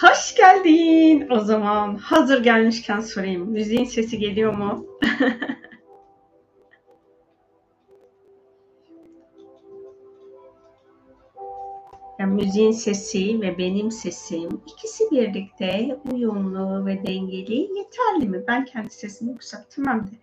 Hoş 0.00 0.34
geldin. 0.34 1.28
O 1.30 1.40
zaman 1.40 1.96
hazır 1.96 2.44
gelmişken 2.44 3.00
sorayım. 3.00 3.50
Müziğin 3.50 3.84
sesi 3.84 4.18
geliyor 4.18 4.54
mu? 4.54 4.86
Yani 12.18 12.34
müziğin 12.34 12.72
sesi 12.72 13.40
ve 13.40 13.58
benim 13.58 13.90
sesim 13.90 14.62
ikisi 14.66 15.04
birlikte 15.10 15.96
uyumlu 16.12 16.86
ve 16.86 17.06
dengeli 17.06 17.54
yeterli 17.78 18.28
mi? 18.28 18.44
Ben 18.48 18.64
kendi 18.64 18.90
sesimi 18.90 19.32
yükseltmem 19.32 20.06
de 20.06 20.16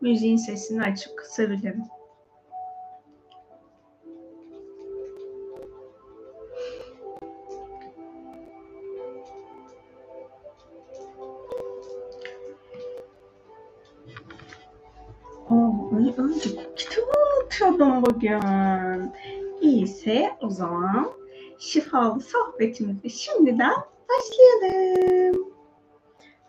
müziğin 0.00 0.36
sesini 0.36 0.82
açıp 0.82 1.18
kısabilirim. 1.18 1.82
Bugün. 18.06 19.12
İyiyse 19.60 20.30
o 20.42 20.50
zaman 20.50 21.12
şifalı 21.58 22.20
sohbetimize 22.20 23.08
şimdiden 23.08 23.74
başlayalım. 24.08 25.52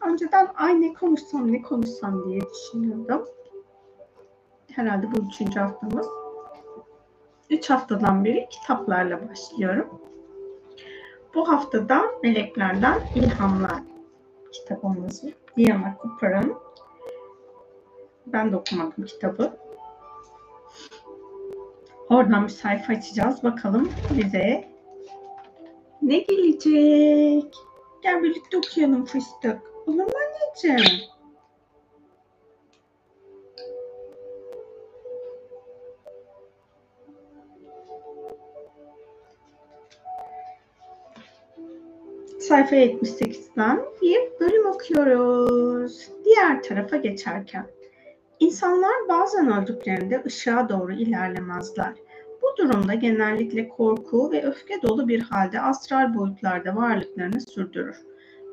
Önceden 0.06 0.48
ay 0.56 0.82
ne 0.82 0.94
konuşsam 0.94 1.52
ne 1.52 1.62
konuşsam 1.62 2.26
diye 2.26 2.42
düşünüyordum. 2.42 3.26
Herhalde 4.72 5.08
bu 5.12 5.18
üçüncü 5.28 5.60
haftamız. 5.60 6.08
Üç 7.50 7.70
haftadan 7.70 8.26
beri 8.26 8.48
kitaplarla 8.50 9.30
başlıyorum. 9.30 10.02
Bu 11.36 11.50
haftada 11.50 12.02
Meleklerden 12.24 13.02
İlhamlar 13.16 13.84
kitabımızı 14.52 15.34
Diana 15.58 15.98
Cooper'ın 16.02 16.56
ben 18.26 18.52
de 18.52 18.56
okumadım 18.56 19.06
kitabı. 19.06 19.67
Oradan 22.09 22.44
bir 22.44 22.50
sayfa 22.50 22.94
açacağız. 22.94 23.44
Bakalım 23.44 23.91
bize 24.17 24.67
ne 26.02 26.19
gelecek? 26.19 27.53
Gel 28.03 28.23
birlikte 28.23 28.58
okuyalım 28.58 29.05
fıstık. 29.05 29.61
Olur 29.88 30.03
mu 30.03 30.13
anneciğim? 30.63 31.02
Sayfa 42.39 42.75
78'den 42.75 43.85
bir 44.02 44.39
bölüm 44.39 44.66
okuyoruz. 44.66 46.09
Diğer 46.25 46.63
tarafa 46.63 46.97
geçerken. 46.97 47.77
İnsanlar 48.40 48.94
bazen 49.10 49.52
öldüklerinde 49.52 50.24
ışığa 50.26 50.70
doğru 50.70 50.94
ilerlemezler. 50.94 51.94
Bu 52.42 52.58
durumda 52.58 52.94
genellikle 52.94 53.70
korku 53.70 54.32
ve 54.32 54.44
öfke 54.46 54.82
dolu 54.82 55.08
bir 55.08 55.22
halde 55.22 55.62
astral 55.62 56.16
boyutlarda 56.16 56.76
varlıklarını 56.76 57.42
sürdürür. 57.42 57.98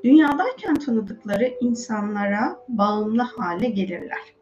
Dünyadayken 0.04 0.74
tanıdıkları 0.74 1.54
insanlara 1.60 2.58
bağımlı 2.68 3.22
hale 3.22 3.68
gelirler. 3.68 4.34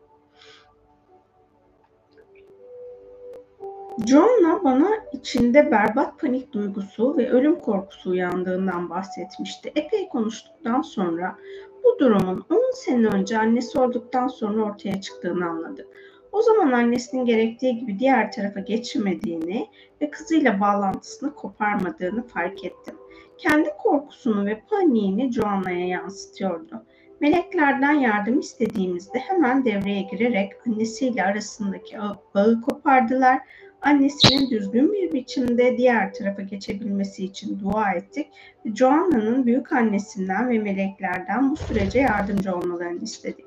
Joanna 4.07 4.65
bana 4.65 4.91
içinde 5.13 5.71
berbat 5.71 6.21
panik 6.21 6.53
duygusu 6.53 7.17
ve 7.17 7.31
ölüm 7.31 7.61
korkusu 7.61 8.11
uyandığından 8.11 8.91
bahsetmişti. 8.91 9.73
Epey 9.77 10.09
konuştuktan 10.09 10.83
sonra 10.83 11.39
bu 11.85 11.99
durumun 11.99 12.45
10 12.51 12.73
sene 12.75 13.07
önce 13.07 13.39
annesi 13.39 13.79
olduktan 13.79 14.29
sonra 14.29 14.63
ortaya 14.63 15.01
çıktığını 15.01 15.47
anladı. 15.47 15.87
O 16.33 16.43
zaman 16.43 16.73
annesinin 16.73 17.25
gerektiği 17.25 17.79
gibi 17.79 17.99
diğer 17.99 18.33
tarafa 18.33 18.61
geçmediğini 18.61 19.69
ve 20.01 20.11
kızıyla 20.11 20.61
bağlantısını 20.61 21.35
koparmadığını 21.35 22.27
fark 22.27 22.65
ettim. 22.65 22.95
Kendi 23.39 23.71
korkusunu 23.79 24.47
ve 24.47 24.63
paniğini 24.71 25.33
Joanna'ya 25.33 25.87
yansıtıyordu. 25.87 26.85
Meleklerden 27.21 27.93
yardım 27.93 28.41
istediğimizde 28.41 29.19
hemen 29.19 29.65
devreye 29.65 30.03
girerek 30.03 30.53
annesiyle 30.67 31.25
arasındaki 31.25 31.97
bağı 32.35 32.61
kopardılar. 32.61 33.39
Annesinin 33.83 34.51
düzgün 34.51 34.93
bir 34.93 35.13
biçimde 35.13 35.79
diğer 35.79 36.15
tarafa 36.15 36.43
geçebilmesi 36.43 37.25
için 37.25 37.61
dua 37.61 37.93
ettik. 37.93 38.27
Joanna'nın 38.75 39.47
büyük 39.47 39.73
annesinden 39.73 40.49
ve 40.49 40.59
meleklerden 40.59 41.51
bu 41.51 41.57
sürece 41.57 42.01
yardımcı 42.01 42.57
olmalarını 42.57 43.03
istedik. 43.03 43.45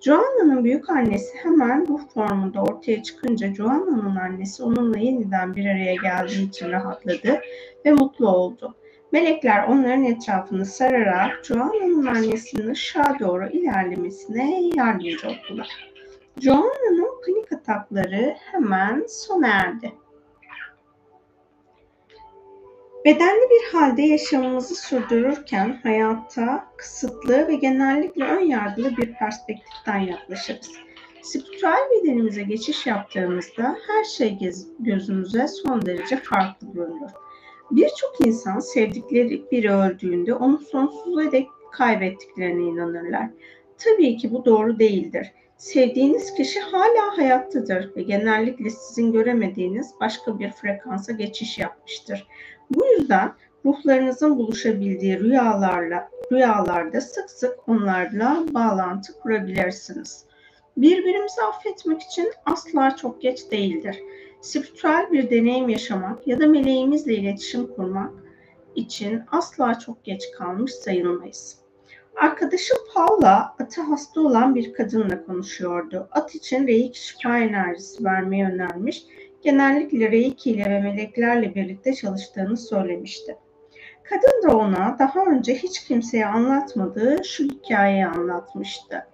Joanna'nın 0.00 0.64
büyük 0.64 0.90
annesi 0.90 1.38
hemen 1.42 1.86
ruh 1.88 2.00
formunda 2.14 2.62
ortaya 2.62 3.02
çıkınca 3.02 3.54
Joanna'nın 3.54 4.16
annesi 4.16 4.62
onunla 4.62 4.98
yeniden 4.98 5.56
bir 5.56 5.66
araya 5.66 5.94
geldiği 5.94 6.48
için 6.48 6.70
rahatladı 6.70 7.40
ve 7.84 7.92
mutlu 7.92 8.28
oldu. 8.28 8.74
Melekler 9.12 9.68
onların 9.68 10.04
etrafını 10.04 10.66
sararak 10.66 11.44
Joanna'nın 11.44 12.06
annesinin 12.06 12.70
ışığa 12.70 13.18
doğru 13.20 13.48
ilerlemesine 13.48 14.62
yardımcı 14.76 15.28
oldular. 15.28 15.87
Joanna'nın 16.40 17.20
panik 17.26 17.52
atakları 17.52 18.36
hemen 18.52 19.06
sona 19.08 19.48
erdi. 19.48 19.92
Bedenli 23.04 23.50
bir 23.50 23.72
halde 23.72 24.02
yaşamımızı 24.02 24.74
sürdürürken 24.74 25.80
hayatta 25.82 26.64
kısıtlı 26.76 27.48
ve 27.48 27.54
genellikle 27.54 28.24
ön 28.24 28.40
yargılı 28.40 28.96
bir 28.96 29.14
perspektiften 29.14 29.98
yaklaşırız. 29.98 30.72
Spiritüel 31.22 31.90
bedenimize 31.90 32.42
geçiş 32.42 32.86
yaptığımızda 32.86 33.76
her 33.86 34.04
şey 34.04 34.38
gözümüze 34.78 35.48
son 35.48 35.86
derece 35.86 36.16
farklı 36.16 36.72
görünür. 36.72 37.10
Birçok 37.70 38.26
insan 38.26 38.58
sevdikleri 38.58 39.50
biri 39.50 39.72
öldüğünde 39.72 40.34
onu 40.34 40.58
sonsuza 40.58 41.32
dek 41.32 41.48
kaybettiklerine 41.72 42.62
inanırlar. 42.62 43.30
Tabii 43.78 44.16
ki 44.16 44.32
bu 44.32 44.44
doğru 44.44 44.78
değildir. 44.78 45.32
Sevdiğiniz 45.58 46.34
kişi 46.34 46.60
hala 46.60 47.18
hayattadır 47.18 47.96
ve 47.96 48.02
genellikle 48.02 48.70
sizin 48.70 49.12
göremediğiniz 49.12 49.94
başka 50.00 50.38
bir 50.38 50.50
frekansa 50.50 51.12
geçiş 51.12 51.58
yapmıştır. 51.58 52.26
Bu 52.70 52.86
yüzden 52.86 53.32
ruhlarınızın 53.64 54.38
buluşabildiği 54.38 55.20
rüyalarla 55.20 56.10
rüyalarda 56.32 57.00
sık 57.00 57.30
sık 57.30 57.68
onlarla 57.68 58.44
bağlantı 58.54 59.20
kurabilirsiniz. 59.20 60.24
Birbirimizi 60.76 61.42
affetmek 61.42 62.02
için 62.02 62.32
asla 62.46 62.96
çok 62.96 63.22
geç 63.22 63.50
değildir. 63.50 64.02
Spiritüel 64.40 65.12
bir 65.12 65.30
deneyim 65.30 65.68
yaşamak 65.68 66.26
ya 66.26 66.40
da 66.40 66.46
meleğimizle 66.46 67.14
iletişim 67.14 67.66
kurmak 67.66 68.10
için 68.74 69.22
asla 69.32 69.78
çok 69.78 70.04
geç 70.04 70.22
kalmış 70.38 70.72
sayılmayız. 70.72 71.67
Arkadaşım 72.20 72.78
Paula 72.94 73.54
atı 73.58 73.82
hasta 73.82 74.20
olan 74.20 74.54
bir 74.54 74.72
kadınla 74.72 75.24
konuşuyordu. 75.24 76.08
At 76.12 76.34
için 76.34 76.66
reiki 76.66 77.06
şifa 77.06 77.38
enerjisi 77.38 78.04
vermeyi 78.04 78.44
önermiş. 78.44 79.04
Genellikle 79.42 80.10
reiki 80.10 80.50
ile 80.50 80.64
ve 80.64 80.80
meleklerle 80.80 81.54
birlikte 81.54 81.94
çalıştığını 81.94 82.56
söylemişti. 82.56 83.36
Kadın 84.02 84.48
da 84.48 84.56
ona 84.56 84.96
daha 84.98 85.24
önce 85.24 85.54
hiç 85.54 85.84
kimseye 85.84 86.26
anlatmadığı 86.26 87.24
şu 87.24 87.44
hikayeyi 87.44 88.06
anlatmıştı. 88.06 89.06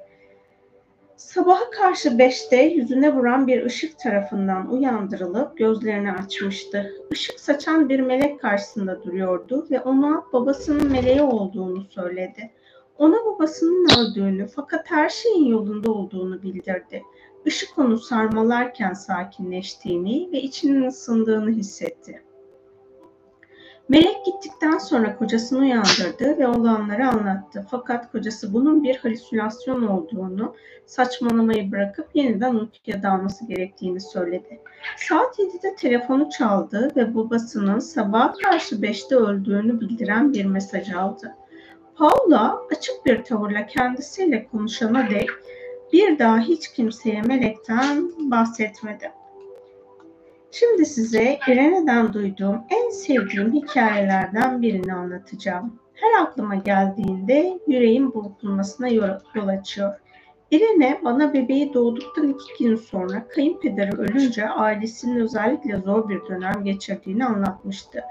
Sabaha 1.17 1.71
karşı 1.71 2.19
beşte 2.19 2.63
yüzüne 2.63 3.15
vuran 3.15 3.47
bir 3.47 3.65
ışık 3.65 3.99
tarafından 3.99 4.73
uyandırılıp 4.73 5.59
gözlerini 5.59 6.13
açmıştı. 6.13 6.93
Işık 7.11 7.41
saçan 7.41 7.89
bir 7.89 8.01
melek 8.01 8.41
karşısında 8.41 9.03
duruyordu 9.03 9.67
ve 9.71 9.81
ona 9.81 10.25
babasının 10.33 10.93
meleği 10.93 11.23
olduğunu 11.23 11.85
söyledi. 11.85 12.51
Ona 12.99 13.17
babasının 13.25 13.87
öldüğünü 13.99 14.47
fakat 14.47 14.91
her 14.91 15.09
şeyin 15.09 15.47
yolunda 15.47 15.93
olduğunu 15.93 16.43
bildirdi. 16.43 17.03
Işık 17.45 17.79
onu 17.79 17.99
sarmalarken 17.99 18.93
sakinleştiğini 18.93 20.33
ve 20.33 20.43
içinin 20.43 20.87
ısındığını 20.87 21.51
hissetti. 21.51 22.23
Melek 23.89 24.25
gittikten 24.25 24.79
sonra 24.79 25.17
kocasını 25.17 25.59
uyandırdı 25.59 26.39
ve 26.39 26.47
olanları 26.49 27.09
anlattı. 27.09 27.67
Fakat 27.71 28.13
kocası 28.13 28.53
bunun 28.53 28.85
bir 28.85 28.97
halüsinasyon 28.97 29.87
olduğunu, 29.87 30.55
saçmalamayı 30.87 31.73
bırakıp 31.73 32.09
yeniden 32.15 32.55
uykuya 32.55 33.03
dalması 33.03 33.47
gerektiğini 33.47 34.01
söyledi. 34.01 34.61
Saat 35.09 35.39
7'de 35.39 35.75
telefonu 35.75 36.31
çaldı 36.31 36.93
ve 36.97 37.15
babasının 37.15 37.79
sabah 37.79 38.35
karşı 38.43 38.77
5'te 38.77 39.17
öldüğünü 39.17 39.81
bildiren 39.81 40.33
bir 40.33 40.45
mesaj 40.45 40.93
aldı. 40.93 41.35
Paula 41.97 42.63
açık 42.71 43.07
bir 43.07 43.25
tavırla 43.25 43.67
kendisiyle 43.67 44.47
konuşana 44.53 45.11
dek 45.11 45.29
bir 45.93 46.19
daha 46.19 46.39
hiç 46.39 46.69
kimseye 46.69 47.23
melekten 47.23 48.13
bahsetmedi. 48.31 49.13
Şimdi 50.51 50.87
size 50.87 51.39
İrene'den 51.49 52.13
duyduğum 52.13 52.61
en 52.71 52.91
sevdiğim 52.91 53.53
hikayelerden 53.53 54.63
birini 54.63 54.95
anlatacağım. 54.95 55.81
Her 55.95 56.23
aklıma 56.23 56.55
geldiğinde 56.55 57.59
yüreğin 57.67 58.15
burkulmasına 58.15 58.89
yol 58.89 59.49
açıyor. 59.49 59.95
Irene 60.51 61.01
bana 61.05 61.35
bebeği 61.35 61.75
doğduktan 61.75 62.29
iki 62.29 62.65
gün 62.65 62.77
sonra 62.77 63.29
kayınpederi 63.29 63.97
ölünce 63.97 64.49
ailesinin 64.49 65.21
özellikle 65.21 65.77
zor 65.77 66.09
bir 66.09 66.27
dönem 66.29 66.65
geçirdiğini 66.65 67.25
anlatmıştı. 67.25 68.05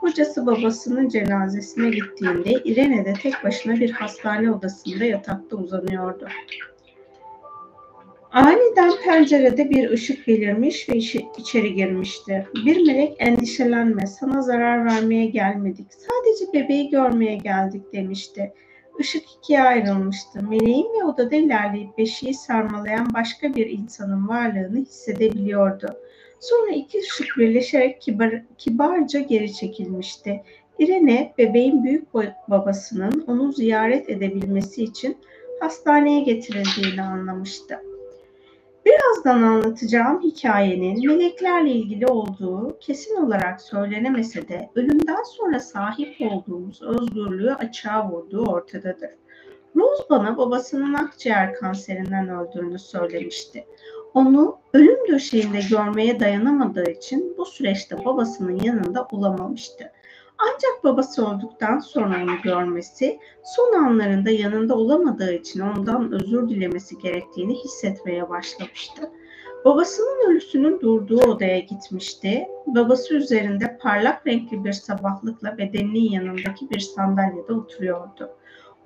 Kocası 0.00 0.46
babasının 0.46 1.08
cenazesine 1.08 1.90
gittiğinde 1.90 2.50
Irene 2.50 3.04
de 3.04 3.14
tek 3.22 3.44
başına 3.44 3.74
bir 3.74 3.90
hastane 3.90 4.50
odasında 4.50 5.04
yatakta 5.04 5.56
uzanıyordu. 5.56 6.28
Aniden 8.32 8.92
pencerede 9.04 9.70
bir 9.70 9.90
ışık 9.90 10.28
belirmiş 10.28 10.88
ve 10.88 10.96
içeri 11.38 11.74
girmişti. 11.74 12.46
Bir 12.64 12.86
melek 12.86 13.16
endişelenme, 13.18 14.06
sana 14.06 14.42
zarar 14.42 14.84
vermeye 14.84 15.26
gelmedik. 15.26 15.86
Sadece 15.90 16.52
bebeği 16.52 16.90
görmeye 16.90 17.36
geldik 17.36 17.92
demişti. 17.92 18.52
Işık 18.98 19.22
ikiye 19.38 19.62
ayrılmıştı. 19.62 20.42
Meleğin 20.50 20.86
ve 21.00 21.04
odada 21.04 21.36
ilerleyip 21.36 21.98
beşiği 21.98 22.34
sarmalayan 22.34 23.14
başka 23.14 23.54
bir 23.54 23.66
insanın 23.66 24.28
varlığını 24.28 24.78
hissedebiliyordu. 24.78 25.86
Sonra 26.40 26.70
iki 26.70 26.98
ışık 26.98 27.36
birleşerek 27.38 28.02
kibar, 28.02 28.42
kibarca 28.58 29.20
geri 29.20 29.52
çekilmişti. 29.54 30.42
Irene, 30.78 31.34
bebeğin 31.38 31.84
büyük 31.84 32.14
babasının 32.48 33.24
onu 33.26 33.52
ziyaret 33.52 34.10
edebilmesi 34.10 34.84
için 34.84 35.16
hastaneye 35.60 36.20
getirildiğini 36.20 37.02
anlamıştı. 37.02 37.78
Birazdan 38.86 39.42
anlatacağım 39.42 40.22
hikayenin 40.22 41.06
meleklerle 41.06 41.70
ilgili 41.70 42.06
olduğu 42.06 42.78
kesin 42.80 43.16
olarak 43.16 43.60
söylenemese 43.60 44.48
de 44.48 44.70
ölümden 44.74 45.22
sonra 45.22 45.60
sahip 45.60 46.20
olduğumuz 46.20 46.82
özgürlüğü 46.82 47.54
açığa 47.54 48.10
vurduğu 48.10 48.46
ortadadır. 48.46 49.10
Rose 49.76 50.02
bana 50.10 50.38
babasının 50.38 50.94
akciğer 50.94 51.54
kanserinden 51.54 52.28
öldüğünü 52.28 52.78
söylemişti. 52.78 53.64
Onu 54.18 54.58
ölüm 54.74 55.08
döşeğinde 55.08 55.60
görmeye 55.70 56.20
dayanamadığı 56.20 56.90
için 56.90 57.34
bu 57.38 57.44
süreçte 57.44 58.04
babasının 58.04 58.60
yanında 58.62 59.08
olamamıştı. 59.12 59.92
Ancak 60.38 60.84
babası 60.84 61.26
olduktan 61.26 61.78
sonra 61.78 62.24
onu 62.24 62.42
görmesi, 62.42 63.18
son 63.44 63.84
anlarında 63.84 64.30
yanında 64.30 64.74
olamadığı 64.74 65.32
için 65.32 65.60
ondan 65.60 66.12
özür 66.12 66.48
dilemesi 66.48 66.98
gerektiğini 66.98 67.54
hissetmeye 67.64 68.28
başlamıştı. 68.28 69.10
Babasının 69.64 70.30
ölüsünün 70.30 70.80
durduğu 70.80 71.20
odaya 71.20 71.58
gitmişti. 71.58 72.46
Babası 72.66 73.14
üzerinde 73.14 73.78
parlak 73.82 74.26
renkli 74.26 74.64
bir 74.64 74.72
sabahlıkla 74.72 75.58
bedeninin 75.58 76.10
yanındaki 76.10 76.70
bir 76.70 76.80
sandalyede 76.80 77.52
oturuyordu. 77.52 78.30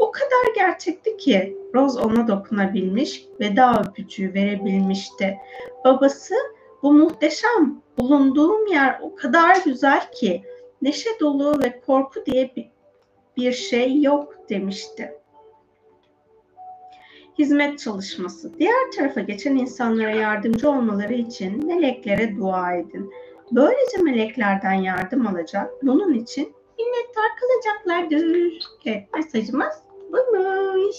O 0.02 0.10
kadar 0.10 0.54
gerçekti 0.54 1.16
ki 1.16 1.56
Rose 1.75 2.00
ona 2.00 2.28
dokunabilmiş, 2.28 3.26
veda 3.40 3.82
öpücüğü 3.82 4.34
verebilmişti. 4.34 5.38
Babası 5.84 6.34
bu 6.82 6.93
muhteşem 6.93 7.82
bulunduğum 7.99 8.66
yer 8.66 8.99
o 9.02 9.14
kadar 9.14 9.56
güzel 9.64 10.12
ki 10.12 10.43
neşe 10.82 11.10
dolu 11.20 11.58
ve 11.62 11.81
korku 11.81 12.26
diye 12.26 12.54
bir 13.37 13.52
şey 13.52 14.02
yok 14.02 14.37
demişti. 14.49 15.14
Hizmet 17.38 17.78
çalışması. 17.78 18.58
Diğer 18.58 18.90
tarafa 18.96 19.20
geçen 19.20 19.56
insanlara 19.56 20.10
yardımcı 20.10 20.70
olmaları 20.70 21.14
için 21.14 21.66
meleklere 21.66 22.37
dua 22.37 22.75
edin. 22.75 23.12
Böylece 23.52 23.99
meleklerden 23.99 24.75
yardım 24.75 25.26
alacak. 25.26 25.70
Bunun 25.82 26.14
için 26.14 26.54
minnettar 26.78 27.31
kalacaklardır. 27.40 28.58
Evet 28.84 29.08
mesajımız 29.14 29.81
buymuş. 30.12 30.97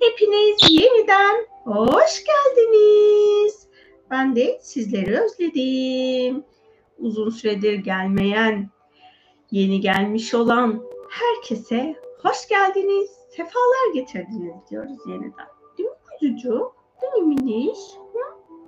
Hepiniz 0.00 0.58
yeniden 0.70 1.46
hoş 1.64 2.24
geldiniz. 2.24 3.68
Ben 4.10 4.36
de 4.36 4.58
sizleri 4.62 5.20
özledim. 5.20 6.44
Uzun 6.98 7.30
süredir 7.30 7.74
gelmeyen 7.74 8.70
yeni 9.50 9.80
gelmiş 9.80 10.34
olan 10.34 10.82
herkese 11.08 11.96
hoş 12.22 12.48
geldiniz, 12.48 13.10
sefalar 13.30 13.94
getirdiniz 13.94 14.54
diyoruz 14.70 14.98
yeniden. 15.06 15.46
Değil 15.78 15.88
mi 15.88 15.96
kuzucuk? 16.10 16.76
Değil 17.02 17.24
mi 17.24 17.34
miniş? 17.34 17.78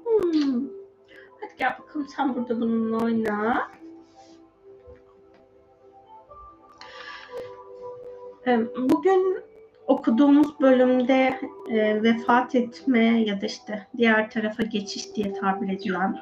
Hmm. 0.04 0.68
Hadi 1.40 1.52
gel 1.58 1.78
bakalım 1.78 2.06
sen 2.16 2.34
burada 2.34 2.60
bununla 2.60 3.04
oyna. 3.04 3.70
Bugün 8.76 9.44
okuduğumuz 9.86 10.60
bölümde 10.60 11.40
e, 11.70 12.02
vefat 12.02 12.54
etme 12.54 13.22
ya 13.22 13.40
da 13.40 13.46
işte 13.46 13.86
diğer 13.96 14.30
tarafa 14.30 14.62
geçiş 14.62 15.14
diye 15.14 15.32
tabir 15.32 15.68
edilen 15.68 16.18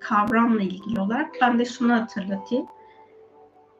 kavramla 0.00 0.62
ilgili 0.62 1.00
olarak 1.00 1.30
ben 1.40 1.58
de 1.58 1.64
şunu 1.64 1.92
hatırlatayım. 1.92 2.66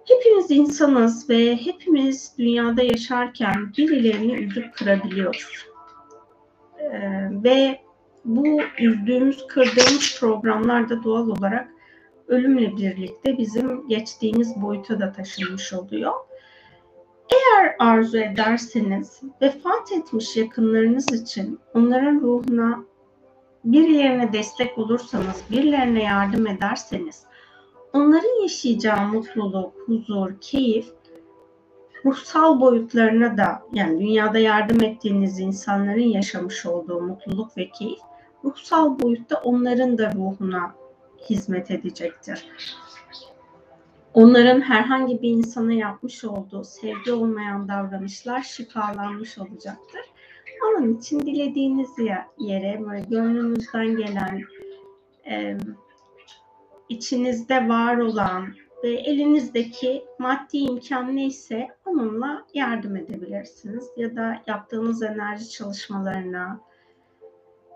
Hepimiz 0.08 0.50
insanız 0.50 1.30
ve 1.30 1.56
hepimiz 1.56 2.32
dünyada 2.38 2.82
yaşarken 2.82 3.72
birilerini 3.78 4.32
üzüp 4.32 4.74
kırabiliyoruz. 4.74 5.66
Ee, 6.78 7.28
ve 7.30 7.80
bu 8.24 8.60
üzdüğümüz, 8.78 9.46
kırdığımız 9.46 10.20
programlar 10.20 11.04
doğal 11.04 11.28
olarak 11.28 11.68
ölümle 12.28 12.76
birlikte 12.76 13.38
bizim 13.38 13.88
geçtiğimiz 13.88 14.62
boyuta 14.62 15.00
da 15.00 15.12
taşınmış 15.12 15.72
oluyor. 15.72 16.12
Eğer 17.32 17.76
arzu 17.78 18.18
ederseniz 18.18 19.22
vefat 19.42 19.92
etmiş 19.92 20.36
yakınlarınız 20.36 21.12
için 21.12 21.60
onların 21.74 22.20
ruhuna 22.20 22.84
birilerine 23.64 24.32
destek 24.32 24.78
olursanız, 24.78 25.42
birilerine 25.50 26.02
yardım 26.02 26.46
ederseniz 26.46 27.24
onların 27.92 28.42
yaşayacağı 28.42 29.08
mutluluk, 29.08 29.74
huzur, 29.86 30.40
keyif 30.40 30.86
ruhsal 32.04 32.60
boyutlarına 32.60 33.38
da 33.38 33.62
yani 33.72 34.00
dünyada 34.00 34.38
yardım 34.38 34.82
ettiğiniz 34.82 35.40
insanların 35.40 36.00
yaşamış 36.00 36.66
olduğu 36.66 37.00
mutluluk 37.00 37.56
ve 37.56 37.70
keyif 37.70 38.00
ruhsal 38.44 39.00
boyutta 39.00 39.40
onların 39.44 39.98
da 39.98 40.12
ruhuna 40.12 40.74
hizmet 41.30 41.70
edecektir. 41.70 42.46
Onların 44.14 44.60
herhangi 44.60 45.22
bir 45.22 45.30
insana 45.30 45.72
yapmış 45.72 46.24
olduğu 46.24 46.64
sevgi 46.64 47.12
olmayan 47.12 47.68
davranışlar 47.68 48.42
şifalanmış 48.42 49.38
olacaktır. 49.38 50.00
Onun 50.68 50.98
için 50.98 51.20
dilediğiniz 51.20 51.90
yere 52.38 52.80
böyle 52.86 53.00
gönlünüzden 53.00 53.96
gelen 53.96 54.42
e, 55.26 55.58
içinizde 56.88 57.68
var 57.68 57.96
olan 57.96 58.54
ve 58.84 58.90
elinizdeki 58.92 60.04
maddi 60.18 60.56
imkan 60.58 61.16
neyse 61.16 61.68
onunla 61.84 62.46
yardım 62.54 62.96
edebilirsiniz. 62.96 63.84
Ya 63.96 64.16
da 64.16 64.42
yaptığınız 64.46 65.02
enerji 65.02 65.50
çalışmalarına, 65.50 66.60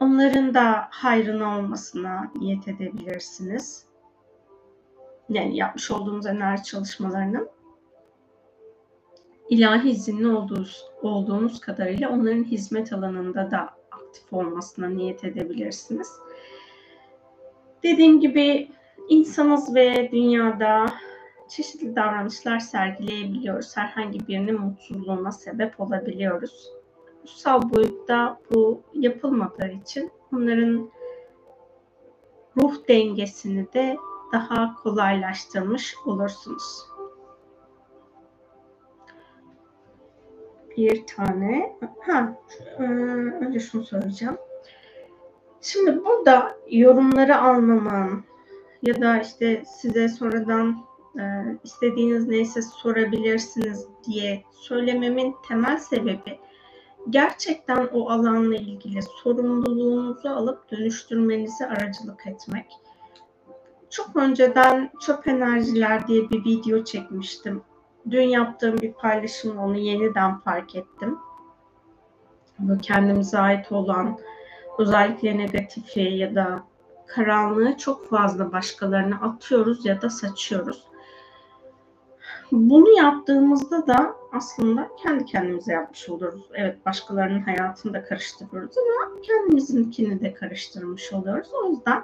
onların 0.00 0.54
da 0.54 0.88
hayrına 0.90 1.58
olmasına 1.58 2.32
niyet 2.36 2.68
edebilirsiniz. 2.68 3.87
Yani 5.28 5.56
yapmış 5.56 5.90
olduğunuz 5.90 6.26
enerji 6.26 6.64
çalışmalarının 6.64 7.48
ilahi 9.48 9.90
izinli 9.90 10.28
olduğunuz, 10.28 10.84
olduğunuz 11.02 11.60
kadarıyla 11.60 12.10
onların 12.10 12.44
hizmet 12.44 12.92
alanında 12.92 13.50
da 13.50 13.70
aktif 13.90 14.32
olmasına 14.32 14.88
niyet 14.88 15.24
edebilirsiniz. 15.24 16.12
Dediğim 17.82 18.20
gibi 18.20 18.68
İnsanız 19.08 19.74
ve 19.74 20.08
dünyada 20.12 20.86
çeşitli 21.48 21.96
davranışlar 21.96 22.58
sergileyebiliyoruz. 22.58 23.76
Herhangi 23.76 24.28
birinin 24.28 24.60
mutsuzluğuna 24.60 25.32
sebep 25.32 25.80
olabiliyoruz. 25.80 26.70
Ruhsal 27.22 27.70
boyutta 27.70 28.40
bu 28.50 28.82
yapılmadığı 28.94 29.68
için 29.68 30.10
onların 30.32 30.90
ruh 32.56 32.88
dengesini 32.88 33.72
de 33.72 33.96
daha 34.32 34.74
kolaylaştırmış 34.74 35.96
olursunuz. 36.06 36.86
Bir 40.76 41.06
tane, 41.06 41.76
ha, 42.00 42.38
e, 42.78 42.82
önce 42.82 43.60
şunu 43.60 43.84
söyleyeceğim. 43.84 44.36
Şimdi 45.60 46.04
burada 46.04 46.58
yorumları 46.70 47.40
almamın, 47.40 48.24
ya 48.82 49.00
da 49.00 49.20
işte 49.20 49.62
size 49.66 50.08
sonradan 50.08 50.76
e, 51.18 51.22
istediğiniz 51.64 52.28
neyse 52.28 52.62
sorabilirsiniz 52.62 53.86
diye 54.06 54.42
söylememin 54.52 55.36
temel 55.48 55.78
sebebi 55.78 56.38
gerçekten 57.10 57.88
o 57.92 58.10
alanla 58.10 58.56
ilgili 58.56 59.02
sorumluluğunuzu 59.02 60.28
alıp 60.28 60.70
dönüştürmenizi 60.70 61.66
aracılık 61.66 62.26
etmek. 62.26 62.66
Çok 63.90 64.16
önceden 64.16 64.90
çöp 65.00 65.28
enerjiler 65.28 66.08
diye 66.08 66.30
bir 66.30 66.44
video 66.44 66.84
çekmiştim. 66.84 67.62
dün 68.10 68.22
yaptığım 68.22 68.78
bir 68.78 68.92
paylaşımla 68.92 69.60
onu 69.60 69.76
yeniden 69.76 70.38
fark 70.38 70.76
ettim. 70.76 71.18
Bu 72.58 72.78
kendimize 72.78 73.38
ait 73.38 73.72
olan 73.72 74.18
özellikle 74.78 75.38
negatifi 75.38 76.00
ya 76.00 76.34
da 76.34 76.62
karanlığı 77.06 77.76
çok 77.76 78.08
fazla 78.08 78.52
başkalarına 78.52 79.16
atıyoruz 79.16 79.86
ya 79.86 80.02
da 80.02 80.10
saçıyoruz. 80.10 80.84
Bunu 82.52 82.88
yaptığımızda 82.98 83.86
da 83.86 84.16
aslında 84.32 84.88
kendi 85.02 85.24
kendimize 85.24 85.72
yapmış 85.72 86.08
oluruz. 86.08 86.48
Evet 86.54 86.86
başkalarının 86.86 87.40
hayatını 87.40 87.94
da 87.94 88.04
karıştırıyoruz 88.04 88.76
ama 88.78 89.20
kendimizinkini 89.20 90.20
de 90.20 90.34
karıştırmış 90.34 91.12
oluyoruz. 91.12 91.48
O 91.64 91.70
yüzden 91.70 92.02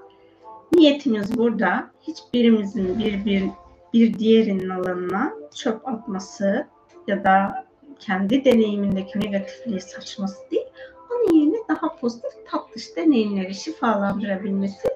niyetimiz 0.73 1.38
burada 1.38 1.90
hiçbirimizin 2.02 2.99
bir, 2.99 3.25
bir, 3.25 3.44
bir 3.92 4.18
diğerinin 4.18 4.68
alanına 4.68 5.33
çöp 5.54 5.88
atması 5.88 6.66
ya 7.06 7.25
da 7.25 7.64
kendi 7.99 8.44
deneyimindeki 8.44 9.21
negatifliği 9.21 9.80
saçması 9.80 10.50
değil, 10.50 10.66
onun 11.11 11.38
yerine 11.38 11.59
daha 11.68 11.97
pozitif 11.97 12.47
tatlış 12.50 12.97
deneyimleri 12.97 13.54
şifalandırabilmesi 13.54 14.88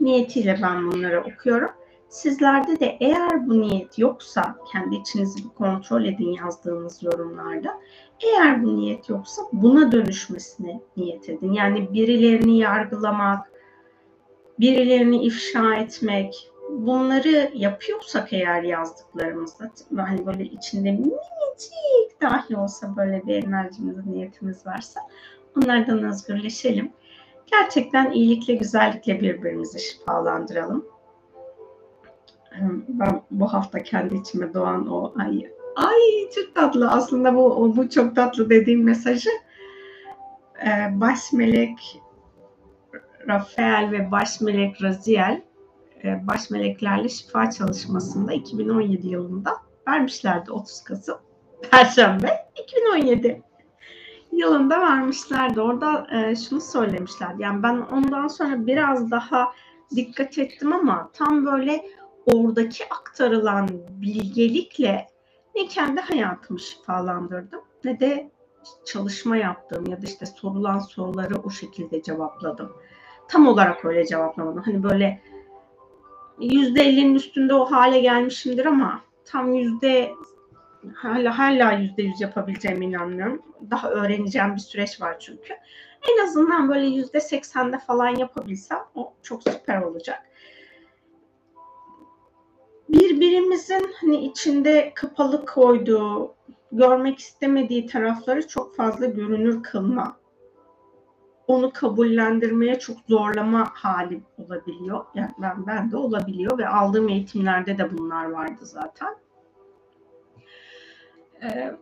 niyetiyle 0.00 0.58
ben 0.62 0.92
bunları 0.92 1.20
okuyorum. 1.20 1.70
Sizlerde 2.08 2.80
de 2.80 2.96
eğer 3.00 3.46
bu 3.46 3.60
niyet 3.60 3.98
yoksa 3.98 4.56
kendi 4.72 4.96
içinizi 4.96 5.44
bir 5.44 5.48
kontrol 5.48 6.04
edin 6.04 6.32
yazdığınız 6.32 7.02
yorumlarda. 7.02 7.80
Eğer 8.24 8.62
bu 8.62 8.76
niyet 8.76 9.08
yoksa 9.08 9.42
buna 9.52 9.92
dönüşmesine 9.92 10.80
niyet 10.96 11.28
edin. 11.28 11.52
Yani 11.52 11.92
birilerini 11.92 12.58
yargılamak, 12.58 13.52
birilerini 14.60 15.24
ifşa 15.24 15.74
etmek, 15.74 16.50
bunları 16.70 17.50
yapıyorsak 17.54 18.32
eğer 18.32 18.62
yazdıklarımızda 18.62 19.70
hani 19.96 20.26
böyle 20.26 20.44
içinde 20.44 20.92
minicik 20.92 22.22
dahi 22.22 22.56
olsa 22.56 22.96
böyle 22.96 23.22
bir 23.26 23.44
enerjimiz, 23.44 24.06
niyetimiz 24.06 24.66
varsa 24.66 25.00
onlardan 25.56 26.04
özgürleşelim. 26.04 26.92
Gerçekten 27.46 28.10
iyilikle, 28.10 28.54
güzellikle 28.54 29.20
birbirimizi 29.20 29.80
şifalandıralım. 29.80 30.86
Ben 32.88 33.22
bu 33.30 33.52
hafta 33.52 33.82
kendi 33.82 34.14
içime 34.14 34.54
doğan 34.54 34.88
o 34.88 35.12
ay, 35.18 35.46
ay 35.76 36.30
çok 36.34 36.54
tatlı 36.54 36.90
aslında 36.90 37.34
bu 37.34 37.76
bu 37.76 37.90
çok 37.90 38.16
tatlı 38.16 38.50
dediğim 38.50 38.84
mesajı 38.84 39.30
baş 40.90 41.32
melek 41.32 42.02
Rafael 43.28 43.90
ve 43.92 44.10
baş 44.10 44.40
melek 44.40 44.82
Raziel 44.82 45.42
e, 46.04 46.26
baş 46.26 46.50
meleklerle 46.50 47.08
şifa 47.08 47.50
çalışmasında 47.50 48.32
2017 48.32 49.08
yılında 49.08 49.56
vermişlerdi 49.88 50.52
30 50.52 50.84
Kasım 50.84 51.18
Perşembe 51.70 52.46
2017 52.62 53.42
yılında 54.32 54.80
vermişlerdi. 54.80 55.60
Orada 55.60 56.06
e, 56.12 56.36
şunu 56.36 56.60
söylemişler. 56.60 57.34
Yani 57.38 57.62
ben 57.62 57.76
ondan 57.76 58.28
sonra 58.28 58.66
biraz 58.66 59.10
daha 59.10 59.52
dikkat 59.96 60.38
ettim 60.38 60.72
ama 60.72 61.10
tam 61.12 61.46
böyle 61.46 61.84
oradaki 62.26 62.84
aktarılan 62.90 63.68
bilgelikle 63.90 65.06
ne 65.54 65.66
kendi 65.66 66.00
hayatımı 66.00 66.60
şifalandırdım 66.60 67.60
ne 67.84 68.00
de 68.00 68.30
çalışma 68.84 69.36
yaptım 69.36 69.86
ya 69.86 70.02
da 70.02 70.06
işte 70.06 70.26
sorulan 70.26 70.78
soruları 70.78 71.36
o 71.36 71.50
şekilde 71.50 72.02
cevapladım. 72.02 72.72
Tam 73.28 73.48
olarak 73.48 73.84
öyle 73.84 74.06
cevaplamadım. 74.06 74.62
Hani 74.62 74.82
böyle 74.82 75.20
yüzde 76.40 76.82
ellinin 76.82 77.14
üstünde 77.14 77.54
o 77.54 77.64
hale 77.64 78.00
gelmişimdir 78.00 78.66
ama 78.66 79.00
tam 79.24 79.54
yüzde 79.54 80.12
hala 80.94 81.38
hala 81.38 81.72
yüzde 81.72 82.02
yüz 82.02 82.20
yapabileceğime 82.20 82.86
inanmıyorum. 82.86 83.42
Daha 83.70 83.90
öğreneceğim 83.90 84.54
bir 84.54 84.60
süreç 84.60 85.00
var 85.00 85.18
çünkü. 85.20 85.54
En 86.12 86.24
azından 86.24 86.68
böyle 86.68 86.86
yüzde 86.86 87.20
seksende 87.20 87.78
falan 87.78 88.08
yapabilsem 88.08 88.78
o 88.94 89.12
çok 89.22 89.42
süper 89.42 89.82
olacak. 89.82 90.22
Birbirimizin 92.88 93.94
hani 94.00 94.16
içinde 94.16 94.92
kapalı 94.94 95.46
koyduğu, 95.46 96.34
görmek 96.72 97.18
istemediği 97.18 97.86
tarafları 97.86 98.48
çok 98.48 98.76
fazla 98.76 99.06
görünür 99.06 99.62
kılma 99.62 100.16
onu 101.48 101.72
kabullendirmeye 101.72 102.78
çok 102.78 102.96
zorlama 103.08 103.70
hali 103.74 104.20
olabiliyor. 104.38 105.04
Yani 105.14 105.30
ben, 105.38 105.66
ben 105.66 105.90
de 105.90 105.96
olabiliyor 105.96 106.58
ve 106.58 106.68
aldığım 106.68 107.08
eğitimlerde 107.08 107.78
de 107.78 107.98
bunlar 107.98 108.30
vardı 108.30 108.66
zaten. 108.66 109.16
Ee, 111.42 111.76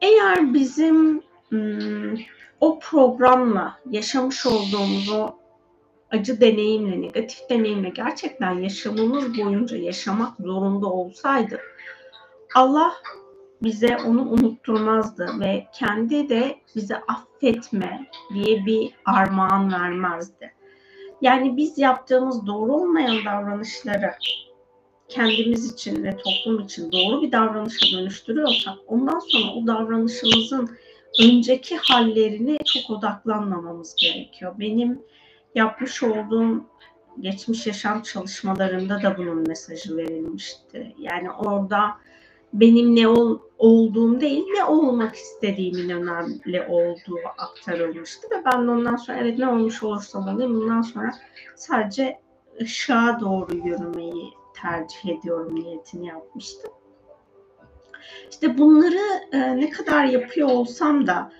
eğer 0.00 0.54
bizim 0.54 1.22
hmm, 1.48 2.14
o 2.60 2.78
programla 2.78 3.80
yaşamış 3.90 4.46
olduğumuz 4.46 5.10
o 5.10 5.34
acı 6.10 6.40
deneyimle, 6.40 7.00
negatif 7.00 7.50
deneyimle 7.50 7.88
gerçekten 7.88 8.52
yaşamımız 8.52 9.38
boyunca 9.38 9.76
yaşamak 9.76 10.36
zorunda 10.36 10.86
olsaydı 10.86 11.60
Allah 12.54 12.92
bize 13.64 13.96
onu 14.06 14.30
unutturmazdı 14.30 15.40
ve 15.40 15.66
kendi 15.74 16.28
de 16.28 16.56
bize 16.76 16.96
affetme 16.96 18.06
diye 18.34 18.66
bir 18.66 18.90
armağan 19.04 19.72
vermezdi. 19.72 20.52
Yani 21.20 21.56
biz 21.56 21.78
yaptığımız 21.78 22.46
doğru 22.46 22.74
olmayan 22.74 23.24
davranışları 23.24 24.10
kendimiz 25.08 25.72
için 25.72 26.04
ve 26.04 26.16
toplum 26.16 26.60
için 26.64 26.92
doğru 26.92 27.22
bir 27.22 27.32
davranışa 27.32 27.98
dönüştürüyorsak 27.98 28.74
ondan 28.86 29.18
sonra 29.18 29.52
o 29.52 29.66
davranışımızın 29.66 30.70
önceki 31.22 31.76
hallerine 31.76 32.58
çok 32.64 32.98
odaklanmamamız 32.98 33.94
gerekiyor. 33.94 34.54
Benim 34.58 35.02
yapmış 35.54 36.02
olduğum 36.02 36.64
geçmiş 37.20 37.66
yaşam 37.66 38.02
çalışmalarında 38.02 39.02
da 39.02 39.18
bunun 39.18 39.48
mesajı 39.48 39.96
verilmişti. 39.96 40.94
Yani 40.98 41.30
orada 41.30 41.96
benim 42.52 42.96
ne 42.96 43.08
ol, 43.08 43.38
olduğum 43.62 44.20
değil 44.20 44.44
ne 44.54 44.64
olmak 44.64 45.14
istediğimin 45.14 45.88
önemli 45.88 46.66
olduğu 46.68 47.18
aktarılmıştı 47.38 48.28
ve 48.30 48.44
ben 48.44 48.58
ondan 48.58 48.96
sonra 48.96 49.18
evet 49.18 49.38
ne 49.38 49.48
olmuş 49.48 49.82
olursam 49.82 50.28
olayım 50.28 50.54
bundan 50.54 50.82
sonra 50.82 51.14
sadece 51.56 52.20
ışığa 52.60 53.20
doğru 53.20 53.56
yürümeyi 53.56 54.30
tercih 54.62 55.18
ediyorum 55.18 55.54
niyetini 55.54 56.06
yapmıştım. 56.06 56.70
İşte 58.30 58.58
bunları 58.58 59.00
e, 59.32 59.56
ne 59.56 59.70
kadar 59.70 60.04
yapıyor 60.04 60.48
olsam 60.48 61.06
da 61.06 61.32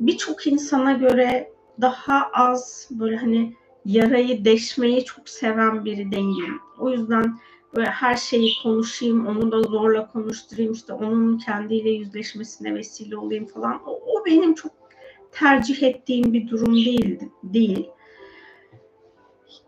birçok 0.00 0.46
insana 0.46 0.92
göre 0.92 1.52
daha 1.80 2.30
az 2.32 2.88
böyle 2.90 3.16
hani 3.16 3.54
yarayı 3.84 4.44
deşmeyi 4.44 5.04
çok 5.04 5.28
seven 5.28 5.84
biri 5.84 6.12
değilim. 6.12 6.60
O 6.78 6.90
yüzden 6.90 7.38
böyle 7.76 7.90
her 7.90 8.16
şeyi 8.16 8.52
konuşayım, 8.62 9.26
onu 9.26 9.52
da 9.52 9.62
zorla 9.62 10.12
konuşturayım, 10.12 10.72
işte 10.72 10.92
onun 10.92 11.38
kendiyle 11.38 11.90
yüzleşmesine 11.90 12.74
vesile 12.74 13.16
olayım 13.16 13.46
falan. 13.46 13.82
O, 13.86 13.90
o 13.90 14.24
benim 14.26 14.54
çok 14.54 14.72
tercih 15.32 15.82
ettiğim 15.82 16.32
bir 16.32 16.48
durum 16.48 16.74
değil. 16.74 17.20
değil. 17.42 17.90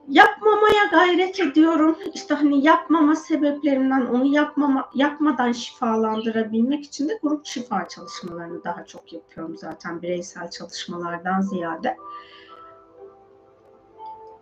Yapmamaya 0.08 0.84
gayret 0.90 1.40
ediyorum. 1.40 1.98
İşte 2.14 2.34
hani 2.34 2.64
yapmama 2.66 3.16
sebeplerimden 3.16 4.06
onu 4.06 4.34
yapmama 4.34 4.90
yapmadan 4.94 5.52
şifalandırabilmek 5.52 6.84
için 6.84 7.08
de 7.08 7.18
grup 7.22 7.46
şifa 7.46 7.88
çalışmalarını 7.88 8.64
daha 8.64 8.84
çok 8.84 9.12
yapıyorum 9.12 9.56
zaten 9.56 10.02
bireysel 10.02 10.50
çalışmalardan 10.50 11.40
ziyade 11.40 11.96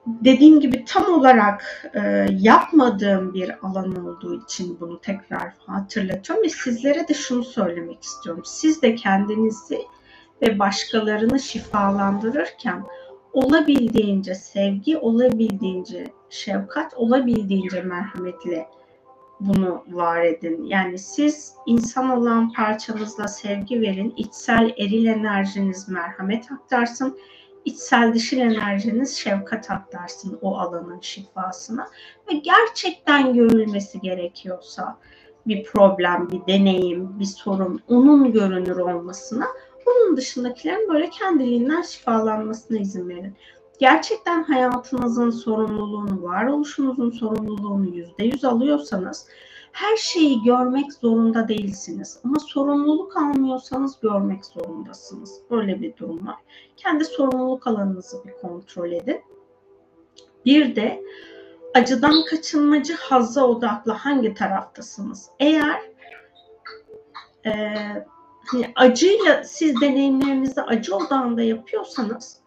dediğim 0.09 0.61
gibi 0.61 0.85
tam 0.85 1.15
olarak 1.15 1.91
e, 1.95 2.27
yapmadığım 2.31 3.35
bir 3.35 3.67
alan 3.67 4.07
olduğu 4.07 4.43
için 4.43 4.81
bunu 4.81 5.01
tekrar 5.01 5.53
hatırlatıyorum 5.67 6.45
ve 6.45 6.49
sizlere 6.49 7.09
de 7.09 7.15
şunu 7.15 7.45
söylemek 7.45 8.03
istiyorum. 8.03 8.43
Siz 8.45 8.83
de 8.83 8.95
kendinizi 8.95 9.79
ve 10.43 10.59
başkalarını 10.59 11.41
şifalandırırken 11.41 12.85
olabildiğince 13.33 14.35
sevgi, 14.35 14.99
olabildiğince 14.99 16.05
şefkat, 16.31 16.95
olabildiğince 16.95 17.83
merhametle 17.83 18.67
bunu 19.41 19.85
var 19.89 20.23
edin. 20.23 20.65
Yani 20.65 20.99
siz 20.99 21.55
insan 21.67 22.11
olan 22.11 22.53
parçanızla 22.53 23.29
sevgi 23.29 23.81
verin, 23.81 24.15
içsel 24.17 24.75
eril 24.79 25.07
enerjiniz 25.07 25.89
merhamet 25.89 26.53
aktarsın 26.53 27.19
içsel 27.65 28.15
dişil 28.15 28.39
enerjiniz 28.39 29.17
şefkat 29.17 29.71
aktarsın 29.71 30.39
o 30.43 30.59
alanın 30.59 31.01
şifasına 31.01 31.89
ve 32.31 32.35
gerçekten 32.35 33.35
görülmesi 33.35 34.01
gerekiyorsa 34.01 34.99
bir 35.47 35.65
problem, 35.65 36.29
bir 36.31 36.55
deneyim, 36.55 37.21
bir 37.21 37.25
sorun 37.25 37.81
onun 37.89 38.33
görünür 38.33 38.77
olmasına 38.77 39.47
onun 39.87 40.17
dışındakilerin 40.17 40.89
böyle 40.89 41.11
kendiliğinden 41.11 41.83
şifalanmasına 41.83 42.79
izin 42.79 43.09
verin. 43.09 43.37
Gerçekten 43.79 44.43
hayatınızın 44.43 45.31
sorumluluğunu, 45.31 46.23
varoluşunuzun 46.23 47.11
sorumluluğunu 47.11 47.87
yüzde 47.87 48.25
yüz 48.25 48.45
alıyorsanız 48.45 49.27
her 49.79 49.97
şeyi 49.97 50.43
görmek 50.43 50.93
zorunda 50.93 51.49
değilsiniz. 51.49 52.21
Ama 52.25 52.39
sorumluluk 52.39 53.17
almıyorsanız 53.17 54.01
görmek 54.01 54.45
zorundasınız. 54.45 55.41
Böyle 55.51 55.83
bir 55.83 55.97
durum 55.97 56.27
var. 56.27 56.37
Kendi 56.77 57.05
sorumluluk 57.05 57.67
alanınızı 57.67 58.25
bir 58.25 58.33
kontrol 58.33 58.93
edin. 58.93 59.23
Bir 60.45 60.77
de 60.77 61.03
acıdan 61.75 62.25
kaçınmacı 62.25 62.95
hazza 62.95 63.47
odaklı 63.47 63.93
hangi 63.93 64.35
taraftasınız? 64.35 65.31
Eğer 65.41 65.81
e, 67.47 67.53
hani 68.47 68.73
acıyla 68.77 69.45
siz 69.45 69.81
deneyimlerinizi 69.81 70.63
acı 70.63 70.97
odağında 70.97 71.43
yapıyorsanız 71.43 72.41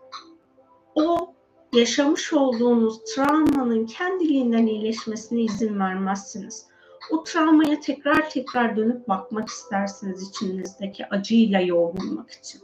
o 0.96 1.34
yaşamış 1.74 2.34
olduğunuz 2.34 3.04
travmanın 3.04 3.86
kendiliğinden 3.86 4.66
iyileşmesine 4.66 5.42
izin 5.42 5.80
vermezsiniz. 5.80 6.71
O 7.12 7.24
travmaya 7.24 7.80
tekrar 7.80 8.30
tekrar 8.30 8.78
dönüp 8.78 9.08
bakmak 9.08 9.50
istersiniz 9.50 10.30
içinizdeki 10.30 11.06
acıyla 11.06 11.60
yoğrulmak 11.60 12.32
için. 12.32 12.62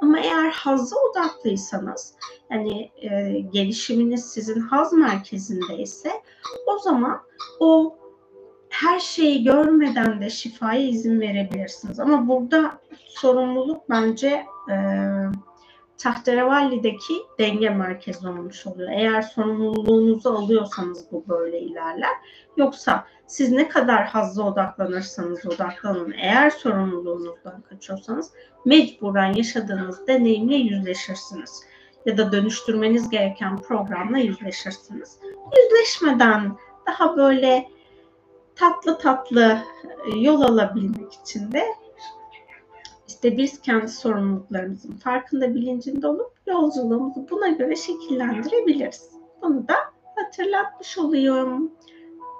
Ama 0.00 0.20
eğer 0.20 0.50
hazza 0.50 0.96
odaklıysanız, 1.10 2.14
yani 2.50 2.90
e, 2.96 3.40
gelişiminiz 3.52 4.24
sizin 4.24 4.60
haz 4.60 4.92
merkezindeyse, 4.92 6.10
o 6.66 6.78
zaman 6.78 7.20
o 7.60 7.98
her 8.68 9.00
şeyi 9.00 9.44
görmeden 9.44 10.20
de 10.20 10.30
şifaya 10.30 10.80
izin 10.80 11.20
verebilirsiniz. 11.20 12.00
Ama 12.00 12.28
burada 12.28 12.80
sorumluluk 13.08 13.90
bence 13.90 14.46
e, 14.70 14.76
tahterevalideki 15.98 17.14
denge 17.38 17.70
merkezi 17.70 18.28
olmuş 18.28 18.66
oluyor. 18.66 18.90
Eğer 18.92 19.22
sorumluluğunuzu 19.22 20.30
alıyorsanız 20.30 21.12
bu 21.12 21.24
böyle 21.28 21.60
ilerler. 21.60 22.12
Yoksa 22.56 23.06
siz 23.26 23.52
ne 23.52 23.68
kadar 23.68 24.06
hazza 24.06 24.42
odaklanırsanız 24.42 25.46
odaklanın. 25.46 26.14
Eğer 26.22 26.50
sorumluluğunuzdan 26.50 27.60
kaçıyorsanız 27.60 28.32
mecburen 28.64 29.32
yaşadığınız 29.32 30.06
deneyimle 30.06 30.56
yüzleşirsiniz. 30.56 31.62
Ya 32.06 32.18
da 32.18 32.32
dönüştürmeniz 32.32 33.10
gereken 33.10 33.56
programla 33.56 34.18
yüzleşirsiniz. 34.18 35.18
Yüzleşmeden 35.56 36.56
daha 36.86 37.16
böyle 37.16 37.68
tatlı 38.56 38.98
tatlı 38.98 39.58
yol 40.16 40.42
alabilmek 40.42 41.12
için 41.12 41.52
de 41.52 41.64
işte 43.18 43.36
biz 43.36 43.60
kendi 43.60 43.88
sorumluluklarımızın 43.88 44.92
farkında 44.92 45.54
bilincinde 45.54 46.08
olup 46.08 46.32
yolculuğumuzu 46.46 47.26
buna 47.30 47.48
göre 47.48 47.76
şekillendirebiliriz. 47.76 49.10
Bunu 49.42 49.68
da 49.68 49.74
hatırlatmış 50.16 50.98
oluyorum. 50.98 51.72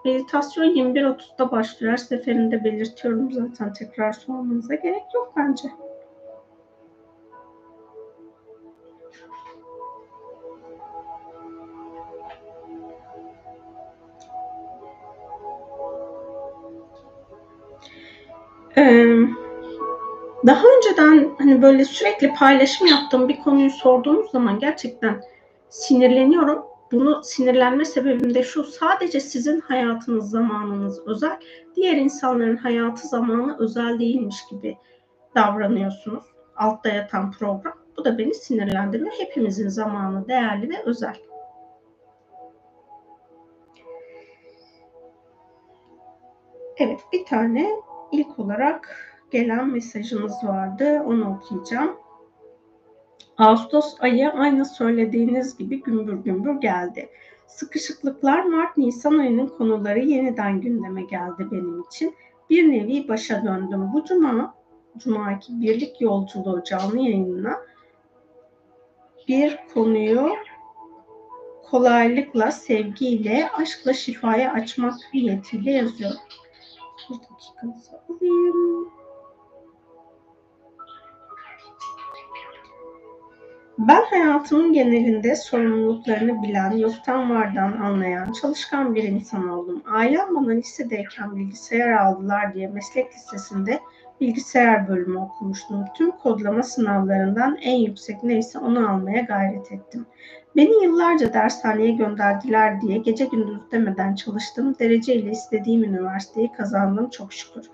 Meditasyon 0.05 0.65
21.30'da 0.65 1.51
başlıyor. 1.51 1.93
Her 1.93 1.97
seferinde 1.97 2.65
belirtiyorum 2.65 3.33
zaten 3.33 3.73
tekrar 3.73 4.13
sormanıza 4.13 4.75
gerek 4.75 5.03
yok 5.15 5.33
bence. 5.37 5.69
Ee, 18.77 19.48
daha 20.47 20.63
önceden 20.77 21.31
hani 21.39 21.63
böyle 21.63 21.85
sürekli 21.85 22.35
paylaşım 22.35 22.87
yaptığım 22.87 23.29
bir 23.29 23.39
konuyu 23.39 23.71
sorduğunuz 23.71 24.31
zaman 24.31 24.59
gerçekten 24.59 25.21
sinirleniyorum. 25.69 26.65
Bunu 26.93 27.25
sinirlenme 27.25 27.85
sebebim 27.85 28.35
de 28.35 28.43
şu 28.43 28.65
sadece 28.65 29.21
sizin 29.21 29.61
hayatınız 29.61 30.31
zamanınız 30.31 31.07
özel, 31.07 31.39
diğer 31.77 31.97
insanların 31.97 32.57
hayatı 32.57 33.09
zamanı 33.09 33.57
özel 33.59 34.01
değilmiş 34.01 34.37
gibi 34.51 34.77
davranıyorsunuz. 35.35 36.25
Altta 36.57 36.89
yatan 36.89 37.31
program. 37.31 37.75
Bu 37.97 38.05
da 38.05 38.19
beni 38.19 38.35
sinirlendiriyor. 38.35 39.13
Hepimizin 39.19 39.69
zamanı 39.69 40.29
değerli 40.29 40.71
ve 40.71 40.83
özel. 40.85 41.17
Evet 46.77 47.01
bir 47.13 47.25
tane 47.25 47.69
ilk 48.13 48.39
olarak 48.39 49.09
gelen 49.31 49.71
mesajımız 49.71 50.45
vardı. 50.45 51.03
Onu 51.07 51.37
okuyacağım. 51.37 51.97
Ağustos 53.39 53.97
ayı 54.01 54.31
aynı 54.31 54.65
söylediğiniz 54.65 55.59
gibi 55.59 55.83
gümbür 55.83 56.15
gümbür 56.15 56.61
geldi. 56.61 57.09
Sıkışıklıklar 57.47 58.45
Mart-Nisan 58.45 59.19
ayının 59.19 59.47
konuları 59.47 59.99
yeniden 59.99 60.61
gündeme 60.61 61.03
geldi 61.03 61.49
benim 61.51 61.83
için. 61.83 62.15
Bir 62.51 62.73
nevi 62.73 63.09
başa 63.09 63.45
döndüm. 63.45 63.93
Bu 63.93 64.05
cuma, 64.05 64.55
cumaki 64.99 65.61
birlik 65.61 66.01
yolculuğu 66.01 66.65
canlı 66.65 66.99
yayınına 66.99 67.57
bir 69.29 69.59
konuyu 69.75 70.31
kolaylıkla, 71.71 72.51
sevgiyle, 72.51 73.51
aşkla 73.51 73.95
şifaya 73.95 74.53
açmak 74.53 74.95
niyetiyle 75.15 75.71
yazıyorum. 75.71 76.21
Bir 77.11 77.15
dakika 77.15 78.03
alayım. 78.09 78.98
Ben 83.79 84.05
hayatımın 84.11 84.73
genelinde 84.73 85.37
sorumluluklarını 85.37 86.43
bilen, 86.43 86.71
yoktan 86.71 87.31
vardan 87.31 87.73
anlayan, 87.73 88.33
çalışkan 88.33 88.95
bir 88.95 89.03
insan 89.03 89.49
oldum. 89.49 89.83
Ailem 89.93 90.35
bana 90.35 90.51
lisedeyken 90.51 91.37
bilgisayar 91.37 91.93
aldılar 91.93 92.55
diye 92.55 92.69
meslek 92.69 93.15
lisesinde 93.15 93.81
bilgisayar 94.21 94.89
bölümü 94.89 95.19
okumuştum. 95.19 95.85
Tüm 95.97 96.11
kodlama 96.11 96.63
sınavlarından 96.63 97.57
en 97.63 97.77
yüksek 97.77 98.23
neyse 98.23 98.59
onu 98.59 98.91
almaya 98.91 99.21
gayret 99.21 99.73
ettim. 99.73 100.07
Beni 100.57 100.85
yıllarca 100.85 101.33
dershaneye 101.33 101.91
gönderdiler 101.91 102.81
diye 102.81 102.99
gece 102.99 103.25
gündüz 103.25 103.61
demeden 103.73 104.15
çalıştım. 104.15 104.77
Dereceyle 104.79 105.31
istediğim 105.31 105.85
üniversiteyi 105.85 106.53
kazandım 106.53 107.11
çok 107.11 107.33
şükür. 107.33 107.67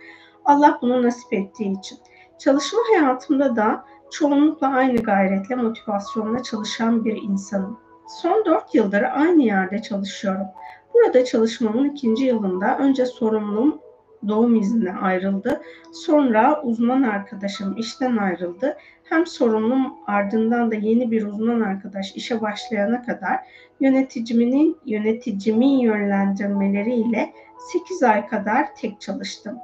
Allah 0.44 0.78
bunu 0.82 1.02
nasip 1.02 1.32
ettiği 1.32 1.78
için. 1.78 1.98
Çalışma 2.38 2.78
hayatımda 2.92 3.56
da 3.56 3.84
çoğunlukla 4.10 4.68
aynı 4.68 4.96
gayretle, 4.96 5.54
motivasyonla 5.54 6.42
çalışan 6.42 7.04
bir 7.04 7.16
insanım. 7.16 7.78
Son 8.08 8.44
dört 8.44 8.74
yıldır 8.74 9.02
aynı 9.02 9.42
yerde 9.42 9.82
çalışıyorum. 9.82 10.46
Burada 10.94 11.24
çalışmamın 11.24 11.90
ikinci 11.90 12.24
yılında 12.24 12.78
önce 12.78 13.06
sorumlum 13.06 13.80
doğum 14.28 14.56
iznine 14.56 14.92
ayrıldı. 14.92 15.62
Sonra 15.92 16.62
uzman 16.62 17.02
arkadaşım 17.02 17.76
işten 17.76 18.16
ayrıldı. 18.16 18.76
Hem 19.04 19.26
sorumlum 19.26 19.92
ardından 20.06 20.70
da 20.70 20.74
yeni 20.74 21.10
bir 21.10 21.26
uzman 21.26 21.60
arkadaş 21.60 22.16
işe 22.16 22.40
başlayana 22.40 23.02
kadar 23.02 23.38
yöneticimin 23.80 24.76
yöneticimin 24.86 25.78
yönlendirmeleriyle 25.78 27.32
8 27.58 28.02
ay 28.02 28.28
kadar 28.28 28.74
tek 28.74 29.00
çalıştım. 29.00 29.58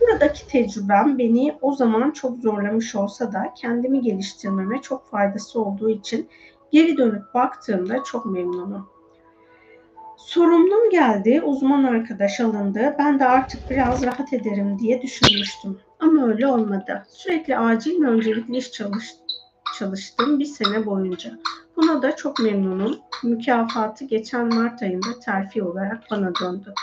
Buradaki 0.00 0.46
tecrübem 0.46 1.18
beni 1.18 1.54
o 1.60 1.74
zaman 1.74 2.10
çok 2.10 2.38
zorlamış 2.38 2.94
olsa 2.94 3.32
da 3.32 3.54
kendimi 3.56 4.00
geliştirmeme 4.00 4.82
çok 4.82 5.10
faydası 5.10 5.60
olduğu 5.60 5.90
için 5.90 6.28
geri 6.72 6.96
dönüp 6.96 7.34
baktığımda 7.34 8.04
çok 8.04 8.26
memnunum. 8.26 8.94
Sorumlum 10.16 10.90
geldi, 10.90 11.42
uzman 11.44 11.84
arkadaş 11.84 12.40
alındı. 12.40 12.94
Ben 12.98 13.18
de 13.18 13.26
artık 13.26 13.70
biraz 13.70 14.04
rahat 14.04 14.32
ederim 14.32 14.78
diye 14.78 15.02
düşünmüştüm. 15.02 15.78
Ama 16.00 16.26
öyle 16.26 16.46
olmadı. 16.46 17.06
Sürekli 17.08 17.58
acil 17.58 18.02
ve 18.02 18.06
öncelikli 18.06 18.56
iş 18.56 18.72
çalış, 18.72 19.14
çalıştım 19.78 20.38
bir 20.38 20.44
sene 20.44 20.86
boyunca. 20.86 21.30
Buna 21.76 22.02
da 22.02 22.16
çok 22.16 22.40
memnunum. 22.40 22.98
Mükafatı 23.22 24.04
geçen 24.04 24.54
Mart 24.54 24.82
ayında 24.82 25.20
terfi 25.24 25.62
olarak 25.62 26.02
bana 26.10 26.32
döndü. 26.40 26.74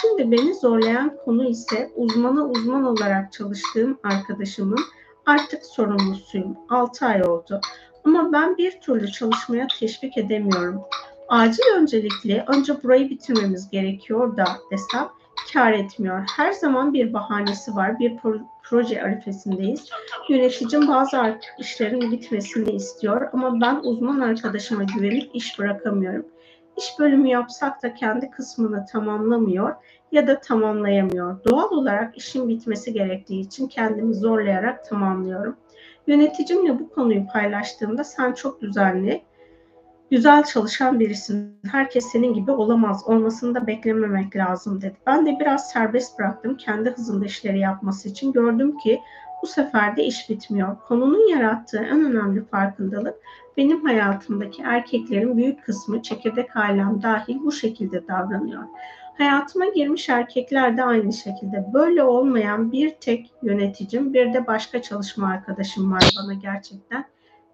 Şimdi 0.00 0.30
beni 0.30 0.54
zorlayan 0.54 1.16
konu 1.24 1.44
ise 1.44 1.90
uzmana 1.96 2.44
uzman 2.46 2.84
olarak 2.84 3.32
çalıştığım 3.32 3.98
arkadaşımın 4.04 4.80
artık 5.26 5.66
sorumlusuyum. 5.66 6.56
6 6.68 7.06
ay 7.06 7.22
oldu. 7.22 7.60
Ama 8.04 8.32
ben 8.32 8.56
bir 8.56 8.80
türlü 8.80 9.12
çalışmaya 9.12 9.66
teşvik 9.80 10.18
edemiyorum. 10.18 10.80
Acil 11.28 11.62
öncelikli 11.76 12.44
önce 12.46 12.82
burayı 12.82 13.10
bitirmemiz 13.10 13.70
gerekiyor 13.70 14.36
da 14.36 14.44
desem 14.70 15.08
kar 15.52 15.72
etmiyor. 15.72 16.24
Her 16.36 16.52
zaman 16.52 16.94
bir 16.94 17.12
bahanesi 17.12 17.74
var. 17.76 17.98
Bir 17.98 18.16
proje 18.62 19.02
arifesindeyiz. 19.02 19.88
Yöneticim 20.28 20.88
bazı 20.88 21.38
işlerin 21.58 22.12
bitmesini 22.12 22.70
istiyor 22.70 23.28
ama 23.32 23.60
ben 23.60 23.80
uzman 23.82 24.20
arkadaşıma 24.20 24.84
güvenip 24.84 25.30
iş 25.34 25.58
bırakamıyorum. 25.58 26.26
İş 26.76 26.98
bölümü 26.98 27.28
yapsak 27.28 27.82
da 27.82 27.94
kendi 27.94 28.30
kısmını 28.30 28.86
tamamlamıyor 28.86 29.74
ya 30.12 30.26
da 30.26 30.40
tamamlayamıyor. 30.40 31.44
Doğal 31.44 31.70
olarak 31.70 32.16
işin 32.16 32.48
bitmesi 32.48 32.92
gerektiği 32.92 33.40
için 33.40 33.68
kendimi 33.68 34.14
zorlayarak 34.14 34.84
tamamlıyorum. 34.84 35.56
Yöneticimle 36.06 36.78
bu 36.78 36.90
konuyu 36.90 37.26
paylaştığımda 37.26 38.04
sen 38.04 38.32
çok 38.32 38.60
düzenli, 38.60 39.22
güzel 40.10 40.44
çalışan 40.44 41.00
birisin. 41.00 41.60
Herkes 41.70 42.06
senin 42.06 42.34
gibi 42.34 42.50
olamaz. 42.50 43.02
Olmasını 43.06 43.54
da 43.54 43.66
beklememek 43.66 44.36
lazım 44.36 44.82
dedi. 44.82 44.96
Ben 45.06 45.26
de 45.26 45.36
biraz 45.40 45.70
serbest 45.70 46.18
bıraktım 46.18 46.56
kendi 46.56 46.90
hızında 46.90 47.24
işleri 47.24 47.58
yapması 47.58 48.08
için. 48.08 48.32
Gördüm 48.32 48.78
ki 48.78 49.00
bu 49.42 49.46
sefer 49.46 49.96
de 49.96 50.04
iş 50.04 50.30
bitmiyor. 50.30 50.76
Konunun 50.88 51.28
yarattığı 51.28 51.78
en 51.78 52.04
önemli 52.04 52.44
farkındalık 52.44 53.14
benim 53.56 53.84
hayatımdaki 53.84 54.62
erkeklerin 54.62 55.36
büyük 55.36 55.64
kısmı 55.64 56.02
çekirdek 56.02 56.56
ailem 56.56 57.02
dahil 57.02 57.38
bu 57.44 57.52
şekilde 57.52 58.08
davranıyor. 58.08 58.62
Hayatıma 59.18 59.66
girmiş 59.66 60.08
erkekler 60.08 60.76
de 60.76 60.84
aynı 60.84 61.12
şekilde. 61.12 61.66
Böyle 61.74 62.02
olmayan 62.02 62.72
bir 62.72 62.90
tek 62.90 63.32
yöneticim, 63.42 64.14
bir 64.14 64.34
de 64.34 64.46
başka 64.46 64.82
çalışma 64.82 65.28
arkadaşım 65.28 65.92
var 65.92 66.14
bana 66.18 66.34
gerçekten 66.34 67.04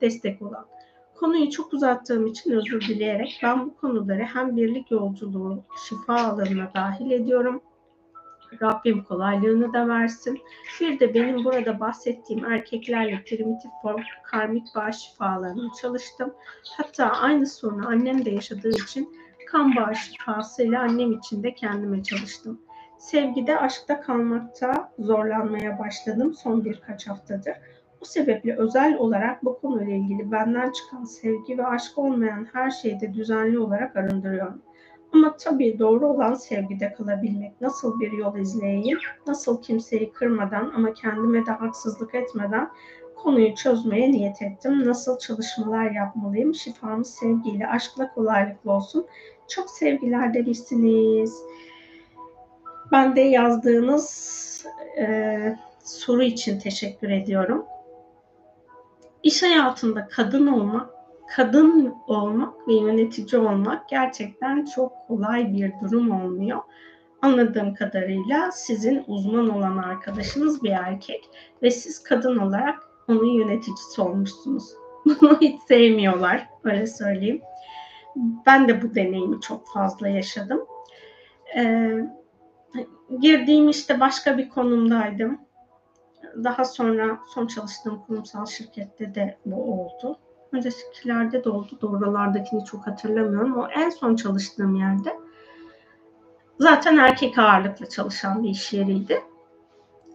destek 0.00 0.42
olan. 0.42 0.66
Konuyu 1.14 1.50
çok 1.50 1.72
uzattığım 1.72 2.26
için 2.26 2.50
özür 2.50 2.80
dileyerek 2.80 3.40
ben 3.42 3.66
bu 3.66 3.76
konuları 3.76 4.22
hem 4.22 4.56
birlik 4.56 4.90
yolculuğu 4.90 5.64
şifa 5.88 6.14
alanına 6.14 6.70
dahil 6.74 7.10
ediyorum. 7.10 7.62
Rabbim 8.62 9.04
kolaylığını 9.04 9.72
da 9.72 9.88
versin. 9.88 10.40
Bir 10.80 11.00
de 11.00 11.14
benim 11.14 11.44
burada 11.44 11.80
bahsettiğim 11.80 12.44
erkeklerle 12.44 13.24
primitif 13.26 13.70
form 13.82 14.02
karmik 14.24 14.66
bağ 14.76 14.92
şifalarını 14.92 15.70
çalıştım. 15.80 16.34
Hatta 16.76 17.10
aynı 17.10 17.46
sorunu 17.46 17.88
annem 17.88 18.24
de 18.24 18.30
yaşadığı 18.30 18.70
için 18.70 19.16
kan 19.46 19.76
bağ 19.76 19.94
şifasıyla 19.94 20.80
annem 20.80 21.12
için 21.12 21.42
de 21.42 21.54
kendime 21.54 22.02
çalıştım. 22.02 22.60
Sevgide, 22.98 23.58
aşkta 23.58 24.00
kalmakta 24.00 24.92
zorlanmaya 24.98 25.78
başladım 25.78 26.34
son 26.34 26.64
birkaç 26.64 27.08
haftadır. 27.08 27.54
Bu 28.00 28.04
sebeple 28.04 28.56
özel 28.56 28.98
olarak 28.98 29.44
bu 29.44 29.60
konuyla 29.60 29.94
ilgili 29.94 30.32
benden 30.32 30.72
çıkan 30.72 31.04
sevgi 31.04 31.58
ve 31.58 31.66
aşk 31.66 31.98
olmayan 31.98 32.48
her 32.52 32.70
şeyde 32.70 33.14
düzenli 33.14 33.58
olarak 33.58 33.96
arındırıyorum. 33.96 34.62
Ama 35.16 35.36
tabii 35.36 35.78
doğru 35.78 36.06
olan 36.08 36.34
sevgide 36.34 36.92
kalabilmek. 36.92 37.60
Nasıl 37.60 38.00
bir 38.00 38.12
yol 38.12 38.36
izleyeyim, 38.36 38.98
nasıl 39.26 39.62
kimseyi 39.62 40.12
kırmadan 40.12 40.72
ama 40.76 40.94
kendime 40.94 41.46
de 41.46 41.50
haksızlık 41.50 42.14
etmeden 42.14 42.70
konuyu 43.14 43.54
çözmeye 43.54 44.12
niyet 44.12 44.42
ettim. 44.42 44.86
Nasıl 44.86 45.18
çalışmalar 45.18 45.90
yapmalıyım? 45.90 46.54
Şifamız 46.54 47.14
sevgiyle, 47.14 47.66
aşkla 47.66 48.14
kolaylıkla 48.14 48.72
olsun. 48.72 49.06
Çok 49.48 49.70
sevgiler 49.70 50.34
demişsiniz. 50.34 51.42
Ben 52.92 53.16
de 53.16 53.20
yazdığınız 53.20 54.66
e, 54.98 55.56
soru 55.84 56.22
için 56.22 56.58
teşekkür 56.58 57.10
ediyorum. 57.10 57.64
İş 59.22 59.42
hayatında 59.42 60.08
kadın 60.08 60.46
olmak, 60.46 60.90
kadın 61.28 61.94
olmak 62.06 62.68
ve 62.68 62.74
yönetici 62.74 63.42
olmak 63.42 63.88
gerçekten 63.88 64.64
çok 64.64 64.92
kolay 65.08 65.52
bir 65.52 65.72
durum 65.82 66.10
olmuyor. 66.10 66.58
Anladığım 67.22 67.74
kadarıyla 67.74 68.52
sizin 68.52 69.04
uzman 69.06 69.48
olan 69.48 69.76
arkadaşınız 69.76 70.62
bir 70.62 70.70
erkek 70.70 71.24
ve 71.62 71.70
siz 71.70 72.02
kadın 72.02 72.36
olarak 72.36 72.78
onun 73.08 73.26
yöneticisi 73.26 74.00
olmuşsunuz. 74.00 74.64
Bunu 75.04 75.40
hiç 75.40 75.62
sevmiyorlar, 75.62 76.48
öyle 76.64 76.86
söyleyeyim. 76.86 77.42
Ben 78.46 78.68
de 78.68 78.82
bu 78.82 78.94
deneyimi 78.94 79.40
çok 79.40 79.68
fazla 79.68 80.08
yaşadım. 80.08 80.66
Ee, 81.56 82.00
girdiğim 83.20 83.68
işte 83.68 84.00
başka 84.00 84.38
bir 84.38 84.48
konumdaydım. 84.48 85.40
Daha 86.44 86.64
sonra 86.64 87.18
son 87.34 87.46
çalıştığım 87.46 88.02
kurumsal 88.06 88.46
şirkette 88.46 89.14
de 89.14 89.38
bu 89.46 89.82
oldu. 89.82 90.18
Öncekilerde 90.52 91.44
de 91.44 91.50
oldu. 91.50 91.78
Doğrulardakini 91.80 92.64
çok 92.64 92.86
hatırlamıyorum. 92.86 93.56
O 93.58 93.68
en 93.68 93.90
son 93.90 94.16
çalıştığım 94.16 94.76
yerde 94.76 95.16
zaten 96.58 96.96
erkek 96.96 97.38
ağırlıklı 97.38 97.88
çalışan 97.88 98.42
bir 98.42 98.48
iş 98.48 98.72
yeriydi. 98.72 99.22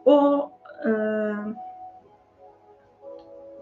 O 0.06 0.52
e, 0.86 0.92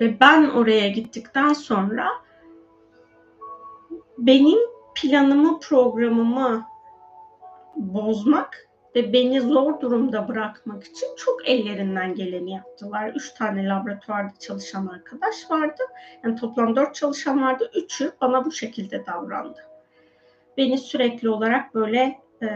ve 0.01 0.19
ben 0.19 0.49
oraya 0.49 0.89
gittikten 0.89 1.53
sonra 1.53 2.07
benim 4.17 4.59
planımı, 4.95 5.59
programımı 5.59 6.65
bozmak 7.75 8.68
ve 8.99 9.13
beni 9.13 9.41
zor 9.41 9.81
durumda 9.81 10.27
bırakmak 10.27 10.83
için 10.83 11.07
çok 11.17 11.49
ellerinden 11.49 12.15
geleni 12.15 12.51
yaptılar. 12.51 13.11
Üç 13.15 13.33
tane 13.33 13.67
laboratuvarda 13.67 14.33
çalışan 14.39 14.87
arkadaş 14.87 15.51
vardı. 15.51 15.81
Yani 16.23 16.35
toplam 16.35 16.75
dört 16.75 16.95
çalışan 16.95 17.41
vardı. 17.41 17.71
Üçü 17.75 18.11
bana 18.21 18.45
bu 18.45 18.51
şekilde 18.51 19.05
davrandı. 19.05 19.59
Beni 20.57 20.77
sürekli 20.77 21.29
olarak 21.29 21.75
böyle 21.75 22.19
e, 22.41 22.47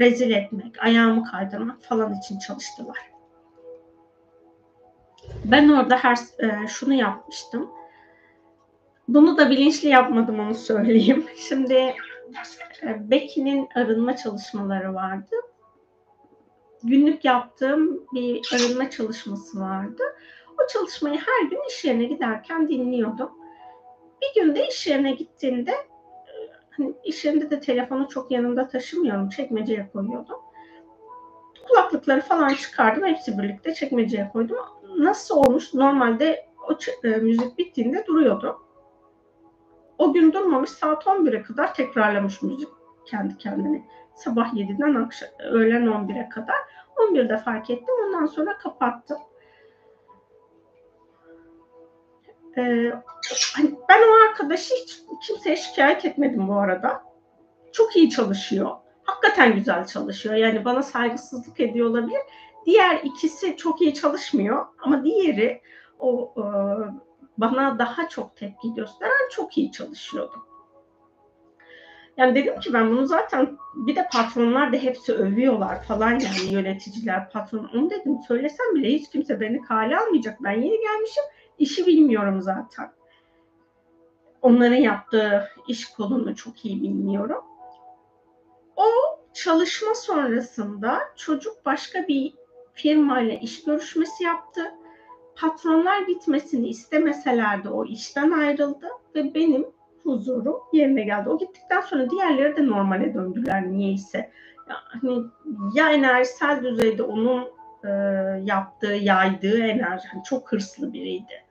rezil 0.00 0.30
etmek, 0.30 0.84
ayağımı 0.84 1.24
kaydırmak 1.24 1.82
falan 1.82 2.14
için 2.14 2.38
çalıştılar. 2.38 2.98
Ben 5.44 5.68
orada 5.68 5.96
her 5.96 6.16
e, 6.16 6.68
şunu 6.68 6.94
yapmıştım. 6.94 7.70
Bunu 9.08 9.38
da 9.38 9.50
bilinçli 9.50 9.88
yapmadım 9.88 10.40
onu 10.40 10.54
söyleyeyim. 10.54 11.26
Şimdi 11.48 11.94
Becky'nin 13.10 13.68
arınma 13.74 14.16
çalışmaları 14.16 14.94
vardı. 14.94 15.36
Günlük 16.82 17.24
yaptığım 17.24 18.06
bir 18.12 18.48
arınma 18.54 18.90
çalışması 18.90 19.60
vardı. 19.60 20.02
O 20.52 20.66
çalışmayı 20.72 21.18
her 21.18 21.50
gün 21.50 21.60
iş 21.68 21.84
yerine 21.84 22.04
giderken 22.04 22.68
dinliyordum. 22.68 23.30
Bir 24.22 24.40
gün 24.40 24.54
de 24.54 24.68
iş 24.68 24.86
yerine 24.86 25.12
gittiğinde 25.12 25.70
e, 25.70 26.32
hani 26.70 26.94
iş 27.04 27.24
yerinde 27.24 27.50
de 27.50 27.60
telefonu 27.60 28.08
çok 28.08 28.30
yanımda 28.30 28.68
taşımıyorum. 28.68 29.28
Çekmeceye 29.28 29.90
koyuyordum. 29.92 30.36
Kulaklıkları 31.68 32.20
falan 32.20 32.54
çıkardım. 32.54 33.04
Hepsi 33.04 33.38
birlikte 33.38 33.74
çekmeceye 33.74 34.30
koydum. 34.32 34.58
Nasıl 34.98 35.36
olmuş? 35.36 35.74
Normalde 35.74 36.46
o 36.68 36.72
e, 37.04 37.08
müzik 37.08 37.58
bittiğinde 37.58 38.06
duruyordu. 38.06 38.65
O 39.98 40.12
gün 40.12 40.32
durmamış 40.32 40.70
saat 40.70 41.04
11'e 41.04 41.42
kadar 41.42 41.74
tekrarlamış 41.74 42.42
müzik 42.42 42.68
kendi 43.06 43.38
kendine. 43.38 43.84
Sabah 44.14 44.54
7'den 44.54 44.94
akşam, 44.94 45.28
öğlen 45.38 45.86
11'e 45.86 46.28
kadar. 46.28 46.56
11'de 46.96 47.38
fark 47.38 47.70
ettim. 47.70 47.94
Ondan 48.06 48.26
sonra 48.26 48.58
kapattım. 48.58 49.18
Ee, 52.58 52.92
hani 53.56 53.74
ben 53.88 54.02
o 54.02 54.28
arkadaşı 54.28 54.74
hiç 54.74 55.02
kimseye 55.26 55.56
şikayet 55.56 56.04
etmedim 56.04 56.48
bu 56.48 56.54
arada. 56.54 57.02
Çok 57.72 57.96
iyi 57.96 58.10
çalışıyor. 58.10 58.70
Hakikaten 59.02 59.54
güzel 59.54 59.86
çalışıyor. 59.86 60.34
Yani 60.34 60.64
bana 60.64 60.82
saygısızlık 60.82 61.60
ediyor 61.60 61.90
olabilir. 61.90 62.20
Diğer 62.66 63.00
ikisi 63.04 63.56
çok 63.56 63.80
iyi 63.80 63.94
çalışmıyor 63.94 64.66
ama 64.78 65.04
diğeri 65.04 65.62
o 65.98 66.34
e, 66.36 66.44
bana 67.38 67.78
daha 67.78 68.08
çok 68.08 68.36
tepki 68.36 68.74
gösteren 68.74 69.28
çok 69.30 69.58
iyi 69.58 69.72
çalışıyordu. 69.72 70.46
Yani 72.16 72.34
dedim 72.34 72.60
ki 72.60 72.72
ben 72.72 72.90
bunu 72.90 73.06
zaten 73.06 73.58
bir 73.74 73.96
de 73.96 74.08
patronlar 74.12 74.72
da 74.72 74.76
hepsi 74.76 75.12
övüyorlar 75.12 75.82
falan 75.82 76.10
yani 76.10 76.52
yöneticiler, 76.52 77.30
patron. 77.30 77.70
Onu 77.74 77.90
dedim 77.90 78.18
söylesem 78.28 78.74
bile 78.74 78.88
hiç 78.88 79.10
kimse 79.10 79.40
beni 79.40 79.62
kale 79.62 79.98
almayacak. 79.98 80.42
Ben 80.42 80.52
yeni 80.52 80.80
gelmişim, 80.80 81.24
işi 81.58 81.86
bilmiyorum 81.86 82.42
zaten. 82.42 82.92
Onların 84.42 84.76
yaptığı 84.76 85.48
iş 85.68 85.86
kolunu 85.86 86.36
çok 86.36 86.64
iyi 86.64 86.82
bilmiyorum. 86.82 87.44
O 88.76 88.86
çalışma 89.34 89.94
sonrasında 89.94 91.00
çocuk 91.16 91.66
başka 91.66 92.08
bir 92.08 92.34
firmayla 92.74 93.34
iş 93.34 93.64
görüşmesi 93.64 94.24
yaptı 94.24 94.72
patronlar 95.36 96.02
gitmesini 96.02 96.68
istemeseler 96.68 97.64
de 97.64 97.68
o 97.68 97.84
işten 97.84 98.30
ayrıldı 98.30 98.88
ve 99.14 99.34
benim 99.34 99.66
huzurum 100.02 100.56
yerine 100.72 101.02
geldi. 101.02 101.28
O 101.28 101.38
gittikten 101.38 101.80
sonra 101.80 102.10
diğerleri 102.10 102.56
de 102.56 102.66
normale 102.66 103.14
döndüler 103.14 103.68
niyeyse. 103.68 104.30
Yani 105.02 105.22
ya 105.74 105.90
enerjisel 105.90 106.62
düzeyde 106.62 107.02
onun 107.02 107.48
e, 107.84 107.88
yaptığı, 108.44 108.92
yaydığı 108.92 109.58
enerji 109.58 110.08
yani 110.14 110.24
çok 110.24 110.52
hırslı 110.52 110.92
biriydi. 110.92 111.44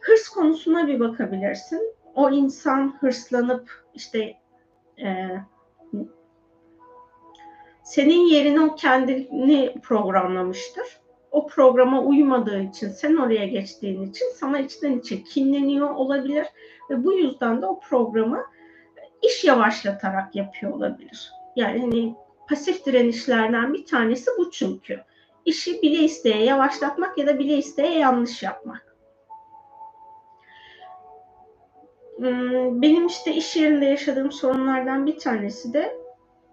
Hırs 0.00 0.28
konusuna 0.28 0.86
bir 0.86 1.00
bakabilirsin. 1.00 1.94
O 2.14 2.30
insan 2.30 2.96
hırslanıp 3.00 3.84
işte 3.94 4.34
e, 5.02 5.28
senin 7.82 8.26
yerine 8.26 8.60
o 8.60 8.74
kendini 8.74 9.74
programlamıştır 9.82 11.00
o 11.30 11.46
programa 11.46 12.02
uymadığı 12.02 12.62
için, 12.62 12.88
sen 12.88 13.16
oraya 13.16 13.46
geçtiğin 13.46 14.02
için 14.02 14.26
sana 14.34 14.58
içten 14.58 14.98
içe 14.98 15.22
kinleniyor 15.22 15.90
olabilir 15.90 16.46
ve 16.90 17.04
bu 17.04 17.12
yüzden 17.12 17.62
de 17.62 17.66
o 17.66 17.80
programı 17.80 18.44
iş 19.22 19.44
yavaşlatarak 19.44 20.36
yapıyor 20.36 20.72
olabilir. 20.72 21.32
Yani 21.56 21.80
hani 21.80 22.14
pasif 22.48 22.86
direnişlerden 22.86 23.74
bir 23.74 23.86
tanesi 23.86 24.30
bu 24.38 24.50
çünkü. 24.50 25.00
İşi 25.44 25.82
bile 25.82 26.02
isteye 26.02 26.44
yavaşlatmak 26.44 27.18
ya 27.18 27.26
da 27.26 27.38
bile 27.38 27.56
isteye 27.56 27.98
yanlış 27.98 28.42
yapmak. 28.42 28.96
Hmm, 32.16 32.82
benim 32.82 33.06
işte 33.06 33.34
iş 33.34 33.56
yerinde 33.56 33.84
yaşadığım 33.84 34.32
sorunlardan 34.32 35.06
bir 35.06 35.18
tanesi 35.18 35.72
de 35.72 35.96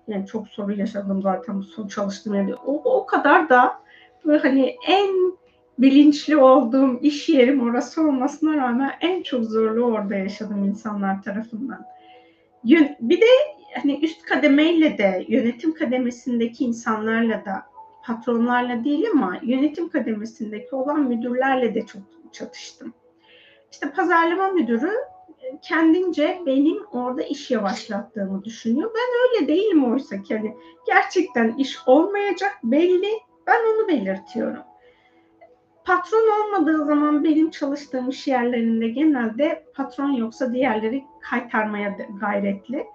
yani 0.08 0.26
çok 0.26 0.48
sorun 0.48 0.76
yaşadım 0.76 1.22
zaten 1.22 1.60
bu 1.60 1.64
son 1.64 1.88
çalıştığım 1.88 2.36
yerde. 2.36 2.56
O, 2.56 2.74
o 2.74 3.06
kadar 3.06 3.50
da 3.50 3.85
hani 4.26 4.76
en 4.88 5.36
bilinçli 5.80 6.38
olduğum 6.38 7.00
iş 7.02 7.30
yerim 7.30 7.70
orası 7.70 8.02
olmasına 8.02 8.58
rağmen 8.58 8.92
en 9.02 9.24
çok 9.24 9.44
zorlu 9.44 9.84
orada 9.84 10.16
yaşadım 10.16 10.64
insanlar 10.64 11.22
tarafından. 11.24 11.86
Bir 13.00 13.22
de 13.22 13.26
hani 13.82 14.00
üst 14.06 14.22
kademeyle 14.22 14.98
de 14.98 15.26
yönetim 15.28 15.74
kademesindeki 15.74 16.66
insanlarla 16.66 17.46
da 17.46 17.64
patronlarla 18.04 18.84
değil 18.84 19.06
ama 19.14 19.40
yönetim 19.44 19.90
kademesindeki 19.90 20.76
olan 20.76 21.04
müdürlerle 21.04 21.76
de 21.76 21.86
çok 21.86 22.02
çatıştım. 22.32 22.94
İşte 23.72 23.92
pazarlama 23.92 24.48
müdürü 24.48 24.92
kendince 25.62 26.42
benim 26.46 26.86
orada 26.92 27.22
iş 27.22 27.52
yavaşlattığımı 27.52 28.44
düşünüyor. 28.44 28.92
Ben 28.96 29.42
öyle 29.42 29.48
değilim 29.48 29.94
oysa 29.94 30.22
ki 30.22 30.38
hani 30.38 30.56
gerçekten 30.88 31.56
iş 31.58 31.78
olmayacak 31.86 32.52
belli. 32.64 33.12
Ben 33.48 33.74
onu 33.74 33.88
belirtiyorum. 33.88 34.64
Patron 35.86 36.30
olmadığı 36.40 36.86
zaman 36.86 37.24
benim 37.24 37.50
çalıştığım 37.52 38.10
iş 38.10 38.28
yerlerinde 38.28 38.88
genelde 38.88 39.66
patron 39.76 40.12
yoksa 40.12 40.54
diğerleri 40.54 41.04
kaytarmaya 41.22 41.98
gayretli. 42.20 42.88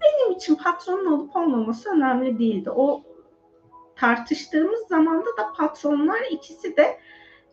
Benim 0.00 0.36
için 0.36 0.54
patronun 0.54 1.12
olup 1.12 1.36
olmaması 1.36 1.90
önemli 1.90 2.38
değildi. 2.38 2.70
O 2.70 3.02
tartıştığımız 3.96 4.80
zamanda 4.88 5.36
da 5.36 5.52
patronlar 5.56 6.20
ikisi 6.30 6.76
de 6.76 7.00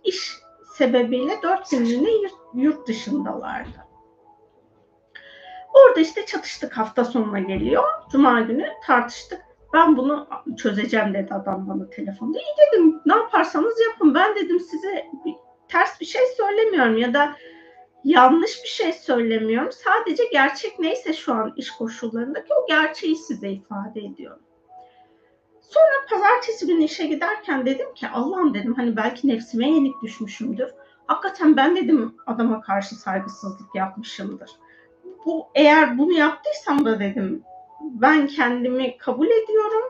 iş 0.03 0.33
sebebiyle 0.77 1.41
dört 1.43 1.71
günlüğüne 1.71 2.09
yurt 2.53 2.87
dışındalardı. 2.87 3.87
Orada 5.73 5.99
işte 5.99 6.25
çatıştık 6.25 6.77
hafta 6.77 7.05
sonuna 7.05 7.39
geliyor. 7.39 7.83
Cuma 8.11 8.41
günü 8.41 8.69
tartıştık. 8.85 9.46
Ben 9.73 9.97
bunu 9.97 10.27
çözeceğim 10.57 11.13
dedi 11.13 11.33
adam 11.33 11.67
bana 11.69 11.89
telefonda. 11.89 12.39
İyi 12.39 12.67
dedim 12.67 13.01
ne 13.05 13.15
yaparsanız 13.15 13.73
yapın. 13.89 14.13
Ben 14.15 14.35
dedim 14.35 14.59
size 14.59 15.05
ters 15.67 16.01
bir 16.01 16.05
şey 16.05 16.21
söylemiyorum 16.37 16.97
ya 16.97 17.13
da 17.13 17.35
yanlış 18.03 18.63
bir 18.63 18.69
şey 18.69 18.93
söylemiyorum. 18.93 19.71
Sadece 19.71 20.23
gerçek 20.31 20.79
neyse 20.79 21.13
şu 21.13 21.33
an 21.33 21.53
iş 21.57 21.71
koşullarındaki 21.71 22.53
o 22.53 22.67
gerçeği 22.67 23.15
size 23.15 23.49
ifade 23.49 23.99
ediyorum. 23.99 24.43
Sonra 25.61 26.05
pazartesi 26.09 26.67
günü 26.67 26.83
işe 26.83 27.07
giderken 27.07 27.65
dedim 27.65 27.93
ki 27.93 28.07
Allah'ım 28.07 28.53
dedim 28.53 28.73
hani 28.73 28.97
belki 28.97 29.27
nefsime 29.27 29.69
yenik 29.69 30.01
düşmüşümdür. 30.03 30.69
Hakikaten 31.07 31.57
ben 31.57 31.75
dedim 31.75 32.15
adama 32.27 32.61
karşı 32.61 32.95
saygısızlık 32.95 33.75
yapmışımdır. 33.75 34.49
Bu 35.25 35.47
eğer 35.55 35.97
bunu 35.97 36.11
yaptıysam 36.11 36.85
da 36.85 36.99
dedim 36.99 37.43
ben 37.81 38.27
kendimi 38.27 38.97
kabul 38.97 39.27
ediyorum. 39.27 39.83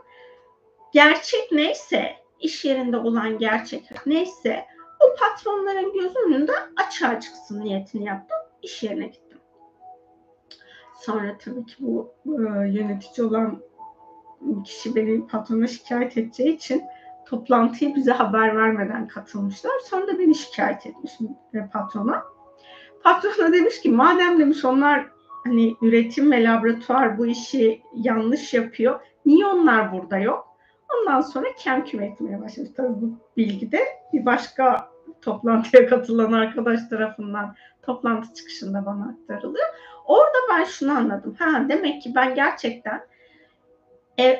Gerçek 0.94 1.52
neyse, 1.52 2.16
iş 2.40 2.66
yerinde 2.66 2.98
olan 2.98 3.38
gerçek 3.38 3.90
neyse 4.06 4.66
o 5.00 5.16
patronların 5.20 5.94
göz 5.94 6.16
önünde 6.16 6.52
açığa 6.76 7.20
çıksın 7.20 7.60
niyetini 7.60 8.06
yaptım. 8.06 8.38
İş 8.62 8.84
yerine 8.84 9.08
gittim. 9.08 9.38
Sonra 10.96 11.38
tabii 11.38 11.66
ki 11.66 11.76
bu 11.80 12.14
e, 12.26 12.42
yönetici 12.68 13.28
olan 13.28 13.62
kişi 14.66 14.96
beni 14.96 15.28
patrona 15.28 15.68
şikayet 15.68 16.18
edeceği 16.18 16.56
için 16.56 16.84
toplantıyı 17.26 17.96
bize 17.96 18.12
haber 18.12 18.56
vermeden 18.56 19.08
katılmışlar. 19.08 19.80
Sonra 19.84 20.08
da 20.08 20.20
beni 20.20 20.36
şikayet 20.36 20.86
etmişim 20.86 21.30
e, 21.54 21.70
patrona. 21.74 22.24
Patrona 23.04 23.54
demiş 23.54 23.82
ki 23.82 23.90
madem 23.90 24.40
demiş 24.40 24.66
onlar 24.66 25.17
hani 25.48 25.76
üretim 25.82 26.32
ve 26.32 26.44
laboratuvar 26.44 27.18
bu 27.18 27.28
işi 27.28 27.82
yanlış 27.96 28.54
yapıyor. 28.54 29.00
Niye 29.26 29.46
onlar 29.46 29.92
burada 29.92 30.18
yok? 30.18 30.48
Ondan 30.96 31.22
sonra 31.22 31.48
kem 31.58 31.86
küm 31.86 32.02
etmeye 32.02 32.42
başlamış. 32.42 32.72
Tabii 32.78 33.02
bu 33.02 33.12
bilgi 33.38 33.72
de 33.72 33.80
bir 34.14 34.26
başka 34.26 34.92
toplantıya 35.22 35.88
katılan 35.88 36.32
arkadaş 36.32 36.80
tarafından 36.90 37.56
toplantı 37.82 38.34
çıkışında 38.34 38.86
bana 38.86 39.10
aktarılıyor. 39.10 39.68
Orada 40.06 40.38
ben 40.52 40.64
şunu 40.64 40.92
anladım. 40.92 41.36
Ha 41.40 41.70
demek 41.70 42.02
ki 42.02 42.12
ben 42.16 42.36
gerçekten 42.36 43.02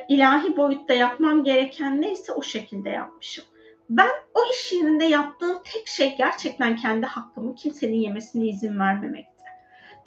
ilahi 0.10 0.58
boyutta 0.58 0.94
yapmam 0.94 1.44
gereken 1.44 2.02
neyse 2.02 2.34
o 2.34 2.42
şekilde 2.42 2.90
yapmışım. 2.90 3.46
Ben 3.90 4.10
o 4.34 4.40
iş 4.52 4.74
yerinde 4.74 5.06
yaptığım 5.06 5.58
tek 5.74 5.88
şey 5.88 6.18
gerçekten 6.18 6.76
kendi 6.76 7.06
hakkımı 7.06 7.56
kimsenin 7.56 7.98
yemesine 7.98 8.46
izin 8.46 8.80
vermemekti. 8.80 9.37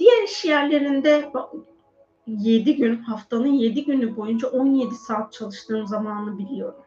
Diğer 0.00 0.22
iş 0.22 0.44
yerlerinde 0.44 1.32
7 2.26 2.76
gün, 2.76 2.96
haftanın 2.96 3.52
7 3.52 3.84
günü 3.84 4.16
boyunca 4.16 4.48
17 4.48 4.94
saat 4.94 5.32
çalıştığım 5.32 5.86
zamanı 5.86 6.38
biliyorum. 6.38 6.84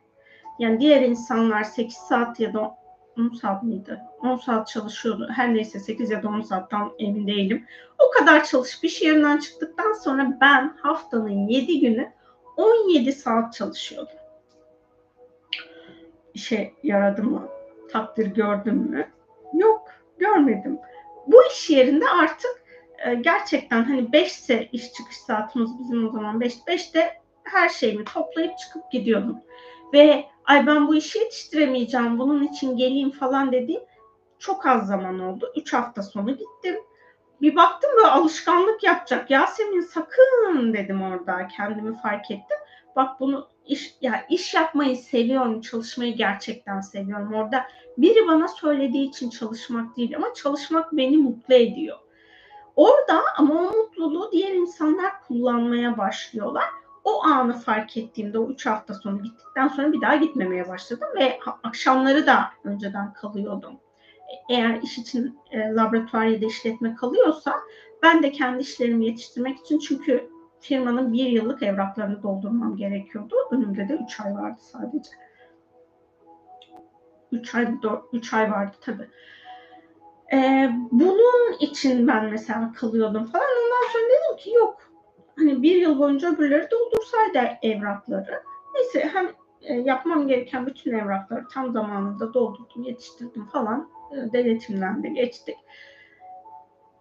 Yani 0.60 0.80
diğer 0.80 1.02
insanlar 1.02 1.64
8 1.64 1.98
saat 1.98 2.40
ya 2.40 2.54
da 2.54 2.78
10 3.18 3.30
saat 3.30 3.64
miydi? 3.64 4.00
10 4.22 4.38
saat 4.38 4.68
çalışıyordu. 4.68 5.30
Her 5.36 5.54
neyse 5.54 5.80
8 5.80 6.12
ya 6.12 6.24
da 6.24 6.28
10 6.28 6.42
saat 6.42 6.70
tam 6.70 6.94
emin 7.00 7.28
değilim. 7.28 7.66
O 8.08 8.20
kadar 8.20 8.44
çalışıp 8.44 8.84
iş 8.84 9.02
yerinden 9.02 9.38
çıktıktan 9.38 9.94
sonra 9.94 10.38
ben 10.42 10.78
haftanın 10.82 11.48
7 11.48 11.80
günü 11.80 12.12
17 12.58 13.14
saat 13.14 13.54
çalışıyordum. 13.54 14.18
İşe 16.34 16.74
yaradı 16.84 17.24
mı? 17.24 17.48
Takdir 17.92 18.26
gördüm 18.26 18.76
mü? 18.76 19.08
Yok, 19.54 19.88
görmedim. 20.18 20.80
Bu 21.28 21.38
iş 21.52 21.70
yerinde 21.70 22.06
artık 22.10 22.63
e, 23.06 23.16
gerçekten 23.16 23.84
hani 23.84 24.14
5 24.14 24.28
ise 24.28 24.70
iş 24.72 24.94
çıkış 24.94 25.18
saatimiz 25.18 25.80
bizim 25.80 26.08
o 26.08 26.12
zaman 26.12 26.42
5. 26.42 26.58
5'te 26.58 27.22
her 27.44 27.70
şeyimi 27.70 28.06
toplayıp 28.06 28.58
çıkıp 28.58 28.92
gidiyordum. 28.92 29.38
Ve 29.94 30.26
ay 30.46 30.68
ben 30.68 30.88
bu 30.88 30.96
işi 30.96 31.20
yetiştiremeyeceğim 31.20 32.20
bunun 32.20 32.44
için 32.44 32.78
geleyim 32.78 33.12
falan 33.12 33.52
dediğim 33.52 33.82
çok 34.40 34.66
az 34.66 34.88
zaman 34.88 35.20
oldu. 35.20 35.54
3 35.56 35.74
hafta 35.74 36.04
sonu 36.04 36.32
gittim. 36.32 36.76
Bir 37.42 37.56
baktım 37.56 37.92
ve 38.04 38.08
alışkanlık 38.08 38.84
yapacak. 38.84 39.32
Yasemin 39.32 39.82
sakın 39.82 40.74
dedim 40.74 41.02
orada 41.02 41.48
kendimi 41.48 42.02
fark 42.02 42.32
ettim. 42.32 42.58
Bak 42.96 43.20
bunu 43.20 43.48
iş 43.66 43.96
ya 44.02 44.26
iş 44.30 44.54
yapmayı 44.54 44.98
seviyorum, 44.98 45.62
çalışmayı 45.62 46.16
gerçekten 46.16 46.80
seviyorum. 46.80 47.34
Orada 47.34 47.66
biri 47.98 48.28
bana 48.28 48.48
söylediği 48.48 49.10
için 49.10 49.30
çalışmak 49.30 49.98
değil 49.98 50.16
ama 50.16 50.34
çalışmak 50.34 50.94
beni 50.94 51.18
mutlu 51.18 51.54
ediyor. 51.54 51.98
Orada 52.76 53.22
ama 53.38 53.54
o 53.54 53.78
mutluluğu 53.78 54.30
diğer 54.32 54.54
insanlar 54.54 55.22
kullanmaya 55.28 55.98
başlıyorlar. 55.98 56.66
O 57.04 57.24
anı 57.24 57.54
fark 57.54 57.98
ettiğimde 57.98 58.40
o 58.40 58.50
üç 58.50 58.66
hafta 58.66 58.94
sonu 58.94 59.24
gittikten 59.24 59.68
sonra 59.68 59.94
bir 59.94 60.02
daha 60.02 60.16
gitmemeye 60.16 60.70
başladım 60.70 61.08
ve 61.20 61.40
akşamları 61.64 62.28
da 62.28 62.50
önceden 62.64 63.14
kalıyordum. 63.14 63.80
Eğer 64.50 64.82
iş 64.82 64.98
için 64.98 65.40
e, 65.52 65.60
laboratuvar 65.60 66.26
ya 66.26 66.42
da 66.42 66.46
işletme 66.46 66.96
kalıyorsa 66.96 67.56
ben 68.04 68.24
de 68.24 68.32
kendi 68.32 68.62
işlerimi 68.62 69.06
yetiştirmek 69.06 69.60
için 69.60 69.80
çünkü 69.80 70.30
firmanın 70.60 71.14
bir 71.14 71.26
yıllık 71.26 71.64
evraklarını 71.64 72.24
doldurmam 72.24 72.76
gerekiyordu. 72.76 73.36
Önümde 73.52 73.90
de 73.90 73.94
üç 73.94 74.20
ay 74.20 74.34
vardı 74.34 74.60
sadece. 74.60 75.10
Üç 77.32 77.56
ay, 77.56 77.82
dört, 77.82 78.04
üç 78.14 78.34
ay 78.34 78.52
vardı 78.52 78.76
tabii. 78.82 79.10
Ee, 80.34 80.70
bunun 80.92 81.54
için 81.60 82.08
ben 82.08 82.26
mesela 82.26 82.72
kalıyordum 82.74 83.26
falan. 83.26 83.46
Ondan 83.46 83.92
sonra 83.94 84.04
dedim 84.04 84.38
ki 84.38 84.52
yok. 84.52 84.78
Hani 85.36 85.64
bir 85.64 85.76
yıl 85.76 86.00
boyunca 86.00 86.34
öbürleri 86.36 86.68
doldursaydı 86.72 87.58
evrakları. 87.62 88.44
Neyse 88.76 89.10
hem 89.14 89.32
e, 89.62 89.74
yapmam 89.74 90.28
gereken 90.28 90.66
bütün 90.66 90.92
evrakları 90.94 91.48
tam 91.48 91.72
zamanında 91.72 92.34
doldurdum, 92.34 92.84
yetiştirdim 92.84 93.46
falan. 93.46 93.90
E, 94.12 94.34
denetimden 94.34 95.04
de 95.04 95.10
geçtik. 95.10 95.58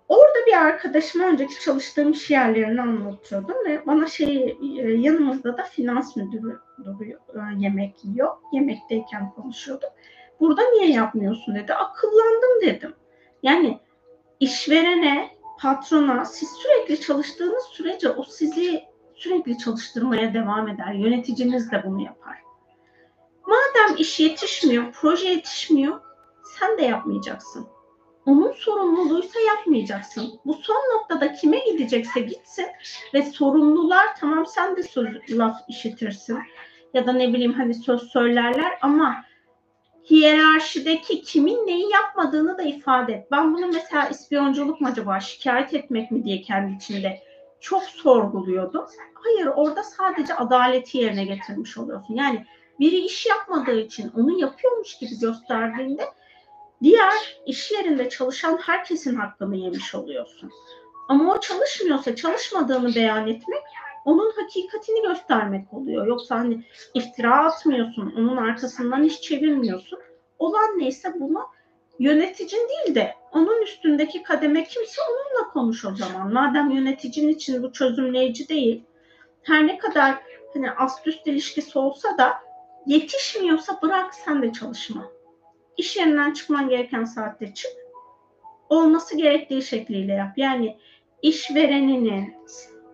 Orada 0.09 0.47
bir 0.47 0.57
arkadaşıma 0.57 1.25
önceki 1.25 1.61
çalıştığım 1.61 2.11
iş 2.11 2.31
yerlerini 2.31 2.83
anlatıyordum 2.83 3.57
ve 3.67 3.87
bana 3.87 4.07
şey 4.07 4.57
e, 4.79 4.91
yanımızda 4.93 5.59
da 5.59 5.63
finans 5.63 6.17
müdürü 6.17 6.59
duruyor, 6.85 7.21
e, 7.35 7.41
yemek 7.59 8.05
yiyor. 8.05 8.31
Yemekteyken 8.53 9.31
konuşuyorduk. 9.31 9.91
Burada 10.41 10.63
niye 10.71 10.91
yapmıyorsun 10.91 11.55
dedi. 11.55 11.75
Akıllandım 11.75 12.61
dedim. 12.63 12.95
Yani 13.43 13.81
işverene, 14.41 15.31
patrona 15.61 16.25
siz 16.25 16.49
sürekli 16.49 17.01
çalıştığınız 17.01 17.65
sürece 17.65 18.09
o 18.09 18.25
sizi 18.25 18.85
sürekli 19.15 19.59
çalıştırmaya 19.59 20.35
devam 20.35 20.69
eder. 20.69 20.93
Yöneticiniz 20.93 21.73
de 21.73 21.83
bunu 21.87 22.05
yapar. 22.05 22.37
Madem 23.47 23.97
iş 23.99 24.21
yetişmiyor, 24.21 24.93
proje 24.93 25.29
yetişmiyor, 25.29 26.01
sen 26.59 26.79
de 26.79 26.83
yapmayacaksın. 26.83 27.67
Onun 28.27 28.53
sorumluluğuysa 28.53 29.41
yapmayacaksın. 29.41 30.41
Bu 30.45 30.55
son 30.55 30.77
noktada 30.95 31.33
kime 31.33 31.59
gidecekse 31.59 32.21
gitsin 32.21 32.67
ve 33.15 33.23
sorumlular 33.23 34.17
tamam 34.21 34.47
sen 34.47 34.77
de 34.77 34.83
söz, 34.83 35.09
laf 35.31 35.57
işitirsin 35.69 36.39
ya 36.95 37.07
da 37.07 37.13
ne 37.13 37.33
bileyim 37.33 37.53
hani 37.53 37.75
söz 37.75 38.03
söylerler 38.03 38.79
ama 38.83 39.25
hiyerarşideki 40.11 41.23
kimin 41.23 41.67
neyi 41.67 41.93
yapmadığını 41.93 42.59
da 42.59 42.63
ifade 42.63 43.13
et. 43.13 43.31
Ben 43.31 43.55
bunu 43.55 43.67
mesela 43.67 44.09
ispiyonculuk 44.09 44.81
mu 44.81 44.89
acaba, 44.89 45.21
şikayet 45.21 45.75
etmek 45.75 46.11
mi 46.11 46.25
diye 46.25 46.43
kendi 46.43 46.77
içinde 46.77 47.23
çok 47.61 47.83
sorguluyordum. 47.83 48.87
Hayır 49.15 49.47
orada 49.47 49.83
sadece 49.83 50.35
adaleti 50.35 50.99
yerine 50.99 51.25
getirmiş 51.25 51.79
oluyorsun. 51.79 52.15
Yani 52.15 52.47
biri 52.81 52.99
iş 52.99 53.27
yapmadığı 53.27 53.81
için 53.81 54.13
onu 54.17 54.41
yapıyormuş 54.41 54.99
gibi 54.99 55.19
gösterdiğinde 55.21 56.05
diğer 56.83 57.41
iş 57.47 57.73
yerinde 57.73 58.09
çalışan 58.09 58.57
herkesin 58.57 59.15
hakkını 59.15 59.57
yemiş 59.57 59.95
oluyorsun. 59.95 60.51
Ama 61.09 61.35
o 61.35 61.41
çalışmıyorsa 61.41 62.17
çalışmadığını 62.17 62.95
beyan 62.95 63.29
etmek 63.29 63.63
onun 64.05 64.33
hakikatini 64.33 65.03
göstermek 65.03 65.73
oluyor. 65.73 66.07
Yoksa 66.07 66.39
hani 66.39 66.65
iftira 66.95 67.45
atmıyorsun, 67.45 68.15
onun 68.17 68.37
arkasından 68.37 69.05
iş 69.05 69.21
çevirmiyorsun. 69.21 69.99
Olan 70.39 70.79
neyse 70.79 71.15
bunu 71.21 71.47
yöneticin 71.99 72.69
değil 72.69 72.95
de 72.95 73.15
onun 73.33 73.63
üstündeki 73.63 74.23
kademe 74.23 74.65
kimse 74.65 75.03
onunla 75.11 75.53
konuş 75.53 75.85
o 75.85 75.95
zaman. 75.95 76.33
Madem 76.33 76.71
yöneticin 76.71 77.29
için 77.29 77.63
bu 77.63 77.73
çözümleyici 77.73 78.49
değil. 78.49 78.85
Her 79.43 79.67
ne 79.67 79.79
kadar 79.79 80.23
hani 80.55 80.71
ast 80.71 81.07
üst 81.07 81.27
ilişkisi 81.27 81.79
olsa 81.79 82.19
da 82.19 82.35
yetişmiyorsa 82.87 83.79
bırak 83.83 84.15
sen 84.15 84.43
de 84.43 84.53
çalışma. 84.53 85.05
İş 85.77 85.97
yerinden 85.97 86.33
çıkman 86.33 86.69
gereken 86.69 87.05
saatte 87.05 87.55
çık. 87.55 87.71
Olması 88.69 89.17
gerektiği 89.17 89.63
şekliyle 89.63 90.13
yap. 90.13 90.33
Yani 90.37 90.79
işvereninin, 91.23 92.35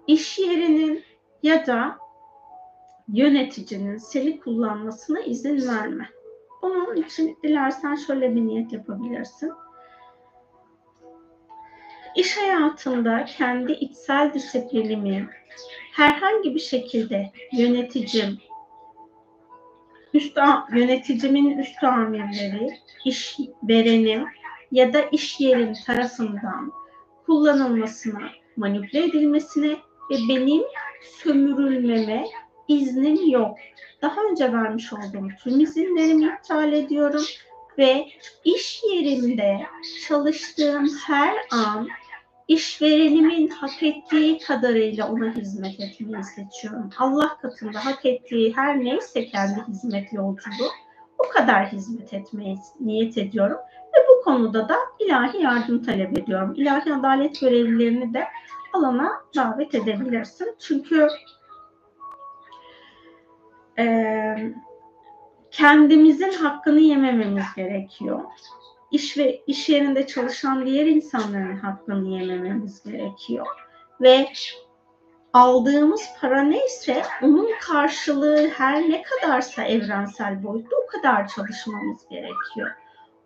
iş 0.08 0.38
yerinin 0.38 1.04
ya 1.42 1.66
da 1.66 1.98
yöneticinin 3.08 3.96
seni 3.96 4.40
kullanmasına 4.40 5.20
izin 5.20 5.68
verme. 5.68 6.08
Bunun 6.62 6.96
için 6.96 7.38
dilersen 7.42 7.94
şöyle 7.94 8.34
bir 8.36 8.46
niyet 8.46 8.72
yapabilirsin. 8.72 9.52
İş 12.16 12.36
hayatında 12.36 13.24
kendi 13.24 13.72
içsel 13.72 14.34
disiplinimi 14.34 15.28
herhangi 15.92 16.54
bir 16.54 16.60
şekilde 16.60 17.32
yöneticim, 17.52 18.38
üst 20.14 20.38
yöneticimin 20.72 21.58
üst 21.58 21.84
amirleri, 21.84 22.70
iş 23.04 23.38
verenim 23.62 24.24
ya 24.72 24.92
da 24.92 25.00
iş 25.02 25.40
yerim 25.40 25.72
tarafından 25.86 26.72
kullanılmasına, 27.26 28.28
manipüle 28.56 29.04
edilmesine 29.04 29.76
ve 30.10 30.14
benim 30.28 30.62
sömürülmeme 31.02 32.26
iznim 32.68 33.30
yok. 33.30 33.58
Daha 34.02 34.22
önce 34.30 34.52
vermiş 34.52 34.92
olduğum 34.92 35.28
tüm 35.44 35.60
izinlerimi 35.60 36.26
iptal 36.26 36.72
ediyorum 36.72 37.24
ve 37.78 38.06
iş 38.44 38.82
yerimde 38.92 39.60
çalıştığım 40.08 40.88
her 41.06 41.36
an 41.50 41.88
işverenimin 42.48 43.48
hak 43.48 43.82
ettiği 43.82 44.38
kadarıyla 44.38 45.12
ona 45.12 45.34
hizmet 45.34 45.80
etmeyi 45.80 46.24
seçiyorum. 46.24 46.90
Allah 46.98 47.36
katında 47.42 47.84
hak 47.84 48.06
ettiği 48.06 48.56
her 48.56 48.84
neyse 48.84 49.26
kendi 49.26 49.64
hizmet 49.68 50.12
yolculuğu 50.12 50.70
o 51.18 51.28
kadar 51.28 51.72
hizmet 51.72 52.14
etmeye 52.14 52.56
niyet 52.80 53.18
ediyorum. 53.18 53.58
Ve 53.94 53.98
bu 54.08 54.24
konuda 54.24 54.68
da 54.68 54.76
ilahi 54.98 55.42
yardım 55.42 55.82
talep 55.82 56.18
ediyorum. 56.18 56.54
İlahi 56.56 56.94
adalet 56.94 57.40
görevlilerini 57.40 58.14
de 58.14 58.24
alana 58.72 59.12
davet 59.37 59.74
edebilirsin. 59.74 60.57
Çünkü 60.59 61.09
e, 63.78 63.87
kendimizin 65.50 66.33
hakkını 66.33 66.81
yemememiz 66.81 67.44
gerekiyor. 67.57 68.20
İş 68.90 69.18
ve 69.18 69.42
iş 69.46 69.68
yerinde 69.68 70.07
çalışan 70.07 70.66
diğer 70.66 70.87
insanların 70.87 71.57
hakkını 71.57 72.09
yemememiz 72.09 72.83
gerekiyor. 72.83 73.46
Ve 74.00 74.28
aldığımız 75.33 76.02
para 76.20 76.42
neyse 76.42 77.02
onun 77.22 77.48
karşılığı 77.61 78.48
her 78.48 78.90
ne 78.90 79.02
kadarsa 79.02 79.64
evrensel 79.64 80.44
boyutta 80.44 80.76
o 80.76 80.87
kadar 80.87 81.28
çalışmamız 81.28 82.09
gerekiyor. 82.11 82.70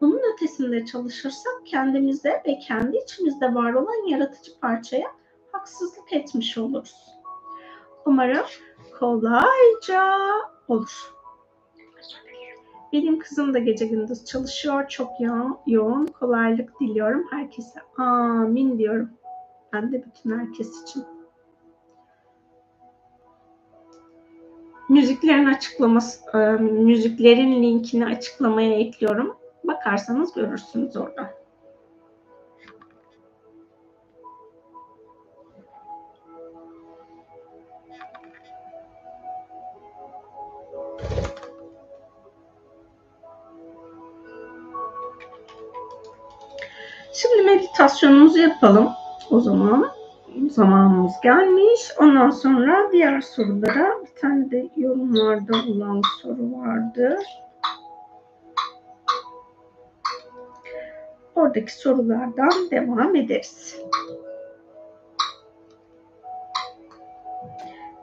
Bunun 0.01 0.21
ötesinde 0.35 0.87
çalışırsak 0.87 1.67
kendimize 1.67 2.43
ve 2.47 2.59
kendi 2.59 2.97
içimizde 2.97 3.55
var 3.55 3.73
olan 3.73 4.09
yaratıcı 4.09 4.61
parçaya 4.61 5.07
haksızlık 5.53 6.13
etmiş 6.13 6.59
oluruz. 6.59 6.97
Umarım 8.07 8.47
kolayca 8.99 10.19
olur. 10.69 11.13
Benim 12.93 13.19
kızım 13.19 13.55
da 13.55 13.59
gece 13.59 13.87
gündüz 13.87 14.25
çalışıyor. 14.25 14.89
Çok 14.89 15.21
yoğun, 15.21 15.59
yoğun 15.67 16.07
kolaylık 16.07 16.81
diliyorum 16.81 17.27
herkese. 17.31 17.81
Amin 17.97 18.79
diyorum. 18.79 19.11
Ben 19.73 19.93
de 19.93 20.05
bütün 20.07 20.39
herkes 20.39 20.83
için. 20.83 21.05
Müziklerin 24.89 25.47
açıklaması, 25.47 26.39
e, 26.39 26.39
müziklerin 26.63 27.63
linkini 27.63 28.07
açıklamaya 28.07 28.75
ekliyorum. 28.75 29.37
Bakarsanız 29.65 30.35
görürsünüz 30.35 30.97
orada. 30.97 31.42
Meditasyonumuzu 47.93 48.39
yapalım. 48.39 48.91
O 49.31 49.41
zaman 49.41 49.91
zamanımız 50.51 51.13
gelmiş. 51.23 51.81
Ondan 52.01 52.31
sonra 52.31 52.93
diğer 52.93 53.21
sorulara 53.21 53.95
bir 54.03 54.21
tane 54.21 54.51
de 54.51 54.69
yorumlarda 54.77 55.53
olan 55.69 56.03
soru 56.23 56.53
vardı. 56.53 57.19
Oradaki 61.35 61.79
sorulardan 61.79 62.71
devam 62.71 63.17
ederiz. 63.17 63.77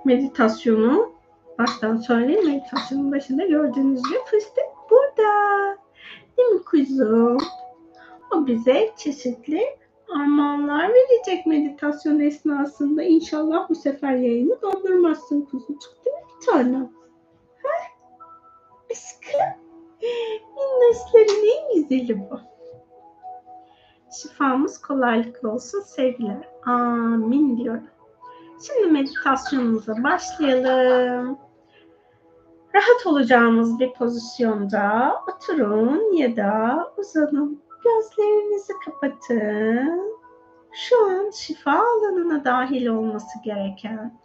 Meditasyonu 0.06 1.12
baştan 1.60 1.98
söyleyeyim. 1.98 2.48
Meditasyonun 2.48 3.12
başında 3.12 3.46
gördüğünüz 3.46 4.04
gibi 4.04 4.20
fıstık 4.26 4.66
burada. 4.92 5.78
Değil 6.38 6.50
mi 6.50 6.64
kuzum? 6.64 7.38
O 8.32 8.48
bize 8.48 8.92
çeşitli 8.98 9.79
armağanlar 10.16 10.90
verecek 10.90 11.46
meditasyon 11.46 12.20
esnasında. 12.20 13.04
İnşallah 13.04 13.70
bu 13.70 13.76
sefer 13.76 14.14
yayını 14.14 14.62
dondurmazsın 14.62 15.42
kuzucuk 15.42 16.06
değil 16.06 16.16
mi 16.16 16.24
bir 16.42 16.46
tanem? 16.46 16.90
Ha? 17.64 17.70
Aşkım. 18.92 19.64
Minnoşların 20.56 21.44
en 21.46 21.76
güzeli 21.76 22.20
bu. 22.20 22.40
Şifamız 24.22 24.82
kolaylıkla 24.82 25.54
olsun 25.54 25.82
sevgiler. 25.82 26.50
Amin 26.66 27.58
diyorum. 27.58 27.88
Şimdi 28.68 28.92
meditasyonumuza 28.92 30.04
başlayalım. 30.04 31.38
Rahat 32.76 33.08
olacağımız 33.08 33.80
bir 33.80 33.94
pozisyonda 33.94 35.14
oturun 35.28 36.14
ya 36.14 36.36
da 36.36 36.78
uzanın. 36.98 37.69
Gözlerinizi 37.90 38.74
kapatın. 38.86 40.20
Şu 40.72 41.06
an 41.06 41.30
şifa 41.30 41.72
alanına 41.72 42.46
dahil 42.46 42.88
olması 42.88 43.44
gereken 43.44 44.20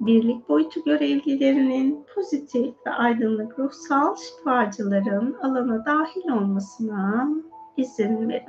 birlik 0.00 0.48
boyutu 0.48 0.84
görevlilerinin 0.84 2.06
pozitif 2.14 2.74
ve 2.86 2.90
aydınlık 2.90 3.58
ruhsal 3.58 4.16
şifacıların 4.16 5.32
alana 5.42 5.86
dahil 5.86 6.30
olmasına 6.30 7.28
izin 7.76 8.28
verin. 8.28 8.48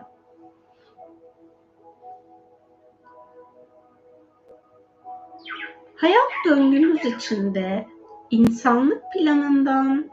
Hayat 5.96 6.32
döngünüz 6.46 7.06
içinde 7.06 7.88
insanlık 8.32 9.04
planından 9.14 10.12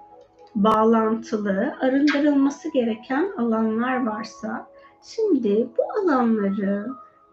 bağlantılı, 0.64 1.76
arındırılması 1.80 2.72
gereken 2.72 3.32
alanlar 3.36 4.06
varsa 4.06 4.66
şimdi 5.02 5.68
bu 5.78 5.82
alanları 6.00 6.86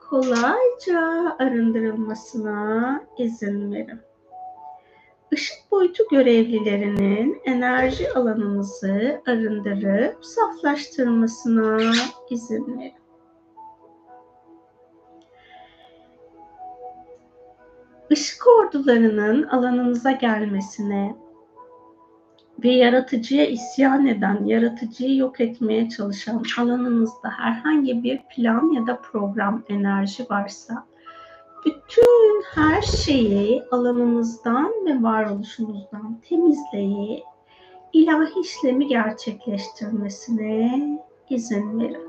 kolayca 0.09 0.99
arındırılmasına 1.39 3.01
izin 3.17 3.73
verin. 3.73 3.99
Işık 5.31 5.71
boyutu 5.71 6.03
görevlilerinin 6.11 7.41
enerji 7.45 8.13
alanınızı 8.13 9.21
arındırıp 9.27 10.25
saflaştırmasına 10.25 11.93
izin 12.29 12.79
verin. 12.79 12.93
Işık 18.09 18.47
ordularının 18.47 19.43
alanınıza 19.43 20.11
gelmesine, 20.11 21.15
ve 22.63 22.69
yaratıcıya 22.69 23.45
isyan 23.45 24.05
eden, 24.05 24.45
yaratıcıyı 24.45 25.17
yok 25.17 25.41
etmeye 25.41 25.89
çalışan 25.89 26.43
alanınızda 26.57 27.29
herhangi 27.29 28.03
bir 28.03 28.21
plan 28.35 28.71
ya 28.71 28.87
da 28.87 29.01
program 29.01 29.63
enerji 29.69 30.25
varsa 30.29 30.85
bütün 31.65 32.43
her 32.55 32.81
şeyi 32.81 33.63
alanınızdan 33.71 34.71
ve 34.85 35.03
varoluşunuzdan 35.03 36.21
temizleyip 36.29 37.23
ilahi 37.93 38.39
işlemi 38.39 38.87
gerçekleştirmesine 38.87 40.99
izin 41.29 41.79
verin. 41.79 42.05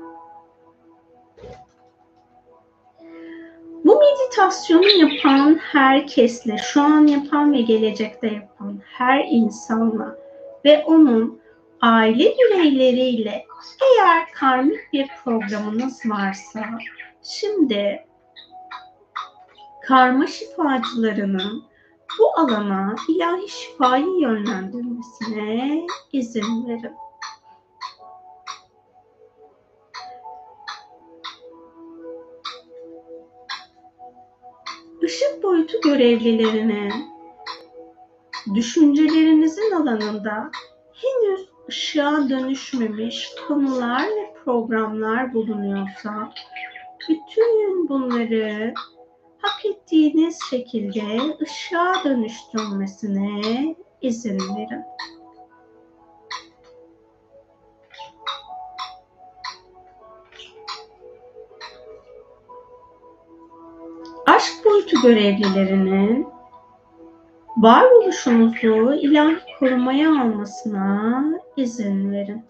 Bu 3.85 3.99
meditasyonu 3.99 4.87
yapan 4.87 5.55
herkesle, 5.55 6.57
şu 6.57 6.81
an 6.81 7.07
yapan 7.07 7.53
ve 7.53 7.61
gelecekte 7.61 8.27
yapan 8.27 8.79
her 8.85 9.25
insanla 9.29 10.26
ve 10.65 10.83
onun 10.85 11.41
aile 11.81 12.35
bireyleriyle 12.37 13.45
eğer 13.81 14.31
karmik 14.31 14.93
bir 14.93 15.07
programınız 15.23 16.01
varsa 16.05 16.65
şimdi 17.23 18.05
karma 19.87 20.27
şifacılarının 20.27 21.63
bu 22.19 22.39
alana 22.39 22.95
ilahi 23.07 23.49
şifayı 23.49 24.19
yönlendirmesine 24.19 25.85
izin 26.11 26.67
verin. 26.67 26.95
Işık 35.01 35.43
boyutu 35.43 35.81
görevlilerinin 35.81 37.16
düşüncelerinizin 38.55 39.71
alanında 39.71 40.51
henüz 40.93 41.49
ışığa 41.69 42.29
dönüşmemiş 42.29 43.29
konular 43.47 44.03
ve 44.03 44.33
programlar 44.45 45.33
bulunuyorsa 45.33 46.33
bütün 47.09 47.89
bunları 47.89 48.73
hak 49.37 49.65
ettiğiniz 49.65 50.39
şekilde 50.49 51.35
ışığa 51.41 52.03
dönüştürmesine 52.03 53.75
izin 54.01 54.39
verin. 54.39 54.83
Aşk 64.25 64.65
boyutu 64.65 65.01
görevlilerinin 65.01 66.36
varoluşunuzu 67.57 68.93
ilahi 68.93 69.35
korumaya 69.59 70.09
almasına 70.21 71.23
izin 71.57 72.11
verin. 72.11 72.45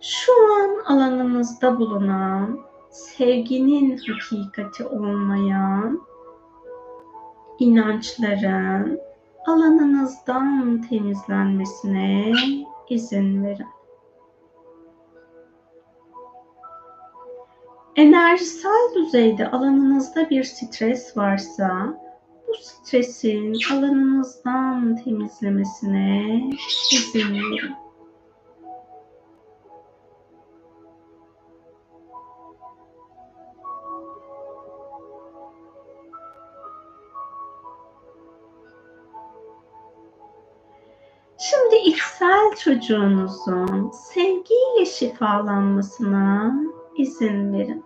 Şu 0.00 0.32
an 0.54 0.96
alanınızda 0.96 1.78
bulunan 1.78 2.60
sevginin 2.90 3.96
hakikati 3.96 4.84
olmayan 4.84 6.00
inançların 7.58 9.00
alanınızdan 9.46 10.82
temizlenmesine 10.82 12.32
izin 12.88 13.44
verin. 13.44 13.81
Enerjisel 17.96 18.94
düzeyde 18.94 19.50
alanınızda 19.50 20.30
bir 20.30 20.44
stres 20.44 21.16
varsa 21.16 21.94
bu 22.48 22.52
stresin 22.54 23.56
alanınızdan 23.72 24.96
temizlemesine 24.96 26.40
izin 26.92 27.34
verin. 27.34 27.74
Şimdi 41.38 41.76
içsel 41.76 42.54
çocuğunuzun 42.64 43.90
sevgiyle 43.90 44.86
şifalanmasına 44.86 46.54
izin 46.96 47.52
verin. 47.52 47.84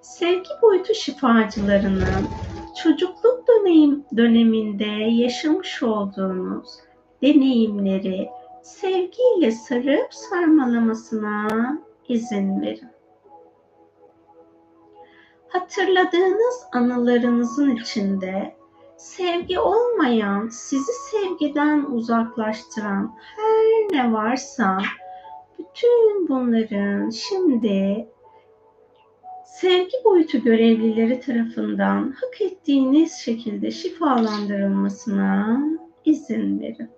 Sevgi 0.00 0.50
boyutu 0.62 0.94
şifacılarının 0.94 2.28
çocukluk 2.82 3.48
dönem, 3.48 4.04
döneminde 4.16 5.12
yaşamış 5.12 5.82
olduğunuz 5.82 6.68
deneyimleri 7.22 8.28
sevgiyle 8.62 9.50
sarıp 9.50 10.14
sarmalamasına 10.14 11.48
izin 12.08 12.60
verin. 12.60 12.92
Hatırladığınız 15.48 16.66
anılarınızın 16.72 17.76
içinde 17.76 18.56
sevgi 18.96 19.58
olmayan, 19.58 20.48
sizi 20.48 20.92
sevgiden 21.10 21.84
uzaklaştıran 21.84 23.14
her 23.36 23.98
ne 23.98 24.12
varsa 24.12 24.78
bütün 25.58 26.28
bunların 26.28 27.10
şimdi 27.10 28.08
sevgi 29.62 29.96
boyutu 30.04 30.38
görevlileri 30.38 31.20
tarafından 31.20 32.14
hak 32.20 32.40
ettiğiniz 32.40 33.12
şekilde 33.12 33.70
şifalandırılmasına 33.70 35.60
izin 36.04 36.60
verin. 36.60 36.90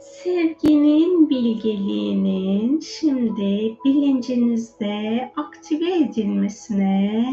Sevginin 0.00 1.30
bilgeliğinin 1.30 2.80
şimdi 2.80 3.76
bilincinizde 3.84 5.32
aktive 5.36 5.96
edilmesine 5.96 7.24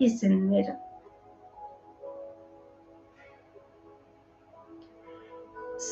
izin 0.00 0.50
verin. 0.50 0.91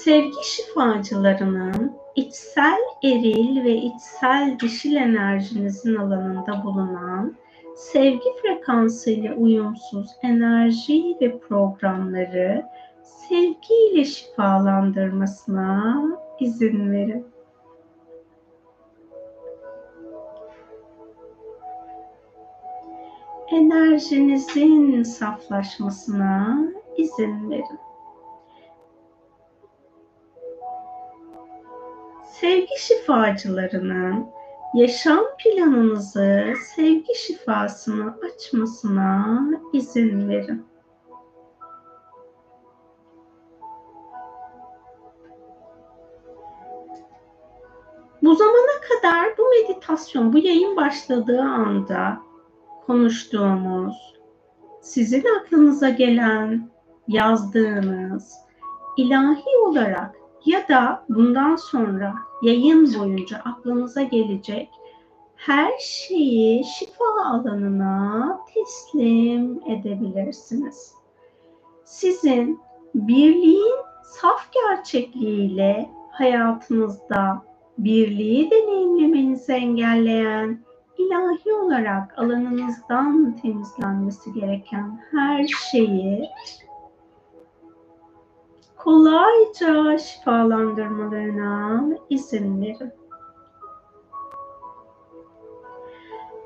Sevgi 0.05 0.45
şifacılarının 0.45 1.93
içsel 2.17 2.79
eril 3.05 3.65
ve 3.65 3.75
içsel 3.75 4.59
dişil 4.61 4.97
enerjinizin 4.97 5.97
alanında 5.97 6.65
bulunan 6.65 7.37
sevgi 7.77 8.29
frekansıyla 8.43 9.35
uyumsuz 9.35 10.07
enerji 10.23 11.17
ve 11.21 11.39
programları 11.39 12.67
sevgiyle 13.03 14.05
şifalandırmasına 14.05 16.03
izin 16.41 16.93
verin. 16.93 17.27
Enerjinizin 23.51 25.03
saflaşmasına 25.03 26.59
izin 26.97 27.51
verin. 27.51 27.90
Sevgi 32.41 32.79
şifacılarının 32.79 34.27
yaşam 34.75 35.25
planınızı 35.39 36.53
sevgi 36.77 37.15
şifasını 37.15 38.19
açmasına 38.27 39.41
izin 39.73 40.29
verin. 40.29 40.67
Bu 48.23 48.35
zamana 48.35 48.81
kadar 48.89 49.39
bu 49.39 49.43
meditasyon, 49.49 50.33
bu 50.33 50.39
yayın 50.39 50.77
başladığı 50.77 51.41
anda 51.41 52.19
konuştuğumuz, 52.87 54.15
sizin 54.81 55.25
aklınıza 55.41 55.89
gelen, 55.89 56.71
yazdığınız, 57.09 58.35
ilahi 58.97 59.59
olarak 59.67 60.20
ya 60.45 60.69
da 60.69 61.05
bundan 61.09 61.57
sonra 61.57 62.15
yayın 62.43 62.95
boyunca 62.99 63.39
aklınıza 63.39 64.03
gelecek 64.03 64.69
her 65.37 65.73
şeyi 65.79 66.65
şifa 66.65 67.05
alanına 67.25 68.41
teslim 68.55 69.61
edebilirsiniz. 69.67 70.95
Sizin 71.85 72.61
birliğin 72.95 73.77
saf 74.05 74.49
gerçekliğiyle 74.53 75.91
hayatınızda 76.11 77.43
birliği 77.79 78.51
deneyimlemenizi 78.51 79.53
engelleyen 79.53 80.61
ilahi 80.99 81.53
olarak 81.53 82.19
alanınızdan 82.19 83.37
temizlenmesi 83.43 84.33
gereken 84.33 85.01
her 85.11 85.47
şeyi 85.47 86.29
kolayca 88.85 89.99
şifalandırmalarına 89.99 91.85
izin 92.11 92.63
verin. 92.63 92.93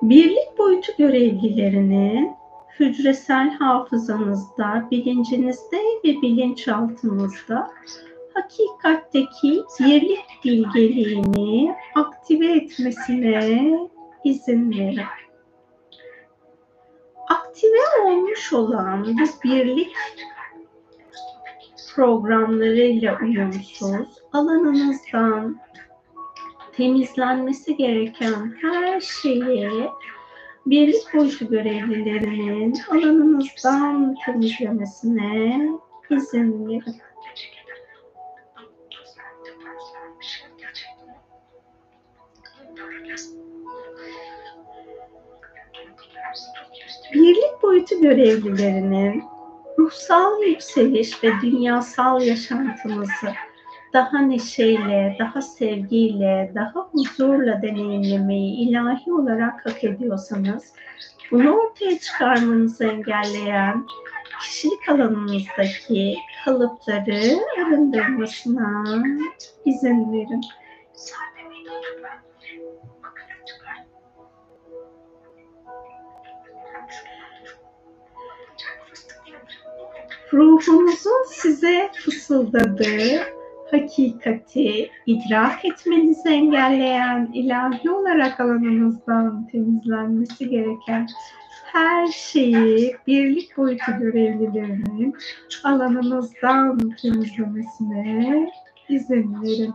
Birlik 0.03 0.59
boyutu 0.59 0.93
görevlilerinin 0.99 2.33
hücresel 2.81 3.51
hafızanızda, 3.51 4.89
bilincinizde 4.91 5.77
ve 6.05 6.23
bilinçaltınızda 6.23 7.71
hakikatteki 8.35 9.63
birlik 9.81 10.45
bilgeliğini 10.45 11.77
aktive 11.95 12.53
etmesine 12.53 13.89
izin 14.25 14.71
verin. 14.71 15.01
Aktive 17.29 18.07
olmuş 18.07 18.53
olan 18.53 19.05
bu 19.05 19.45
birlik 19.45 19.93
programlarıyla 21.95 23.19
uyumsuz 23.23 24.09
alanınızdan 24.33 25.61
temizlenmesi 26.77 27.77
gereken 27.77 28.55
her 28.63 29.01
şeyi 29.01 29.89
birlik 30.67 31.15
boyutu 31.15 31.49
görevlilerinin 31.49 32.75
alanınızdan 32.91 34.17
temizlemesine 34.27 35.69
izin 36.11 36.69
verin. 36.69 36.97
Birlik 47.15 47.63
boyutu 47.63 48.01
görevlilerinin 48.03 49.34
ruhsal 49.79 50.43
yükseliş 50.43 51.25
ve 51.25 51.33
dünyasal 51.43 52.23
yaşantınızı 52.23 53.33
daha 53.93 54.19
neşeyle, 54.19 55.17
daha 55.19 55.43
sevgiyle, 55.43 56.53
daha 56.55 56.81
huzurla 56.81 57.63
deneyimlemeyi 57.63 58.69
ilahi 58.69 59.13
olarak 59.13 59.67
hak 59.67 59.85
ediyorsanız, 59.85 60.73
bunu 61.31 61.53
ortaya 61.53 61.99
çıkarmanızı 61.99 62.85
engelleyen 62.85 63.87
kişilik 64.41 64.89
alanınızdaki 64.89 66.17
kalıpları 66.45 67.39
arındırmasına 67.59 68.85
izin 69.65 70.13
verin. 70.13 70.41
Ruhunuzun 80.35 81.25
size 81.29 81.91
fısıldadığı 82.05 83.21
hakikati 83.71 84.91
idrak 85.07 85.65
etmenizi 85.65 86.29
engelleyen 86.29 87.31
ilahi 87.35 87.91
olarak 87.91 88.41
alanınızdan 88.41 89.49
temizlenmesi 89.53 90.49
gereken 90.49 91.09
her 91.65 92.07
şeyi 92.07 92.97
birlik 93.07 93.57
boyutu 93.57 93.93
görevlilerinin 93.99 95.17
alanınızdan 95.65 96.79
temizlemesine 97.03 98.51
izin 98.89 99.43
verin. 99.43 99.75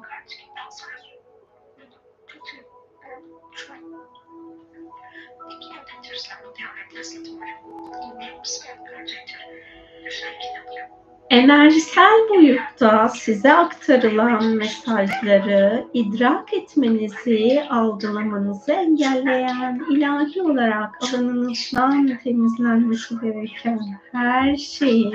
Enerjisel 11.30 12.30
boyutta 12.30 13.10
size 13.10 13.54
aktarılan 13.54 14.46
mesajları 14.46 15.86
idrak 15.94 16.54
etmenizi, 16.54 17.64
algılamanızı 17.70 18.72
engelleyen 18.72 19.82
ilahi 19.92 20.42
olarak 20.42 20.90
alanınızdan 21.04 22.18
temizlenmesi 22.24 23.16
gereken 23.22 23.80
her 24.12 24.56
şeyi 24.56 25.14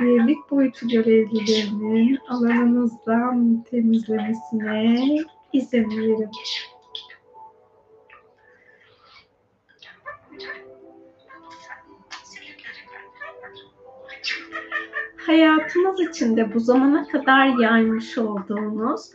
birlik 0.00 0.50
boyutu 0.50 0.88
görevlilerinin 0.88 2.18
alanınızdan 2.28 3.64
temizlemesine 3.70 5.16
izin 5.52 5.90
verin. 5.90 6.30
Hayatınız 15.26 16.00
içinde 16.00 16.54
bu 16.54 16.60
zamana 16.60 17.08
kadar 17.08 17.46
yaymış 17.46 18.18
olduğunuz 18.18 19.10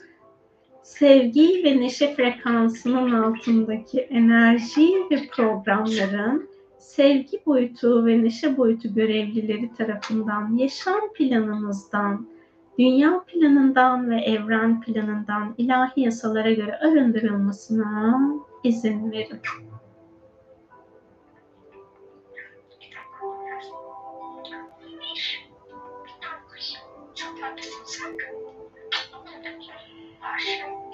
sevgi 0.83 1.61
ve 1.63 1.81
neşe 1.81 2.15
frekansının 2.15 3.11
altındaki 3.11 3.99
enerji 3.99 4.93
ve 5.11 5.27
programların 5.31 6.49
sevgi 6.79 7.41
boyutu 7.45 8.05
ve 8.05 8.23
neşe 8.23 8.57
boyutu 8.57 8.93
görevlileri 8.93 9.73
tarafından 9.77 10.57
yaşam 10.57 11.13
planınızdan, 11.13 12.27
dünya 12.79 13.23
planından 13.27 14.09
ve 14.09 14.21
evren 14.21 14.81
planından 14.81 15.55
ilahi 15.57 16.01
yasalara 16.01 16.51
göre 16.51 16.79
arındırılmasına 16.79 18.19
izin 18.63 19.11
verin. 19.11 19.39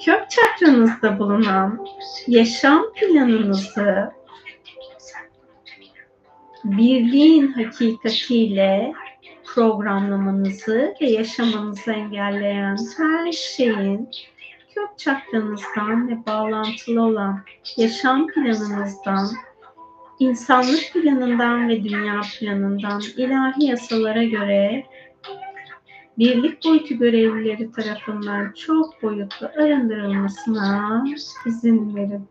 Kök 0.05 0.29
çakranızda 0.29 1.19
bulunan 1.19 1.87
yaşam 2.27 2.83
planınızı 2.93 4.11
birliğin 6.63 7.47
hakikatiyle 7.47 8.93
programlamanızı 9.45 10.95
ve 11.01 11.09
yaşamanızı 11.09 11.91
engelleyen 11.91 12.77
her 12.97 13.31
şeyin 13.31 14.09
kök 14.75 14.97
çakranızdan 14.97 16.09
ve 16.09 16.25
bağlantılı 16.27 17.01
olan 17.01 17.39
yaşam 17.77 18.27
planınızdan, 18.27 19.29
insanlık 20.19 20.93
planından 20.93 21.69
ve 21.69 21.83
dünya 21.83 22.21
planından 22.39 23.01
ilahi 23.17 23.65
yasalara 23.65 24.23
göre 24.23 24.85
birlik 26.17 26.65
boyutu 26.65 26.97
görevlileri 26.97 27.71
tarafından 27.71 28.51
çok 28.51 29.03
boyutlu 29.03 29.47
arındırılmasına 29.47 31.05
izin 31.45 31.95
verin. 31.95 32.27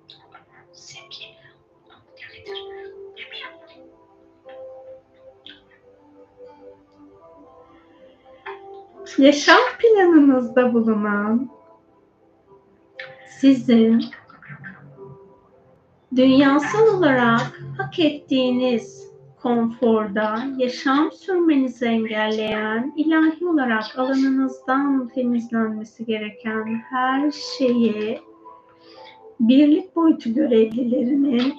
Yaşam 9.19 9.61
planınızda 9.79 10.75
bulunan 10.75 11.51
sizin 13.41 14.05
dünyasal 16.17 16.87
olarak 16.87 17.61
hak 17.79 17.99
ettiğiniz 17.99 19.12
konforda 19.43 20.45
yaşam 20.57 21.13
sürmenizi 21.13 21.85
engelleyen, 21.85 22.93
ilahi 22.97 23.47
olarak 23.47 23.99
alanınızdan 23.99 25.09
temizlenmesi 25.09 26.07
gereken 26.07 26.83
her 26.91 27.31
şeyi 27.31 28.21
birlik 29.41 29.97
boyutu 29.97 30.35
görevlilerinin 30.35 31.55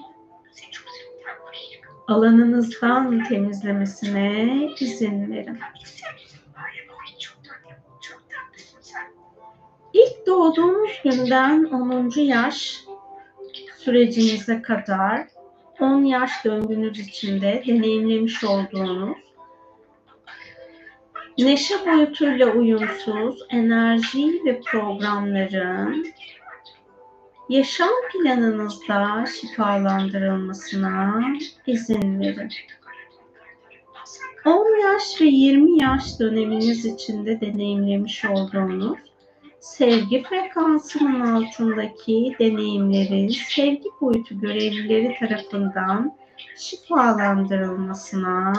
alanınızdan 2.08 3.24
temizlemesine 3.24 4.68
izin 4.80 5.32
verin. 5.32 5.58
İlk 9.92 10.26
doğduğunuz 10.26 10.90
günden 11.04 11.64
10. 11.64 12.10
yaş 12.20 12.84
sürecinize 13.78 14.62
kadar 14.62 15.33
10 15.80 16.04
yaş 16.04 16.44
döngünüz 16.44 16.98
içinde 16.98 17.62
deneyimlemiş 17.66 18.44
olduğunuz 18.44 19.16
neşe 21.38 21.74
boyutuyla 21.86 22.46
uyumsuz 22.46 23.42
enerji 23.50 24.40
ve 24.44 24.60
programların 24.60 26.06
yaşam 27.48 27.88
planınızda 28.12 29.24
şifalandırılmasına 29.26 31.22
izin 31.66 32.20
verin. 32.20 32.50
10 34.44 34.82
yaş 34.82 35.20
ve 35.20 35.24
20 35.24 35.82
yaş 35.82 36.20
döneminiz 36.20 36.86
içinde 36.86 37.40
deneyimlemiş 37.40 38.24
olduğunuz 38.24 38.98
sevgi 39.64 40.22
frekansının 40.22 41.20
altındaki 41.20 42.36
deneyimlerin 42.38 43.28
sevgi 43.28 43.88
boyutu 44.00 44.40
görevlileri 44.40 45.16
tarafından 45.20 46.16
şifalandırılmasına 46.58 48.52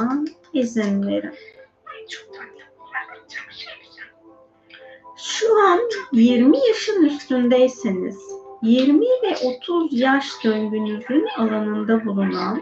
izin 0.54 1.08
verin. 1.08 1.34
Şu 5.18 5.60
an 5.60 5.80
20 6.14 6.58
yaşın 6.68 7.06
üstündeyseniz 7.06 8.20
20 8.62 9.06
ve 9.06 9.38
30 9.44 10.00
yaş 10.00 10.44
döngünüzün 10.44 11.28
alanında 11.38 12.06
bulunan 12.06 12.62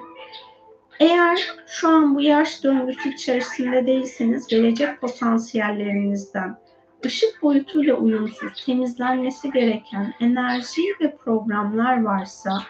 eğer 0.99 1.55
şu 1.67 1.89
an 1.89 2.15
bu 2.15 2.21
yaş 2.21 2.63
döngüsü 2.63 3.09
içerisinde 3.09 3.87
değilseniz 3.87 4.47
gelecek 4.47 5.01
potansiyellerinizden 5.01 6.62
ışık 7.05 7.41
boyutuyla 7.43 7.95
uyumsuz 7.95 8.65
temizlenmesi 8.65 9.51
gereken 9.51 10.13
enerji 10.19 10.81
ve 11.01 11.15
programlar 11.15 12.03
varsa 12.03 12.63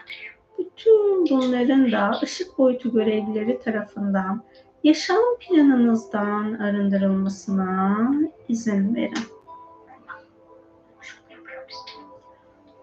bütün 0.58 1.26
bunların 1.30 1.92
da 1.92 2.20
ışık 2.22 2.58
boyutu 2.58 2.92
görevlileri 2.92 3.60
tarafından 3.60 4.42
yaşam 4.84 5.22
planınızdan 5.40 6.54
arındırılmasına 6.54 8.10
izin 8.48 8.94
verin. 8.94 9.18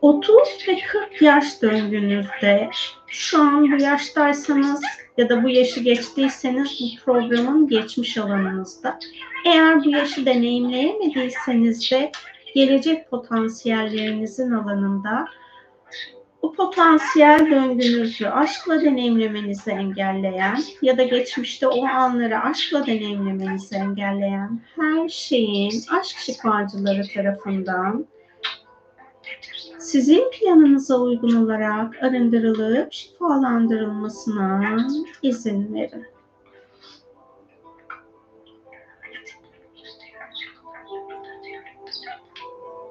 30 0.02 0.38
ve 0.68 0.78
40 0.92 1.22
yaş 1.22 1.62
döngünüzde 1.62 2.70
şu 3.08 3.42
an 3.42 3.72
bu 3.72 3.82
yaştaysanız 3.82 4.82
ya 5.22 5.30
da 5.30 5.44
bu 5.44 5.50
yaşı 5.50 5.80
geçtiyseniz 5.80 6.80
bu 6.80 7.06
programın 7.06 7.68
geçmiş 7.68 8.18
alanınızda. 8.18 9.00
Eğer 9.46 9.84
bu 9.86 9.90
yaşı 9.90 10.26
deneyimleyemediyseniz 10.26 11.92
de 11.92 12.12
gelecek 12.56 13.10
potansiyellerinizin 13.10 14.52
alanında 14.52 15.26
bu 16.42 16.54
potansiyel 16.54 17.52
döngünüzü 17.52 18.28
aşkla 18.28 18.82
deneyimlemenizi 18.82 19.72
engelleyen 19.72 20.64
ya 20.82 20.98
da 20.98 21.04
geçmişte 21.04 21.68
o 21.68 21.86
anları 21.86 22.40
aşkla 22.40 22.86
deneyimlemenizi 22.86 23.76
engelleyen 23.76 24.62
her 24.76 25.10
şeyin 25.10 25.84
aşk 26.00 26.18
şifacıları 26.18 27.04
tarafından 27.14 28.06
sizin 29.82 30.32
planınıza 30.32 30.98
uygun 30.98 31.46
olarak 31.46 32.04
arındırılıp 32.04 32.94
şifalandırılmasına 32.94 34.78
izin 35.22 35.74
verin. 35.74 36.06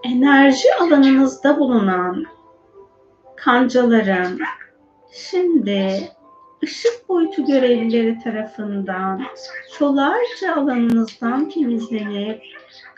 Enerji 0.05 0.75
alanınızda 0.81 1.59
bulunan 1.59 2.25
kancaların 3.37 4.39
şimdi 5.13 6.09
ışık 6.65 7.09
boyutu 7.09 7.47
görevlileri 7.47 8.19
tarafından 8.25 9.23
solarca 9.69 10.57
alanınızdan 10.57 11.49
temizlenip 11.49 12.43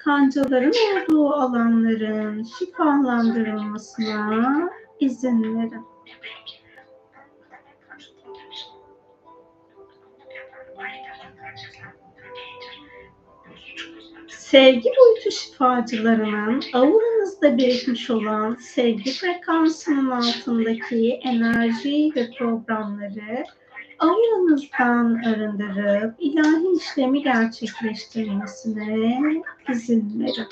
kancaların 0.05 0.73
olduğu 0.95 1.33
alanların 1.33 2.43
şifalandırılmasına 2.43 4.71
izin 5.01 5.59
verin. 5.59 5.87
Sevgi 14.29 14.91
boyutu 15.01 15.31
şifacılarının 15.31 16.63
auranızda 16.73 17.59
birikmiş 17.59 18.11
olan 18.11 18.55
sevgi 18.55 19.13
frekansının 19.13 20.11
altındaki 20.11 21.13
enerji 21.13 22.13
ve 22.17 22.31
programları 22.39 23.45
auranızdan 24.03 25.23
arındırıp 25.27 26.15
ilahi 26.19 26.77
işlemi 26.77 27.23
gerçekleştirmesine 27.23 29.43
izin 29.69 30.21
verin. 30.21 30.47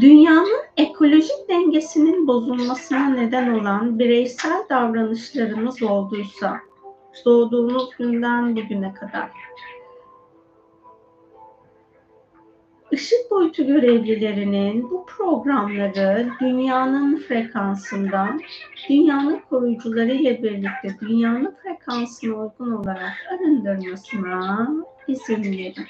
Dünyanın 0.00 0.60
ekolojik 0.76 1.48
dengesinin 1.48 2.26
bozulmasına 2.26 3.08
neden 3.08 3.50
olan 3.50 3.98
bireysel 3.98 4.64
davranışlarımız 4.70 5.82
olduysa, 5.82 6.60
doğduğunuz 7.24 7.90
günden 7.98 8.56
bugüne 8.56 8.94
kadar 8.94 9.30
Işık 12.90 13.30
boyutu 13.30 13.66
görevlilerinin 13.66 14.90
bu 14.90 15.06
programları 15.06 16.28
dünyanın 16.40 17.16
frekansından, 17.16 18.40
dünyanın 18.88 19.40
koruyucuları 19.50 20.12
ile 20.12 20.42
birlikte 20.42 20.96
dünyanın 21.00 21.54
frekansına 21.62 22.34
uygun 22.34 22.72
olarak 22.72 23.12
arındırmasına 23.32 24.68
izin 25.08 25.42
verin. 25.44 25.86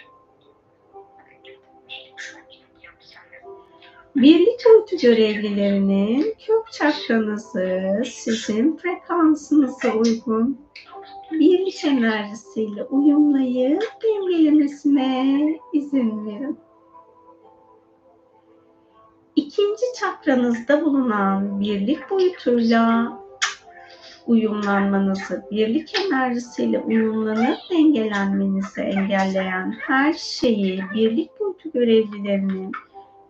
Birlik 4.17 4.67
boyutu 4.67 4.97
görevlilerinin 5.03 6.23
kök 6.47 6.73
çakranızı 6.73 8.03
sizin 8.05 8.77
frekansınıza 8.77 9.93
uygun 9.93 10.61
birlik 11.33 11.85
enerjisiyle 11.85 12.85
uyumlayıp 12.85 13.83
dengelemesine 14.03 15.59
izin 15.73 16.27
verin. 16.27 16.59
İkinci 19.37 19.83
çakranızda 20.01 20.85
bulunan 20.85 21.61
birlik 21.61 22.11
boyutuyla 22.11 23.13
uyumlanmanızı, 24.27 25.45
birlik 25.51 26.01
enerjisiyle 26.01 26.79
uyumlanıp 26.79 27.59
dengelenmenizi 27.71 28.81
engelleyen 28.81 29.77
her 29.81 30.13
şeyi 30.13 30.83
birlik 30.95 31.41
boyutu 31.41 31.73
görevlilerinin 31.73 32.73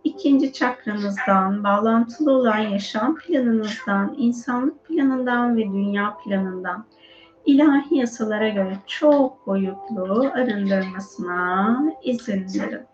ikinci 0.05 0.53
çakranızdan, 0.53 1.65
bağlantılı 1.65 2.33
olan 2.33 2.59
yaşam 2.59 3.17
planınızdan, 3.17 4.15
insanlık 4.19 4.85
planından 4.85 5.57
ve 5.57 5.63
dünya 5.63 6.17
planından 6.25 6.85
ilahi 7.47 7.97
yasalara 7.97 8.49
göre 8.49 8.77
çok 8.87 9.47
boyutlu 9.47 10.31
arındırmasına 10.35 11.83
izin 12.03 12.47
verin. 12.61 12.90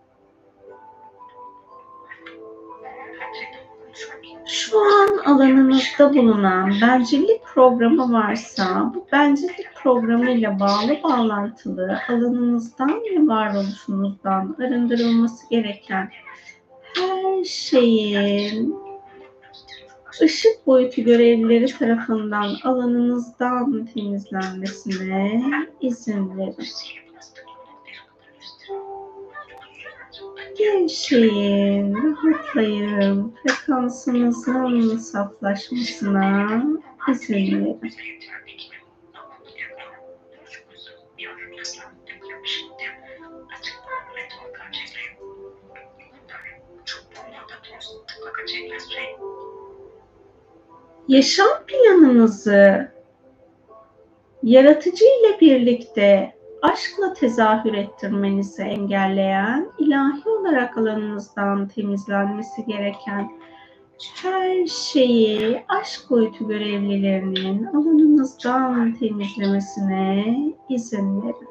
Şu 4.71 4.81
an 4.81 5.19
alanınızda 5.25 6.15
bulunan 6.15 6.73
bencillik 6.83 7.45
programı 7.45 8.13
varsa 8.13 8.93
bu 8.95 9.07
bencillik 9.13 9.75
programıyla 9.83 10.61
bağlı 10.61 11.03
bağlantılı 11.03 12.01
alanınızdan 12.09 12.89
ve 12.91 13.27
varoluşunuzdan 13.27 14.57
arındırılması 14.59 15.51
gereken 15.51 16.11
her 16.95 17.45
şeyin 17.45 18.77
ışık 20.23 20.67
boyutu 20.67 21.03
görevlileri 21.03 21.67
tarafından 21.67 22.55
alanınızdan 22.65 23.89
temizlenmesine 23.95 25.43
izin 25.81 26.39
verin. 26.39 27.06
Gevşeyin, 30.59 31.95
rahatlayın, 31.95 33.35
frekansınızın 33.43 34.97
saflaşmasına 34.97 36.63
izin 37.11 37.65
verin. 37.65 37.81
Yaşam 51.09 51.67
planınızı 51.67 52.93
yaratıcı 54.43 55.05
ile 55.05 55.41
birlikte 55.41 56.36
aşkla 56.73 57.13
tezahür 57.13 57.75
ettirmenizi 57.75 58.63
engelleyen, 58.63 59.71
ilahi 59.79 60.29
olarak 60.29 60.79
alanınızdan 60.79 61.69
temizlenmesi 61.69 62.65
gereken 62.67 63.31
her 64.23 64.67
şeyi 64.67 65.65
aşk 65.69 66.11
boyutu 66.11 66.49
görevlilerinin 66.49 67.65
alanınızdan 67.65 68.95
temizlemesine 68.95 70.37
izin 70.69 71.23
verin. 71.23 71.49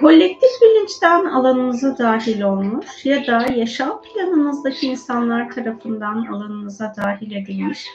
Kolektif 0.00 0.50
bilinçten 0.62 1.24
alanınıza 1.24 1.98
dahil 1.98 2.42
olmuş 2.42 3.06
ya 3.06 3.26
da 3.26 3.52
yaşam 3.52 4.02
planınızdaki 4.02 4.86
insanlar 4.86 5.50
tarafından 5.50 6.26
alanınıza 6.26 6.94
dahil 6.96 7.32
edilmiş 7.32 7.86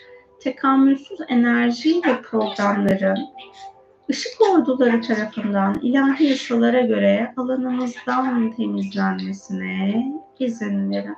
tekamülsüz 0.47 1.19
enerji 1.27 2.01
ve 2.05 2.21
programların 2.21 3.27
ışık 4.09 4.41
orduları 4.41 5.01
tarafından 5.01 5.79
ilahi 5.81 6.23
yasalara 6.23 6.81
göre 6.81 7.33
alanımızdan 7.37 8.55
temizlenmesine 8.55 10.05
izin 10.39 10.91
verin. 10.91 11.15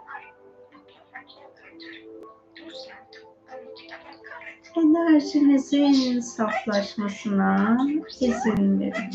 Enerjinizin 4.78 6.20
saflaşmasına 6.20 7.78
izin 8.20 8.80
verin. 8.80 9.10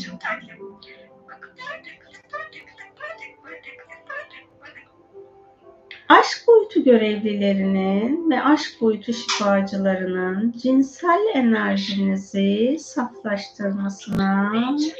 Aşk 6.09 6.47
boyutu 6.47 6.83
görevlilerinin 6.83 8.29
ve 8.29 8.43
aşk 8.43 8.81
boyutu 8.81 9.13
şifacılarının 9.13 10.51
cinsel 10.51 11.25
enerjinizi 11.33 12.77
saflaştırmasına 12.79 14.51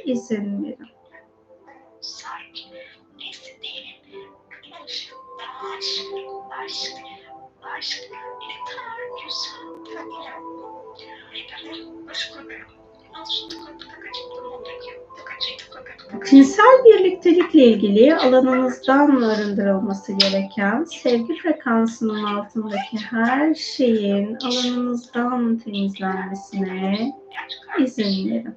izin 0.05 0.63
verin. 0.63 0.87
Sanki 2.01 2.61
neyse 3.17 3.51
değilim. 3.63 4.31
Aşk, 4.83 5.13
aşk, 5.75 6.01
aşk, 6.63 6.93
aşk. 7.77 8.01
Bir 8.41 8.47
de 8.47 8.65
kadar 8.65 8.99
güzel. 9.25 9.65
Cinsel 16.29 16.83
birliktelikle 16.85 17.63
ilgili 17.63 18.15
alanınızdan 18.15 19.21
arındırılması 19.21 20.13
gereken 20.13 20.83
sevgi 20.83 21.35
frekansının 21.35 22.23
altındaki 22.23 22.97
her 22.97 23.55
şeyin 23.55 24.35
alanınızdan 24.35 25.57
temizlenmesine 25.57 27.13
izin 27.79 28.29
verin. 28.29 28.55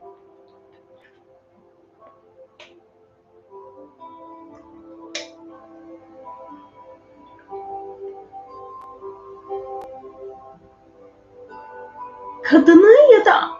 Kadını 12.43 12.98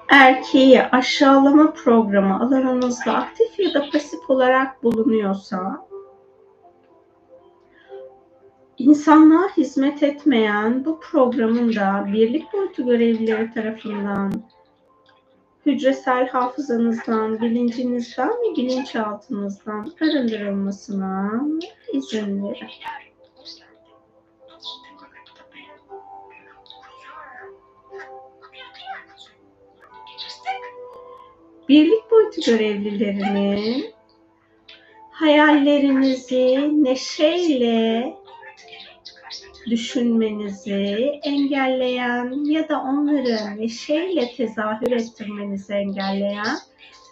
erkeği 0.09 0.83
aşağılama 0.83 1.73
programı 1.73 2.41
alanınızda 2.41 3.13
aktif 3.13 3.59
ya 3.59 3.75
da 3.75 3.91
pasif 3.93 4.31
olarak 4.31 4.83
bulunuyorsa, 4.83 5.89
insanlığa 8.79 9.49
hizmet 9.57 10.03
etmeyen 10.03 10.85
bu 10.85 11.01
programın 11.01 11.75
da 11.75 12.07
birlik 12.13 12.53
boyutu 12.53 12.87
görevlileri 12.87 13.55
tarafından 13.55 14.33
hücresel 15.67 16.29
hafızanızdan, 16.29 17.41
bilincinizden 17.41 18.29
ve 18.29 18.57
bilinçaltınızdan 18.57 19.93
arındırılmasına 20.01 21.43
izin 21.93 22.45
verin. 22.45 22.69
Birlik 31.69 32.11
boyutu 32.11 32.41
görevlilerinin 32.47 33.87
hayallerinizi 35.11 36.71
neşeyle 36.85 38.15
düşünmenizi 39.67 41.11
engelleyen 41.23 42.45
ya 42.51 42.69
da 42.69 42.81
onları 42.81 43.61
neşeyle 43.61 44.33
tezahür 44.37 44.93
ettirmenizi 44.93 45.73
engelleyen 45.73 46.59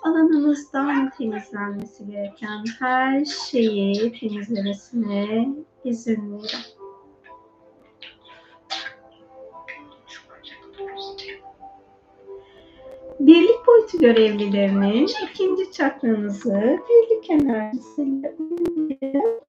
alanınızdan 0.03 1.11
temizlenmesi 1.11 2.07
gereken 2.07 2.65
her 2.79 3.25
şeyi 3.25 4.13
temizlemesine 4.21 5.49
izin 5.85 6.33
verin. 6.33 6.76
Birlik 13.21 13.67
boyutu 13.67 13.99
görevlilerinin 13.99 15.09
ikinci 15.31 15.73
çakranızı 15.73 16.79
birlik 16.89 17.31
enerjisiyle 17.31 18.37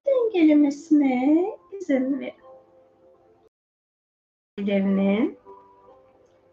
dengelemesine 0.06 1.46
izin 1.72 2.20
verin. 4.58 5.38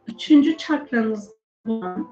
Üçüncü 0.08 0.58
çakranızda 0.58 1.36
bulunan 1.66 2.08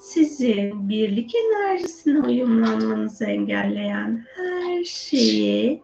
sizin 0.00 0.88
birlik 0.88 1.34
enerjisine 1.34 2.26
uyumlanmanızı 2.26 3.24
engelleyen 3.24 4.24
her 4.36 4.84
şeyi 4.84 5.82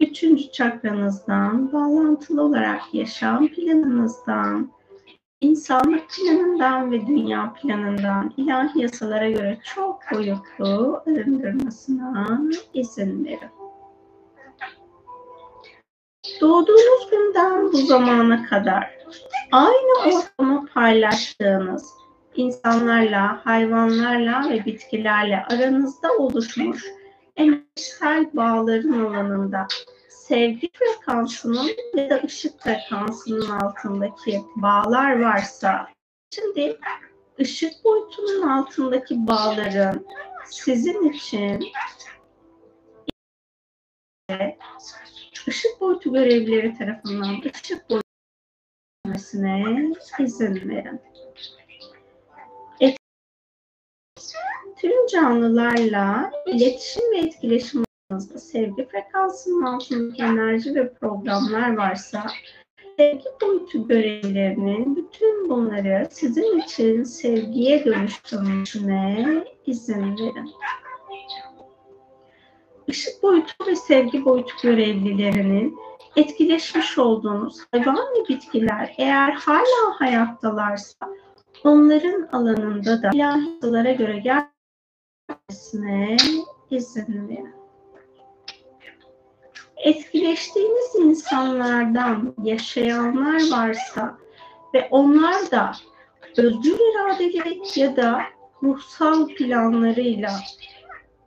üçüncü 0.00 0.52
çakranızdan 0.52 1.72
bağlantılı 1.72 2.42
olarak 2.42 2.94
yaşam 2.94 3.48
planınızdan 3.48 4.75
insanlık 5.40 6.10
planından 6.10 6.92
ve 6.92 7.06
dünya 7.06 7.52
planından 7.52 8.34
ilahi 8.36 8.82
yasalara 8.82 9.30
göre 9.30 9.58
çok 9.74 10.00
boyutlu 10.12 11.02
arındırmasına 11.06 12.40
izin 12.74 13.24
verin. 13.24 13.50
Doğduğunuz 16.40 17.10
günden 17.10 17.72
bu 17.72 17.76
zamana 17.76 18.46
kadar 18.46 18.98
aynı 19.52 20.16
ortamı 20.16 20.66
paylaştığınız 20.66 21.90
insanlarla, 22.34 23.40
hayvanlarla 23.44 24.50
ve 24.50 24.64
bitkilerle 24.64 25.42
aranızda 25.50 26.12
oluşmuş 26.12 26.84
enerjisel 27.36 28.30
bağların 28.32 29.04
alanında 29.04 29.66
sevgi 30.28 30.70
frekansının 30.72 31.70
ya 31.94 32.10
da 32.10 32.22
ışık 32.24 32.60
frekansının 32.62 33.50
altındaki 33.50 34.42
bağlar 34.56 35.20
varsa 35.20 35.88
şimdi 36.34 36.78
ışık 37.40 37.84
boyutunun 37.84 38.48
altındaki 38.48 39.26
bağların 39.26 40.06
sizin 40.46 41.12
için 41.12 41.72
ışık 45.48 45.80
boyutu 45.80 46.12
görevlileri 46.12 46.78
tarafından 46.78 47.42
ışık 47.54 47.90
boyutuna 47.90 49.16
izin 50.18 50.68
verin. 50.68 51.00
Tüm 54.76 55.06
canlılarla 55.06 56.30
iletişim 56.46 57.12
ve 57.12 57.18
etkileşim 57.18 57.85
alanınızda 58.10 58.38
sevgi 58.38 58.88
frekansının 58.88 59.62
altındaki 59.62 60.22
enerji 60.22 60.74
ve 60.74 60.92
programlar 60.92 61.76
varsa 61.76 62.26
sevgi 62.96 63.24
boyutu 63.42 63.88
görevlerinin 63.88 64.96
bütün 64.96 65.48
bunları 65.48 66.08
sizin 66.10 66.58
için 66.58 67.02
sevgiye 67.02 67.84
dönüştürmesine 67.84 69.44
izin 69.66 70.02
verin. 70.02 70.50
Işık 72.86 73.22
boyutu 73.22 73.66
ve 73.66 73.76
sevgi 73.76 74.24
boyutu 74.24 74.54
görevlilerinin 74.62 75.78
etkileşmiş 76.16 76.98
olduğunuz 76.98 77.58
hayvan 77.72 77.96
ve 77.96 78.28
bitkiler 78.28 78.94
eğer 78.98 79.32
hala 79.32 80.00
hayattalarsa 80.00 81.08
onların 81.64 82.28
alanında 82.32 83.02
da 83.02 83.10
ilahiyalara 83.14 83.92
göre 83.92 84.18
gelmesine 85.48 86.16
izin 86.70 87.28
verin. 87.28 87.55
Etkileştiğiniz 89.86 90.94
insanlardan 90.98 92.34
yaşayanlar 92.42 93.50
varsa 93.50 94.18
ve 94.74 94.88
onlar 94.90 95.50
da 95.50 95.72
özgür 96.36 96.78
iradeleri 96.92 97.60
ya 97.76 97.96
da 97.96 98.22
ruhsal 98.62 99.28
planlarıyla 99.28 100.30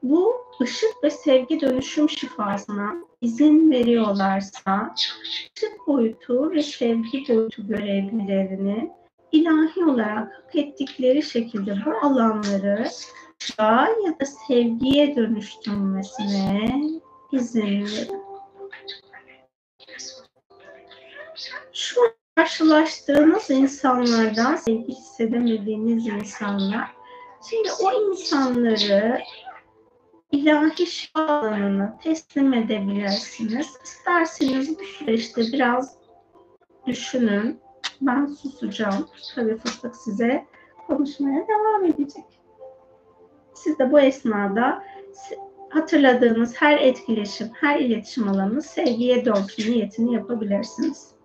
bu 0.03 0.33
ışık 0.61 1.03
ve 1.03 1.09
sevgi 1.09 1.61
dönüşüm 1.61 2.09
şifasına 2.09 2.95
izin 3.21 3.71
veriyorlarsa 3.71 4.93
ışık 5.23 5.87
boyutu 5.87 6.51
ve 6.51 6.63
sevgi 6.63 7.27
boyutu 7.29 7.67
görevlilerini 7.67 8.91
ilahi 9.31 9.85
olarak 9.85 10.33
hak 10.33 10.55
ettikleri 10.55 11.23
şekilde 11.23 11.75
bu 11.85 12.07
alanları 12.07 12.87
aşağı 13.41 13.87
ya 14.05 14.19
da 14.19 14.25
sevgiye 14.47 15.15
dönüştürmesine 15.15 16.81
izin 17.31 17.81
verin. 17.81 18.28
Karşılaştığınız 22.39 23.49
insanlardan 23.49 24.55
sevgi 24.55 24.87
hissedemediğiniz 24.87 26.07
insanlar 26.07 26.91
şimdi 27.49 27.69
o 27.83 28.11
insanları 28.11 29.19
ilahi 30.31 30.85
şifa 30.85 31.25
alanına 31.25 31.97
teslim 32.03 32.53
edebilirsiniz. 32.53 33.67
İsterseniz 33.83 34.79
bu 34.79 34.83
süreçte 34.83 35.41
biraz 35.41 35.97
düşünün. 36.87 37.59
Ben 38.01 38.25
susacağım. 38.25 39.07
Tabii 39.35 39.57
fıstık 39.57 39.95
size 39.95 40.45
konuşmaya 40.87 41.47
devam 41.47 41.85
edecek. 41.85 42.25
Siz 43.53 43.79
de 43.79 43.91
bu 43.91 43.99
esnada 43.99 44.83
hatırladığınız 45.69 46.55
her 46.55 46.77
etkileşim, 46.77 47.51
her 47.53 47.79
iletişim 47.79 48.29
alanı 48.29 48.61
sevgiye 48.61 49.25
dönsün 49.25 49.71
niyetini 49.71 50.13
yapabilirsiniz. 50.13 51.18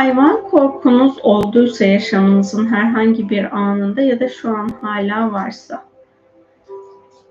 Hayvan 0.00 0.48
korkunuz 0.48 1.18
olduysa 1.22 1.84
yaşamınızın 1.84 2.66
herhangi 2.66 3.30
bir 3.30 3.56
anında 3.56 4.00
ya 4.00 4.20
da 4.20 4.28
şu 4.28 4.50
an 4.50 4.68
hala 4.80 5.32
varsa, 5.32 5.84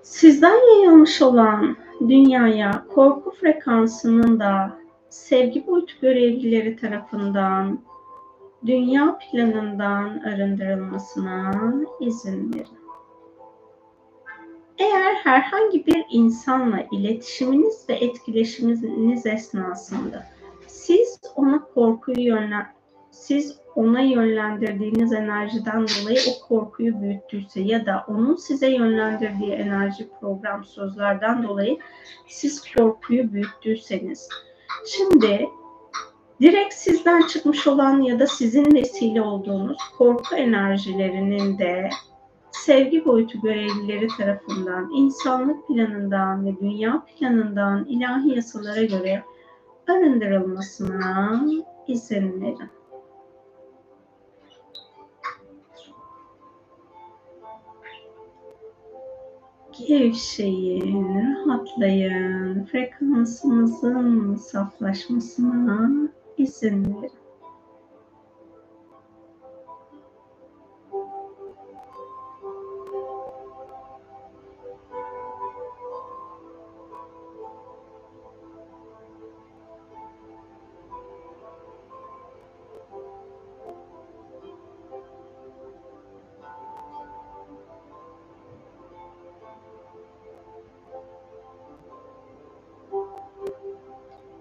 sizden 0.02 0.74
yayılmış 0.74 1.22
olan 1.22 1.76
dünyaya 2.08 2.84
korku 2.94 3.30
frekansının 3.30 4.40
da 4.40 4.78
sevgi 5.08 5.66
boyutu 5.66 5.94
görevlileri 6.00 6.76
tarafından 6.76 7.80
dünya 8.66 9.18
planından 9.18 10.18
arındırılmasına 10.18 11.52
izin 12.00 12.54
verin. 12.54 12.80
Eğer 14.78 15.14
herhangi 15.14 15.86
bir 15.86 16.04
insanla 16.10 16.86
iletişiminiz 16.92 17.88
ve 17.88 17.94
etkileşiminiz 17.94 19.26
esnasında 19.26 20.26
siz 20.90 21.20
ona 21.36 21.64
korkuyu 21.74 22.20
yönlen 22.20 22.66
siz 23.10 23.58
ona 23.74 24.00
yönlendirdiğiniz 24.00 25.12
enerjiden 25.12 25.86
dolayı 25.88 26.18
o 26.30 26.48
korkuyu 26.48 27.00
büyüttüyse 27.00 27.60
ya 27.60 27.86
da 27.86 28.04
onun 28.08 28.36
size 28.36 28.70
yönlendirdiği 28.70 29.52
enerji 29.52 30.08
program 30.20 30.64
sözlerden 30.64 31.42
dolayı 31.42 31.78
siz 32.28 32.72
korkuyu 32.74 33.32
büyüttüyseniz. 33.32 34.28
Şimdi 34.86 35.48
direkt 36.40 36.74
sizden 36.74 37.22
çıkmış 37.22 37.66
olan 37.66 38.00
ya 38.00 38.20
da 38.20 38.26
sizin 38.26 38.74
vesile 38.74 39.22
olduğunuz 39.22 39.78
korku 39.98 40.36
enerjilerinin 40.36 41.58
de 41.58 41.90
sevgi 42.50 43.04
boyutu 43.04 43.40
görevlileri 43.40 44.06
tarafından, 44.18 44.90
insanlık 44.94 45.68
planından 45.68 46.46
ve 46.46 46.60
dünya 46.60 47.04
planından 47.04 47.84
ilahi 47.84 48.34
yasalara 48.34 48.82
göre 48.82 49.22
arındırılmasına 49.88 51.40
izin 51.86 52.42
verin. 52.42 52.70
Gevşeyin, 59.88 61.14
rahatlayın, 61.14 62.64
frekansınızın 62.64 64.36
saflaşmasına 64.36 65.90
izin 66.38 67.02
verin. 67.02 67.19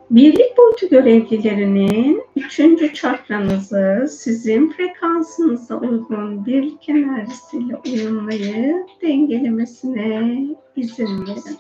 Birlik 0.10 0.58
boyutu 0.58 0.90
görevlilerinin 0.90 2.24
üçüncü 2.36 2.94
çakranızı 2.94 4.08
sizin 4.12 4.70
frekansınıza 4.70 5.76
uygun 5.76 6.46
birlik 6.46 6.90
enerjisiyle 6.90 7.76
uyumlayıp 7.86 8.90
dengelemesine 9.02 10.38
izin 10.76 11.28
verin. 11.28 11.58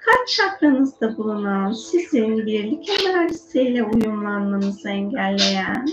Kalp 0.00 0.28
çakranızda 0.28 1.16
bulunan 1.16 1.72
sizin 1.72 2.38
birlik 2.46 2.90
enerjisiyle 3.00 3.84
uyumlanmanızı 3.84 4.88
engelleyen 4.88 5.86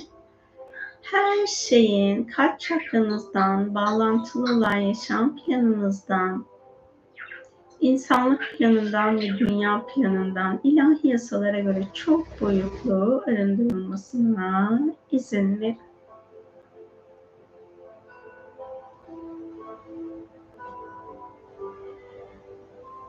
her 1.01 1.47
şeyin 1.47 2.24
kalp 2.24 2.59
çakranızdan, 2.59 3.76
bağlantılı 3.76 4.57
olan 4.57 4.78
yaşam 4.78 5.36
planınızdan, 5.38 6.45
insanlık 7.82 8.55
planından 8.57 9.19
ve 9.19 9.28
dünya 9.39 9.86
planından 9.95 10.59
ilahi 10.63 11.07
yasalara 11.07 11.59
göre 11.59 11.84
çok 11.93 12.41
boyutlu 12.41 13.23
arındırılmasına 13.28 14.82
izin 15.11 15.61
verin. 15.61 15.78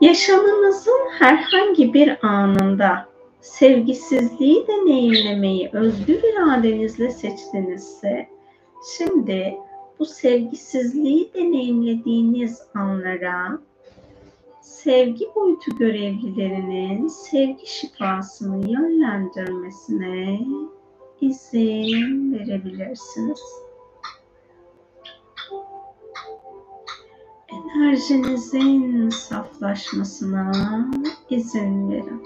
Yaşamınızın 0.01 1.11
herhangi 1.19 1.95
bir 1.95 2.27
anında 2.27 3.09
sevgisizliği 3.41 4.66
deneyimlemeyi 4.66 5.71
özgür 5.73 6.19
iradenizle 6.19 7.11
seçtinizse, 7.11 8.29
şimdi 8.97 9.57
bu 9.99 10.05
sevgisizliği 10.05 11.35
deneyimlediğiniz 11.35 12.62
anlara 12.75 13.59
sevgi 14.89 15.34
boyutu 15.34 15.76
görevlilerinin 15.78 17.09
sevgi 17.09 17.66
şifasını 17.66 18.70
yönlendirmesine 18.70 20.41
izin 21.20 22.32
verebilirsiniz. 22.32 23.41
Enerjinizin 27.49 29.09
saflaşmasına 29.09 30.53
izin 31.30 31.91
verin. 31.91 32.22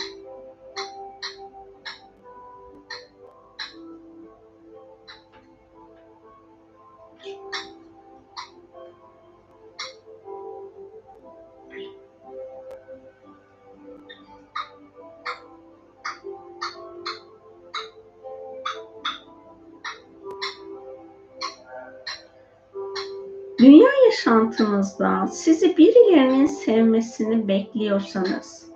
Sizi 25.42 25.76
birilerinin 25.76 26.46
sevmesini 26.46 27.48
bekliyorsanız, 27.48 28.66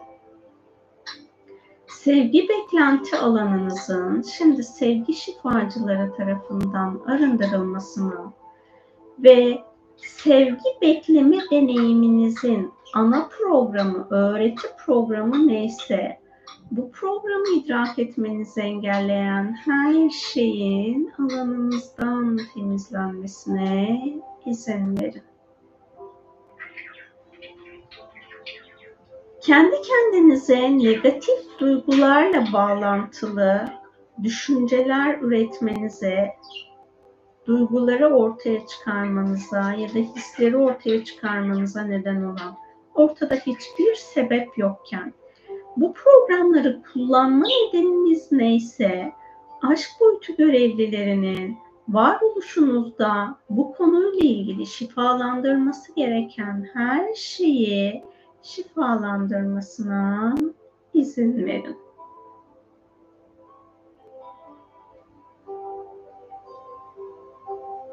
sevgi 1.87 2.49
beklenti 2.49 3.17
alanınızın 3.17 4.23
şimdi 4.23 4.62
sevgi 4.62 5.12
şifacıları 5.12 6.12
tarafından 6.17 7.01
arındırılmasını 7.07 8.33
ve 9.19 9.59
sevgi 9.97 10.81
bekleme 10.83 11.39
deneyiminizin 11.51 12.73
ana 12.95 13.29
programı, 13.29 14.07
öğreti 14.11 14.67
programı 14.87 15.49
neyse 15.49 16.19
bu 16.71 16.91
programı 16.91 17.49
idrak 17.57 17.99
etmenizi 17.99 18.61
engelleyen 18.61 19.57
her 19.64 20.11
şeyin 20.11 21.12
alanınızdan 21.19 22.41
temizlenmesine 22.55 24.03
izin 24.47 24.97
verin. 24.97 25.36
Kendi 29.47 29.76
kendinize 29.82 30.78
negatif 30.78 31.59
duygularla 31.59 32.44
bağlantılı 32.53 33.64
düşünceler 34.22 35.18
üretmenize, 35.20 36.28
duyguları 37.47 38.14
ortaya 38.14 38.66
çıkarmanıza 38.66 39.72
ya 39.72 39.88
da 39.88 39.99
hisleri 39.99 40.57
ortaya 40.57 41.05
çıkarmanıza 41.05 41.82
neden 41.82 42.22
olan 42.22 42.57
ortada 42.94 43.34
hiçbir 43.34 43.94
sebep 43.94 44.59
yokken 44.59 45.12
bu 45.76 45.92
programları 45.92 46.82
kullanma 46.92 47.47
nedeniniz 47.47 48.32
neyse 48.32 49.12
aşk 49.62 49.90
boyutu 50.01 50.36
görevlilerinin 50.36 51.59
varoluşunuzda 51.88 53.38
bu 53.51 53.72
konuyla 53.72 54.28
ilgili 54.28 54.66
şifalandırması 54.66 55.94
gereken 55.94 56.68
her 56.74 57.14
şeyi 57.14 58.05
şifalandırmasına 58.47 60.34
izin 60.94 61.47
verin. 61.47 61.76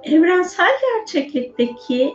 Evrensel 0.04 0.72
gerçeklikteki 0.82 2.14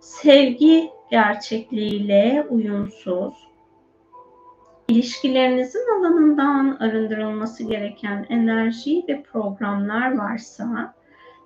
sevgi 0.00 0.90
gerçekliğiyle 1.10 2.46
uyumsuz, 2.50 3.34
ilişkilerinizin 4.88 5.98
alanından 5.98 6.76
arındırılması 6.80 7.64
gereken 7.64 8.26
enerji 8.28 9.04
ve 9.08 9.22
programlar 9.22 10.18
varsa 10.18 10.94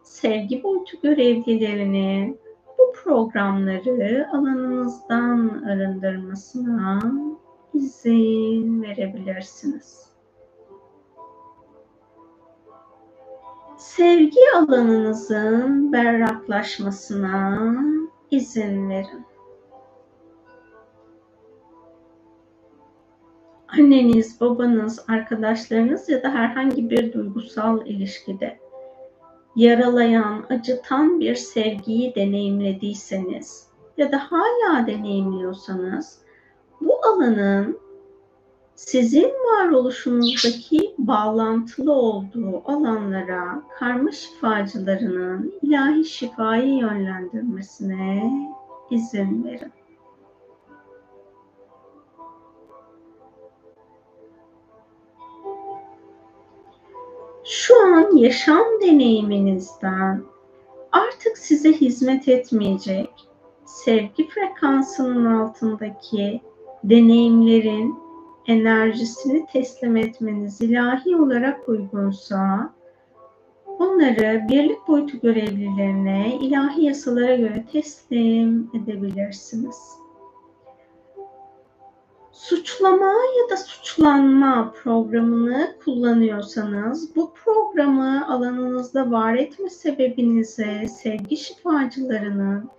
sevgi 0.02 0.62
boyutu 0.62 1.00
görevlilerinin 1.02 2.45
bu 2.78 2.92
programları 2.92 4.28
alanınızdan 4.32 5.62
arındırmasına 5.66 7.00
izin 7.74 8.82
verebilirsiniz. 8.82 10.06
sevgi 13.96 14.40
alanınızın 14.56 15.92
berraklaşmasına 15.92 17.74
izin 18.30 18.90
verin. 18.90 19.26
Anneniz, 23.68 24.40
babanız, 24.40 25.04
arkadaşlarınız 25.08 26.08
ya 26.08 26.22
da 26.22 26.30
herhangi 26.30 26.90
bir 26.90 27.12
duygusal 27.12 27.86
ilişkide 27.86 28.58
yaralayan, 29.56 30.46
acıtan 30.50 31.20
bir 31.20 31.34
sevgiyi 31.34 32.14
deneyimlediyseniz 32.14 33.66
ya 33.96 34.12
da 34.12 34.18
hala 34.18 34.86
deneyimliyorsanız 34.86 36.18
bu 36.80 37.00
alanın 37.06 37.78
sizin 38.74 39.28
varoluşunuzdaki 39.28 40.94
bağlantılı 40.98 41.92
olduğu 41.92 42.62
alanlara 42.64 43.62
karma 43.78 44.12
şifacılarının 44.12 45.54
ilahi 45.62 46.04
şifayı 46.04 46.74
yönlendirmesine 46.74 48.32
izin 48.90 49.44
verin. 49.44 49.75
Şu 57.48 57.82
an 57.86 58.16
yaşam 58.16 58.64
deneyiminizden 58.82 60.22
artık 60.92 61.38
size 61.38 61.72
hizmet 61.72 62.28
etmeyecek 62.28 63.10
sevgi 63.64 64.28
frekansının 64.28 65.24
altındaki 65.24 66.40
deneyimlerin 66.84 67.94
enerjisini 68.46 69.46
teslim 69.52 69.96
etmeniz 69.96 70.60
ilahi 70.60 71.16
olarak 71.16 71.68
uygunsa 71.68 72.72
bunları 73.78 74.46
birlik 74.50 74.88
boyutu 74.88 75.20
görevlilerine 75.20 76.38
ilahi 76.40 76.84
yasalara 76.84 77.36
göre 77.36 77.64
teslim 77.72 78.70
edebilirsiniz. 78.74 79.76
Suçlama 82.36 83.12
ya 83.12 83.50
da 83.50 83.56
suçlanma 83.56 84.72
programını 84.72 85.76
kullanıyorsanız 85.84 87.16
bu 87.16 87.32
programı 87.34 88.28
alanınızda 88.28 89.10
var 89.10 89.34
etme 89.34 89.70
sebebinize 89.70 90.88
sevgi 90.88 91.36
şifacılarının 91.36 92.70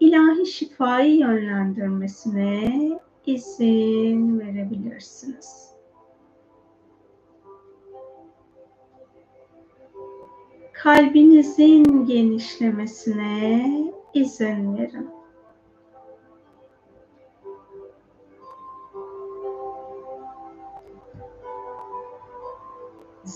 ilahi 0.00 0.46
şifayı 0.46 1.16
yönlendirmesine 1.16 3.00
izin 3.26 4.40
verebilirsiniz. 4.40 5.70
Kalbinizin 10.72 12.06
genişlemesine 12.06 13.70
izin 14.14 14.76
verin. 14.78 15.23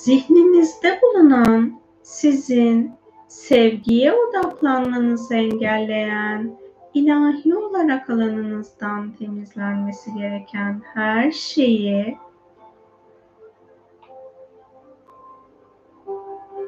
Zihninizde 0.09 1.00
bulunan 1.02 1.80
sizin 2.02 2.92
sevgiye 3.28 4.12
odaklanmanızı 4.12 5.34
engelleyen 5.34 6.59
ilahi 6.94 7.56
olarak 7.56 8.11
alanınızdan 8.11 9.12
temizlenmesi 9.12 10.14
gereken 10.14 10.82
her 10.94 11.30
şeyi 11.32 12.18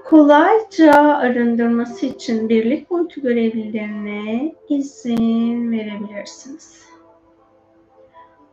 kolayca 0.04 0.92
arındırması 0.94 2.06
için 2.06 2.48
birlik 2.48 2.90
boyutu 2.90 3.20
görevlilerine 3.20 4.54
izin 4.68 5.72
verebilirsiniz. 5.72 6.84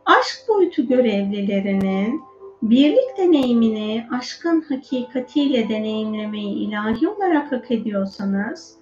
Aşk 0.06 0.48
boyutu 0.48 0.88
görevlilerinin 0.88 2.27
birlik 2.62 3.18
deneyimini 3.18 4.06
aşkın 4.18 4.60
hakikatiyle 4.60 5.68
deneyimlemeyi 5.68 6.54
ilahi 6.54 7.08
olarak 7.08 7.52
hak 7.52 7.70
ediyorsanız 7.70 8.78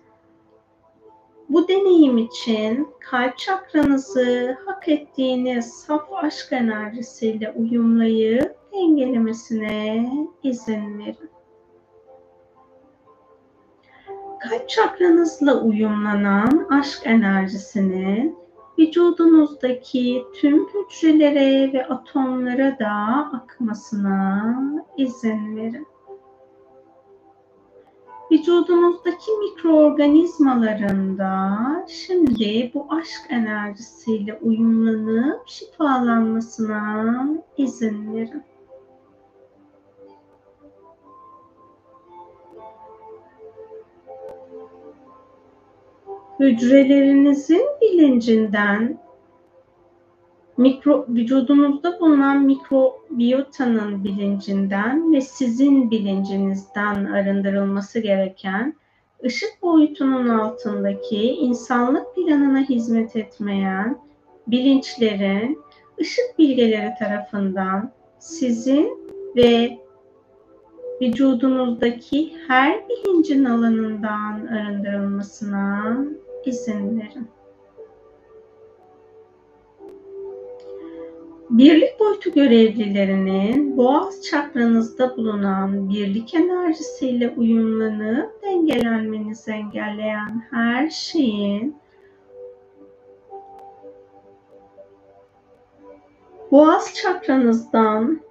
bu 1.48 1.68
deneyim 1.68 2.18
için 2.18 2.88
kalp 3.00 3.38
çakranızı 3.38 4.58
hak 4.66 4.88
ettiğiniz 4.88 5.66
saf 5.66 6.12
aşk 6.12 6.52
enerjisiyle 6.52 7.50
uyumlayıp 7.50 8.56
dengelemesine 8.72 10.10
izin 10.42 10.98
verin. 10.98 11.30
Kalp 14.40 14.68
çakranızla 14.68 15.60
uyumlanan 15.62 16.66
aşk 16.70 17.00
enerjisinin 17.04 18.45
vücudunuzdaki 18.78 20.24
tüm 20.34 20.68
hücrelere 20.68 21.72
ve 21.72 21.86
atomlara 21.86 22.78
da 22.78 22.90
akmasına 23.32 24.54
izin 24.96 25.56
verin 25.56 25.86
vücudunuzdaki 28.32 29.30
mikroorganizmalarında 29.30 31.58
şimdi 31.88 32.70
bu 32.74 32.86
aşk 32.90 33.22
enerjisiyle 33.28 34.38
uyumlanıp 34.42 35.48
şifalanmasına 35.48 37.28
izin 37.56 38.14
verin. 38.14 38.42
Hücrelerinizin 46.40 47.66
bilincinden 47.82 48.98
mikro, 50.56 51.06
vücudunuzda 51.08 52.00
bulunan 52.00 52.42
mikrobiyotanın 52.42 54.04
bilincinden 54.04 55.12
ve 55.12 55.20
sizin 55.20 55.90
bilincinizden 55.90 57.04
arındırılması 57.04 57.98
gereken 58.00 58.74
ışık 59.24 59.62
boyutunun 59.62 60.28
altındaki 60.28 61.22
insanlık 61.22 62.14
planına 62.14 62.60
hizmet 62.60 63.16
etmeyen 63.16 63.98
bilinçlerin 64.46 65.58
ışık 66.00 66.38
bilgeleri 66.38 66.94
tarafından 66.98 67.92
sizin 68.18 68.98
ve 69.36 69.78
vücudunuzdaki 71.02 72.32
her 72.48 72.88
bilincin 72.88 73.44
alanından 73.44 74.46
arındırılmasına 74.46 75.96
izin 76.46 77.00
verin. 77.00 77.28
Birlik 81.50 82.00
boyutu 82.00 82.32
görevlilerinin 82.32 83.76
boğaz 83.76 84.22
çakranızda 84.22 85.16
bulunan 85.16 85.88
birlik 85.88 86.34
enerjisiyle 86.34 87.34
uyumlanıp 87.36 88.42
dengelenmenizi 88.42 89.50
engelleyen 89.50 90.42
her 90.50 90.90
şeyin 90.90 91.76
boğaz 96.50 96.94
çakranızdan 96.94 98.25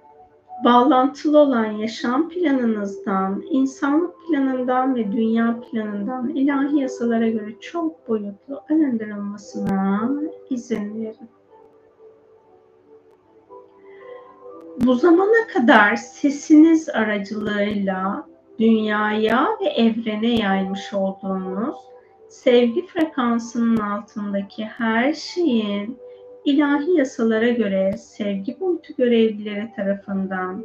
bağlantılı 0.64 1.38
olan 1.38 1.66
yaşam 1.66 2.28
planınızdan, 2.28 3.42
insanlık 3.50 4.14
planından 4.28 4.94
ve 4.94 5.12
dünya 5.12 5.60
planından 5.60 6.28
ilahi 6.28 6.80
yasalara 6.80 7.28
göre 7.28 7.60
çok 7.60 8.08
boyutlu 8.08 8.60
arındırılmasına 8.70 10.10
izin 10.50 11.00
verin. 11.00 11.28
bu 14.84 14.94
zamana 14.94 15.46
kadar 15.52 15.96
sesiniz 15.96 16.88
aracılığıyla 16.88 18.26
dünyaya 18.58 19.48
ve 19.60 19.66
evrene 19.66 20.36
yaymış 20.36 20.94
olduğunuz 20.94 21.76
sevgi 22.28 22.86
frekansının 22.86 23.76
altındaki 23.76 24.64
her 24.64 25.12
şeyin 25.12 25.98
ilahi 26.46 26.98
yasalara 26.98 27.48
göre 27.48 27.96
sevgi 27.96 28.60
boyutu 28.60 28.92
görevlileri 28.98 29.72
tarafından 29.76 30.64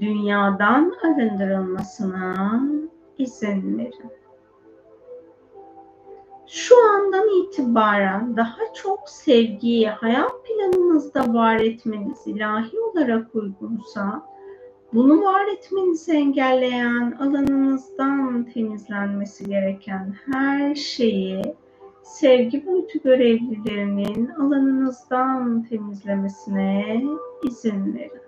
dünyadan 0.00 0.94
arındırılmasına 1.04 2.60
izin 3.18 3.78
verin. 3.78 4.12
Şu 6.46 6.74
andan 6.88 7.28
itibaren 7.42 8.36
daha 8.36 8.72
çok 8.74 9.08
sevgiyi 9.08 9.88
hayat 9.88 10.32
planınızda 10.46 11.34
var 11.34 11.56
etmeniz 11.56 12.26
ilahi 12.26 12.80
olarak 12.80 13.34
uygunsa 13.34 14.22
bunu 14.92 15.24
var 15.24 15.46
etmenizi 15.46 16.12
engelleyen 16.12 17.16
alanınızdan 17.20 18.44
temizlenmesi 18.44 19.44
gereken 19.44 20.14
her 20.26 20.74
şeyi 20.74 21.42
sevgi 22.02 22.66
boyutu 22.66 22.98
görevlilerinin 23.02 24.28
alanınızdan 24.28 25.62
temizlemesine 25.62 27.04
izin 27.42 27.94
verin. 27.94 28.20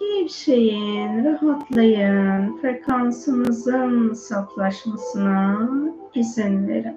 Gevşeyin, 0.00 1.24
rahatlayın. 1.24 2.56
Frekansınızın 2.56 4.12
saflaşmasına 4.12 5.68
izin 6.14 6.68
verin. 6.68 6.96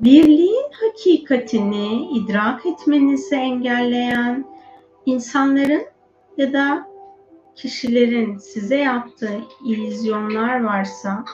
Birliğin 0.00 0.70
hakikatini 0.72 2.10
idrak 2.10 2.66
etmenizi 2.66 3.34
engelleyen 3.34 4.44
insanların 5.06 5.84
ya 6.36 6.52
da 6.52 6.95
kişilerin 7.56 8.36
size 8.36 8.76
yaptığı 8.76 9.40
illüzyonlar 9.64 10.64
varsa 10.64 11.24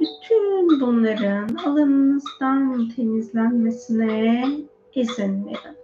bütün 0.00 0.80
bunların 0.80 1.54
alanınızdan 1.54 2.88
temizlenmesine 2.96 4.44
izin 4.94 5.46
verin. 5.46 5.83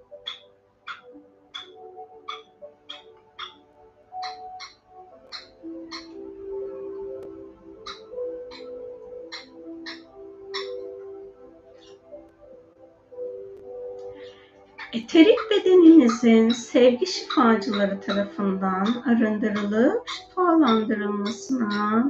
Eterik 14.92 15.38
bedeninizin 15.50 16.48
sevgi 16.48 17.06
şifacıları 17.06 18.00
tarafından 18.00 18.86
arındırılıp 19.06 20.08
şifalandırılmasına 20.08 22.06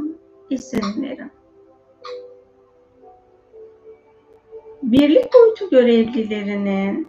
izin 0.51 1.03
verin. 1.03 1.31
Birlik 4.83 5.35
boyutu 5.35 5.71
görevlilerinin 5.71 7.09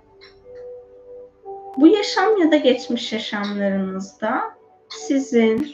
bu 1.78 1.88
yaşam 1.88 2.38
ya 2.38 2.52
da 2.52 2.58
geçmiş 2.58 3.14
yaşamlarınızda 3.14 4.42
sizin 4.90 5.68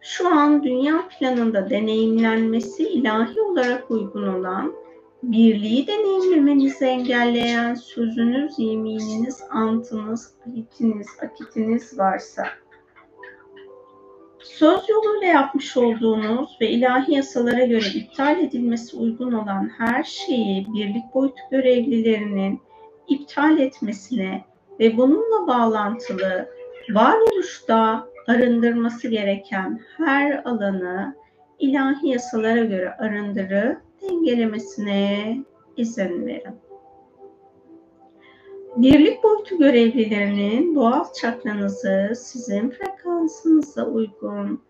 şu 0.00 0.28
an 0.28 0.62
dünya 0.62 1.08
planında 1.08 1.70
deneyimlenmesi 1.70 2.88
ilahi 2.88 3.40
olarak 3.40 3.90
uygun 3.90 4.26
olan 4.26 4.83
birliği 5.32 5.86
deneyimlemenizi 5.86 6.84
engelleyen 6.84 7.74
sözünüz, 7.74 8.58
yemininiz, 8.58 9.42
antınız, 9.50 10.34
akitiniz, 10.48 11.06
akitiniz 11.22 11.98
varsa 11.98 12.44
söz 14.38 14.88
yoluyla 14.88 15.26
yapmış 15.26 15.76
olduğunuz 15.76 16.56
ve 16.60 16.68
ilahi 16.70 17.14
yasalara 17.14 17.64
göre 17.64 17.86
iptal 17.94 18.40
edilmesi 18.40 18.96
uygun 18.96 19.32
olan 19.32 19.70
her 19.78 20.04
şeyi 20.04 20.66
birlik 20.74 21.14
boyutu 21.14 21.40
görevlilerinin 21.50 22.60
iptal 23.08 23.58
etmesine 23.58 24.44
ve 24.80 24.96
bununla 24.96 25.46
bağlantılı 25.46 26.48
varoluşta 26.90 28.08
arındırması 28.28 29.08
gereken 29.08 29.80
her 29.96 30.44
alanı 30.44 31.14
ilahi 31.58 32.08
yasalara 32.08 32.64
göre 32.64 32.94
arındırıp 32.98 33.83
dengelemesine 34.08 35.36
izin 35.76 36.26
verin. 36.26 36.54
Birlik 38.76 39.22
boyutu 39.22 39.58
görevlilerinin 39.58 40.74
doğal 40.74 41.04
çakranızı 41.12 42.12
sizin 42.16 42.70
frekansınıza 42.70 43.86
uygun 43.86 44.60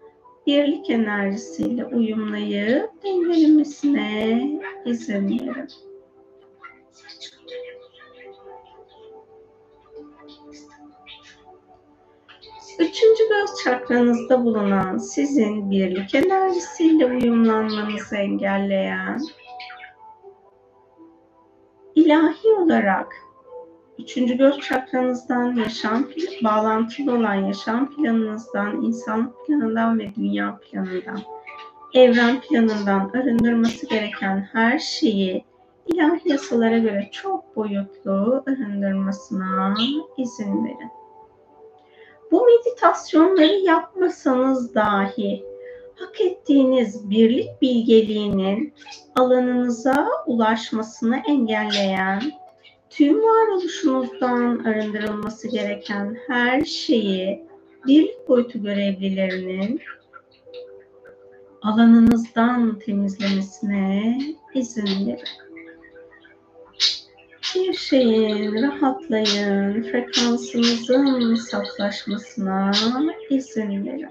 birlik 0.47 0.91
enerjisiyle 0.91 1.87
uyumlayıp 1.87 2.91
dengelemesine 3.05 4.41
izin 4.85 5.29
verin. 5.29 5.69
Üçüncü 12.79 13.29
göz 13.29 13.51
çakranızda 13.65 14.45
bulunan 14.45 14.99
sizin 14.99 15.71
birlik 15.71 16.15
enerjisiyle 16.15 17.07
uyumlanmanızı 17.07 18.17
engelleyen 18.17 19.21
ilahi 21.95 22.49
olarak 22.49 23.17
üçüncü 23.99 24.37
göz 24.37 24.61
çakranızdan 24.61 25.57
yaşam 25.57 26.09
bağlantılı 26.45 27.15
olan 27.15 27.35
yaşam 27.35 27.97
planınızdan, 27.97 28.83
insan 28.83 29.33
planından 29.47 29.99
ve 29.99 30.15
dünya 30.15 30.59
planından, 30.59 31.21
evren 31.95 32.41
planından 32.41 33.11
arındırması 33.15 33.87
gereken 33.87 34.49
her 34.53 34.79
şeyi 34.79 35.45
ilahi 35.87 36.33
yasalara 36.33 36.79
göre 36.79 37.09
çok 37.13 37.57
boyutlu 37.57 38.45
arındırmasına 38.47 39.75
izin 40.17 40.65
verin. 40.65 41.04
Bu 42.35 42.47
meditasyonları 42.47 43.55
yapmasanız 43.55 44.75
dahi 44.75 45.45
hak 45.95 46.21
ettiğiniz 46.21 47.11
birlik 47.11 47.63
bilgeliğinin 47.63 48.75
alanınıza 49.15 50.09
ulaşmasını 50.27 51.23
engelleyen, 51.29 52.23
tüm 52.91 53.23
varoluşunuzdan 53.23 54.65
arındırılması 54.65 55.49
gereken 55.49 56.17
her 56.27 56.65
şeyi 56.65 57.45
birlik 57.87 58.29
boyutu 58.29 58.63
görevlilerinin 58.63 59.81
alanınızdan 61.63 62.79
temizlemesine 62.79 64.19
izin 64.55 65.07
verin. 65.07 65.44
Bir 67.45 67.73
şeyin 67.73 68.63
rahatlayın, 68.63 69.83
frekansınızın 69.83 71.35
saflaşmasına 71.35 72.71
izin 73.31 73.87
verin. 73.87 74.09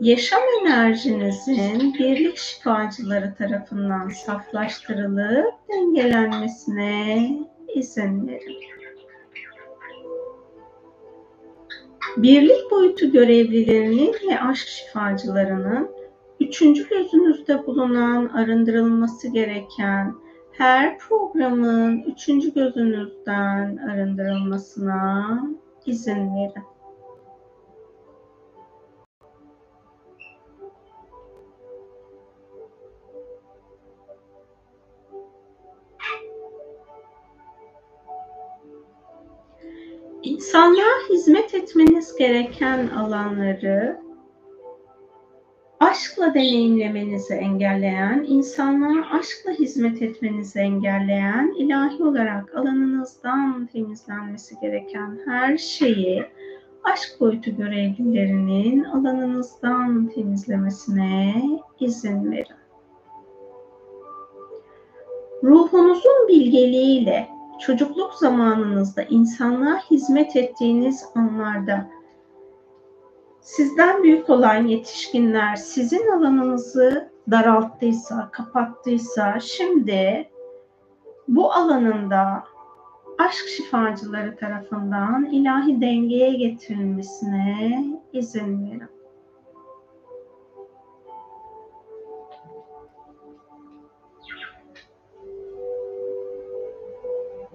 Yaşam 0.00 0.40
enerjinizin 0.60 1.94
birlik 1.94 2.36
şifacıları 2.36 3.34
tarafından 3.34 4.08
saflaştırılıp 4.08 5.54
dengelenmesine 5.68 7.30
izin 7.74 8.28
verin. 8.28 8.58
Birlik 12.16 12.70
boyutu 12.70 13.12
görevlilerinin 13.12 14.14
ve 14.28 14.40
aşk 14.40 14.68
şifacılarının 14.68 16.01
üçüncü 16.42 16.88
gözünüzde 16.88 17.66
bulunan 17.66 18.28
arındırılması 18.28 19.28
gereken 19.28 20.14
her 20.52 20.98
programın 20.98 22.02
üçüncü 22.02 22.54
gözünüzden 22.54 23.76
arındırılmasına 23.76 25.42
izin 25.86 26.34
verin. 26.36 26.64
İnsanlığa 40.22 41.08
hizmet 41.10 41.54
etmeniz 41.54 42.16
gereken 42.16 42.88
alanları 42.88 44.11
aşkla 45.82 46.34
deneyimlemenizi 46.34 47.34
engelleyen, 47.34 48.24
insanlığa 48.28 49.18
aşkla 49.18 49.52
hizmet 49.52 50.02
etmenizi 50.02 50.58
engelleyen, 50.58 51.54
ilahi 51.58 52.02
olarak 52.04 52.54
alanınızdan 52.54 53.66
temizlenmesi 53.66 54.54
gereken 54.60 55.18
her 55.26 55.56
şeyi 55.56 56.24
aşk 56.84 57.20
boyutu 57.20 57.56
görevlilerinin 57.56 58.84
alanınızdan 58.84 60.08
temizlemesine 60.14 61.42
izin 61.80 62.30
verin. 62.30 62.56
Ruhunuzun 65.42 66.28
bilgeliğiyle 66.28 67.28
çocukluk 67.60 68.14
zamanınızda 68.14 69.02
insanlığa 69.02 69.78
hizmet 69.90 70.36
ettiğiniz 70.36 71.04
anlarda 71.14 71.88
sizden 73.42 74.02
büyük 74.02 74.30
olan 74.30 74.66
yetişkinler 74.66 75.56
sizin 75.56 76.08
alanınızı 76.08 77.12
daralttıysa, 77.30 78.28
kapattıysa 78.32 79.40
şimdi 79.40 80.30
bu 81.28 81.52
alanında 81.52 82.44
aşk 83.18 83.48
şifacıları 83.48 84.36
tarafından 84.36 85.24
ilahi 85.24 85.80
dengeye 85.80 86.34
getirilmesine 86.34 87.84
izin 88.12 88.66
verin. 88.66 88.82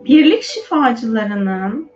Birlik 0.05 0.43
şifacılarının 0.43 1.89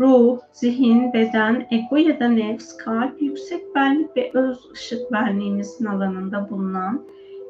ruh, 0.00 0.38
zihin, 0.52 1.12
beden, 1.12 1.66
ego 1.70 1.96
ya 1.96 2.20
da 2.20 2.28
nefs, 2.28 2.76
kalp, 2.76 3.22
yüksek 3.22 3.74
benlik 3.74 4.16
ve 4.16 4.30
öz 4.34 4.70
ışık 4.72 5.12
benliğinizin 5.12 5.84
alanında 5.84 6.50
bulunan 6.50 7.06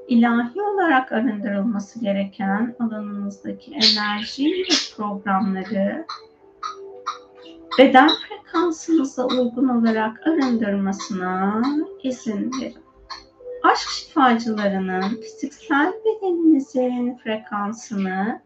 ilahi 0.08 0.62
olarak 0.62 1.12
arındırılması 1.12 2.00
gereken 2.00 2.76
alanınızdaki 2.80 3.72
enerji 3.72 4.44
ve 4.44 4.96
programları 4.96 6.06
beden 7.78 8.08
frekansınıza 8.08 9.26
uygun 9.26 9.68
olarak 9.68 10.26
arındırmasına 10.26 11.62
izin 12.02 12.50
verin. 12.60 12.74
Aşk 13.62 13.88
şifacılarının 13.88 15.02
fiziksel 15.02 15.92
bedeninizin 16.04 17.18
frekansını 17.24 18.40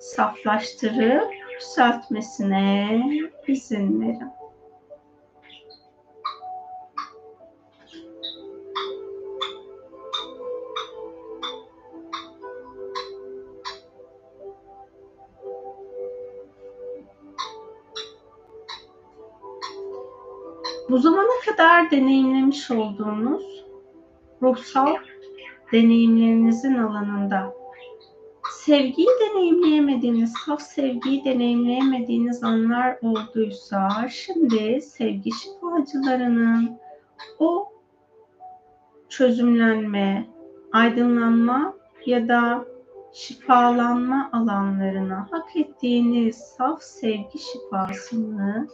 saflaştırıp 0.00 1.28
yükseltmesine 1.58 3.00
izin 3.46 4.00
verin. 4.00 4.32
Bu 20.90 20.98
zamana 20.98 21.26
kadar 21.46 21.90
deneyimlemiş 21.90 22.70
olduğunuz 22.70 23.64
ruhsal 24.42 24.96
deneyimlerinizin 25.72 26.74
alanında 26.74 27.57
sevgiyi 28.68 29.08
deneyimleyemediğiniz, 29.20 30.32
saf 30.46 30.62
sevgiyi 30.62 31.24
deneyimleyemediğiniz 31.24 32.42
anlar 32.44 32.98
olduysa 33.02 33.88
şimdi 34.10 34.82
sevgi 34.82 35.30
şifacılarının 35.32 36.78
o 37.38 37.72
çözümlenme, 39.08 40.26
aydınlanma 40.72 41.74
ya 42.06 42.28
da 42.28 42.64
şifalanma 43.12 44.30
alanlarına 44.32 45.28
hak 45.30 45.56
ettiğiniz 45.56 46.36
saf 46.36 46.82
sevgi 46.82 47.38
şifasını 47.38 48.68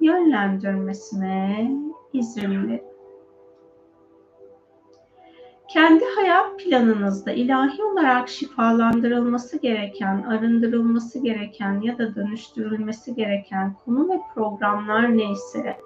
yönlendirmesine 0.00 1.70
izin 2.12 2.68
verin. 2.68 2.91
Kendi 5.72 6.04
hayat 6.16 6.58
planınızda 6.58 7.32
ilahi 7.32 7.82
olarak 7.82 8.28
şifalandırılması 8.28 9.58
gereken, 9.58 10.22
arındırılması 10.22 11.18
gereken 11.18 11.80
ya 11.80 11.98
da 11.98 12.14
dönüştürülmesi 12.14 13.14
gereken 13.14 13.74
konu 13.84 14.08
ve 14.08 14.20
programlar 14.34 15.16
neyse, 15.16 15.76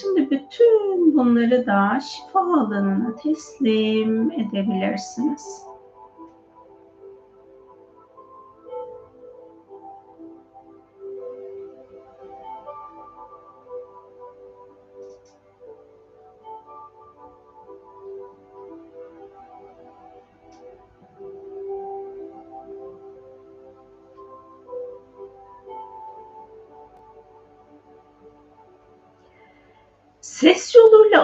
şimdi 0.00 0.30
bütün 0.30 1.14
bunları 1.18 1.66
da 1.66 2.00
şifa 2.00 2.40
alanına 2.40 3.16
teslim 3.16 4.30
edebilirsiniz. 4.32 5.73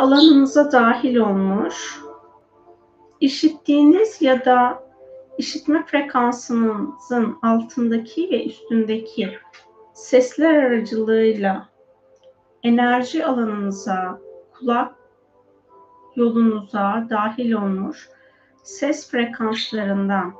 Alanınıza 0.00 0.72
dahil 0.72 1.16
olmuş, 1.16 2.00
işittiğiniz 3.20 4.22
ya 4.22 4.44
da 4.44 4.82
işitme 5.38 5.86
frekansınızın 5.86 7.38
altındaki 7.42 8.30
ve 8.30 8.46
üstündeki 8.46 9.38
sesler 9.94 10.54
aracılığıyla 10.54 11.68
enerji 12.62 13.26
alanınıza, 13.26 14.20
kulak 14.58 14.94
yolunuza 16.16 17.06
dahil 17.10 17.52
olmuş 17.52 18.08
ses 18.62 19.10
frekanslarından 19.10 20.34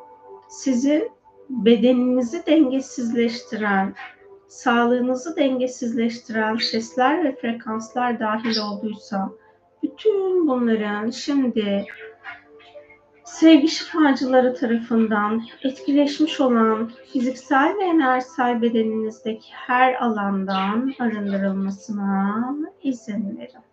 sizin 0.49 1.11
bedeninizi 1.51 2.47
dengesizleştiren, 2.47 3.95
sağlığınızı 4.49 5.37
dengesizleştiren 5.37 6.57
sesler 6.57 7.25
ve 7.25 7.37
frekanslar 7.37 8.21
dahil 8.21 8.59
olduysa 8.59 9.40
bütün 10.01 10.49
bunların 10.49 11.11
şimdi 11.11 11.87
sevgi 13.25 13.69
şifacıları 13.69 14.55
tarafından 14.55 15.43
etkileşmiş 15.63 16.41
olan 16.41 16.91
fiziksel 17.13 17.77
ve 17.81 17.85
enerjisel 17.85 18.63
bedeninizdeki 18.63 19.49
her 19.53 19.95
alandan 19.95 20.93
arındırılmasına 20.99 22.55
izin 22.83 23.39
verin. 23.39 23.65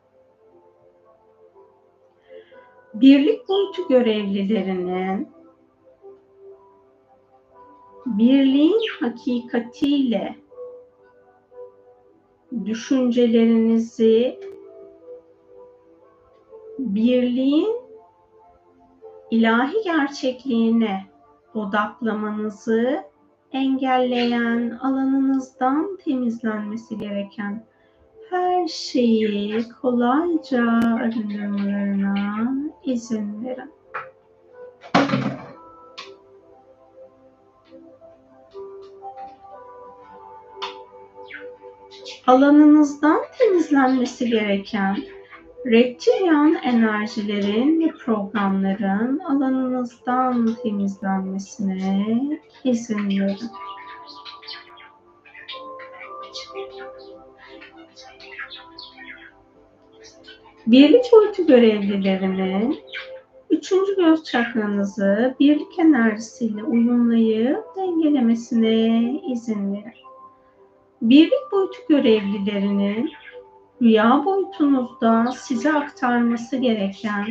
Birlik 2.93 3.49
boyutu 3.49 3.87
görevlilerinin 3.89 5.29
birliğin 8.05 8.81
hakikatiyle 8.99 10.35
düşüncelerinizi 12.65 14.39
birliğin 16.79 17.75
ilahi 19.31 19.83
gerçekliğine 19.83 21.05
odaklamanızı 21.53 23.03
engelleyen 23.51 24.79
alanınızdan 24.81 25.97
temizlenmesi 26.05 26.97
gereken 26.97 27.65
her 28.29 28.67
şeyi 28.67 29.63
kolayca 29.81 30.63
arındırmalarına 30.77 32.47
izin 32.83 33.45
verin. 33.45 33.77
alanınızdan 42.27 43.21
temizlenmesi 43.37 44.29
gereken 44.29 44.97
reptilyan 45.71 46.55
enerjilerin 46.55 47.79
ve 47.81 47.91
programların 48.05 49.19
alanınızdan 49.19 50.55
temizlenmesine 50.63 52.05
izin 52.63 53.09
verin. 53.09 53.37
Birlik 60.67 61.05
boyutu 61.11 61.47
görevlilerinin 61.47 62.79
üçüncü 63.49 63.95
göz 63.95 64.23
çakranızı 64.23 65.35
birlik 65.39 65.79
enerjisiyle 65.79 66.63
uyumlayıp 66.63 67.63
dengelemesine 67.77 69.21
izin 69.31 69.73
verin. 69.73 69.93
Birlik 71.01 71.51
boyutu 71.51 71.79
görevlilerinin 71.89 73.11
rüya 73.81 74.21
boyutunuzda 74.25 75.31
size 75.31 75.73
aktarması 75.73 76.57
gereken 76.57 77.25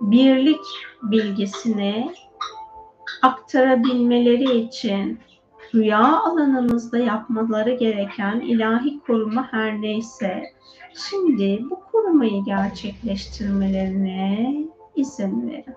birlik 0.00 0.66
bilgisini 1.02 2.12
aktarabilmeleri 3.22 4.58
için 4.58 5.18
rüya 5.74 6.22
alanınızda 6.22 6.98
yapmaları 6.98 7.74
gereken 7.74 8.40
ilahi 8.40 9.00
koruma 9.00 9.52
her 9.52 9.82
neyse 9.82 10.42
şimdi 10.94 11.64
bu 11.70 11.80
korumayı 11.92 12.44
gerçekleştirmelerine 12.44 14.54
izin 14.96 15.48
verin. 15.48 15.74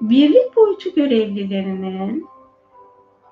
Birlik 0.00 0.56
boyutu 0.56 0.94
görevlilerinin 0.94 2.26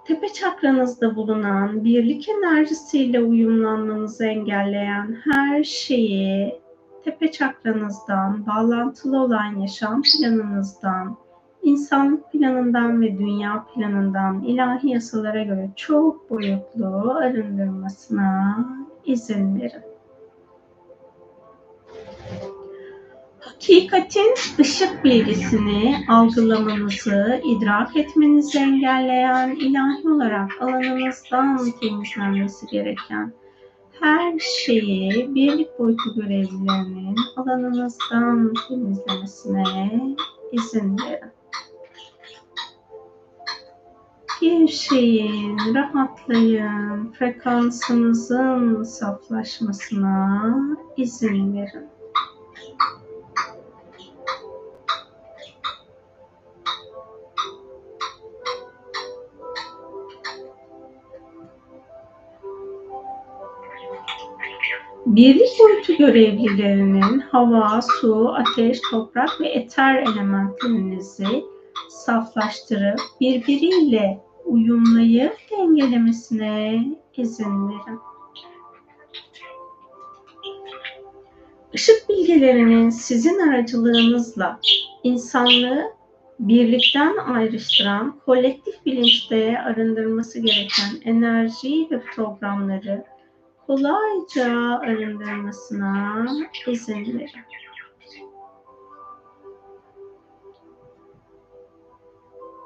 tepe 0.07 0.29
çakranızda 0.29 1.17
bulunan 1.17 1.85
birlik 1.85 2.29
enerjisiyle 2.29 3.23
uyumlanmanızı 3.23 4.27
engelleyen 4.27 5.17
her 5.25 5.65
şeyi 5.65 6.61
tepe 7.05 7.33
çakranızdan, 7.33 8.47
bağlantılı 8.47 9.23
olan 9.23 9.61
yaşam 9.61 10.03
planınızdan, 10.03 11.17
insan 11.63 12.23
planından 12.33 13.01
ve 13.01 13.19
dünya 13.19 13.67
planından 13.75 14.43
ilahi 14.43 14.91
yasalara 14.91 15.43
göre 15.43 15.71
çok 15.77 16.31
boyutlu 16.31 17.15
arındırmasına 17.15 18.59
izin 19.05 19.61
verin. 19.61 19.94
Hakikatin 23.65 24.35
ışık 24.61 25.05
bilgisini 25.05 25.97
algılamanızı, 26.09 27.41
idrak 27.45 27.97
etmenizi 27.97 28.59
engelleyen 28.59 29.51
ilahi 29.51 30.09
olarak 30.09 30.51
alanınızdan 30.61 31.71
temizlenmesi 31.81 32.67
gereken 32.67 33.33
her 34.01 34.39
şeyi 34.39 35.35
birlik 35.35 35.79
boyutu 35.79 36.15
görevlilerinin 36.15 37.17
alanınızdan 37.37 38.53
temizlemesine 38.69 39.91
izin 40.53 40.97
verin. 40.99 41.33
Gevşeyin, 44.41 45.59
rahatlayın, 45.75 47.13
frekansınızın 47.13 48.83
saflaşmasına 48.83 50.55
izin 50.97 51.57
verin. 51.57 51.94
Birlik 65.17 65.49
boyutu 65.61 65.97
görevlilerinin 65.97 67.21
hava, 67.21 67.81
su, 67.83 68.29
ateş, 68.35 68.79
toprak 68.91 69.41
ve 69.41 69.49
eter 69.49 69.95
elementlerinizi 69.95 71.45
saflaştırıp 71.89 73.01
birbiriyle 73.21 74.21
uyumlayıp 74.45 75.37
dengelemesine 75.51 76.85
izin 77.17 77.69
verin. 77.69 78.01
Işık 81.73 82.09
bilgelerinin 82.09 82.91
sizin 82.91 83.49
aracılığınızla 83.49 84.61
insanlığı 85.03 85.93
birlikten 86.39 87.17
ayrıştıran 87.17 88.21
kolektif 88.27 88.87
bilinçte 88.87 89.59
arındırması 89.59 90.41
gereken 90.41 90.91
enerji 91.05 91.89
ve 91.91 92.01
programları 92.01 93.14
kolayca 93.67 94.79
arındırmasına 94.79 96.27
izin 96.67 97.19
verin. 97.19 97.31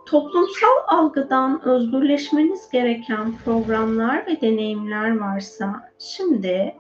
Toplumsal 0.07 0.69
algıdan 0.89 1.65
özgürleşmeniz 1.65 2.71
gereken 2.71 3.39
programlar 3.45 4.27
ve 4.27 4.41
deneyimler 4.41 5.19
varsa 5.19 5.93
şimdi 5.99 6.75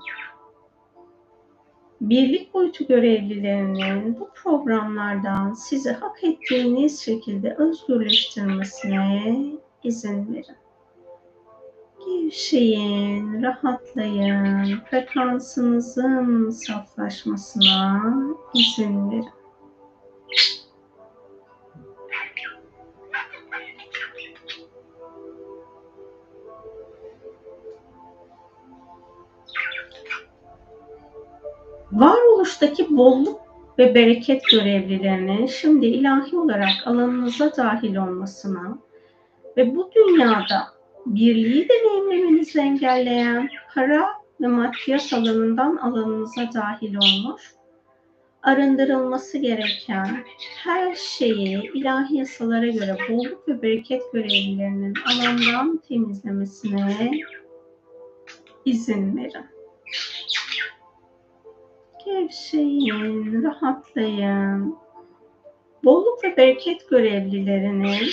birlik 2.00 2.54
boyutu 2.54 2.86
görevlilerinin 2.86 4.20
bu 4.20 4.30
programlardan 4.34 5.52
sizi 5.52 5.92
hak 5.92 6.24
ettiğiniz 6.24 7.00
şekilde 7.00 7.54
özgürleştirmesine 7.54 9.34
izin 9.82 10.34
verin. 10.34 10.56
Gevşeyin, 12.08 13.42
rahatlayın, 13.42 14.80
frekansınızın 14.90 16.50
saflaşmasına 16.50 18.02
izin 18.54 19.10
verin. 19.10 19.28
Varoluştaki 31.92 32.96
bolluk 32.96 33.40
ve 33.78 33.94
bereket 33.94 34.42
görevlilerinin 34.50 35.46
şimdi 35.46 35.86
ilahi 35.86 36.36
olarak 36.36 36.86
alanınıza 36.86 37.56
dahil 37.56 37.96
olmasına 37.96 38.78
ve 39.56 39.76
bu 39.76 39.90
dünyada 39.94 40.77
birliği 41.14 41.68
deneyimlemenizi 41.68 42.58
engelleyen 42.58 43.48
para 43.74 44.08
ve 44.40 44.46
maddiyat 44.46 45.12
alanından 45.12 45.76
alanınıza 45.76 46.50
dahil 46.54 46.94
olmuş, 46.94 47.42
arındırılması 48.42 49.38
gereken 49.38 50.24
her 50.64 50.94
şeyi 50.94 51.70
ilahi 51.74 52.16
yasalara 52.16 52.66
göre 52.66 52.96
bolluk 53.08 53.48
ve 53.48 53.62
bereket 53.62 54.02
görevlilerinin 54.12 54.94
alandan 55.06 55.82
temizlemesine 55.88 57.10
izin 58.64 59.16
verin. 59.16 59.46
Gevşeyin, 62.04 63.42
rahatlayın. 63.42 64.76
Bolluk 65.84 66.24
ve 66.24 66.36
bereket 66.36 66.90
görevlilerinin 66.90 68.08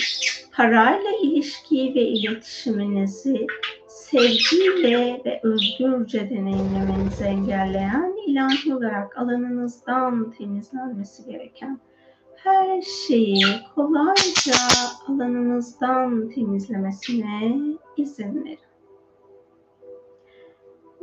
parayla 0.56 1.10
ilişkiyi 1.22 1.94
ve 1.94 2.00
iletişiminizi 2.00 3.46
sevgiyle 3.88 5.22
ve 5.24 5.40
özgürce 5.42 6.30
deneyimlemenizi 6.30 7.24
engelleyen 7.24 8.14
ilahi 8.26 8.74
olarak 8.74 9.18
alanınızdan 9.18 10.30
temizlenmesi 10.30 11.30
gereken 11.30 11.80
her 12.36 12.82
şeyi 12.82 13.44
kolayca 13.74 14.54
alanınızdan 15.08 16.28
temizlemesine 16.28 17.56
izin 17.96 18.44
verin. 18.44 18.58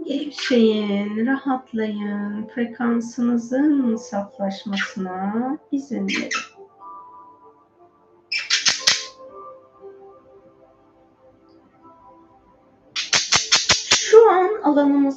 Gevşeyin, 0.06 1.26
rahatlayın, 1.26 2.48
frekansınızın 2.48 3.96
saflaşmasına 3.96 5.58
izin 5.72 6.08
verin. 6.08 6.53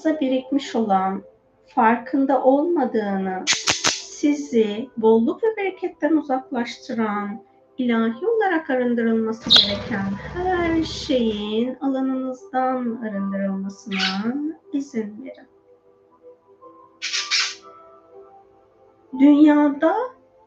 Alanınıza 0.06 0.20
birikmiş 0.20 0.76
olan, 0.76 1.22
farkında 1.66 2.42
olmadığını, 2.42 3.44
sizi 3.46 4.88
bolluk 4.96 5.42
ve 5.42 5.56
bereketten 5.56 6.12
uzaklaştıran, 6.12 7.42
ilahi 7.78 8.26
olarak 8.26 8.70
arındırılması 8.70 9.50
gereken 9.50 10.12
her 10.34 10.82
şeyin 10.82 11.76
alanınızdan 11.80 13.02
arındırılmasına 13.02 14.34
izin 14.72 15.24
verin. 15.24 15.48
Dünyada 19.18 19.94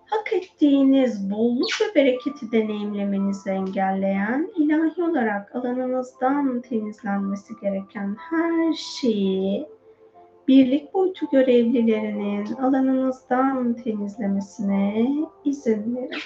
hak 0.09 0.33
ettiğiniz 0.33 1.31
bolluk 1.31 1.69
ve 1.81 1.95
bereketi 1.95 2.51
deneyimlemenizi 2.51 3.49
engelleyen, 3.49 4.49
ilahi 4.57 5.03
olarak 5.03 5.55
alanınızdan 5.55 6.61
temizlenmesi 6.61 7.53
gereken 7.61 8.15
her 8.29 8.73
şeyi 8.73 9.67
birlik 10.47 10.93
boyutu 10.93 11.25
görevlilerinin 11.31 12.55
alanınızdan 12.55 13.73
temizlemesine 13.73 15.09
izin 15.45 15.95
verin. 15.95 16.21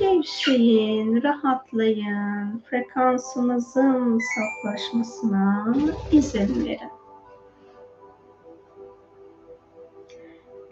Gevşeyin, 0.00 1.22
rahatlayın, 1.22 2.62
frekansınızın 2.70 4.18
saflaşmasına 4.18 5.74
izin 6.12 6.64
verin. 6.64 6.97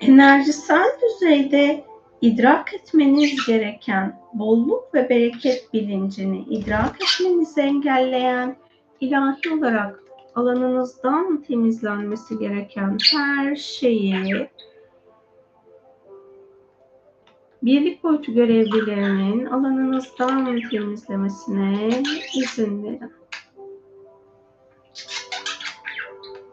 Enerjisel 0.06 0.86
düzeyde 1.02 1.84
idrak 2.20 2.74
etmeniz 2.74 3.46
gereken 3.46 4.20
bolluk 4.34 4.94
ve 4.94 5.08
bereket 5.08 5.72
bilincini 5.72 6.38
idrak 6.38 6.96
etmenizi 7.02 7.60
engelleyen 7.60 8.56
ilahi 9.00 9.54
olarak 9.58 10.02
alanınızdan 10.34 11.42
temizlenmesi 11.42 12.38
gereken 12.38 12.98
her 13.12 13.56
şeyi 13.56 14.48
birlik 17.62 18.04
boyutu 18.04 18.34
görevlilerinin 18.34 19.46
alanınızdan 19.46 20.60
temizlemesine 20.70 22.02
izin 22.34 22.84
verin. 22.84 23.12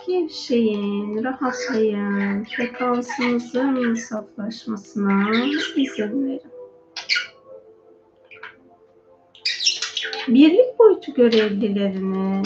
Gevşeyin, 0.07 1.23
rahatlayın, 1.23 2.43
frekansınızın 2.43 3.93
saflaşmasına 3.93 5.31
izin 5.77 6.27
verin. 6.27 6.41
Birlik 10.27 10.80
boyutu 10.80 11.13
görevlilerinin 11.13 12.43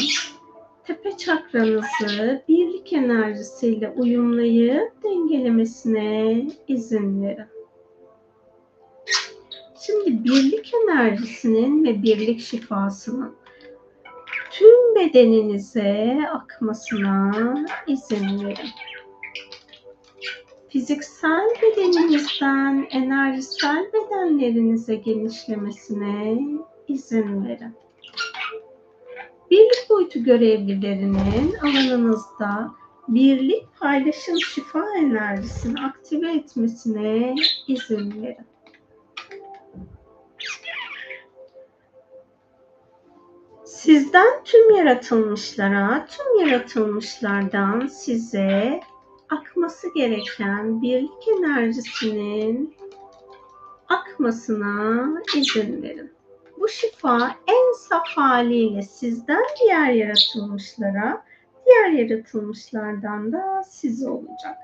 tepe 0.84 1.18
çakranızı 1.18 2.44
birlik 2.48 2.94
enerjisiyle 2.94 3.90
uyumlayıp 3.90 5.04
dengelemesine 5.04 6.48
izin 6.68 7.24
verin. 7.24 7.48
Şimdi 9.86 10.24
birlik 10.24 10.72
enerjisinin 10.74 11.84
ve 11.84 12.04
birlik 12.04 12.40
şifasının 12.40 13.36
tüm 14.58 14.96
bedeninize 14.96 16.20
akmasına 16.34 17.32
izin 17.88 18.46
verin. 18.46 18.70
Fiziksel 20.70 21.48
bedeninizden 21.62 22.88
enerjisel 22.92 23.92
bedenlerinize 23.94 24.96
genişlemesine 24.96 26.40
izin 26.88 27.46
verin. 27.46 27.76
Birlik 29.52 29.90
boyutu 29.90 30.24
görevlilerinin 30.24 31.56
alanınızda 31.62 32.72
birlik 33.08 33.80
paylaşım 33.80 34.38
şifa 34.38 34.86
enerjisini 34.98 35.82
aktive 35.82 36.32
etmesine 36.32 37.36
izin 37.68 38.24
verin. 38.24 38.57
Sizden 43.88 44.44
tüm 44.44 44.76
yaratılmışlara, 44.76 46.08
tüm 46.10 46.48
yaratılmışlardan 46.48 47.88
size 47.88 48.80
akması 49.30 49.88
gereken 49.96 50.82
birlik 50.82 51.28
enerjisinin 51.28 52.76
akmasına 53.90 55.08
izin 55.36 55.84
verin. 55.84 56.12
Bu 56.60 56.70
şifa 56.70 57.36
en 57.48 57.74
saf 57.74 58.08
haliyle 58.08 58.82
sizden 58.82 59.44
diğer 59.62 59.90
yaratılmışlara, 59.90 61.24
diğer 61.66 61.90
yaratılmışlardan 61.90 63.32
da 63.32 63.64
size 63.70 64.10
olacak. 64.10 64.58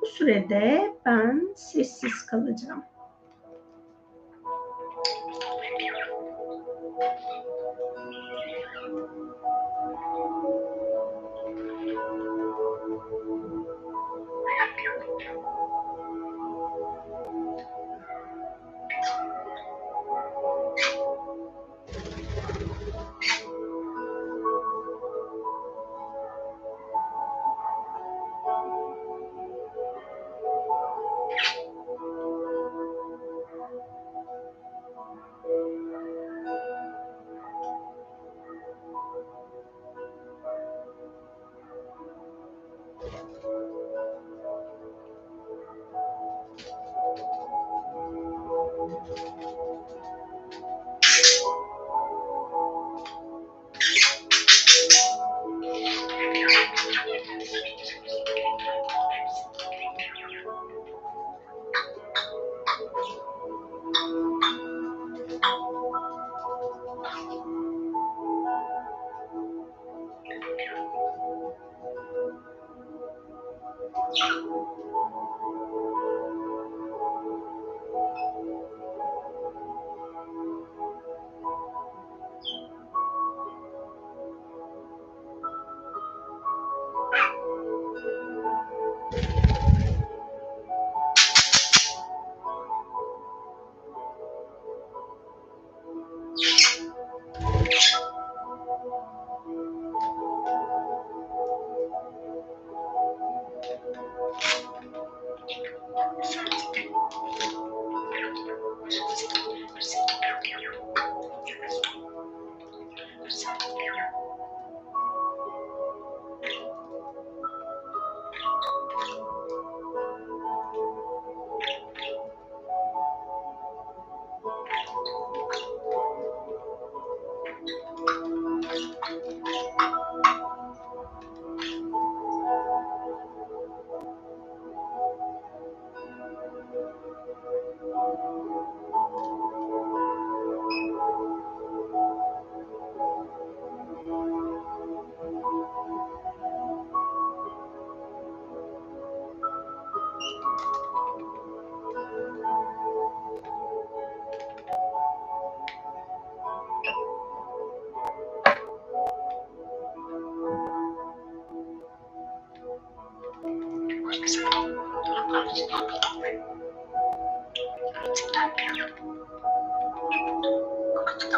Bu 0.00 0.06
sürede 0.06 0.94
ben 1.06 1.48
sessiz 1.56 2.26
kalacağım. 2.26 2.84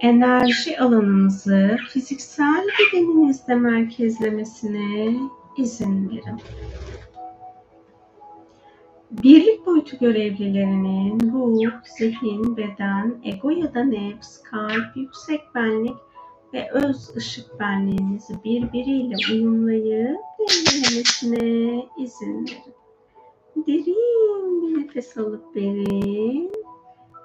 enerji 0.03 0.79
alanınızı 0.79 1.77
fiziksel 1.89 2.67
bedeninizde 2.79 3.55
merkezlemesine 3.55 5.15
izin 5.57 6.09
verin. 6.09 6.41
Birlik 9.11 9.65
boyutu 9.65 9.97
görevlilerinin 9.97 11.19
ruh, 11.31 11.71
zihin, 11.97 12.57
beden, 12.57 13.21
ego 13.23 13.49
ya 13.49 13.73
da 13.73 13.83
nefs, 13.83 14.41
kalp, 14.41 14.95
yüksek 14.97 15.41
benlik 15.55 15.95
ve 16.53 16.71
öz 16.71 17.15
ışık 17.15 17.59
benliğinizi 17.59 18.43
birbiriyle 18.43 19.15
uyumlayıp 19.31 20.19
dengelemesine 20.39 21.85
izin 21.97 22.45
verin. 22.45 22.73
Derin 23.67 24.61
bir 24.61 24.79
nefes 24.79 25.17
alıp 25.17 25.55
verin. 25.55 26.51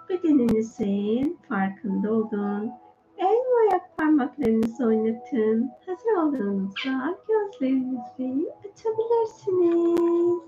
Bedeninizin 0.09 1.39
farkında 1.49 2.13
olun. 2.13 2.73
El 3.19 3.27
ve 3.27 3.71
ayak 3.71 3.97
parmaklarınızı 3.99 4.87
oynatın. 4.87 5.71
Hazır 5.87 6.13
olduğunuzda 6.13 7.19
gözlerinizi 7.29 8.53
açabilirsiniz. 8.59 10.41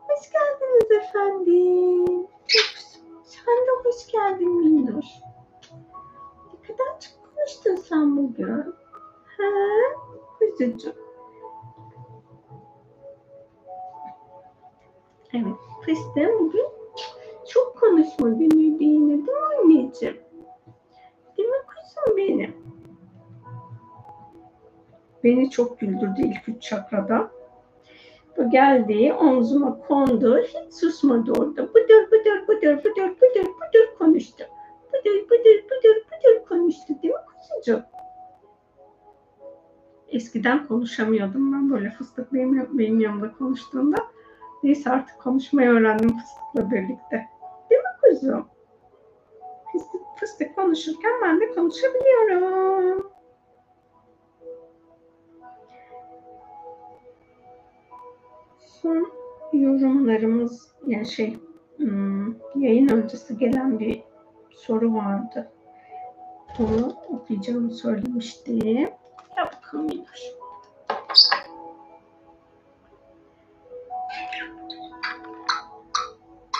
Hoş 0.00 0.32
geldiniz 0.32 0.90
efendim. 0.90 2.26
Sen 3.24 3.56
de 3.56 3.70
hoş 3.84 4.12
geldin 4.12 4.56
Minnoş. 4.56 5.06
Ne 6.52 6.66
kadar 6.66 7.00
çok 7.00 7.34
konuştun 7.34 7.76
sen 7.76 8.16
bugün. 8.16 8.74
Ha? 9.36 9.44
Kuzucuğum. 10.38 10.94
Evet, 15.34 15.56
Kristin 15.84 16.38
bugün 16.40 16.77
çok 17.48 17.80
konuşma 17.80 18.28
günüydü 18.28 18.84
yine 18.84 19.08
değil 19.08 19.22
mi 19.22 19.32
anneciğim? 19.62 20.16
Değil 21.38 21.48
mi 21.48 21.56
kuzum 21.66 22.16
benim? 22.16 22.56
Beni 25.24 25.50
çok 25.50 25.80
güldürdü 25.80 26.20
ilk 26.22 26.48
üç 26.48 26.62
çakrada. 26.62 27.30
Bu 28.36 28.50
geldi, 28.50 29.12
omzuma 29.20 29.78
kondu, 29.78 30.38
hiç 30.38 30.74
susmadı 30.74 31.32
orada. 31.32 31.74
Bıdır 31.74 32.10
bıdır 32.10 32.48
bıdır 32.48 32.78
bıdır 32.78 33.16
bıdır 33.16 33.46
bıdır 33.46 33.98
konuştu. 33.98 34.44
Bıdır 34.92 35.30
bıdır 35.30 35.64
bıdır 35.64 36.04
bıdır 36.06 36.44
konuştu 36.48 36.94
değil 37.02 37.14
mi 37.14 37.20
kuzucuğum? 37.26 37.84
Eskiden 40.08 40.66
konuşamıyordum 40.66 41.52
ben 41.52 41.70
böyle 41.70 41.90
fıstık 41.90 42.34
benim, 42.34 42.78
benim 42.78 43.00
yanımda 43.00 43.32
konuştuğunda. 43.32 43.96
Neyse 44.62 44.90
artık 44.90 45.18
konuşmayı 45.18 45.70
öğrendim 45.70 46.18
fıstıkla 46.18 46.70
birlikte. 46.70 47.37
Kuzum? 48.08 48.48
Fıstık, 49.72 50.00
fıstık 50.16 50.54
konuşurken 50.56 51.12
ben 51.22 51.40
de 51.40 51.54
konuşabiliyorum. 51.54 53.10
Son 58.58 59.12
yorumlarımız 59.52 60.72
yani 60.86 61.06
şey 61.06 61.36
hmm, 61.76 62.34
yayın 62.54 62.88
öncesi 62.88 63.38
gelen 63.38 63.78
bir 63.78 64.02
soru 64.50 64.94
vardı. 64.94 65.52
Onu 66.58 66.92
okuyacağımı 67.08 67.70
söylemiştim. 67.70 68.78
Ya 69.36 69.50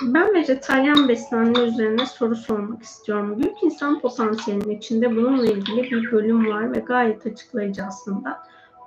Ben 0.02 0.34
vejetaryen 0.34 1.08
beslenme 1.08 1.58
üzerine 1.58 2.06
soru 2.06 2.36
sormak 2.36 2.82
istiyorum. 2.82 3.38
Büyük 3.38 3.62
insan 3.62 4.00
potansiyelinin 4.00 4.78
içinde 4.78 5.16
bununla 5.16 5.46
ilgili 5.46 5.82
bir 5.82 6.12
bölüm 6.12 6.46
var 6.46 6.76
ve 6.76 6.78
gayet 6.78 7.26
açıklayıcı 7.26 7.82
aslında. 7.84 8.38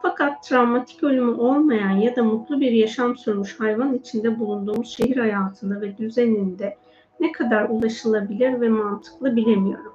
Fakat 0.02 0.44
travmatik 0.44 1.04
ölümü 1.04 1.32
olmayan 1.32 1.92
ya 1.92 2.16
da 2.16 2.24
mutlu 2.24 2.60
bir 2.60 2.72
yaşam 2.72 3.18
sürmüş 3.18 3.60
hayvan 3.60 3.94
içinde 3.94 4.40
bulunduğumuz 4.40 4.90
şehir 4.90 5.18
hayatında 5.18 5.82
ve 5.82 5.98
düzeninde 5.98 6.78
ne 7.20 7.32
kadar 7.32 7.70
ulaşılabilir 7.70 8.62
ve 8.62 8.70
mantıklı 8.70 9.36
bilemiyorum. 9.36 9.94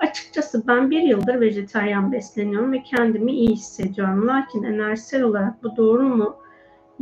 Açıkçası 0.00 0.66
ben 0.66 0.90
bir 0.90 1.02
yıldır 1.02 1.40
vejetaryen 1.40 2.12
besleniyorum 2.12 2.72
ve 2.72 2.82
kendimi 2.82 3.32
iyi 3.32 3.52
hissediyorum. 3.52 4.28
Lakin 4.28 4.62
enerjisel 4.62 5.22
olarak 5.22 5.62
bu 5.62 5.76
doğru 5.76 6.02
mu? 6.02 6.36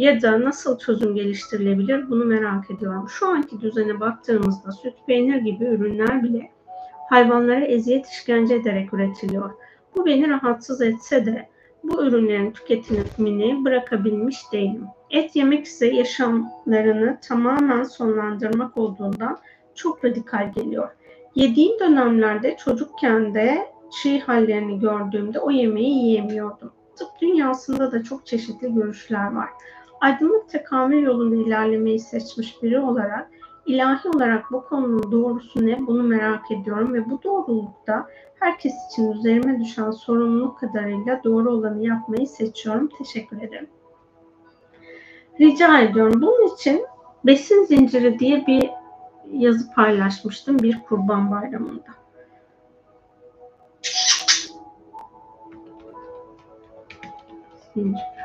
Ya 0.00 0.22
da 0.22 0.40
nasıl 0.40 0.78
çözüm 0.78 1.14
geliştirilebilir 1.14 2.10
bunu 2.10 2.24
merak 2.24 2.70
ediyorum. 2.70 3.08
Şu 3.08 3.28
anki 3.28 3.60
düzene 3.60 4.00
baktığımızda 4.00 4.72
süt, 4.72 4.94
peynir 5.06 5.36
gibi 5.36 5.64
ürünler 5.64 6.22
bile 6.22 6.50
hayvanlara 7.10 7.64
eziyet 7.64 8.06
işkence 8.06 8.54
ederek 8.54 8.94
üretiliyor. 8.94 9.50
Bu 9.96 10.06
beni 10.06 10.28
rahatsız 10.28 10.82
etse 10.82 11.26
de 11.26 11.48
bu 11.84 12.04
ürünlerin 12.04 12.50
tüketimini 12.50 13.64
bırakabilmiş 13.64 14.52
değilim. 14.52 14.84
Et 15.10 15.36
yemek 15.36 15.64
ise 15.64 15.86
yaşamlarını 15.86 17.18
tamamen 17.28 17.82
sonlandırmak 17.82 18.76
olduğundan 18.76 19.38
çok 19.74 20.04
radikal 20.04 20.52
geliyor. 20.52 20.88
Yediğim 21.34 21.80
dönemlerde 21.80 22.56
çocukken 22.56 23.34
de 23.34 23.66
çiğ 24.02 24.20
hallerini 24.20 24.80
gördüğümde 24.80 25.40
o 25.40 25.50
yemeği 25.50 26.04
yiyemiyordum. 26.04 26.72
Tıp 26.96 27.08
dünyasında 27.20 27.92
da 27.92 28.02
çok 28.02 28.26
çeşitli 28.26 28.74
görüşler 28.74 29.32
var. 29.32 29.48
Aydınlık 30.00 30.48
tekamül 30.48 31.02
yolunda 31.02 31.36
ilerlemeyi 31.36 32.00
seçmiş 32.00 32.62
biri 32.62 32.80
olarak 32.80 33.30
ilahi 33.66 34.08
olarak 34.08 34.52
bu 34.52 34.64
konunun 34.64 35.12
doğrusu 35.12 35.66
ne 35.66 35.86
bunu 35.86 36.02
merak 36.02 36.50
ediyorum 36.50 36.94
ve 36.94 37.10
bu 37.10 37.22
doğrulukta 37.22 38.06
herkes 38.38 38.74
için 38.90 39.12
üzerime 39.12 39.60
düşen 39.60 39.90
sorumluluk 39.90 40.58
kadarıyla 40.58 41.20
doğru 41.24 41.50
olanı 41.50 41.84
yapmayı 41.84 42.26
seçiyorum. 42.26 42.88
Teşekkür 42.98 43.42
ederim. 43.42 43.68
Rica 45.40 45.80
ediyorum. 45.80 46.22
Bunun 46.22 46.54
için 46.54 46.86
besin 47.26 47.64
zinciri 47.64 48.18
diye 48.18 48.46
bir 48.46 48.70
yazı 49.32 49.72
paylaşmıştım 49.72 50.58
bir 50.58 50.82
kurban 50.82 51.30
bayramında. 51.30 51.90
Zincir. 57.74 58.19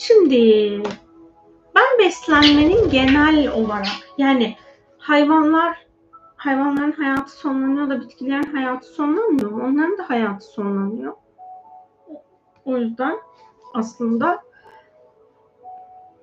Şimdi 0.00 0.82
ben 1.74 1.98
beslenmenin 1.98 2.90
genel 2.90 3.52
olarak 3.52 3.86
yani 4.18 4.56
hayvanlar 4.98 5.86
hayvanların 6.36 6.92
hayatı 6.92 7.32
sonlanıyor 7.32 7.90
da 7.90 8.00
bitkilerin 8.00 8.56
hayatı 8.56 8.88
sonlanmıyor? 8.88 9.50
Onların 9.50 9.98
da 9.98 10.10
hayatı 10.10 10.46
sonlanıyor. 10.46 11.14
O 12.64 12.76
yüzden 12.76 13.18
aslında 13.74 14.42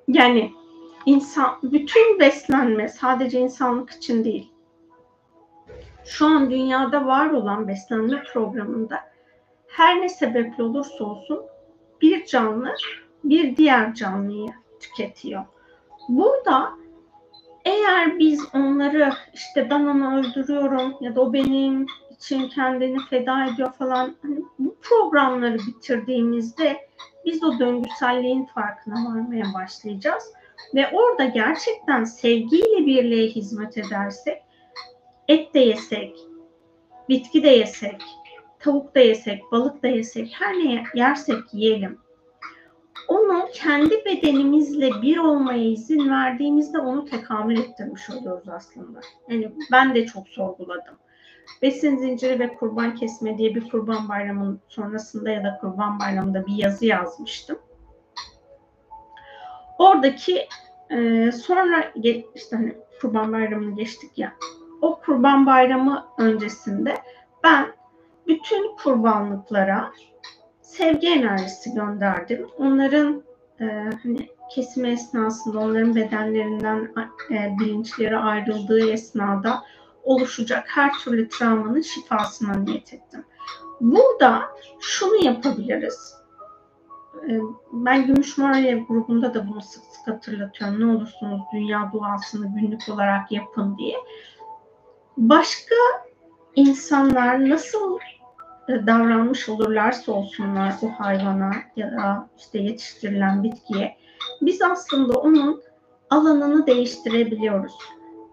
yani 0.07 0.51
insan 1.05 1.57
bütün 1.63 2.19
beslenme 2.19 2.89
sadece 2.89 3.39
insanlık 3.39 3.89
için 3.89 4.23
değil. 4.23 4.51
Şu 6.05 6.25
an 6.25 6.51
dünyada 6.51 7.05
var 7.05 7.29
olan 7.29 7.67
beslenme 7.67 8.23
programında 8.33 8.99
her 9.67 10.01
ne 10.01 10.09
sebeple 10.09 10.63
olursa 10.63 11.03
olsun 11.03 11.41
bir 12.01 12.25
canlı 12.25 12.75
bir 13.29 13.57
diğer 13.57 13.93
canlıyı 13.93 14.49
tüketiyor. 14.79 15.45
Burada 16.09 16.69
eğer 17.65 18.19
biz 18.19 18.47
onları 18.53 19.13
işte 19.33 19.69
ben 19.69 19.85
onu 19.85 20.19
öldürüyorum 20.19 20.95
ya 21.01 21.15
da 21.15 21.21
o 21.21 21.33
benim 21.33 21.85
için 22.11 22.49
kendini 22.49 22.99
feda 23.09 23.45
ediyor 23.45 23.73
falan 23.73 24.15
hani 24.21 24.39
bu 24.59 24.75
programları 24.81 25.57
bitirdiğimizde 25.67 26.77
biz 27.25 27.43
o 27.43 27.59
döngüselliğin 27.59 28.45
farkına 28.45 28.95
varmaya 28.95 29.45
başlayacağız 29.53 30.23
ve 30.75 30.87
orada 30.93 31.25
gerçekten 31.25 32.03
sevgiyle 32.03 32.85
birliğe 32.85 33.27
hizmet 33.27 33.77
edersek 33.77 34.41
et 35.27 35.53
de 35.53 35.59
yesek, 35.59 36.17
bitki 37.09 37.43
de 37.43 37.49
yesek, 37.49 38.01
tavuk 38.59 38.95
da 38.95 38.99
yesek, 38.99 39.43
balık 39.51 39.83
da 39.83 39.87
yesek, 39.87 40.35
her 40.39 40.53
ne 40.53 40.83
yersek 40.95 41.53
yiyelim 41.53 41.99
onu 43.07 43.45
kendi 43.53 44.05
bedenimizle 44.05 45.01
bir 45.01 45.17
olmaya 45.17 45.63
izin 45.63 46.09
verdiğimizde 46.09 46.79
onu 46.79 47.05
tekamül 47.05 47.57
ettirmiş 47.57 48.09
oluyoruz 48.09 48.49
aslında. 48.49 48.99
Yani 49.29 49.51
ben 49.71 49.95
de 49.95 50.05
çok 50.05 50.27
sorguladım. 50.27 50.95
Besin 51.61 51.97
zinciri 51.97 52.39
ve 52.39 52.53
kurban 52.53 52.95
kesme 52.95 53.37
diye 53.37 53.55
bir 53.55 53.69
kurban 53.69 54.09
bayramının 54.09 54.61
sonrasında 54.67 55.29
ya 55.29 55.43
da 55.43 55.57
kurban 55.61 55.99
bayramında 55.99 56.45
bir 56.45 56.55
yazı 56.55 56.85
yazmıştım. 56.85 57.59
Oradaki 59.77 60.47
e, 60.89 61.31
sonra 61.31 61.91
işte 62.35 62.55
hani 62.55 62.77
kurban 63.01 63.33
bayramını 63.33 63.75
geçtik 63.75 64.17
ya 64.17 64.33
o 64.81 64.99
kurban 64.99 65.45
bayramı 65.45 66.07
öncesinde 66.17 66.97
ben 67.43 67.67
bütün 68.27 68.75
kurbanlıklara 68.75 69.91
sevgi 70.77 71.07
enerjisi 71.07 71.73
gönderdim. 71.73 72.47
Onların 72.57 73.23
e, 73.61 73.65
hani 74.03 74.29
kesme 74.51 74.91
esnasında 74.91 75.59
onların 75.59 75.95
bedenlerinden 75.95 76.91
e, 77.31 77.55
bilinçleri 77.59 78.17
ayrıldığı 78.17 78.89
esnada 78.89 79.63
oluşacak 80.03 80.65
her 80.67 80.93
türlü 80.93 81.29
travmanın 81.29 81.81
şifasına 81.81 82.53
niyet 82.53 82.93
ettim. 82.93 83.25
Burada 83.81 84.41
şunu 84.79 85.25
yapabiliriz. 85.25 86.17
Ee, 87.29 87.39
ben 87.71 88.07
Gümüş 88.07 88.37
Mağaraya 88.37 88.77
grubunda 88.77 89.33
da 89.33 89.47
bunu 89.47 89.61
sık 89.61 89.83
sık 89.83 90.07
hatırlatıyorum. 90.07 90.79
Ne 90.79 90.85
olursunuz 90.85 91.41
dünya 91.53 91.91
duasını 91.93 92.47
günlük 92.55 92.89
olarak 92.89 93.31
yapın 93.31 93.77
diye. 93.77 93.95
Başka 95.17 95.75
insanlar 96.55 97.49
nasıl 97.49 97.99
e, 97.99 98.16
davranmış 98.67 99.49
olurlarsa 99.49 100.11
olsunlar 100.11 100.73
o 100.81 100.87
hayvana 100.87 101.51
ya 101.75 101.91
da 101.91 102.29
işte 102.37 102.59
yetiştirilen 102.59 103.43
bitkiye 103.43 103.97
biz 104.41 104.61
aslında 104.61 105.19
onun 105.19 105.61
alanını 106.09 106.67
değiştirebiliyoruz. 106.67 107.73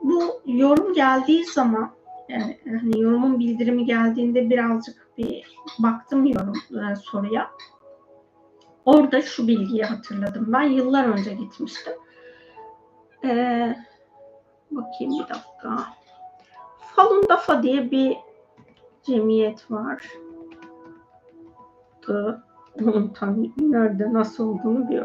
Bu 0.03 0.41
yorum 0.47 0.93
geldiği 0.93 1.45
zaman 1.45 1.91
yani 2.29 2.59
hani 2.65 3.01
yorumun 3.01 3.39
bildirimi 3.39 3.85
geldiğinde 3.85 4.51
birazcık 4.51 5.09
bir 5.19 5.45
baktım 5.79 6.27
yorum 6.27 6.55
e, 6.71 6.97
soruya. 6.97 7.51
Orada 8.85 9.23
şu 9.23 9.49
bilgiyi 9.49 9.85
hatırladım. 9.85 10.45
Ben 10.49 10.63
yıllar 10.63 11.05
önce 11.05 11.35
gitmiştim. 11.35 11.93
Ee, 13.25 13.77
bakayım 14.71 15.13
bir 15.13 15.29
dakika. 15.29 15.87
Falun 16.79 17.29
Dafa 17.29 17.63
diye 17.63 17.91
bir 17.91 18.17
cemiyet 19.03 19.71
var. 19.71 20.09
Onun 22.83 23.09
tam 23.09 23.37
nerede 23.59 24.13
nasıl 24.13 24.49
olduğunu 24.49 24.89
bir 24.89 25.03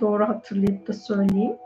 doğru 0.00 0.28
hatırlayıp 0.28 0.88
da 0.88 0.92
söyleyeyim. 0.92 1.56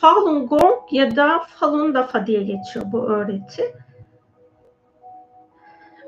Falun 0.00 0.46
Gong 0.46 0.80
ya 0.90 1.16
da 1.16 1.38
Falun 1.38 1.94
Dafa 1.94 2.26
diye 2.26 2.42
geçiyor 2.42 2.84
bu 2.92 2.98
öğreti. 2.98 3.74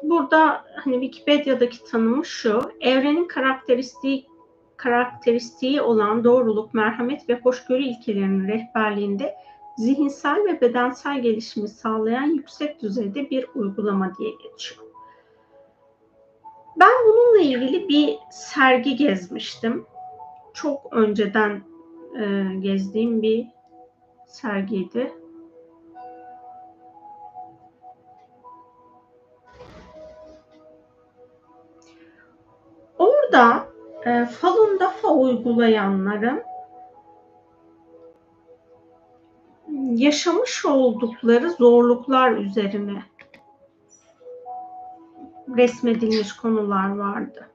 Burada 0.03 0.65
hani 0.85 1.01
Wikipedia'daki 1.01 1.85
tanımı 1.85 2.25
şu, 2.25 2.61
evrenin 2.81 3.29
karakteristiği 3.29 4.27
karakteristiği 4.77 5.81
olan 5.81 6.25
doğruluk, 6.25 6.75
merhamet 6.75 7.29
ve 7.29 7.41
hoşgörü 7.41 7.83
ilkelerinin 7.83 8.49
rehberliğinde 8.49 9.35
zihinsel 9.77 10.45
ve 10.45 10.61
bedensel 10.61 11.23
gelişimi 11.23 11.69
sağlayan 11.69 12.27
yüksek 12.27 12.83
düzeyde 12.83 13.31
bir 13.31 13.47
uygulama 13.55 14.13
diye 14.19 14.31
geçiyor. 14.31 14.87
Ben 16.81 16.93
bununla 17.07 17.41
ilgili 17.41 17.89
bir 17.89 18.19
sergi 18.31 18.97
gezmiştim. 18.97 19.87
Çok 20.55 20.93
önceden 20.93 21.63
e, 22.21 22.55
gezdiğim 22.61 23.23
bir 23.23 23.47
sergiydi. 24.33 25.13
Orada 32.99 33.69
e, 34.05 34.25
Falun 34.27 34.81
Dafa 34.81 35.09
uygulayanların 35.09 36.43
yaşamış 39.95 40.65
oldukları 40.65 41.51
zorluklar 41.51 42.33
üzerine 42.33 43.03
resmedilmiş 45.57 46.33
konular 46.33 46.97
vardı. 46.97 47.52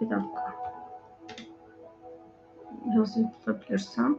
Bir 0.00 0.10
dakika. 0.10 0.54
Yazıyı 2.96 3.30
tutabilirsem. 3.32 4.18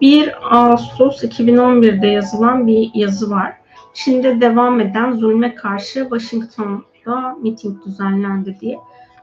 1 0.00 0.34
Ağustos 0.50 1.24
2011'de 1.24 2.06
yazılan 2.06 2.66
bir 2.66 2.90
yazı 2.94 3.30
var. 3.30 3.54
Çin'de 3.94 4.40
devam 4.40 4.80
eden 4.80 5.12
zulme 5.12 5.54
karşı 5.54 6.00
Washington'da 6.00 7.36
miting 7.42 7.84
düzenlendi 7.86 8.60
diye. 8.60 8.78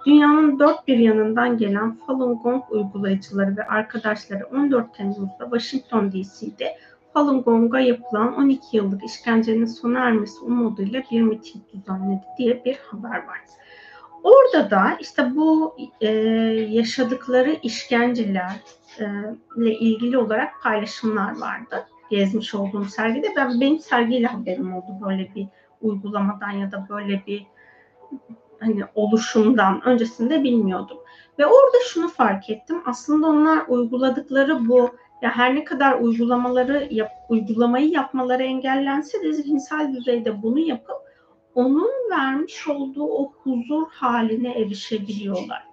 Dünyanın 0.05 0.59
dört 0.59 0.87
bir 0.87 0.97
yanından 0.97 1.57
gelen 1.57 1.97
Falun 2.07 2.39
Gong 2.39 2.63
uygulayıcıları 2.69 3.57
ve 3.57 3.67
arkadaşları 3.67 4.45
14 4.45 4.93
Temmuz'da 4.93 5.43
Washington 5.51 6.11
DC'de 6.11 6.77
Falun 7.13 7.41
Gong'a 7.41 7.79
yapılan 7.79 8.35
12 8.35 8.77
yıllık 8.77 9.03
işkencenin 9.03 9.65
sona 9.65 9.99
ermesi 9.99 10.39
umuduyla 10.39 11.03
bir 11.11 11.21
miting 11.21 11.63
düzenledi 11.73 12.25
diye 12.37 12.65
bir 12.65 12.77
haber 12.91 13.27
var. 13.27 13.39
Orada 14.23 14.71
da 14.71 14.97
işte 14.99 15.35
bu 15.35 15.75
e, 16.01 16.07
yaşadıkları 16.69 17.55
işkenceler, 17.63 18.55
ile 19.57 19.79
ilgili 19.79 20.17
olarak 20.17 20.61
paylaşımlar 20.63 21.39
vardı. 21.39 21.87
Gezmiş 22.09 22.55
olduğum 22.55 22.85
sergide. 22.85 23.27
Ben 23.35 23.61
benim 23.61 23.79
sergiyle 23.79 24.27
haberim 24.27 24.75
oldu 24.75 25.05
böyle 25.07 25.31
bir 25.35 25.47
uygulamadan 25.81 26.51
ya 26.51 26.71
da 26.71 26.87
böyle 26.89 27.23
bir 27.27 27.45
hani 28.59 28.83
oluşumdan 28.95 29.81
öncesinde 29.85 30.43
bilmiyordum. 30.43 30.97
Ve 31.39 31.45
orada 31.45 31.77
şunu 31.85 32.07
fark 32.07 32.49
ettim. 32.49 32.81
Aslında 32.85 33.27
onlar 33.27 33.65
uyguladıkları 33.67 34.67
bu 34.67 34.89
ya 35.21 35.31
her 35.37 35.55
ne 35.55 35.63
kadar 35.63 35.99
uygulamaları 35.99 36.87
yap, 36.91 37.11
uygulamayı 37.29 37.89
yapmaları 37.89 38.43
engellense 38.43 39.23
de 39.23 39.33
zihinsel 39.33 39.95
düzeyde 39.95 40.41
bunu 40.41 40.59
yapıp 40.59 40.97
onun 41.55 41.91
vermiş 42.11 42.67
olduğu 42.67 43.05
o 43.05 43.31
huzur 43.31 43.87
haline 43.89 44.51
erişebiliyorlar. 44.51 45.66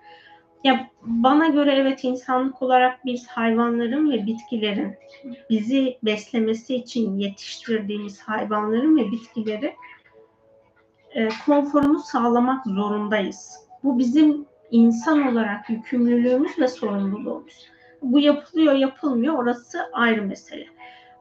Ya 0.65 0.91
bana 1.03 1.47
göre 1.49 1.75
evet 1.75 2.05
insanlık 2.05 2.63
olarak 2.63 3.05
biz 3.05 3.27
hayvanların 3.27 4.11
ve 4.11 4.27
bitkilerin 4.27 4.97
bizi 5.51 5.99
beslemesi 6.03 6.75
için 6.75 7.19
yetiştirdiğimiz 7.19 8.21
hayvanların 8.21 8.97
ve 8.97 9.13
bitkileri 9.13 9.75
e, 11.11 11.29
konforunu 11.47 11.99
sağlamak 11.99 12.67
zorundayız. 12.67 13.57
Bu 13.83 13.99
bizim 13.99 14.47
insan 14.71 15.33
olarak 15.33 15.71
yükümlülüğümüz 15.71 16.59
ve 16.59 16.69
sorumluluğumuz. 16.69 17.69
Bu 18.03 18.21
yapılıyor 18.21 18.75
yapılmıyor 18.75 19.35
orası 19.35 19.79
ayrı 19.93 20.23
mesele. 20.23 20.67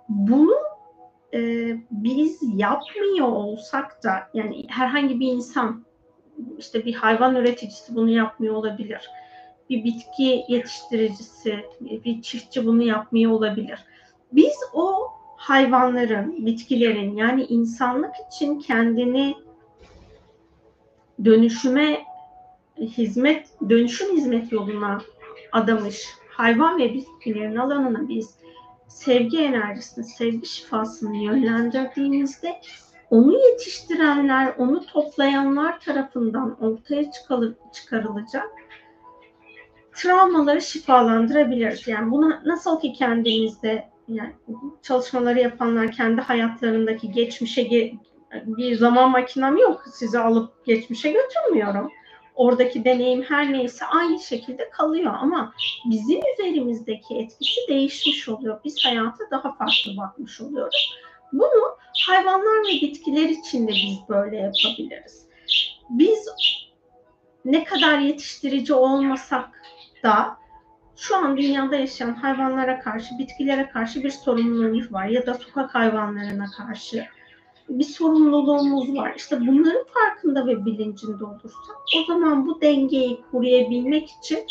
Bunu 0.09 0.55
e, 1.33 1.39
biz 1.91 2.39
yapmıyor 2.55 3.27
olsak 3.27 4.03
da 4.03 4.29
yani 4.33 4.65
herhangi 4.69 5.19
bir 5.19 5.27
insan 5.27 5.85
işte 6.57 6.85
bir 6.85 6.93
hayvan 6.93 7.35
üreticisi 7.35 7.95
bunu 7.95 8.09
yapmıyor 8.09 8.55
olabilir 8.55 9.09
bir 9.73 9.83
bitki 9.83 10.45
yetiştiricisi, 10.47 11.65
bir 11.81 12.21
çiftçi 12.21 12.65
bunu 12.65 12.83
yapmıyor 12.83 13.31
olabilir. 13.31 13.79
Biz 14.31 14.53
o 14.73 15.07
hayvanların, 15.37 16.45
bitkilerin 16.45 17.15
yani 17.15 17.43
insanlık 17.43 18.11
için 18.31 18.59
kendini 18.59 19.35
dönüşüme 21.25 22.03
hizmet, 22.79 23.49
dönüşüm 23.69 24.17
hizmet 24.17 24.51
yoluna 24.51 25.01
adamış 25.51 26.07
hayvan 26.29 26.79
ve 26.79 26.93
bitkilerin 26.93 27.55
alanına 27.55 28.09
biz 28.09 28.35
sevgi 28.87 29.39
enerjisini, 29.39 30.05
sevgi 30.05 30.45
şifasını 30.45 31.17
yönlendirdiğimizde 31.17 32.61
onu 33.09 33.33
yetiştirenler, 33.47 34.53
onu 34.57 34.85
toplayanlar 34.85 35.79
tarafından 35.79 36.63
ortaya 36.63 37.11
çıkarılacak 37.73 38.62
travmaları 39.95 40.61
şifalandırabiliriz. 40.61 41.87
Yani 41.87 42.11
bunu 42.11 42.33
nasıl 42.45 42.79
ki 42.79 42.93
kendimizde 42.93 43.89
yani 44.07 44.33
çalışmaları 44.81 45.39
yapanlar 45.39 45.91
kendi 45.91 46.21
hayatlarındaki 46.21 47.11
geçmişe 47.11 47.63
ge 47.63 47.93
bir 48.45 48.75
zaman 48.75 49.11
makinem 49.11 49.57
yok. 49.57 49.85
Sizi 49.93 50.19
alıp 50.19 50.65
geçmişe 50.65 51.11
götürmüyorum. 51.11 51.91
Oradaki 52.35 52.85
deneyim 52.85 53.23
her 53.23 53.53
neyse 53.53 53.85
aynı 53.85 54.19
şekilde 54.19 54.69
kalıyor 54.69 55.13
ama 55.19 55.53
bizim 55.85 56.19
üzerimizdeki 56.33 57.15
etkisi 57.15 57.61
değişmiş 57.67 58.29
oluyor. 58.29 58.59
Biz 58.65 58.85
hayata 58.85 59.23
daha 59.31 59.55
farklı 59.55 59.97
bakmış 59.97 60.41
oluyoruz. 60.41 60.95
Bunu 61.33 61.77
hayvanlar 62.07 62.63
ve 62.67 62.81
bitkiler 62.81 63.29
için 63.29 63.67
de 63.67 63.71
biz 63.71 63.99
böyle 64.09 64.37
yapabiliriz. 64.37 65.27
Biz 65.89 66.29
ne 67.45 67.63
kadar 67.63 67.99
yetiştirici 67.99 68.73
olmasak 68.73 69.62
da 70.03 70.37
şu 70.95 71.17
an 71.17 71.37
dünyada 71.37 71.75
yaşayan 71.75 72.13
hayvanlara 72.13 72.79
karşı, 72.79 73.17
bitkilere 73.19 73.69
karşı 73.69 74.03
bir 74.03 74.09
sorumluluğumuz 74.09 74.93
var 74.93 75.05
ya 75.05 75.25
da 75.25 75.33
sokak 75.33 75.75
hayvanlarına 75.75 76.45
karşı 76.57 77.05
bir 77.69 77.83
sorumluluğumuz 77.83 78.95
var. 78.95 79.13
İşte 79.17 79.39
bunların 79.47 79.85
farkında 79.93 80.47
ve 80.47 80.65
bilincinde 80.65 81.25
olursak 81.25 81.75
o 81.97 82.03
zaman 82.07 82.47
bu 82.47 82.61
dengeyi 82.61 83.21
koruyabilmek 83.31 84.09
için 84.09 84.45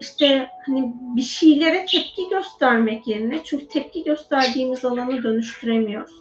işte 0.00 0.48
hani 0.66 0.94
bir 1.16 1.22
şeylere 1.22 1.86
tepki 1.86 2.28
göstermek 2.30 3.06
yerine 3.06 3.44
çünkü 3.44 3.68
tepki 3.68 4.04
gösterdiğimiz 4.04 4.84
alanı 4.84 5.22
dönüştüremiyoruz. 5.22 6.12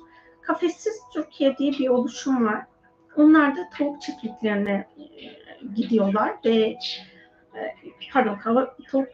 Kafessiz 0.42 1.02
Türkiye 1.14 1.58
diye 1.58 1.72
bir 1.72 1.90
oluşum 1.90 2.46
var. 2.46 2.66
Onlar 3.18 3.58
da 3.58 3.70
tavuk 3.78 4.02
çiftliklerine 4.02 4.88
e, 4.98 5.06
gidiyorlar 5.76 6.36
ve 6.46 6.78
e, 7.58 7.76
pardon 8.14 8.38
tavuk 8.92 9.08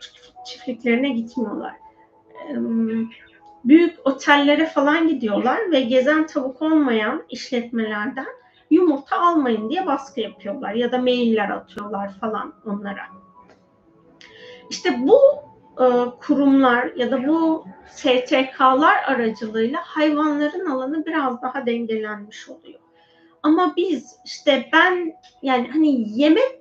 çiftliklerine 0.46 1.10
gitmiyorlar. 1.10 1.74
Büyük 3.66 4.08
otellere 4.08 4.66
falan 4.66 5.08
gidiyorlar 5.08 5.72
ve 5.72 5.82
gezen 5.82 6.28
tavuk 6.28 6.62
olmayan 6.62 7.24
işletmelerden 7.30 8.28
yumurta 8.70 9.22
almayın 9.22 9.70
diye 9.70 9.86
baskı 9.86 10.22
yapıyorlar 10.22 10.74
ya 10.74 10.92
da 10.92 10.98
mailler 10.98 11.50
atıyorlar 11.50 12.20
falan 12.20 12.54
onlara. 12.66 13.04
İşte 14.70 15.00
bu 15.08 15.20
e, 15.80 15.86
kurumlar 16.20 16.92
ya 16.96 17.12
da 17.12 17.28
bu 17.28 17.66
STK'lar 17.90 19.04
aracılığıyla 19.06 19.80
hayvanların 19.84 20.66
alanı 20.66 21.06
biraz 21.06 21.42
daha 21.42 21.66
dengelenmiş 21.66 22.50
oluyor. 22.50 22.80
Ama 23.44 23.74
biz 23.78 24.16
işte 24.26 24.70
ben 24.74 25.14
yani 25.42 25.70
hani 25.72 26.20
yemek 26.20 26.60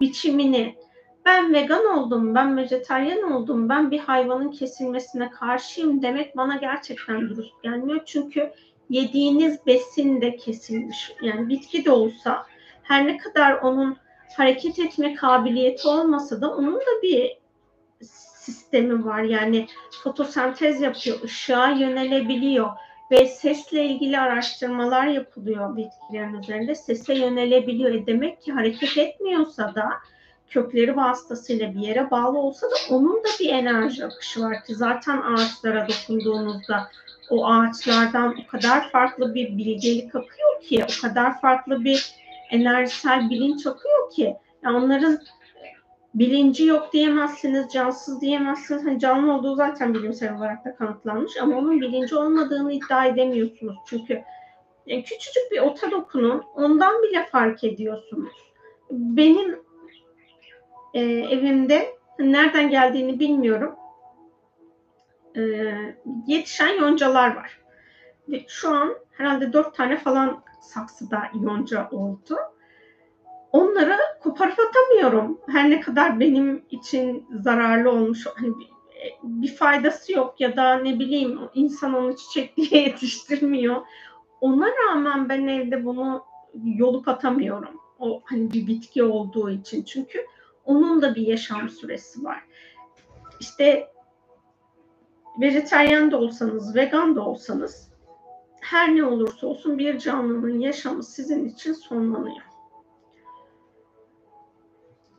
biçimini 0.00 0.76
ben 1.24 1.54
vegan 1.54 1.84
oldum, 1.98 2.34
ben 2.34 2.56
vejetaryen 2.56 3.22
oldum, 3.22 3.68
ben 3.68 3.90
bir 3.90 3.98
hayvanın 3.98 4.50
kesilmesine 4.50 5.30
karşıyım 5.30 6.02
demek 6.02 6.36
bana 6.36 6.56
gerçekten 6.56 7.20
dürüst 7.20 7.62
gelmiyor. 7.62 8.00
Çünkü 8.06 8.52
yediğiniz 8.90 9.66
besin 9.66 10.20
de 10.20 10.36
kesilmiş. 10.36 11.12
Yani 11.22 11.48
bitki 11.48 11.84
de 11.84 11.90
olsa 11.90 12.46
her 12.82 13.06
ne 13.06 13.18
kadar 13.18 13.52
onun 13.52 13.96
hareket 14.36 14.78
etme 14.78 15.14
kabiliyeti 15.14 15.88
olmasa 15.88 16.40
da 16.40 16.54
onun 16.54 16.74
da 16.74 17.02
bir 17.02 17.38
sistemi 18.44 19.04
var. 19.04 19.22
Yani 19.22 19.66
fotosentez 20.02 20.80
yapıyor, 20.80 21.22
ışığa 21.22 21.68
yönelebiliyor 21.68 22.70
ve 23.10 23.26
sesle 23.26 23.84
ilgili 23.84 24.18
araştırmalar 24.18 25.06
yapılıyor 25.06 25.76
bitkilerin 25.76 26.34
üzerinde. 26.34 26.74
Sese 26.74 27.14
yönelebiliyor. 27.14 27.94
E 27.94 28.06
demek 28.06 28.42
ki 28.42 28.52
hareket 28.52 28.98
etmiyorsa 28.98 29.74
da 29.74 29.90
kökleri 30.54 30.96
vasıtasıyla 30.96 31.74
bir 31.74 31.80
yere 31.80 32.10
bağlı 32.10 32.38
olsa 32.38 32.66
da 32.66 32.74
onun 32.90 33.16
da 33.16 33.28
bir 33.40 33.48
enerji 33.48 34.04
akışı 34.04 34.42
var 34.42 34.64
ki 34.64 34.74
zaten 34.74 35.22
ağaçlara 35.22 35.88
dokunduğunuzda 35.88 36.90
o 37.30 37.46
ağaçlardan 37.46 38.36
o 38.44 38.50
kadar 38.50 38.90
farklı 38.90 39.34
bir 39.34 39.58
bilgelik 39.58 40.14
akıyor 40.14 40.60
ki, 40.62 40.84
o 40.84 41.02
kadar 41.02 41.40
farklı 41.40 41.84
bir 41.84 42.14
enerjisel 42.50 43.30
bilinç 43.30 43.66
akıyor 43.66 44.10
ki 44.10 44.36
yani 44.62 44.76
onların 44.76 45.18
bilinci 46.14 46.64
yok 46.64 46.92
diyemezsiniz, 46.92 47.72
cansız 47.72 48.20
diyemezsiniz. 48.20 48.84
Hani 48.84 48.98
canlı 48.98 49.32
olduğu 49.32 49.54
zaten 49.54 49.94
bilimsel 49.94 50.36
olarak 50.36 50.64
da 50.64 50.76
kanıtlanmış 50.76 51.36
ama 51.36 51.58
onun 51.58 51.80
bilinci 51.80 52.16
olmadığını 52.16 52.72
iddia 52.72 53.06
edemiyorsunuz. 53.06 53.76
Çünkü 53.86 54.22
yani 54.86 55.04
küçücük 55.04 55.52
bir 55.52 55.58
ota 55.58 55.90
dokunun, 55.90 56.42
ondan 56.54 57.02
bile 57.02 57.26
fark 57.32 57.64
ediyorsunuz. 57.64 58.32
Benim 58.90 59.63
e, 60.94 61.00
evimde 61.00 61.94
nereden 62.18 62.70
geldiğini 62.70 63.20
bilmiyorum. 63.20 63.76
E, 65.36 65.40
yetişen 66.26 66.80
yoncalar 66.80 67.36
var. 67.36 67.60
Ve 68.28 68.44
şu 68.48 68.74
an 68.74 68.94
herhalde 69.10 69.52
dört 69.52 69.74
tane 69.74 69.96
falan 69.96 70.42
saksıda 70.60 71.22
yonca 71.42 71.88
oldu. 71.90 72.36
Onları 73.52 73.96
koparıp 74.22 74.58
atamıyorum. 74.58 75.40
Her 75.46 75.70
ne 75.70 75.80
kadar 75.80 76.20
benim 76.20 76.64
için 76.70 77.26
zararlı 77.30 77.90
olmuş, 77.90 78.26
hani 78.34 78.48
bir, 78.58 78.68
bir 79.22 79.56
faydası 79.56 80.12
yok 80.12 80.40
ya 80.40 80.56
da 80.56 80.78
ne 80.78 80.98
bileyim 80.98 81.38
insan 81.54 81.94
onu 81.94 82.16
çiçek 82.16 82.56
diye 82.56 82.82
yetiştirmiyor. 82.82 83.82
Ona 84.40 84.66
rağmen 84.68 85.28
ben 85.28 85.46
evde 85.46 85.84
bunu 85.84 86.24
yolup 86.64 87.08
atamıyorum. 87.08 87.80
O 87.98 88.22
hani 88.24 88.52
bir 88.52 88.66
bitki 88.66 89.04
olduğu 89.04 89.50
için. 89.50 89.82
Çünkü 89.82 90.26
onun 90.64 91.02
da 91.02 91.14
bir 91.14 91.26
yaşam 91.26 91.68
süresi 91.68 92.24
var. 92.24 92.44
İşte 93.40 93.88
vejeteryan 95.40 96.10
da 96.10 96.18
olsanız, 96.18 96.76
vegan 96.76 97.16
da 97.16 97.24
olsanız 97.24 97.94
her 98.60 98.96
ne 98.96 99.04
olursa 99.04 99.46
olsun 99.46 99.78
bir 99.78 99.98
canlının 99.98 100.58
yaşamı 100.58 101.02
sizin 101.02 101.48
için 101.48 101.72
sonlanıyor. 101.72 102.42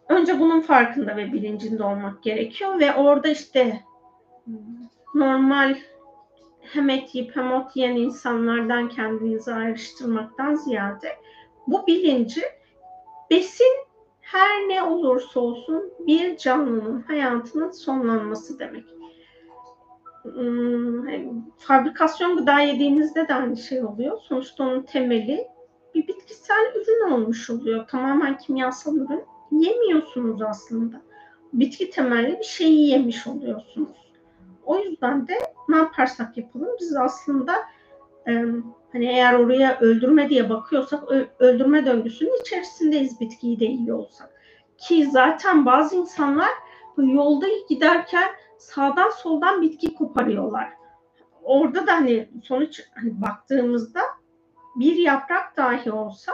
Önce 0.10 0.40
bunun 0.40 0.62
farkında 0.62 1.18
ve 1.18 1.34
bilincinde 1.34 1.84
olmak 1.84 2.24
gerekiyor 2.24 2.80
ve 2.80 2.94
orada 2.94 3.28
işte 3.28 3.84
normal 5.16 5.78
hem 6.62 6.90
et 6.90 7.16
yiyip 7.16 7.36
hem 7.36 7.52
ot 7.52 7.76
yiyen 7.76 7.96
insanlardan 7.96 8.90
kendinizi 8.90 9.54
ayrıştırmaktan 9.54 10.56
ziyade 10.56 11.16
bu 11.68 11.88
bilinci 11.88 12.42
besin 13.32 13.86
her 14.26 14.70
ne 14.70 14.84
olursa 14.84 15.40
olsun 15.40 15.94
bir 16.08 16.38
canlının 16.38 17.02
hayatının 17.02 17.72
sonlanması 17.72 18.60
demek. 18.60 18.86
Hmm, 20.24 21.42
fabrikasyon 21.58 22.38
gıda 22.38 22.60
yediğinizde 22.60 23.28
de 23.28 23.34
aynı 23.34 23.58
şey 23.58 23.84
oluyor. 23.84 24.18
Sonuçta 24.22 24.64
onun 24.64 24.82
temeli 24.82 25.48
bir 25.96 26.08
bitkisel 26.08 26.74
ürün 26.76 27.12
olmuş 27.12 27.50
oluyor. 27.50 27.88
Tamamen 27.88 28.38
kimyasal 28.38 28.96
ürün 28.96 29.24
yemiyorsunuz 29.52 30.42
aslında. 30.42 31.02
Bitki 31.54 31.90
temelli 31.90 32.40
bir 32.40 32.46
şeyi 32.46 32.90
yemiş 32.90 33.28
oluyorsunuz. 33.28 34.14
O 34.66 34.78
yüzden 34.78 35.28
de 35.28 35.34
ne 35.70 35.78
yaparsak 35.78 36.38
yapalım 36.38 36.70
biz 36.80 36.96
aslında 36.96 37.56
hani 38.96 39.06
eğer 39.06 39.34
oraya 39.34 39.80
öldürme 39.80 40.30
diye 40.30 40.50
bakıyorsak 40.50 41.04
öldürme 41.40 41.86
döngüsünün 41.86 42.42
içerisindeyiz 42.42 43.20
bitkiyi 43.20 43.60
de 43.60 43.66
iyi 43.66 43.94
olsak. 43.94 44.30
Ki 44.78 45.08
zaten 45.12 45.66
bazı 45.66 45.96
insanlar 45.96 46.50
yolda 46.98 47.48
giderken 47.70 48.30
sağdan 48.58 49.10
soldan 49.10 49.62
bitki 49.62 49.94
koparıyorlar. 49.96 50.70
Orada 51.44 51.88
da 51.88 51.94
hani 51.94 52.30
sonuç 52.44 52.82
hani 52.96 53.22
baktığımızda 53.22 54.02
bir 54.76 54.96
yaprak 54.96 55.58
dahi 55.58 55.92
olsa 55.92 56.32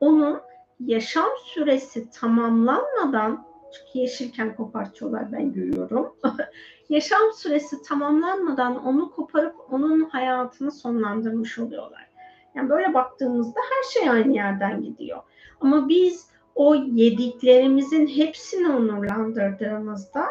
onun 0.00 0.40
yaşam 0.80 1.28
süresi 1.44 2.10
tamamlanmadan 2.10 3.46
çünkü 3.72 3.98
yeşilken 3.98 4.56
kopartıyorlar 4.56 5.32
ben 5.32 5.52
görüyorum. 5.52 6.16
yaşam 6.92 7.32
süresi 7.36 7.82
tamamlanmadan 7.82 8.86
onu 8.86 9.10
koparıp 9.10 9.54
onun 9.70 10.04
hayatını 10.04 10.72
sonlandırmış 10.72 11.58
oluyorlar. 11.58 12.08
Yani 12.54 12.70
böyle 12.70 12.94
baktığımızda 12.94 13.60
her 13.60 13.92
şey 13.92 14.10
aynı 14.10 14.34
yerden 14.34 14.82
gidiyor. 14.82 15.22
Ama 15.60 15.88
biz 15.88 16.26
o 16.54 16.74
yediklerimizin 16.74 18.06
hepsini 18.06 18.68
onurlandırdığımızda 18.68 20.24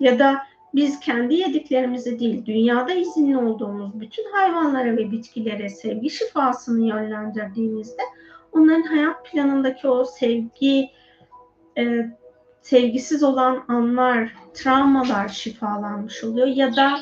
ya 0.00 0.18
da 0.18 0.38
biz 0.74 1.00
kendi 1.00 1.34
yediklerimizi 1.34 2.20
değil, 2.20 2.46
dünyada 2.46 2.92
izinli 2.92 3.38
olduğumuz 3.38 4.00
bütün 4.00 4.32
hayvanlara 4.32 4.96
ve 4.96 5.10
bitkilere 5.10 5.68
sevgi 5.68 6.10
şifasını 6.10 6.86
yönlendirdiğimizde 6.86 8.02
onların 8.52 8.82
hayat 8.82 9.26
planındaki 9.26 9.88
o 9.88 10.04
sevgi 10.04 10.90
e, 11.78 12.10
sevgisiz 12.62 13.22
olan 13.22 13.64
anlar, 13.68 14.34
travmalar 14.54 15.28
şifalanmış 15.28 16.24
oluyor 16.24 16.46
ya 16.46 16.76
da 16.76 17.00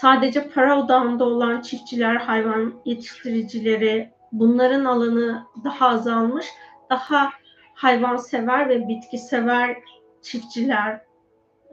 sadece 0.00 0.48
para 0.48 0.82
odağında 0.84 1.24
olan 1.24 1.60
çiftçiler, 1.60 2.16
hayvan 2.16 2.74
yetiştiricileri 2.84 4.10
bunların 4.32 4.84
alanı 4.84 5.46
daha 5.64 5.88
azalmış, 5.88 6.46
daha 6.90 7.30
hayvansever 7.74 8.68
ve 8.68 8.88
bitkisever 8.88 9.76
çiftçiler 10.22 11.00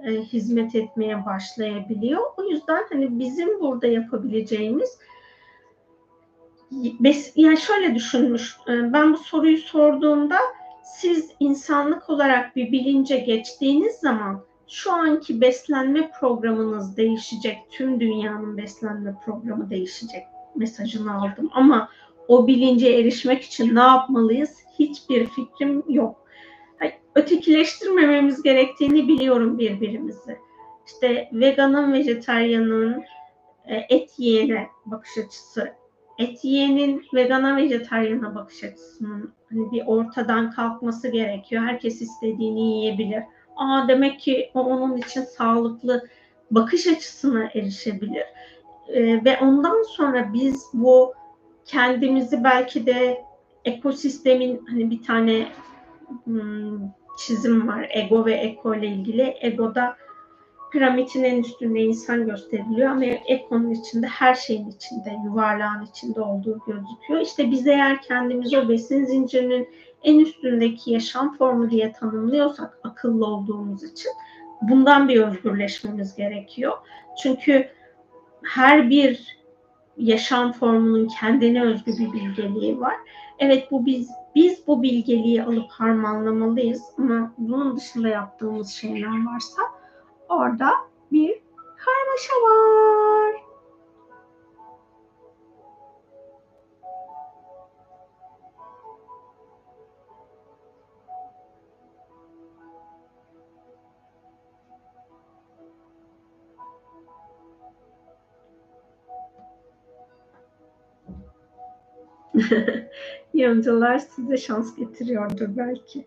e, 0.04 0.12
hizmet 0.12 0.76
etmeye 0.76 1.26
başlayabiliyor. 1.26 2.22
O 2.38 2.44
yüzden 2.44 2.84
hani 2.90 3.20
bizim 3.20 3.60
burada 3.60 3.88
yapabileceğimiz 3.88 5.00
yani 7.36 7.58
şöyle 7.58 7.96
düşünmüş 7.96 8.58
e, 8.68 8.94
ben 8.94 9.14
bu 9.14 9.18
soruyu 9.18 9.58
sorduğumda 9.58 10.38
siz 10.96 11.32
insanlık 11.40 12.10
olarak 12.10 12.56
bir 12.56 12.72
bilince 12.72 13.18
geçtiğiniz 13.18 13.96
zaman 13.96 14.46
şu 14.68 14.94
anki 14.94 15.42
beslenme 15.42 16.12
programınız 16.20 16.98
değişecek. 16.98 17.58
Tüm 17.72 18.00
dünyanın 18.00 18.58
beslenme 18.58 19.16
programı 19.26 19.70
değişecek 19.70 20.24
mesajını 20.56 21.14
aldım. 21.16 21.50
Ama 21.54 21.90
o 22.28 22.48
bilince 22.48 22.90
erişmek 22.90 23.44
için 23.44 23.76
ne 23.76 23.80
yapmalıyız? 23.80 24.58
Hiçbir 24.80 25.26
fikrim 25.26 25.84
yok. 25.90 26.28
Ötekileştirmememiz 27.16 28.44
gerektiğini 28.44 29.08
biliyorum 29.08 29.60
birbirimizi. 29.60 30.38
İşte 30.88 31.30
veganın, 31.34 31.94
vejetaryanın, 31.94 33.04
e, 33.66 33.76
et 33.90 34.12
yiyene 34.18 34.68
bakış 34.86 35.18
açısı, 35.18 35.74
et 36.18 36.44
yiyenin 36.44 37.06
vegana, 37.14 37.58
vejetaryana 37.58 38.36
bakış 38.36 38.64
açısının 38.64 39.34
hani 39.50 39.72
bir 39.72 39.84
ortadan 39.86 40.52
kalkması 40.52 41.08
gerekiyor. 41.08 41.64
Herkes 41.64 42.02
istediğini 42.02 42.62
yiyebilir. 42.62 43.24
Aa 43.56 43.88
demek 43.88 44.20
ki 44.20 44.52
o 44.54 44.60
onun 44.60 44.98
için 44.98 45.22
sağlıklı 45.22 46.08
bakış 46.52 46.88
açısına 46.88 47.44
erişebilir. 47.54 48.26
Ee, 48.88 49.26
ve 49.26 49.38
ondan 49.42 49.84
sonra 49.84 50.34
biz 50.34 50.66
bu 50.74 51.14
kendimizi 51.66 52.44
belki 52.44 52.86
de 52.86 53.24
ekosistemin 53.66 54.66
hani 54.70 54.92
bir 54.92 55.04
tane 55.04 55.48
hmm, 56.24 56.80
çizim 57.18 57.68
var 57.68 57.90
ego 57.94 58.26
ve 58.26 58.34
eko 58.34 58.76
ile 58.76 58.88
ilgili. 58.88 59.38
Egoda 59.42 59.98
piramidin 60.78 61.24
en 61.24 61.44
üstünde 61.44 61.80
insan 61.80 62.26
gösteriliyor 62.26 62.90
ama 62.90 63.06
ekonun 63.06 63.72
içinde 63.72 64.08
her 64.08 64.36
şeyin 64.36 64.70
içinde, 64.70 65.16
yuvarlağın 65.26 65.86
içinde 65.86 66.22
olduğu 66.22 66.60
gözüküyor. 66.68 67.22
İşte 67.22 67.52
biz 67.52 67.68
eğer 67.68 68.02
kendimizi 68.02 68.58
o 68.58 68.70
besin 68.70 69.06
zincirinin 69.06 69.70
en 70.04 70.20
üstündeki 70.20 70.92
yaşam 70.92 71.38
formu 71.38 71.70
diye 71.70 71.92
tanımlıyorsak 71.92 72.80
akıllı 72.84 73.26
olduğumuz 73.26 73.84
için 73.84 74.12
bundan 74.62 75.10
bir 75.10 75.22
özgürleşmemiz 75.22 76.16
gerekiyor. 76.16 76.74
Çünkü 77.24 77.68
her 78.44 78.90
bir 78.90 79.38
yaşam 79.98 80.52
formunun 80.52 81.08
kendine 81.20 81.64
özgü 81.64 81.92
bir 81.92 82.14
bilgeliği 82.14 82.80
var. 82.80 82.96
Evet 83.40 83.72
bu 83.72 83.86
biz 83.86 84.10
biz 84.36 84.68
bu 84.68 84.84
bilgeliği 84.84 85.44
alıp 85.44 85.70
harmanlamalıyız 85.70 86.82
ama 86.98 87.34
bunun 87.38 87.78
dışında 87.78 88.08
yaptığımız 88.08 88.70
şeyler 88.70 89.26
varsa 89.26 89.62
orada 90.30 90.72
bir 91.12 91.42
karmaşa 91.78 92.34
var. 92.34 93.36
Yoncalar 113.34 114.00
size 114.00 114.38
şans 114.38 114.76
getiriyordur 114.76 115.58
belki. 115.58 116.06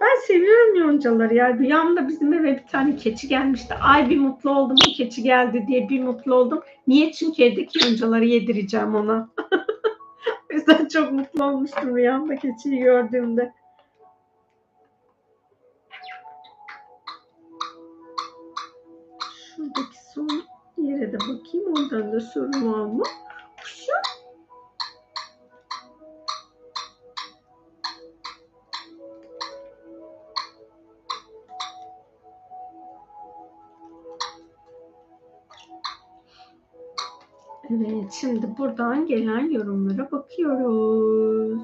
Ben 0.00 0.26
seviyorum 0.26 0.74
yoncaları 0.74 1.34
ya. 1.34 1.58
Rüyamda 1.58 2.08
bizim 2.08 2.32
eve 2.32 2.56
bir 2.56 2.66
tane 2.66 2.96
keçi 2.96 3.28
gelmişti. 3.28 3.74
Ay 3.74 4.10
bir 4.10 4.18
mutlu 4.18 4.50
oldum 4.50 4.76
bir 4.86 4.94
keçi 4.94 5.22
geldi 5.22 5.64
diye 5.68 5.88
bir 5.88 6.02
mutlu 6.02 6.34
oldum. 6.34 6.62
Niye? 6.86 7.12
Çünkü 7.12 7.42
evdeki 7.42 7.86
yoncaları 7.86 8.24
yedireceğim 8.24 8.94
ona. 8.94 9.28
o 10.50 10.54
yüzden 10.54 10.88
çok 10.88 11.12
mutlu 11.12 11.44
olmuştum 11.44 11.96
rüyamda 11.96 12.36
keçiyi 12.36 12.78
gördüğümde. 12.78 13.52
Şuradaki 19.56 19.98
son 20.14 20.28
yere 20.76 21.12
de 21.12 21.16
bakayım. 21.16 21.72
Oradan 21.72 22.12
da 22.12 22.20
sorun 22.20 22.72
var 22.72 22.84
mı? 22.84 23.02
Evet, 37.70 38.12
şimdi 38.20 38.58
buradan 38.58 39.06
gelen 39.06 39.50
yorumlara 39.50 40.10
bakıyoruz. 40.10 41.62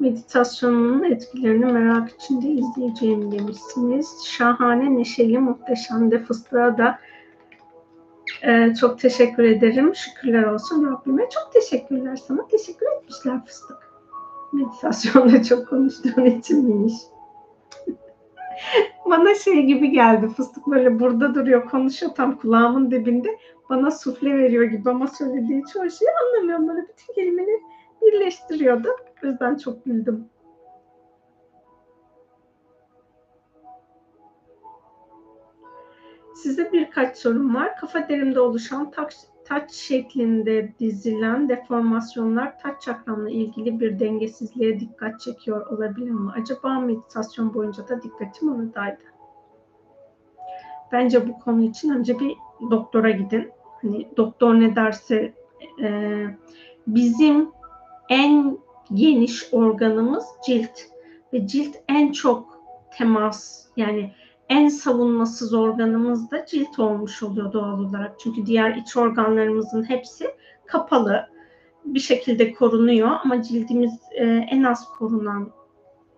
Meditasyonun 0.00 1.04
etkilerini 1.04 1.64
merak 1.64 2.10
içinde 2.10 2.48
izleyeceğim 2.48 3.32
demişsiniz. 3.32 4.24
Şahane, 4.24 4.98
neşeli, 4.98 5.38
muhteşem 5.38 6.10
de 6.10 6.18
fıstığa 6.18 6.78
da 6.78 6.98
ee, 8.42 8.74
çok 8.80 8.98
teşekkür 8.98 9.44
ederim. 9.44 9.94
Şükürler 9.94 10.42
olsun 10.42 10.86
Rabbime. 10.86 11.28
Çok 11.30 11.52
teşekkürler 11.52 12.16
sana. 12.16 12.46
Teşekkür 12.46 12.86
etmişler 12.96 13.44
fıstık. 13.46 13.76
Meditasyonda 14.52 15.42
çok 15.48 15.68
konuştuğun 15.68 16.24
için 16.24 16.64
miymiş? 16.64 16.94
Bana 19.10 19.34
şey 19.34 19.66
gibi 19.66 19.90
geldi. 19.90 20.28
Fıstık 20.28 20.66
böyle 20.66 21.00
burada 21.00 21.34
duruyor, 21.34 21.68
konuşuyor 21.68 22.12
tam 22.14 22.38
kulağımın 22.38 22.90
dibinde. 22.90 23.38
Bana 23.70 23.90
sufle 23.90 24.38
veriyor 24.38 24.64
gibi 24.64 24.90
ama 24.90 25.06
söylediği 25.06 25.62
çoğu 25.72 25.90
şeyi 25.90 26.10
anlamıyorum. 26.10 26.68
Böyle 26.68 26.88
bütün 26.88 27.14
kelimeleri 27.14 27.60
birleştiriyordu. 28.02 28.88
O 29.24 29.26
yüzden 29.26 29.56
çok 29.56 29.84
güldüm. 29.84 30.24
Size 36.42 36.72
birkaç 36.72 37.16
sorum 37.16 37.54
var. 37.54 37.76
Kafa 37.76 38.08
derimde 38.08 38.40
oluşan 38.40 38.90
taç, 38.90 39.14
taç 39.44 39.72
şeklinde 39.72 40.72
dizilen 40.78 41.48
deformasyonlar 41.48 42.58
taç 42.58 42.82
çakramla 42.82 43.30
ilgili 43.30 43.80
bir 43.80 44.00
dengesizliğe 44.00 44.80
dikkat 44.80 45.20
çekiyor 45.20 45.66
olabilir 45.66 46.10
mi? 46.10 46.30
Acaba 46.36 46.80
meditasyon 46.80 47.54
boyunca 47.54 47.88
da 47.88 48.02
dikkatim 48.02 48.52
oradaydı. 48.52 49.02
Bence 50.92 51.28
bu 51.28 51.38
konu 51.38 51.62
için 51.62 51.90
önce 51.90 52.20
bir 52.20 52.36
doktora 52.70 53.10
gidin. 53.10 53.50
Hani 53.82 54.08
doktor 54.16 54.54
ne 54.54 54.76
derse 54.76 55.34
e, 55.82 56.26
bizim 56.86 57.48
en 58.08 58.58
geniş 58.94 59.48
organımız 59.52 60.24
cilt 60.46 60.80
ve 61.32 61.46
cilt 61.46 61.76
en 61.88 62.12
çok 62.12 62.60
temas 62.98 63.66
yani 63.76 64.12
en 64.50 64.68
savunmasız 64.68 65.54
organımız 65.54 66.30
da 66.30 66.46
cilt 66.46 66.78
olmuş 66.78 67.22
oluyor 67.22 67.52
doğal 67.52 67.78
olarak. 67.78 68.20
Çünkü 68.20 68.46
diğer 68.46 68.76
iç 68.76 68.96
organlarımızın 68.96 69.82
hepsi 69.82 70.34
kapalı 70.66 71.26
bir 71.84 72.00
şekilde 72.00 72.52
korunuyor 72.52 73.10
ama 73.24 73.42
cildimiz 73.42 73.92
e, 74.12 74.24
en 74.24 74.62
az 74.62 74.88
korunan 74.98 75.52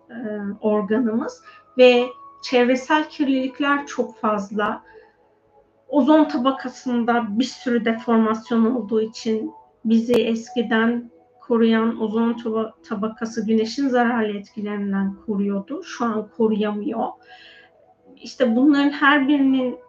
e, 0.09 0.15
organımız 0.61 1.41
ve 1.77 2.07
çevresel 2.43 3.09
kirlilikler 3.09 3.87
çok 3.87 4.17
fazla. 4.17 4.83
Ozon 5.87 6.25
tabakasında 6.25 7.39
bir 7.39 7.43
sürü 7.43 7.85
deformasyon 7.85 8.75
olduğu 8.75 9.01
için 9.01 9.51
bizi 9.85 10.13
eskiden 10.13 11.11
koruyan 11.41 12.01
ozon 12.01 12.37
tabakası 12.89 13.45
güneşin 13.45 13.87
zararlı 13.87 14.37
etkilerinden 14.37 15.15
koruyordu. 15.25 15.83
Şu 15.83 16.05
an 16.05 16.27
koruyamıyor 16.37 17.07
işte 18.23 18.55
bunların 18.55 18.89
her 18.89 19.27
birinin 19.27 19.79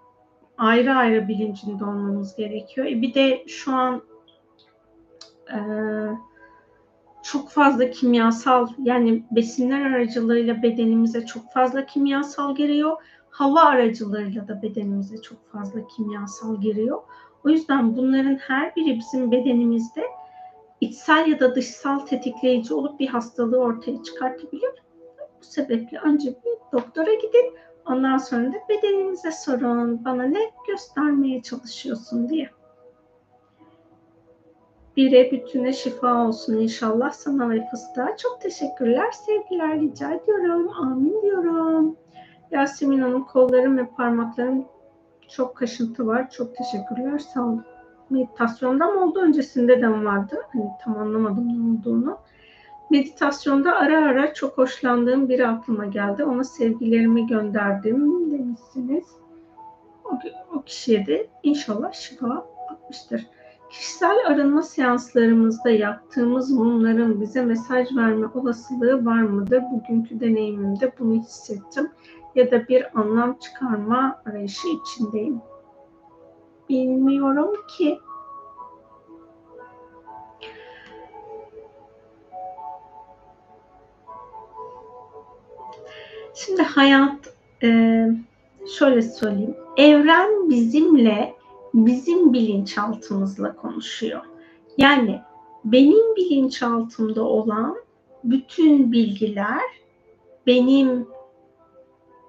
ayrı 0.59 0.94
ayrı 0.94 1.28
bilincinde 1.28 1.85
olmamız 1.85 2.36
gerekiyor. 2.36 2.86
E 2.86 3.02
bir 3.02 3.15
de 3.15 3.44
şu 3.47 3.73
an 3.73 4.02
e, 5.52 5.59
çok 7.23 7.51
fazla 7.51 7.90
kimyasal 7.90 8.69
yani 8.78 9.24
besinler 9.31 9.90
aracılığıyla 9.90 10.62
bedenimize 10.62 11.27
çok 11.27 11.52
fazla 11.52 11.86
kimyasal 11.86 12.56
giriyor. 12.56 12.97
Hava 13.31 13.61
aracılığıyla 13.61 14.48
da 14.48 14.62
bedenimize 14.62 15.23
çok 15.23 15.51
fazla 15.52 15.86
kimyasal 15.86 16.61
giriyor. 16.61 17.02
O 17.44 17.48
yüzden 17.48 17.97
bunların 17.97 18.36
her 18.36 18.77
biri 18.77 18.98
bizim 18.98 19.31
bedenimizde 19.31 20.02
içsel 20.81 21.27
ya 21.27 21.40
da 21.40 21.55
dışsal 21.55 21.98
tetikleyici 21.98 22.74
olup 22.74 23.01
bir 23.01 23.06
hastalığı 23.06 23.59
ortaya 23.59 24.02
çıkartabilir. 24.02 24.70
Bu 25.40 25.44
sebeple 25.44 25.98
önce 25.98 26.28
bir 26.28 26.78
doktora 26.78 27.15
gidin, 27.15 27.55
ondan 27.86 28.16
sonra 28.16 28.52
da 28.52 28.56
bedeninize 28.69 29.32
sorun, 29.32 30.05
bana 30.05 30.23
ne 30.23 30.51
göstermeye 30.69 31.43
çalışıyorsun 31.43 32.28
diye. 32.28 32.51
Bire 34.97 35.31
bütüne 35.31 35.73
şifa 35.73 36.27
olsun 36.27 36.56
inşallah 36.56 37.11
sana 37.11 37.51
ve 37.51 37.69
fıstığa. 37.70 38.16
Çok 38.16 38.40
teşekkürler, 38.40 39.11
sevgiler 39.11 39.81
rica 39.81 40.12
ediyorum. 40.12 40.70
Amin 40.81 41.23
diyorum. 41.23 41.97
Yasemin 42.51 43.01
Hanım 43.01 43.24
kollarım 43.24 43.78
ve 43.78 43.86
parmaklarım 43.86 44.65
çok 45.28 45.56
kaşıntı 45.56 46.06
var. 46.06 46.31
Çok 46.31 46.56
teşekkürler. 46.56 47.19
Sağ 47.19 47.43
olun. 47.43 47.65
Meditasyonda 48.11 48.86
mı 48.86 49.05
oldu? 49.05 49.20
Öncesinde 49.20 49.82
de 49.82 49.89
mi 49.89 50.05
vardı? 50.05 50.36
Hani 50.52 50.65
tam 50.85 50.98
anlamadım 50.98 51.48
ne 51.48 51.78
olduğunu. 51.78 52.19
Meditasyonda 52.90 53.77
ara 53.77 54.05
ara 54.06 54.35
çok 54.35 54.59
hoşlandığım 54.59 55.28
biri 55.28 55.47
aklıma 55.47 55.86
geldi. 55.86 56.24
Ona 56.24 56.44
sevgilerimi 56.44 57.27
gönderdim 57.27 58.31
demişsiniz. 58.32 59.05
O, 60.05 60.19
o 60.56 60.62
kişiye 60.62 61.06
de 61.06 61.27
inşallah 61.43 61.93
şifa 61.93 62.47
atmıştır. 62.69 63.27
Kişisel 63.70 64.16
arınma 64.27 64.62
seanslarımızda 64.62 65.70
yaktığımız 65.70 66.51
mumların 66.51 67.20
bize 67.20 67.44
mesaj 67.44 67.97
verme 67.97 68.27
olasılığı 68.35 69.05
var 69.05 69.23
mıdır? 69.23 69.62
Bugünkü 69.73 70.20
deneyimimde 70.20 70.93
bunu 70.98 71.15
hissettim 71.15 71.90
ya 72.35 72.51
da 72.51 72.69
bir 72.69 73.01
anlam 73.01 73.39
çıkarma 73.39 74.23
arayışı 74.27 74.69
içindeyim. 74.69 75.40
Bilmiyorum 76.69 77.55
ki. 77.78 77.98
Şimdi 86.35 86.62
hayat 86.62 87.35
e, 87.62 88.09
şöyle 88.78 89.02
söyleyeyim. 89.02 89.56
Evren 89.77 90.51
bizimle 90.51 91.35
bizim 91.74 92.32
bilinçaltımızla 92.32 93.56
konuşuyor. 93.56 94.20
Yani 94.78 95.20
benim 95.65 96.16
bilinçaltımda 96.16 97.23
olan 97.23 97.77
bütün 98.24 98.93
bilgiler 98.93 99.62
benim 100.47 101.09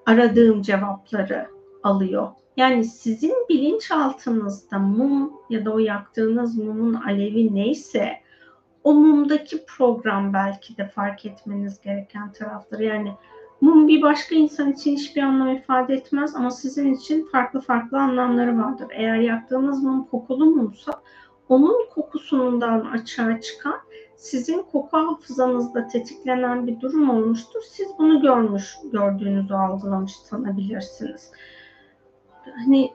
aradığım 0.05 0.61
cevapları 0.61 1.47
alıyor. 1.83 2.27
Yani 2.57 2.85
sizin 2.85 3.33
bilinçaltınızda 3.49 4.79
mum 4.79 5.33
ya 5.49 5.65
da 5.65 5.71
o 5.71 5.79
yaktığınız 5.79 6.57
mumun 6.57 6.93
alevi 6.93 7.55
neyse 7.55 8.11
o 8.83 8.93
mumdaki 8.93 9.65
program 9.65 10.33
belki 10.33 10.77
de 10.77 10.87
fark 10.87 11.25
etmeniz 11.25 11.81
gereken 11.81 12.31
tarafları. 12.31 12.83
Yani 12.83 13.11
mum 13.61 13.87
bir 13.87 14.01
başka 14.01 14.35
insan 14.35 14.71
için 14.71 14.95
hiçbir 14.95 15.21
anlam 15.21 15.55
ifade 15.55 15.93
etmez 15.93 16.35
ama 16.35 16.51
sizin 16.51 16.93
için 16.93 17.25
farklı 17.31 17.61
farklı 17.61 17.99
anlamları 17.99 18.57
vardır. 18.57 18.87
Eğer 18.91 19.15
yaktığınız 19.15 19.83
mum 19.83 20.03
kokulu 20.03 20.45
mumsa 20.45 20.91
onun 21.49 21.89
kokusundan 21.89 22.79
açığa 22.85 23.41
çıkan 23.41 23.75
sizin 24.17 24.63
koku 24.71 24.97
hafızanızda 24.97 25.87
tetiklenen 25.87 26.67
bir 26.67 26.81
durum 26.81 27.09
olmuştur. 27.09 27.61
Siz 27.71 27.87
bunu 27.99 28.21
görmüş, 28.21 28.77
gördüğünüzü 28.91 29.53
algılamış 29.53 30.15
sanabilirsiniz. 30.15 31.31
Hani 32.65 32.91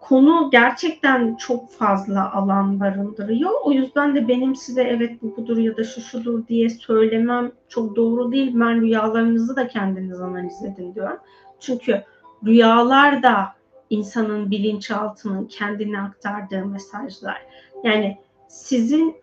konu 0.00 0.48
gerçekten 0.52 1.34
çok 1.36 1.70
fazla 1.70 2.32
alan 2.32 2.80
barındırıyor. 2.80 3.50
O 3.64 3.72
yüzden 3.72 4.14
de 4.14 4.28
benim 4.28 4.56
size 4.56 4.82
evet 4.82 5.22
bu 5.22 5.36
budur 5.36 5.56
ya 5.56 5.76
da 5.76 5.84
şu 5.84 6.00
şudur 6.00 6.46
diye 6.46 6.70
söylemem 6.70 7.52
çok 7.68 7.96
doğru 7.96 8.32
değil. 8.32 8.52
Ben 8.54 8.80
rüyalarınızı 8.80 9.56
da 9.56 9.68
kendiniz 9.68 10.20
analiz 10.20 10.64
edin 10.64 10.94
diyorum. 10.94 11.18
Çünkü 11.60 12.02
rüyalar 12.46 13.22
da 13.22 13.48
insanın 13.90 14.50
bilinçaltının 14.50 15.44
kendine 15.44 16.00
aktardığı 16.00 16.66
mesajlar. 16.66 17.42
Yani 17.84 18.18
sizin 18.48 19.16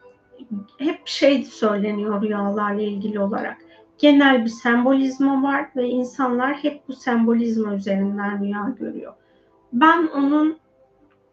hep 0.77 1.07
şey 1.07 1.43
söyleniyor 1.43 2.21
rüyalarla 2.21 2.81
ilgili 2.81 3.19
olarak. 3.19 3.57
Genel 3.97 4.45
bir 4.45 4.49
sembolizma 4.49 5.43
var 5.43 5.69
ve 5.75 5.89
insanlar 5.89 6.53
hep 6.55 6.87
bu 6.87 6.93
sembolizma 6.93 7.75
üzerinden 7.75 8.43
rüya 8.43 8.73
görüyor. 8.79 9.13
Ben 9.75 10.07
onun 10.07 10.57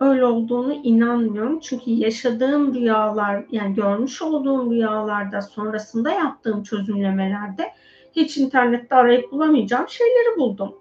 öyle 0.01 0.25
olduğunu 0.25 0.73
inanmıyorum. 0.73 1.61
Çünkü 1.61 1.91
yaşadığım 1.91 2.75
rüyalar, 2.75 3.45
yani 3.51 3.75
görmüş 3.75 4.23
olduğum 4.23 4.71
rüyalarda 4.71 5.43
sonrasında 5.43 6.11
yaptığım 6.11 6.63
çözümlemelerde 6.63 7.73
hiç 8.13 8.37
internette 8.37 8.95
arayıp 8.95 9.33
bulamayacağım 9.33 9.89
şeyleri 9.89 10.37
buldum. 10.37 10.75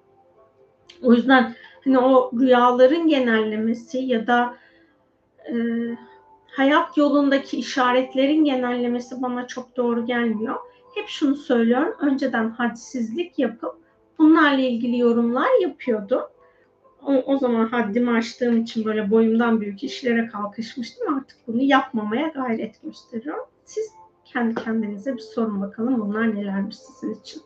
O 1.03 1.13
yüzden 1.13 1.55
hani 1.83 1.99
o 1.99 2.31
rüyaların 2.39 3.07
genellemesi 3.07 3.97
ya 3.97 4.27
da 4.27 4.57
e, 5.49 5.55
hayat 6.51 6.97
yolundaki 6.97 7.57
işaretlerin 7.57 8.43
genellemesi 8.43 9.21
bana 9.21 9.47
çok 9.47 9.77
doğru 9.77 10.05
gelmiyor. 10.05 10.55
Hep 10.95 11.07
şunu 11.07 11.35
söylüyorum. 11.35 11.95
Önceden 11.99 12.49
hadsizlik 12.49 13.39
yapıp 13.39 13.75
bunlarla 14.19 14.61
ilgili 14.61 14.97
yorumlar 14.97 15.61
yapıyordum. 15.61 16.21
O, 17.05 17.13
o 17.13 17.37
zaman 17.37 17.65
haddimi 17.67 18.11
aştığım 18.11 18.57
için 18.57 18.85
böyle 18.85 19.11
boyumdan 19.11 19.61
büyük 19.61 19.83
işlere 19.83 20.27
kalkışmıştım. 20.27 21.15
Artık 21.15 21.37
bunu 21.47 21.61
yapmamaya 21.61 22.27
gayret 22.27 22.81
gösteriyorum. 22.81 23.45
Siz 23.65 23.91
kendi 24.25 24.55
kendinize 24.55 25.13
bir 25.13 25.21
sorun 25.21 25.61
bakalım 25.61 26.01
bunlar 26.01 26.35
nelermiş 26.35 26.77
sizin 26.77 27.15
için. 27.15 27.41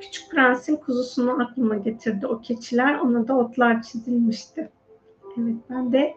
Küçük 0.00 0.30
Prens'in 0.30 0.76
kuzusunu 0.76 1.42
aklıma 1.42 1.76
getirdi 1.76 2.26
o 2.26 2.40
keçiler. 2.40 2.98
Ona 2.98 3.28
da 3.28 3.38
otlar 3.38 3.82
çizilmişti. 3.82 4.70
Evet 5.38 5.56
ben 5.70 5.92
de 5.92 6.14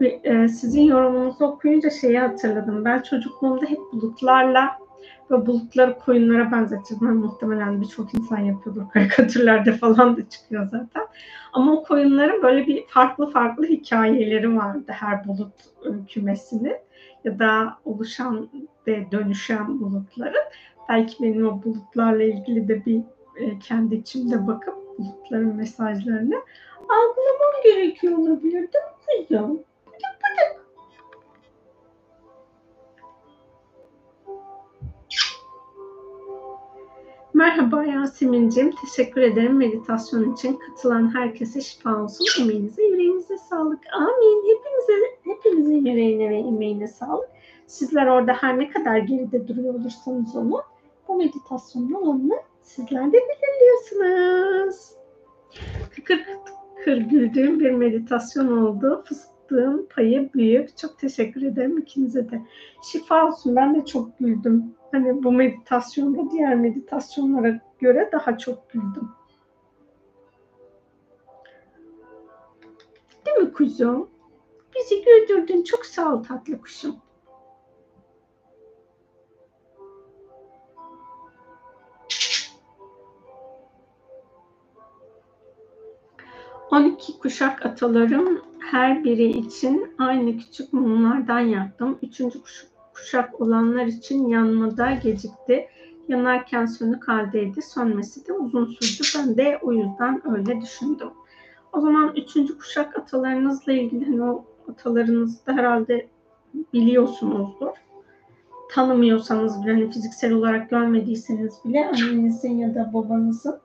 e, 0.00 0.48
sizin 0.48 0.82
yorumunuzu 0.82 1.44
okuyunca 1.44 1.90
şeyi 1.90 2.18
hatırladım. 2.18 2.84
Ben 2.84 3.02
çocukluğumda 3.02 3.66
hep 3.66 3.78
bulutlarla 3.92 4.81
ve 5.32 5.46
bulutları 5.46 5.98
koyunlara 5.98 6.52
benzetirdim. 6.52 7.16
Muhtemelen 7.16 7.80
birçok 7.80 8.14
insan 8.14 8.38
yapıyordur. 8.38 8.90
Karikatürlerde 8.92 9.72
falan 9.72 10.16
da 10.16 10.28
çıkıyor 10.28 10.64
zaten. 10.64 11.06
Ama 11.52 11.72
o 11.72 11.82
koyunların 11.82 12.42
böyle 12.42 12.66
bir 12.66 12.84
farklı 12.88 13.30
farklı 13.30 13.66
hikayeleri 13.66 14.56
vardı 14.56 14.92
her 14.92 15.26
bulut 15.26 15.54
kümesinin 16.08 16.76
ya 17.24 17.38
da 17.38 17.78
oluşan 17.84 18.48
ve 18.86 19.10
dönüşen 19.12 19.80
bulutların. 19.80 20.44
Belki 20.88 21.22
benim 21.22 21.46
o 21.46 21.62
bulutlarla 21.64 22.22
ilgili 22.22 22.68
de 22.68 22.86
bir 22.86 23.00
e, 23.36 23.58
kendi 23.58 23.94
içimde 23.94 24.46
bakıp 24.46 24.74
bulutların 24.98 25.56
mesajlarını 25.56 26.42
algılamam 26.82 27.62
gerekiyor 27.64 28.18
olabilir 28.18 28.52
değil 28.52 28.84
mi 29.20 29.28
kızım? 29.28 29.62
Merhaba 37.42 37.84
Yasemin'ciğim. 37.84 38.70
Teşekkür 38.70 39.20
ederim 39.20 39.56
meditasyon 39.56 40.32
için. 40.32 40.56
Katılan 40.56 41.14
herkese 41.14 41.60
şifa 41.60 42.02
olsun. 42.02 42.42
Emeğinize, 42.42 42.82
yüreğinize 42.82 43.38
sağlık. 43.38 43.78
Amin. 43.94 44.42
Hepinize, 44.42 45.16
hepinizin 45.24 45.84
yüreğine 45.84 46.30
ve 46.30 46.38
emeğine 46.38 46.88
sağlık. 46.88 47.28
Sizler 47.66 48.06
orada 48.06 48.32
her 48.32 48.58
ne 48.58 48.68
kadar 48.70 48.98
geride 48.98 49.48
duruyor 49.48 49.74
olursanız 49.74 50.36
onu, 50.36 50.62
bu 51.08 51.16
meditasyonun 51.16 51.92
alanını 51.92 52.36
sizler 52.62 53.12
de 53.12 53.18
belirliyorsunuz. 53.18 54.90
Kıkır 55.94 56.26
kıkır 56.76 56.96
güldüğüm 56.96 57.60
bir 57.60 57.70
meditasyon 57.70 58.58
oldu. 58.58 59.04
Fıstığın 59.52 59.88
payı 59.94 60.30
büyük. 60.34 60.76
Çok 60.76 60.98
teşekkür 60.98 61.42
ederim 61.42 61.78
ikinize 61.78 62.30
de. 62.30 62.42
Şifa 62.82 63.26
olsun. 63.28 63.56
Ben 63.56 63.74
de 63.74 63.84
çok 63.84 64.18
güldüm. 64.18 64.74
Hani 64.92 65.24
bu 65.24 65.32
meditasyonda 65.32 66.30
diğer 66.30 66.54
meditasyonlara 66.54 67.60
göre 67.78 68.10
daha 68.12 68.38
çok 68.38 68.70
güldüm. 68.70 69.08
Değil 73.26 73.36
mi 73.36 73.52
kuzum? 73.52 74.10
Bizi 74.76 75.04
güldürdün. 75.04 75.62
Çok 75.62 75.86
sağ 75.86 76.14
ol 76.14 76.22
tatlı 76.22 76.60
kuşum. 76.60 76.96
On 86.70 86.84
iki 86.84 87.18
kuşak 87.18 87.66
atalarım 87.66 88.51
her 88.72 89.04
biri 89.04 89.28
için 89.28 89.94
aynı 89.98 90.38
küçük 90.38 90.72
mumlardan 90.72 91.40
yaktım. 91.40 91.98
Üçüncü 92.02 92.38
kuşak 92.94 93.40
olanlar 93.40 93.86
için 93.86 94.28
yanmada 94.28 94.90
gecikti. 94.90 95.66
Yanarken 96.08 96.66
sönük 96.66 97.08
haldeydi. 97.08 97.62
Sönmesi 97.62 98.26
de 98.28 98.32
uzun 98.32 98.66
sürdü. 98.66 99.08
Ben 99.18 99.36
de 99.36 99.58
o 99.62 99.72
yüzden 99.72 100.22
öyle 100.36 100.60
düşündüm. 100.60 101.08
O 101.72 101.80
zaman 101.80 102.12
üçüncü 102.16 102.58
kuşak 102.58 102.98
atalarınızla 102.98 103.72
ilgili 103.72 104.04
hani 104.04 104.22
o 104.22 104.44
atalarınızı 104.68 105.46
da 105.46 105.52
herhalde 105.52 106.06
biliyorsunuzdur. 106.72 107.70
Tanımıyorsanız 108.70 109.62
bile 109.62 109.72
hani 109.72 109.90
fiziksel 109.90 110.32
olarak 110.32 110.70
görmediyseniz 110.70 111.54
bile 111.64 111.88
annenizin 111.88 112.58
ya 112.58 112.74
da 112.74 112.90
babanızın 112.94 113.60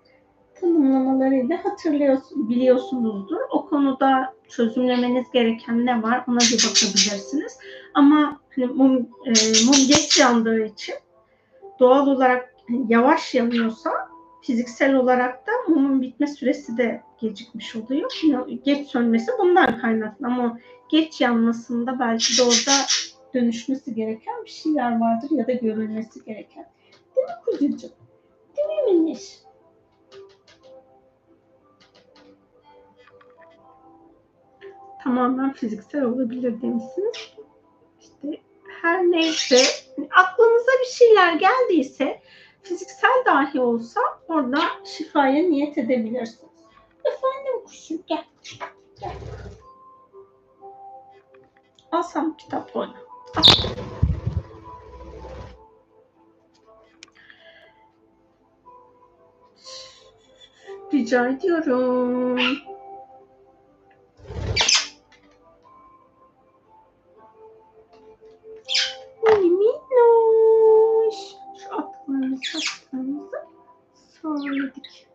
tanımlamalarıyla 0.62 1.66
hatırlıyorsunuz, 1.66 2.50
biliyorsunuzdur. 2.50 3.40
O 3.52 3.66
konuda 3.66 4.37
çözümlemeniz 4.50 5.32
gereken 5.34 5.86
ne 5.86 6.04
var 6.04 6.24
ona 6.28 6.40
bir 6.40 6.64
bakabilirsiniz. 6.70 7.58
Ama 7.94 8.42
hani 8.56 8.66
mum, 8.66 8.96
e, 9.26 9.32
mum 9.66 9.88
geç 9.88 10.18
yandığı 10.20 10.66
için 10.66 10.96
doğal 11.80 12.08
olarak 12.08 12.56
yavaş 12.88 13.36
yanıyorsa 13.36 13.92
fiziksel 14.42 14.96
olarak 14.96 15.48
da 15.48 15.52
mumun 15.68 16.02
bitme 16.02 16.28
süresi 16.28 16.78
de 16.78 17.02
gecikmiş 17.22 17.76
oluyor. 17.76 18.12
Geç 18.64 18.88
sönmesi 18.88 19.32
bundan 19.40 19.80
kaynaklı 19.80 20.28
ama 20.28 20.60
geç 20.90 21.22
yanmasında 21.22 22.00
belki 22.00 22.38
de 22.38 22.44
orada 22.44 22.86
dönüşmesi 23.34 23.96
gereken 23.96 24.46
bir 24.46 24.50
şeyler 24.50 25.00
vardır 25.00 25.30
ya 25.32 25.48
da 25.48 25.52
görülmesi 25.52 26.26
gereken. 26.26 26.66
Değil 27.16 27.28
mi 27.28 27.34
kuzucuğum? 27.46 27.92
Değil 28.58 28.68
mi 28.68 28.94
minniş? 28.94 29.47
Tamamen 35.04 35.54
fiziksel 35.54 36.04
olabilir 36.04 36.62
demişsiniz. 36.62 37.16
İşte 38.02 38.42
her 38.82 39.04
neyse 39.04 39.58
aklınıza 40.16 40.72
bir 40.82 40.92
şeyler 40.92 41.34
geldiyse 41.34 42.22
fiziksel 42.64 43.26
dahi 43.26 43.60
olsa 43.60 44.02
orada 44.28 44.60
şifaya 44.86 45.44
niyet 45.44 45.78
edebilirsiniz. 45.78 46.58
Efendim 47.06 47.66
kuşum 47.66 48.04
gel. 48.08 48.26
gel. 49.02 49.16
Al 51.92 52.04
sen 52.04 52.38
kitap 52.38 52.76
oyna. 52.76 52.96
Rica 60.94 61.28
ediyorum. 61.28 62.40
Atlarımızı 72.58 73.38
söyledik. 74.22 75.08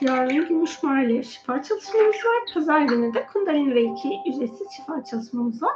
Yarın 0.00 0.48
Gümüş 0.48 0.82
Mahalle 0.82 1.22
şifa 1.22 1.62
çalışmamız 1.62 2.16
var. 2.16 2.54
Pazar 2.54 2.80
günü 2.80 3.14
de 3.14 3.26
Kundalini 3.32 3.74
Reiki 3.74 4.20
ücretsiz 4.28 4.68
şifa 4.76 5.04
çalışmamız 5.04 5.62
var. 5.62 5.74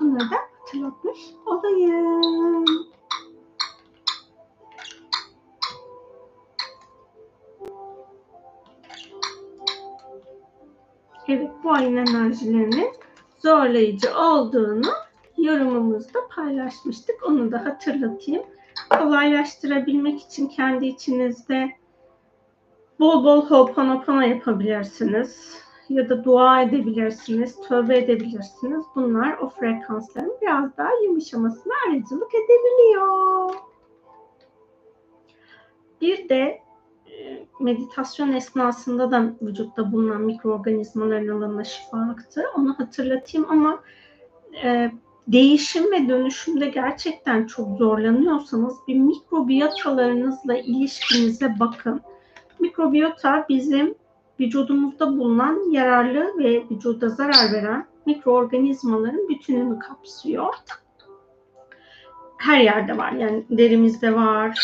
Bunları 0.00 0.30
da 0.30 0.36
hatırlatmış 0.60 1.18
olayım. 1.46 2.64
Evet 11.28 11.50
bu 11.64 11.72
ayın 11.72 11.96
enerjilerinin 11.96 12.92
zorlayıcı 13.38 14.18
olduğunu 14.18 14.92
yorumumuzda 15.42 16.18
paylaşmıştık. 16.34 17.16
Onu 17.26 17.52
da 17.52 17.64
hatırlatayım. 17.64 18.42
Kolaylaştırabilmek 18.98 20.20
için 20.20 20.48
kendi 20.48 20.86
içinizde 20.86 21.70
bol 23.00 23.24
bol 23.24 23.46
ho'oponopono 23.46 24.20
yapabilirsiniz. 24.20 25.62
Ya 25.88 26.08
da 26.08 26.24
dua 26.24 26.62
edebilirsiniz, 26.62 27.60
tövbe 27.68 27.98
edebilirsiniz. 27.98 28.84
Bunlar 28.94 29.38
o 29.38 29.48
frekansların 29.48 30.36
biraz 30.42 30.76
daha 30.76 30.90
yumuşamasına 31.04 31.72
aracılık 31.88 32.30
edebiliyor. 32.34 33.50
Bir 36.00 36.28
de 36.28 36.62
e, 37.10 37.46
meditasyon 37.60 38.32
esnasında 38.32 39.10
da 39.10 39.34
vücutta 39.42 39.92
bulunan 39.92 40.20
mikroorganizmaların 40.20 41.28
alanına 41.28 41.64
şifa 41.64 41.98
aktı. 41.98 42.44
Onu 42.56 42.78
hatırlatayım 42.78 43.46
ama 43.50 43.82
e, 44.64 44.92
değişim 45.28 45.92
ve 45.92 46.08
dönüşümde 46.08 46.66
gerçekten 46.66 47.46
çok 47.46 47.78
zorlanıyorsanız 47.78 48.74
bir 48.88 48.98
mikrobiyotalarınızla 48.98 50.56
ilişkinize 50.56 51.54
bakın. 51.60 52.00
Mikrobiyota 52.60 53.46
bizim 53.48 53.94
vücudumuzda 54.40 55.18
bulunan 55.18 55.70
yararlı 55.70 56.38
ve 56.38 56.64
vücuda 56.70 57.08
zarar 57.08 57.52
veren 57.52 57.86
mikroorganizmaların 58.06 59.28
bütününü 59.28 59.78
kapsıyor. 59.78 60.54
Her 62.38 62.60
yerde 62.60 62.96
var. 62.98 63.12
Yani 63.12 63.44
derimizde 63.50 64.14
var, 64.14 64.58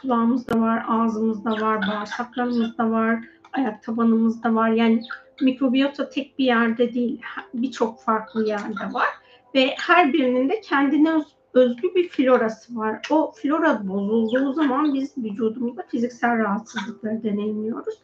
kulağımızda 0.00 0.60
var, 0.60 0.84
ağzımızda 0.88 1.50
var, 1.50 1.80
bağırsaklarımızda 1.88 2.90
var, 2.90 3.24
ayak 3.52 3.82
tabanımızda 3.82 4.54
var. 4.54 4.68
Yani 4.68 5.02
mikrobiyota 5.40 6.08
tek 6.08 6.38
bir 6.38 6.44
yerde 6.44 6.94
değil, 6.94 7.20
birçok 7.54 8.00
farklı 8.00 8.46
yerde 8.46 8.92
var. 8.92 9.08
Ve 9.54 9.74
her 9.78 10.12
birinin 10.12 10.48
de 10.48 10.60
kendine 10.60 11.14
öz, 11.14 11.24
özgü 11.54 11.94
bir 11.94 12.08
florası 12.08 12.76
var. 12.76 13.00
O 13.10 13.32
flora 13.32 13.88
bozulduğu 13.88 14.52
zaman 14.52 14.94
biz 14.94 15.18
vücudumuzda 15.18 15.82
fiziksel 15.82 16.38
rahatsızlıkları 16.38 17.22
deneyimliyoruz. 17.22 17.94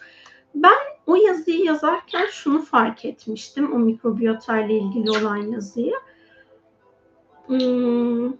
Ben 0.54 0.78
o 1.06 1.16
yazıyı 1.16 1.64
yazarken 1.64 2.26
şunu 2.32 2.62
fark 2.62 3.04
etmiştim. 3.04 3.72
O 3.72 3.78
mikrobiyota 3.78 4.58
ile 4.58 4.78
ilgili 4.78 5.10
olan 5.10 5.36
yazıyı. 5.36 5.94
Hmm. 7.46 8.32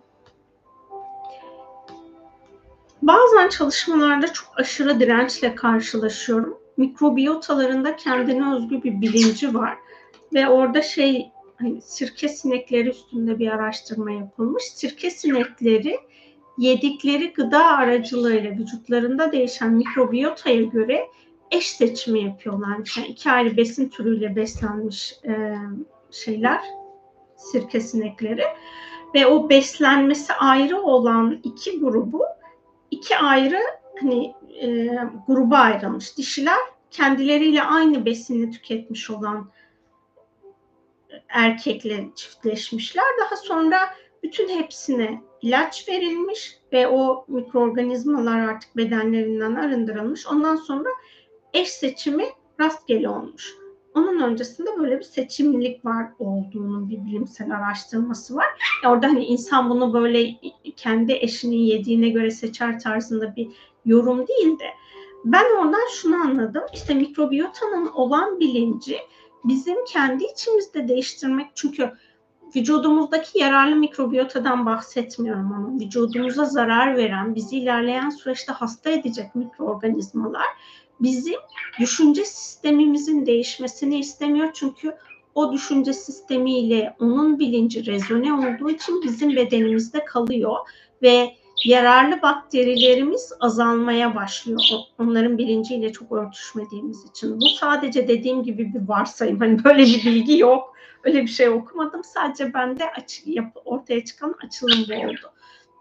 Bazen 3.02 3.48
çalışmalarda 3.48 4.32
çok 4.32 4.48
aşırı 4.56 5.00
dirençle 5.00 5.54
karşılaşıyorum. 5.54 6.58
Mikrobiyotalarında 6.76 7.96
kendine 7.96 8.54
özgü 8.54 8.82
bir 8.82 9.00
bilinci 9.00 9.54
var. 9.54 9.78
Ve 10.34 10.48
orada 10.48 10.82
şey 10.82 11.32
hani 11.58 11.82
sirke 11.82 12.28
sinekleri 12.28 12.88
üstünde 12.88 13.38
bir 13.38 13.48
araştırma 13.48 14.10
yapılmış. 14.10 14.64
Sirke 14.64 15.10
sinekleri 15.10 15.98
yedikleri 16.58 17.32
gıda 17.32 17.64
aracılığıyla 17.64 18.50
vücutlarında 18.50 19.32
değişen 19.32 19.72
mikrobiyotaya 19.72 20.62
göre 20.62 21.06
eş 21.50 21.70
seçimi 21.70 22.22
yapıyorlar. 22.22 22.96
Yani 22.96 23.08
iki 23.08 23.30
ayrı 23.30 23.56
besin 23.56 23.88
türüyle 23.88 24.36
beslenmiş 24.36 25.14
e, 25.24 25.54
şeyler, 26.10 26.60
sirke 27.36 27.80
sinekleri. 27.80 28.44
Ve 29.14 29.26
o 29.26 29.48
beslenmesi 29.48 30.32
ayrı 30.32 30.82
olan 30.82 31.40
iki 31.44 31.80
grubu 31.80 32.24
iki 32.90 33.16
ayrı 33.16 33.58
hani 34.00 34.34
e, 34.62 34.98
gruba 35.26 35.56
ayrılmış. 35.56 36.16
Dişiler 36.16 36.58
kendileriyle 36.90 37.62
aynı 37.62 38.04
besini 38.04 38.50
tüketmiş 38.50 39.10
olan 39.10 39.50
erkekle 41.28 42.08
çiftleşmişler. 42.14 43.04
Daha 43.20 43.36
sonra 43.36 43.78
bütün 44.22 44.48
hepsine 44.48 45.22
ilaç 45.42 45.88
verilmiş 45.88 46.58
ve 46.72 46.88
o 46.88 47.24
mikroorganizmalar 47.28 48.40
artık 48.40 48.76
bedenlerinden 48.76 49.54
arındırılmış. 49.54 50.26
Ondan 50.26 50.56
sonra 50.56 50.88
eş 51.54 51.68
seçimi 51.68 52.24
rastgele 52.60 53.08
olmuş. 53.08 53.54
Onun 53.94 54.20
öncesinde 54.20 54.70
böyle 54.78 54.98
bir 54.98 55.04
seçimlilik 55.04 55.84
var 55.84 56.06
olduğunun 56.18 56.90
bir 56.90 57.04
bilimsel 57.04 57.50
araştırması 57.50 58.36
var. 58.36 58.46
Orada 58.86 59.06
hani 59.06 59.24
insan 59.24 59.70
bunu 59.70 59.92
böyle 59.92 60.34
kendi 60.76 61.12
eşinin 61.12 61.56
yediğine 61.56 62.08
göre 62.08 62.30
seçer 62.30 62.80
tarzında 62.80 63.36
bir 63.36 63.48
yorum 63.84 64.26
değil 64.28 64.58
de 64.58 64.66
ben 65.24 65.56
oradan 65.56 65.88
şunu 65.92 66.16
anladım. 66.16 66.62
İşte 66.74 66.94
mikrobiyotanın 66.94 67.86
olan 67.86 68.40
bilinci 68.40 68.98
bizim 69.44 69.84
kendi 69.84 70.24
içimizde 70.24 70.88
değiştirmek 70.88 71.46
çünkü 71.54 71.92
vücudumuzdaki 72.56 73.38
yararlı 73.38 73.76
mikrobiyotadan 73.76 74.66
bahsetmiyorum 74.66 75.52
ama 75.52 75.80
vücudumuza 75.80 76.44
zarar 76.44 76.96
veren, 76.96 77.34
bizi 77.34 77.58
ilerleyen 77.58 78.10
süreçte 78.10 78.52
hasta 78.52 78.90
edecek 78.90 79.34
mikroorganizmalar 79.34 80.46
bizim 81.00 81.34
düşünce 81.80 82.24
sistemimizin 82.24 83.26
değişmesini 83.26 83.98
istemiyor. 83.98 84.50
Çünkü 84.54 84.96
o 85.34 85.52
düşünce 85.52 85.92
sistemiyle 85.92 86.96
onun 87.00 87.38
bilinci 87.38 87.86
rezone 87.86 88.32
olduğu 88.32 88.70
için 88.70 89.02
bizim 89.02 89.36
bedenimizde 89.36 90.04
kalıyor 90.04 90.56
ve 91.02 91.34
yararlı 91.64 92.22
bakterilerimiz 92.22 93.32
azalmaya 93.40 94.14
başlıyor. 94.14 94.60
Onların 94.98 95.38
bilinciyle 95.38 95.92
çok 95.92 96.12
örtüşmediğimiz 96.12 97.04
için. 97.10 97.40
Bu 97.40 97.48
sadece 97.60 98.08
dediğim 98.08 98.42
gibi 98.42 98.74
bir 98.74 98.88
varsayım. 98.88 99.38
Hani 99.38 99.64
böyle 99.64 99.82
bir 99.82 100.04
bilgi 100.04 100.38
yok. 100.38 100.74
Öyle 101.04 101.22
bir 101.22 101.28
şey 101.28 101.48
okumadım. 101.48 102.04
Sadece 102.04 102.54
bende 102.54 102.90
açı, 102.90 103.30
yap, 103.30 103.56
ortaya 103.64 104.04
çıkan 104.04 104.34
açılım 104.46 104.84
bu 104.88 105.06
oldu. 105.06 105.32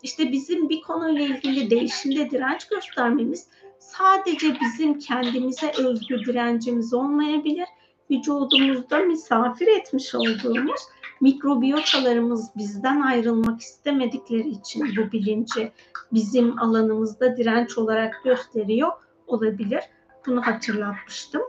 İşte 0.03 0.31
bizim 0.31 0.69
bir 0.69 0.81
konuyla 0.81 1.25
ilgili 1.25 1.69
değişimde 1.69 2.31
direnç 2.31 2.67
göstermemiz 2.67 3.47
sadece 3.79 4.57
bizim 4.61 4.99
kendimize 4.99 5.71
özgü 5.77 6.25
direncimiz 6.25 6.93
olmayabilir. 6.93 7.67
Vücudumuzda 8.11 8.99
misafir 8.99 9.67
etmiş 9.67 10.15
olduğumuz 10.15 10.81
mikrobiyotalarımız 11.21 12.49
bizden 12.57 13.01
ayrılmak 13.01 13.61
istemedikleri 13.61 14.49
için 14.49 14.81
bu 14.97 15.11
bilinci 15.11 15.71
bizim 16.13 16.59
alanımızda 16.59 17.37
direnç 17.37 17.77
olarak 17.77 18.23
gösteriyor 18.23 18.91
olabilir. 19.27 19.83
Bunu 20.25 20.41
hatırlatmıştım. 20.41 21.41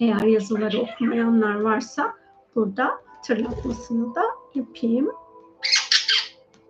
Eğer 0.00 0.22
yazıları 0.22 0.80
okumayanlar 0.80 1.60
varsa 1.60 2.14
burada 2.54 3.00
hatırlatmasını 3.06 4.14
da 4.14 4.22
yapayım. 4.54 5.12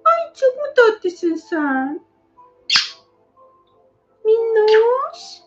Ay 0.04 0.34
çok 0.34 0.56
mu 0.56 0.62
tatlısın 0.76 1.34
sen? 1.34 2.00
Minnoş. 4.24 5.42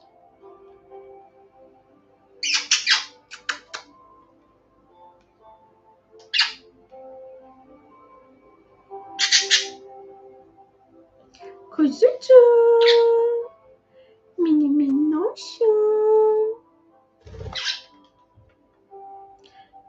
Kuzucuğum. 11.85 13.49
Mini 14.37 14.69
minnoşum. 14.69 15.67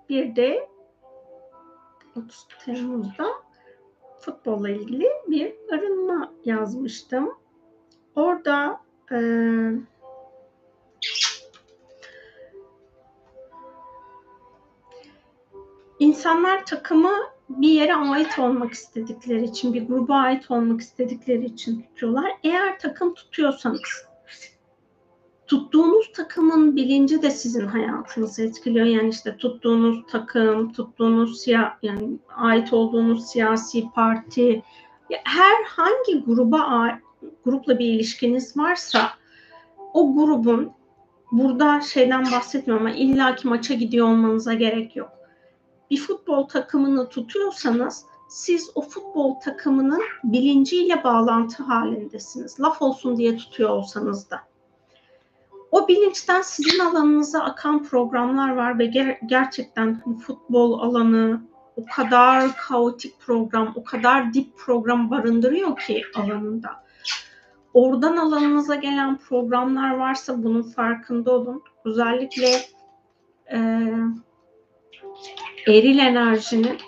Bir 0.08 0.36
de 0.36 0.68
30 2.16 2.46
Temmuz'da 2.64 3.26
futbolla 4.20 4.70
ilgili 4.70 5.08
bir 5.26 5.54
arınma 5.72 6.32
yazmıştım. 6.44 7.38
Orada 8.16 8.80
e, 9.12 9.18
insanlar 15.98 16.66
takımı 16.66 17.35
bir 17.48 17.68
yere 17.68 17.94
ait 17.94 18.38
olmak 18.38 18.72
istedikleri 18.72 19.44
için, 19.44 19.74
bir 19.74 19.86
gruba 19.86 20.14
ait 20.14 20.50
olmak 20.50 20.80
istedikleri 20.80 21.44
için 21.44 21.82
tutuyorlar. 21.82 22.32
Eğer 22.42 22.78
takım 22.78 23.14
tutuyorsanız, 23.14 23.80
tuttuğunuz 25.46 26.12
takımın 26.12 26.76
bilinci 26.76 27.22
de 27.22 27.30
sizin 27.30 27.66
hayatınızı 27.66 28.42
etkiliyor. 28.42 28.86
Yani 28.86 29.08
işte 29.08 29.36
tuttuğunuz 29.36 30.06
takım, 30.10 30.72
tuttuğunuz 30.72 31.40
siya 31.40 31.78
yani 31.82 32.18
ait 32.36 32.72
olduğunuz 32.72 33.26
siyasi 33.26 33.84
parti, 33.94 34.62
herhangi 35.24 36.24
gruba 36.26 36.98
grupla 37.44 37.78
bir 37.78 37.86
ilişkiniz 37.86 38.56
varsa 38.56 39.10
o 39.94 40.14
grubun 40.14 40.72
burada 41.32 41.80
şeyden 41.80 42.24
bahsetmiyorum 42.32 42.86
ama 42.86 42.96
illaki 42.96 43.48
maça 43.48 43.74
gidiyor 43.74 44.06
olmanıza 44.06 44.54
gerek 44.54 44.96
yok 44.96 45.15
bir 45.90 46.00
futbol 46.00 46.48
takımını 46.48 47.08
tutuyorsanız 47.08 48.04
siz 48.28 48.70
o 48.74 48.82
futbol 48.82 49.34
takımının 49.40 50.02
bilinciyle 50.24 51.04
bağlantı 51.04 51.62
halindesiniz. 51.62 52.60
Laf 52.60 52.82
olsun 52.82 53.16
diye 53.16 53.36
tutuyor 53.36 53.70
olsanız 53.70 54.30
da. 54.30 54.40
O 55.70 55.88
bilinçten 55.88 56.42
sizin 56.42 56.78
alanınıza 56.78 57.40
akan 57.40 57.82
programlar 57.84 58.56
var 58.56 58.78
ve 58.78 58.86
ger- 58.86 59.26
gerçekten 59.26 60.18
futbol 60.18 60.80
alanı 60.80 61.40
o 61.76 61.84
kadar 61.96 62.56
kaotik 62.56 63.20
program, 63.20 63.72
o 63.76 63.84
kadar 63.84 64.34
dip 64.34 64.56
program 64.56 65.10
barındırıyor 65.10 65.78
ki 65.78 66.02
alanında. 66.14 66.86
Oradan 67.74 68.16
alanınıza 68.16 68.74
gelen 68.74 69.16
programlar 69.16 69.96
varsa 69.96 70.42
bunun 70.42 70.62
farkında 70.62 71.32
olun. 71.32 71.62
Özellikle 71.84 72.60
e, 73.52 73.90
eril 75.66 75.98
enerjinin 75.98 76.78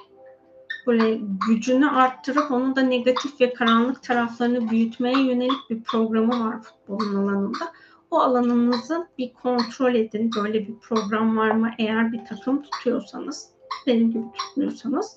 böyle 0.86 1.20
gücünü 1.48 1.90
arttırıp 1.90 2.50
onun 2.50 2.76
da 2.76 2.80
negatif 2.80 3.40
ve 3.40 3.54
karanlık 3.54 4.02
taraflarını 4.02 4.70
büyütmeye 4.70 5.18
yönelik 5.18 5.70
bir 5.70 5.82
programı 5.82 6.44
var 6.46 6.62
futbolun 6.62 7.14
alanında. 7.14 7.72
O 8.10 8.18
alanınızı 8.18 9.08
bir 9.18 9.32
kontrol 9.32 9.94
edin. 9.94 10.30
Böyle 10.36 10.68
bir 10.68 10.78
program 10.78 11.36
var 11.36 11.50
mı? 11.50 11.70
Eğer 11.78 12.12
bir 12.12 12.24
takım 12.24 12.62
tutuyorsanız, 12.62 13.48
benim 13.86 14.10
gibi 14.10 14.24
tutmuyorsanız 14.38 15.16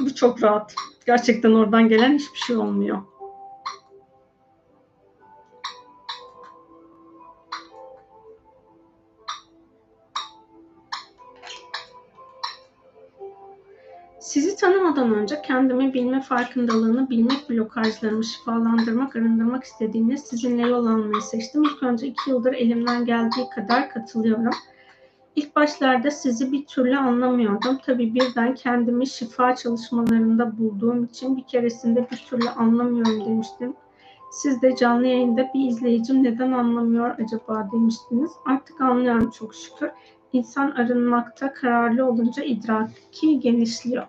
bu 0.00 0.14
çok 0.14 0.42
rahat. 0.42 0.74
Gerçekten 1.06 1.52
oradan 1.52 1.88
gelen 1.88 2.14
hiçbir 2.14 2.38
şey 2.38 2.56
olmuyor. 2.56 3.02
Tanımadan 15.04 15.22
önce 15.22 15.42
kendimi 15.42 15.94
bilme 15.94 16.20
farkındalığını, 16.20 17.10
bilmek 17.10 17.50
blokajlarımı 17.50 18.24
şifalandırmak, 18.24 19.16
arındırmak 19.16 19.64
istediğimde 19.64 20.16
sizinle 20.16 20.62
yol 20.68 20.86
almayı 20.86 21.22
seçtim. 21.22 21.64
İlk 21.64 21.82
önce 21.82 22.06
iki 22.06 22.30
yıldır 22.30 22.52
elimden 22.52 23.04
geldiği 23.04 23.50
kadar 23.54 23.90
katılıyorum. 23.90 24.50
İlk 25.36 25.56
başlarda 25.56 26.10
sizi 26.10 26.52
bir 26.52 26.66
türlü 26.66 26.96
anlamıyordum. 26.96 27.78
Tabii 27.86 28.14
birden 28.14 28.54
kendimi 28.54 29.06
şifa 29.06 29.56
çalışmalarında 29.56 30.58
bulduğum 30.58 31.04
için 31.04 31.36
bir 31.36 31.46
keresinde 31.46 32.06
bir 32.10 32.16
türlü 32.16 32.48
anlamıyorum 32.48 33.26
demiştim. 33.26 33.74
Siz 34.32 34.62
de 34.62 34.76
canlı 34.76 35.06
yayında 35.06 35.50
bir 35.54 35.68
izleyicim 35.68 36.22
neden 36.22 36.52
anlamıyor 36.52 37.18
acaba 37.18 37.68
demiştiniz. 37.72 38.30
Artık 38.46 38.80
anlıyorum 38.80 39.30
çok 39.30 39.54
şükür 39.54 39.90
insan 40.32 40.70
arınmakta 40.70 41.54
kararlı 41.54 42.06
olunca 42.06 42.42
idraki 42.42 43.40
genişliyor. 43.40 44.06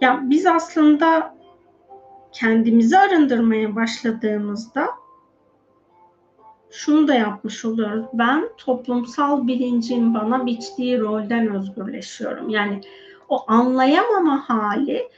Ya 0.00 0.20
biz 0.22 0.46
aslında 0.46 1.34
kendimizi 2.32 2.98
arındırmaya 2.98 3.76
başladığımızda 3.76 4.88
şunu 6.70 7.08
da 7.08 7.14
yapmış 7.14 7.64
oluyoruz. 7.64 8.06
Ben 8.12 8.48
toplumsal 8.56 9.46
bilincin 9.46 10.14
bana 10.14 10.46
biçtiği 10.46 11.00
rolden 11.00 11.54
özgürleşiyorum. 11.54 12.48
Yani 12.48 12.80
o 13.28 13.44
anlayamama 13.46 14.48
hali 14.48 15.08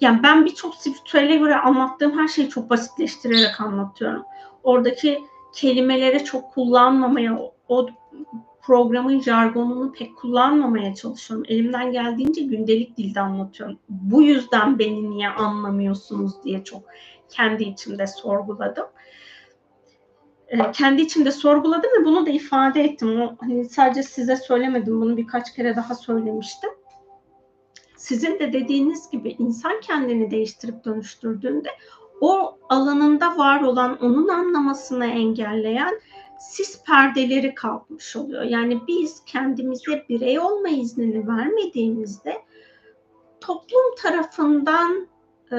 yani 0.00 0.22
ben 0.22 0.44
birçok 0.44 0.74
spiritüele 0.74 1.36
göre 1.36 1.56
anlattığım 1.56 2.18
her 2.18 2.28
şeyi 2.28 2.48
çok 2.48 2.70
basitleştirerek 2.70 3.60
anlatıyorum. 3.60 4.24
Oradaki 4.62 5.18
kelimeleri 5.54 6.24
çok 6.24 6.52
kullanmamaya, 6.52 7.38
o 7.68 7.88
programın 8.68 9.20
jargonunu 9.20 9.92
pek 9.92 10.16
kullanmamaya 10.16 10.94
çalışıyorum. 10.94 11.46
Elimden 11.48 11.92
geldiğince 11.92 12.42
gündelik 12.42 12.96
dilde 12.96 13.20
anlatıyorum. 13.20 13.78
Bu 13.88 14.22
yüzden 14.22 14.78
beni 14.78 15.10
niye 15.10 15.28
anlamıyorsunuz 15.28 16.32
diye 16.44 16.64
çok 16.64 16.82
kendi 17.28 17.64
içimde 17.64 18.06
sorguladım. 18.06 18.86
Ee, 20.48 20.72
kendi 20.72 21.02
içimde 21.02 21.32
sorguladım 21.32 21.90
ve 22.00 22.04
bunu 22.04 22.26
da 22.26 22.30
ifade 22.30 22.84
ettim. 22.84 23.20
O, 23.20 23.36
hani 23.40 23.64
sadece 23.64 24.02
size 24.02 24.36
söylemedim, 24.36 25.00
bunu 25.00 25.16
birkaç 25.16 25.54
kere 25.54 25.76
daha 25.76 25.94
söylemiştim. 25.94 26.70
Sizin 27.96 28.38
de 28.38 28.52
dediğiniz 28.52 29.10
gibi 29.10 29.36
insan 29.38 29.80
kendini 29.80 30.30
değiştirip 30.30 30.84
dönüştürdüğünde 30.84 31.68
o 32.20 32.58
alanında 32.68 33.38
var 33.38 33.60
olan 33.60 33.98
onun 34.02 34.28
anlamasını 34.28 35.06
engelleyen 35.06 36.00
sis 36.38 36.84
perdeleri 36.84 37.54
kalkmış 37.54 38.16
oluyor. 38.16 38.42
Yani 38.42 38.80
biz 38.88 39.24
kendimize 39.24 40.04
birey 40.08 40.38
olma 40.38 40.68
iznini 40.68 41.28
vermediğimizde 41.28 42.42
toplum 43.40 43.94
tarafından 44.02 45.08
e, 45.52 45.58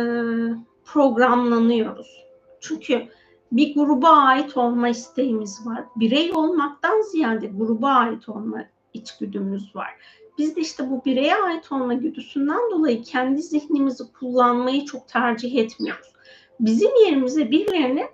programlanıyoruz. 0.85 2.25
Çünkü 2.59 3.07
bir 3.51 3.75
gruba 3.75 4.09
ait 4.09 4.57
olma 4.57 4.89
isteğimiz 4.89 5.65
var. 5.65 5.83
Birey 5.95 6.31
olmaktan 6.33 7.01
ziyade 7.01 7.47
gruba 7.47 7.89
ait 7.89 8.29
olma 8.29 8.65
içgüdümüz 8.93 9.75
var. 9.75 9.89
Biz 10.37 10.55
de 10.55 10.61
işte 10.61 10.89
bu 10.89 11.05
bireye 11.05 11.35
ait 11.35 11.71
olma 11.71 11.93
güdüsünden 11.93 12.71
dolayı 12.71 13.03
kendi 13.03 13.41
zihnimizi 13.41 14.03
kullanmayı 14.19 14.85
çok 14.85 15.07
tercih 15.07 15.55
etmiyoruz. 15.55 16.13
Bizim 16.59 16.91
yerimize 17.05 17.51
birilerinin 17.51 18.07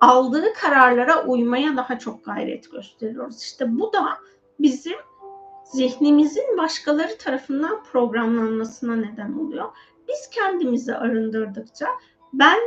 aldığı 0.00 0.52
kararlara 0.52 1.24
uymaya 1.24 1.76
daha 1.76 1.98
çok 1.98 2.24
gayret 2.24 2.72
gösteriyoruz. 2.72 3.42
İşte 3.42 3.78
bu 3.78 3.92
da 3.92 4.18
bizim 4.60 4.96
zihnimizin 5.64 6.58
başkaları 6.58 7.18
tarafından 7.18 7.82
programlanmasına 7.82 8.96
neden 8.96 9.32
oluyor. 9.32 9.68
Biz 10.08 10.30
kendimizi 10.30 10.94
arındırdıkça 10.94 11.86
ben 12.32 12.58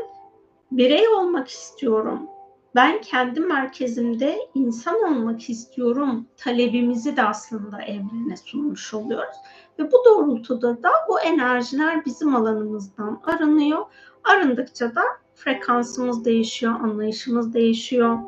birey 0.71 1.07
olmak 1.07 1.47
istiyorum. 1.47 2.29
Ben 2.75 3.01
kendi 3.01 3.39
merkezimde 3.39 4.39
insan 4.53 5.03
olmak 5.03 5.49
istiyorum 5.49 6.27
talebimizi 6.37 7.17
de 7.17 7.23
aslında 7.23 7.81
evrene 7.81 8.37
sunmuş 8.37 8.93
oluyoruz. 8.93 9.35
Ve 9.79 9.91
bu 9.91 9.97
doğrultuda 10.05 10.83
da 10.83 10.89
bu 11.09 11.19
enerjiler 11.19 12.05
bizim 12.05 12.35
alanımızdan 12.35 13.21
arınıyor. 13.23 13.85
Arındıkça 14.23 14.95
da 14.95 15.01
frekansımız 15.39 16.25
değişiyor, 16.25 16.73
anlayışımız 16.73 17.53
değişiyor. 17.53 18.19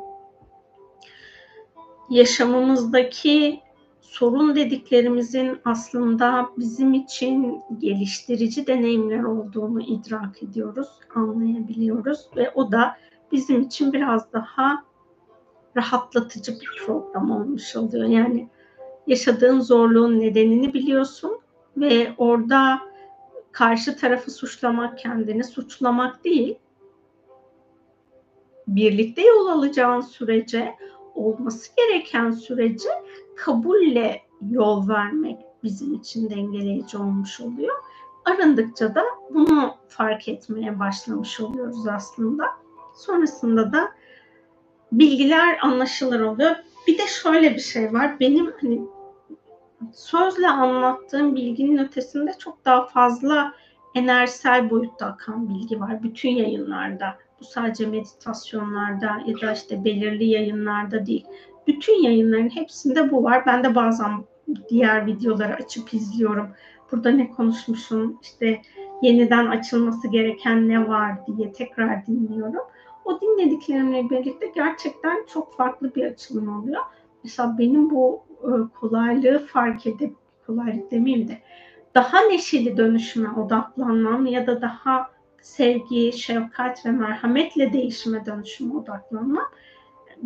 Yaşamımızdaki 2.10 3.60
sorun 4.00 4.56
dediklerimizin 4.56 5.58
aslında 5.64 6.48
bizim 6.58 6.94
için 6.94 7.60
geliştirici 7.78 8.66
deneyimler 8.66 9.22
olduğunu 9.22 9.82
idrak 9.82 10.42
ediyoruz, 10.42 10.88
anlayabiliyoruz 11.14 12.28
ve 12.36 12.50
o 12.50 12.72
da 12.72 12.96
bizim 13.32 13.62
için 13.62 13.92
biraz 13.92 14.32
daha 14.32 14.84
rahatlatıcı 15.76 16.52
bir 16.52 16.84
program 16.86 17.30
olmuş 17.30 17.76
oluyor. 17.76 18.04
Yani 18.04 18.48
yaşadığın 19.06 19.60
zorluğun 19.60 20.20
nedenini 20.20 20.74
biliyorsun 20.74 21.40
ve 21.76 22.12
orada 22.18 22.80
karşı 23.52 23.96
tarafı 23.96 24.30
suçlamak, 24.30 24.98
kendini 24.98 25.44
suçlamak 25.44 26.24
değil, 26.24 26.58
birlikte 28.76 29.22
yol 29.22 29.46
alacağın 29.46 30.00
sürece, 30.00 30.74
olması 31.14 31.70
gereken 31.76 32.30
sürece 32.30 32.88
kabulle 33.36 34.20
yol 34.50 34.88
vermek 34.88 35.38
bizim 35.62 35.94
için 35.94 36.30
dengeleyici 36.30 36.98
olmuş 36.98 37.40
oluyor. 37.40 37.74
Arındıkça 38.24 38.94
da 38.94 39.02
bunu 39.30 39.74
fark 39.88 40.28
etmeye 40.28 40.78
başlamış 40.78 41.40
oluyoruz 41.40 41.86
aslında. 41.86 42.44
Sonrasında 42.94 43.72
da 43.72 43.92
bilgiler 44.92 45.58
anlaşılır 45.62 46.20
oluyor. 46.20 46.56
Bir 46.86 46.98
de 46.98 47.06
şöyle 47.06 47.54
bir 47.54 47.60
şey 47.60 47.92
var. 47.92 48.20
Benim 48.20 48.52
hani 48.60 48.82
sözle 49.94 50.48
anlattığım 50.48 51.34
bilginin 51.34 51.78
ötesinde 51.78 52.32
çok 52.38 52.64
daha 52.64 52.86
fazla 52.86 53.54
enerjisel 53.94 54.70
boyutta 54.70 55.06
akan 55.06 55.48
bilgi 55.48 55.80
var 55.80 56.02
bütün 56.02 56.30
yayınlarda. 56.30 57.18
Bu 57.42 57.46
sadece 57.46 57.86
meditasyonlarda 57.86 59.22
ya 59.26 59.40
da 59.40 59.52
işte 59.52 59.84
belirli 59.84 60.24
yayınlarda 60.24 61.06
değil. 61.06 61.26
Bütün 61.66 62.02
yayınların 62.02 62.48
hepsinde 62.48 63.10
bu 63.10 63.24
var. 63.24 63.46
Ben 63.46 63.64
de 63.64 63.74
bazen 63.74 64.10
diğer 64.68 65.06
videoları 65.06 65.54
açıp 65.54 65.94
izliyorum. 65.94 66.48
Burada 66.92 67.10
ne 67.10 67.30
konuşmuşum, 67.30 68.18
işte 68.22 68.62
yeniden 69.02 69.46
açılması 69.46 70.08
gereken 70.08 70.68
ne 70.68 70.88
var 70.88 71.26
diye 71.26 71.52
tekrar 71.52 72.06
dinliyorum. 72.06 72.62
O 73.04 73.20
dinlediklerimle 73.20 74.10
birlikte 74.10 74.46
gerçekten 74.54 75.26
çok 75.32 75.56
farklı 75.56 75.94
bir 75.94 76.04
açılım 76.04 76.58
oluyor. 76.58 76.82
Mesela 77.24 77.58
benim 77.58 77.90
bu 77.90 78.22
e, 78.42 78.50
kolaylığı 78.80 79.46
fark 79.46 79.86
edip, 79.86 80.14
kolaylık 80.46 80.90
demeyeyim 80.90 81.28
de 81.28 81.38
daha 81.94 82.20
neşeli 82.20 82.76
dönüşüme 82.76 83.30
odaklanmam 83.30 84.26
ya 84.26 84.46
da 84.46 84.62
daha 84.62 85.10
sevgi, 85.42 86.12
şefkat 86.12 86.86
ve 86.86 86.90
merhametle 86.90 87.72
değişime 87.72 88.26
dönüşüme 88.26 88.74
odaklanmam 88.74 89.48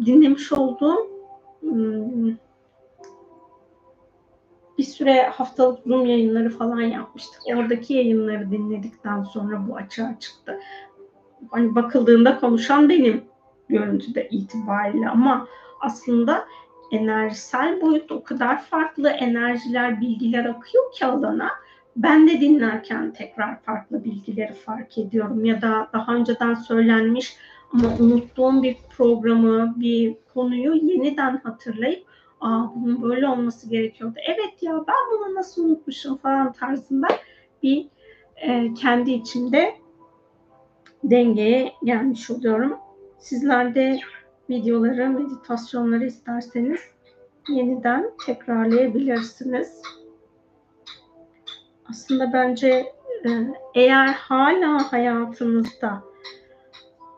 dinlemiş 0.07 0.53
olduğum 0.53 1.11
hmm, 1.61 2.37
bir 4.79 4.85
süre 4.85 5.23
haftalık 5.23 5.87
Zoom 5.87 6.07
yayınları 6.07 6.51
falan 6.51 6.81
yapmıştık. 6.81 7.41
Oradaki 7.57 7.95
yayınları 7.95 8.51
dinledikten 8.51 9.23
sonra 9.23 9.69
bu 9.69 9.77
açığa 9.77 10.19
çıktı. 10.21 10.61
Hani 11.51 11.75
bakıldığında 11.75 12.41
konuşan 12.41 12.89
benim 12.89 13.25
görüntüde 13.69 14.29
itibariyle 14.29 15.09
ama 15.09 15.47
aslında 15.81 16.45
enerjisel 16.91 17.81
boyut 17.81 18.13
o 18.13 18.23
kadar 18.25 18.63
farklı 18.63 19.09
enerjiler, 19.09 20.01
bilgiler 20.01 20.45
akıyor 20.45 20.93
ki 20.93 21.07
alana. 21.07 21.51
Ben 21.97 22.29
de 22.29 22.41
dinlerken 22.41 23.13
tekrar 23.13 23.61
farklı 23.61 24.05
bilgileri 24.05 24.53
fark 24.53 24.99
ediyorum 24.99 25.45
ya 25.45 25.63
da 25.63 25.89
daha 25.93 26.15
önceden 26.15 26.55
söylenmiş 26.55 27.37
ama 27.73 27.97
unuttuğum 27.99 28.63
bir 28.63 28.77
programı, 28.97 29.75
bir 29.77 30.17
konuyu 30.35 30.75
yeniden 30.75 31.41
hatırlayıp 31.45 32.07
Aa 32.41 32.75
bunun 32.75 33.03
böyle 33.03 33.29
olması 33.29 33.69
gerekiyordu. 33.69 34.15
Evet 34.27 34.63
ya 34.63 34.73
ben 34.73 34.95
bunu 35.13 35.35
nasıl 35.35 35.65
unutmuşum 35.65 36.17
falan 36.17 36.53
tarzında 36.53 37.09
bir 37.63 37.89
e, 38.37 38.75
kendi 38.75 39.11
içinde 39.11 39.75
dengeye 41.05 41.73
gelmiş 41.85 42.31
oluyorum. 42.31 42.77
Sizler 43.19 43.75
de 43.75 44.01
videoları, 44.51 45.11
meditasyonları 45.11 46.07
isterseniz 46.07 46.81
yeniden 47.49 48.11
tekrarlayabilirsiniz. 48.27 49.83
Aslında 51.91 52.33
bence 52.33 52.93
e, 53.25 53.31
eğer 53.75 54.07
hala 54.07 54.93
hayatınızda 54.93 56.03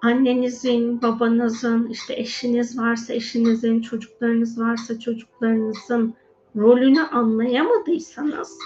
annenizin, 0.02 1.02
babanızın, 1.02 1.88
işte 1.90 2.14
eşiniz 2.14 2.78
varsa 2.78 3.14
eşinizin, 3.14 3.80
çocuklarınız 3.80 4.60
varsa 4.60 4.98
çocuklarınızın 4.98 6.14
rolünü 6.56 7.02
anlayamadıysanız 7.02 8.58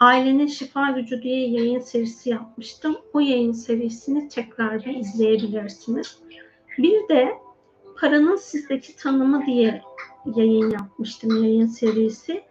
Ailenin 0.00 0.46
Şifa 0.46 0.90
Gücü 0.90 1.22
diye 1.22 1.50
yayın 1.50 1.80
serisi 1.80 2.30
yapmıştım. 2.30 2.96
O 3.12 3.20
yayın 3.20 3.52
serisini 3.52 4.28
tekrar 4.28 4.84
bir 4.84 4.96
izleyebilirsiniz. 4.96 6.18
Bir 6.78 7.08
de 7.08 7.38
paranın 8.00 8.36
sizdeki 8.36 8.96
tanımı 8.96 9.46
diye 9.46 9.82
yayın 10.36 10.70
yapmıştım, 10.70 11.44
yayın 11.44 11.66
serisi. 11.66 12.42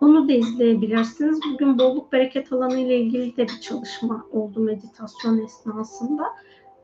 Onu 0.00 0.28
da 0.28 0.32
izleyebilirsiniz. 0.32 1.40
Bugün 1.52 1.78
bolluk 1.78 2.12
bereket 2.12 2.52
alanı 2.52 2.78
ile 2.78 2.96
ilgili 2.96 3.36
de 3.36 3.42
bir 3.42 3.60
çalışma 3.60 4.26
oldu 4.32 4.60
meditasyon 4.60 5.44
esnasında. 5.44 6.24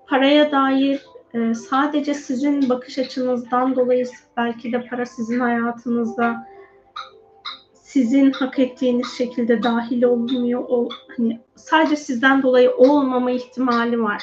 Paraya 0.07 0.53
dair 0.53 1.07
e, 1.35 1.55
sadece 1.55 2.15
sizin 2.15 2.69
bakış 2.69 2.99
açınızdan 2.99 3.77
dolayı 3.77 4.07
belki 4.37 4.73
de 4.73 4.87
para 4.87 5.07
sizin 5.07 5.41
hayatınızda 5.41 6.47
sizin 7.75 8.33
hak 8.33 8.59
ettiğiniz 8.59 9.09
şekilde 9.19 9.63
dahil 9.63 10.03
olmuyor. 10.03 10.65
O 10.69 10.89
hani 11.17 11.41
sadece 11.55 11.97
sizden 11.97 12.43
dolayı 12.43 12.71
olmama 12.77 13.31
ihtimali 13.31 14.03
var 14.03 14.23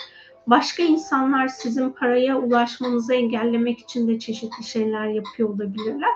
Başka 0.50 0.84
insanlar 0.84 1.48
sizin 1.48 1.90
paraya 1.90 2.40
ulaşmanızı 2.40 3.14
engellemek 3.14 3.80
için 3.80 4.08
de 4.08 4.20
çeşitli 4.20 4.64
şeyler 4.64 5.08
yapıyor 5.08 5.50
olabilirler. 5.50 6.10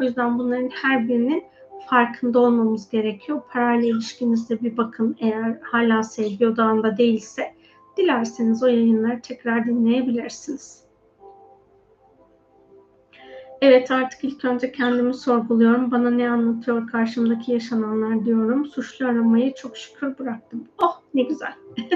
O 0.00 0.04
yüzden 0.04 0.38
bunların 0.38 0.68
her 0.68 1.08
birinin 1.08 1.44
farkında 1.86 2.38
olmamız 2.38 2.90
gerekiyor. 2.90 3.42
Parayla 3.52 3.88
ilişkinizde 3.88 4.60
bir 4.60 4.76
bakın 4.76 5.16
eğer 5.20 5.58
hala 5.62 6.02
sevgi 6.02 6.46
odağında 6.46 6.96
değilse 6.96 7.54
dilerseniz 7.96 8.62
o 8.62 8.66
yayınları 8.66 9.20
tekrar 9.20 9.66
dinleyebilirsiniz. 9.66 10.86
Evet 13.62 13.90
artık 13.90 14.24
ilk 14.24 14.44
önce 14.44 14.72
kendimi 14.72 15.14
sorguluyorum. 15.14 15.90
Bana 15.90 16.10
ne 16.10 16.30
anlatıyor 16.30 16.86
karşımdaki 16.86 17.52
yaşananlar 17.52 18.24
diyorum. 18.24 18.66
Suçlu 18.66 19.06
aramayı 19.06 19.54
çok 19.54 19.76
şükür 19.76 20.18
bıraktım. 20.18 20.68
Oh 20.78 21.00
ne 21.14 21.22
güzel. 21.22 21.54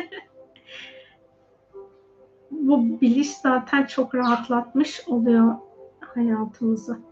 bu 2.51 3.01
biliş 3.01 3.31
zaten 3.31 3.87
çok 3.87 4.15
rahatlatmış 4.15 5.03
oluyor 5.09 5.55
hayatımızı. 6.01 7.10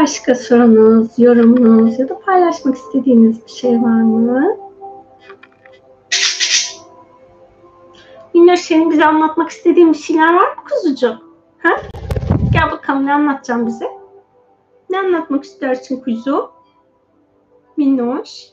Başka 0.00 0.34
sorunuz, 0.34 1.18
yorumunuz 1.18 1.98
ya 1.98 2.08
da 2.08 2.20
paylaşmak 2.20 2.76
istediğiniz 2.76 3.46
bir 3.46 3.50
şey 3.50 3.82
var 3.82 4.02
mı? 4.02 4.56
Minnoş 8.34 8.60
senin 8.60 8.90
bize 8.90 9.04
anlatmak 9.04 9.50
istediğin 9.50 9.92
bir 9.92 9.98
şeyler 9.98 10.34
var 10.34 10.56
mı 10.56 10.64
kuzucuğum? 10.70 11.18
Ha? 11.58 11.68
Gel 12.52 12.70
bakalım 12.70 13.06
ne 13.06 13.14
anlatacağım 13.14 13.66
bize? 13.66 13.86
Ne 14.90 14.98
anlatmak 14.98 15.44
istersin 15.44 16.00
kuzu? 16.00 16.50
Minnoş. 17.76 18.46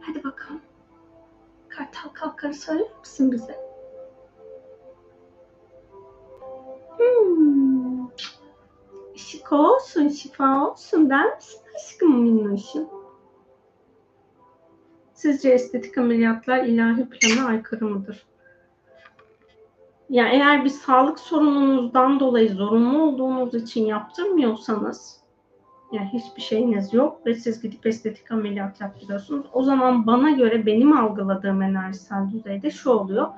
Hadi 0.00 0.24
bakalım. 0.24 0.60
Kartal 1.68 2.08
kalkarı 2.14 2.54
söyler 2.54 2.88
misin 3.00 3.32
bize? 3.32 3.56
Hmm. 6.98 7.75
Şifa 9.16 9.56
olsun, 9.56 10.08
şifa 10.08 10.70
olsun 10.70 11.10
der 11.10 11.36
misin 11.36 11.60
aşkım 11.76 12.22
minnoşum? 12.22 12.88
Sizce 15.14 15.50
estetik 15.50 15.98
ameliyatlar 15.98 16.64
ilahi 16.64 17.08
plana 17.08 17.48
aykırı 17.48 17.84
mıdır? 17.84 18.26
Ya 20.10 20.28
eğer 20.28 20.64
bir 20.64 20.70
sağlık 20.70 21.20
sorununuzdan 21.20 22.20
dolayı 22.20 22.50
zorunlu 22.50 23.02
olduğunuz 23.02 23.54
için 23.54 23.86
yaptırmıyorsanız 23.86 25.20
yani 25.92 26.10
hiçbir 26.12 26.42
şeyiniz 26.42 26.94
yok 26.94 27.26
ve 27.26 27.34
siz 27.34 27.62
gidip 27.62 27.86
estetik 27.86 28.32
ameliyat 28.32 28.80
yaptırıyorsunuz. 28.80 29.46
O 29.52 29.62
zaman 29.62 30.06
bana 30.06 30.30
göre 30.30 30.66
benim 30.66 30.98
algıladığım 30.98 31.62
enerjisel 31.62 32.30
düzeyde 32.32 32.70
şu 32.70 32.90
oluyor. 32.90 33.28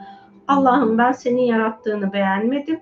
Allah'ım 0.49 0.99
ben 0.99 1.13
senin 1.13 1.43
yarattığını 1.43 2.13
beğenmedim. 2.13 2.81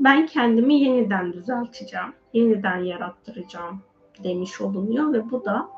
Ben 0.00 0.26
kendimi 0.26 0.74
yeniden 0.74 1.32
düzelteceğim. 1.32 2.12
Yeniden 2.32 2.78
yarattıracağım 2.78 3.80
demiş 4.24 4.60
olunuyor 4.60 5.12
ve 5.12 5.30
bu 5.30 5.44
da 5.44 5.68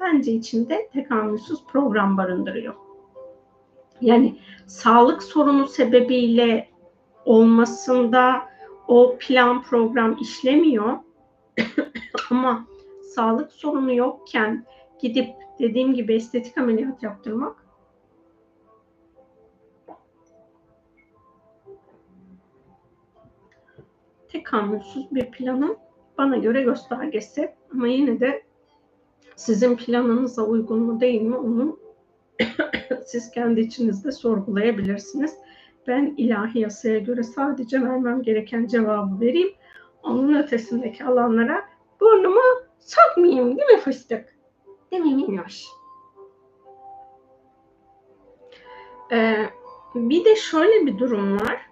bence 0.00 0.32
içinde 0.32 0.88
tekamülsüz 0.92 1.64
program 1.64 2.16
barındırıyor. 2.16 2.74
Yani 4.00 4.38
sağlık 4.66 5.22
sorunu 5.22 5.66
sebebiyle 5.66 6.68
olmasında 7.24 8.42
o 8.88 9.16
plan 9.18 9.62
program 9.62 10.16
işlemiyor. 10.20 10.98
Ama 12.30 12.66
sağlık 13.14 13.52
sorunu 13.52 13.94
yokken 13.94 14.66
gidip 15.00 15.28
dediğim 15.58 15.94
gibi 15.94 16.14
estetik 16.14 16.58
ameliyat 16.58 17.02
yaptırmak 17.02 17.61
tekamülsüz 24.32 25.14
bir 25.14 25.30
planın 25.30 25.76
bana 26.18 26.36
göre 26.36 26.62
göstergesi. 26.62 27.54
Ama 27.72 27.86
yine 27.86 28.20
de 28.20 28.42
sizin 29.36 29.76
planınıza 29.76 30.42
uygun 30.42 30.78
mu 30.78 31.00
değil 31.00 31.22
mi 31.22 31.36
onu 31.36 31.78
siz 33.06 33.30
kendi 33.30 33.60
içinizde 33.60 34.12
sorgulayabilirsiniz. 34.12 35.34
Ben 35.86 36.14
ilahi 36.16 36.58
yasaya 36.58 36.98
göre 36.98 37.22
sadece 37.22 37.82
vermem 37.82 38.22
gereken 38.22 38.66
cevabı 38.66 39.20
vereyim. 39.20 39.52
Onun 40.02 40.42
ötesindeki 40.42 41.04
alanlara 41.04 41.64
burnumu 42.00 42.40
sokmayayım 42.80 43.58
değil 43.58 43.70
mi 43.70 43.78
fıstık? 43.78 44.36
Değil 44.90 45.02
mi 45.02 45.14
minnoş? 45.14 45.64
Ee, 49.12 49.46
bir 49.94 50.24
de 50.24 50.36
şöyle 50.36 50.86
bir 50.86 50.98
durum 50.98 51.40
var. 51.40 51.70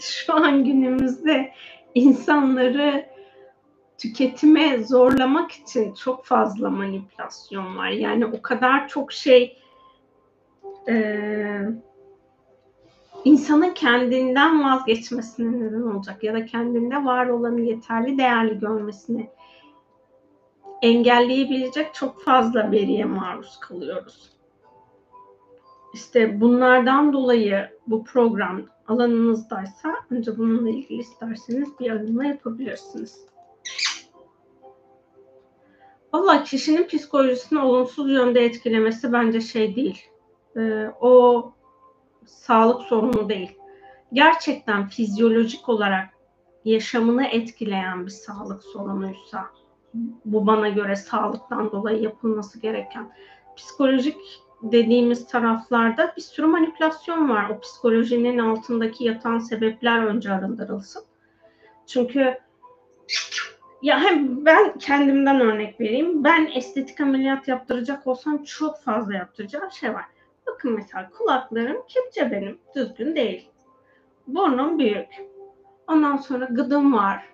Şu 0.00 0.34
an 0.34 0.64
günümüzde 0.64 1.52
insanları 1.94 3.06
tüketime 3.98 4.78
zorlamak 4.84 5.52
için 5.52 5.94
çok 5.94 6.24
fazla 6.24 6.70
manipülasyon 6.70 7.76
var. 7.76 7.88
Yani 7.88 8.26
o 8.26 8.42
kadar 8.42 8.88
çok 8.88 9.12
şey 9.12 9.58
e, 10.88 10.94
insanın 13.24 13.74
kendinden 13.74 14.64
vazgeçmesine 14.64 15.60
neden 15.60 15.82
olacak 15.82 16.24
ya 16.24 16.34
da 16.34 16.44
kendinde 16.46 17.04
var 17.04 17.26
olanı 17.26 17.60
yeterli 17.60 18.18
değerli 18.18 18.58
görmesini 18.58 19.30
engelleyebilecek 20.82 21.94
çok 21.94 22.22
fazla 22.22 22.72
veriye 22.72 23.04
maruz 23.04 23.60
kalıyoruz. 23.60 24.30
İşte 25.94 26.40
bunlardan 26.40 27.12
dolayı 27.12 27.68
bu 27.86 28.04
program 28.04 28.62
alanınızdaysa 28.90 29.96
önce 30.10 30.38
bununla 30.38 30.70
ilgili 30.70 31.00
isterseniz 31.00 31.68
bir 31.80 31.90
arınma 31.90 32.24
yapabilirsiniz. 32.24 33.26
Valla 36.12 36.44
kişinin 36.44 36.86
psikolojisini 36.86 37.58
olumsuz 37.58 38.10
yönde 38.10 38.44
etkilemesi 38.44 39.12
bence 39.12 39.40
şey 39.40 39.76
değil. 39.76 40.02
Ee, 40.56 40.90
o 41.00 41.52
sağlık 42.26 42.82
sorunu 42.82 43.28
değil. 43.28 43.58
Gerçekten 44.12 44.88
fizyolojik 44.88 45.68
olarak 45.68 46.08
yaşamını 46.64 47.26
etkileyen 47.26 48.06
bir 48.06 48.10
sağlık 48.10 48.64
sorunuysa 48.64 49.46
bu 50.24 50.46
bana 50.46 50.68
göre 50.68 50.96
sağlıktan 50.96 51.72
dolayı 51.72 52.02
yapılması 52.02 52.60
gereken 52.60 53.12
psikolojik 53.56 54.16
dediğimiz 54.62 55.26
taraflarda 55.26 56.12
bir 56.16 56.22
sürü 56.22 56.46
manipülasyon 56.46 57.28
var. 57.28 57.50
O 57.50 57.60
psikolojinin 57.60 58.38
altındaki 58.38 59.04
yatan 59.04 59.38
sebepler 59.38 60.04
önce 60.04 60.32
arındırılsın. 60.32 61.02
Çünkü 61.86 62.38
ya 63.82 64.00
hem 64.00 64.44
ben 64.46 64.78
kendimden 64.78 65.40
örnek 65.40 65.80
vereyim. 65.80 66.24
Ben 66.24 66.50
estetik 66.54 67.00
ameliyat 67.00 67.48
yaptıracak 67.48 68.06
olsam 68.06 68.44
çok 68.44 68.80
fazla 68.82 69.14
yaptıracağım 69.14 69.72
şey 69.72 69.94
var. 69.94 70.04
Bakın 70.46 70.72
mesela 70.72 71.10
kulaklarım 71.10 71.82
kepçe 71.88 72.30
benim. 72.30 72.58
Düzgün 72.76 73.16
değil. 73.16 73.48
Burnum 74.26 74.78
büyük. 74.78 75.08
Ondan 75.88 76.16
sonra 76.16 76.44
gıdım 76.44 76.94
var. 76.94 77.24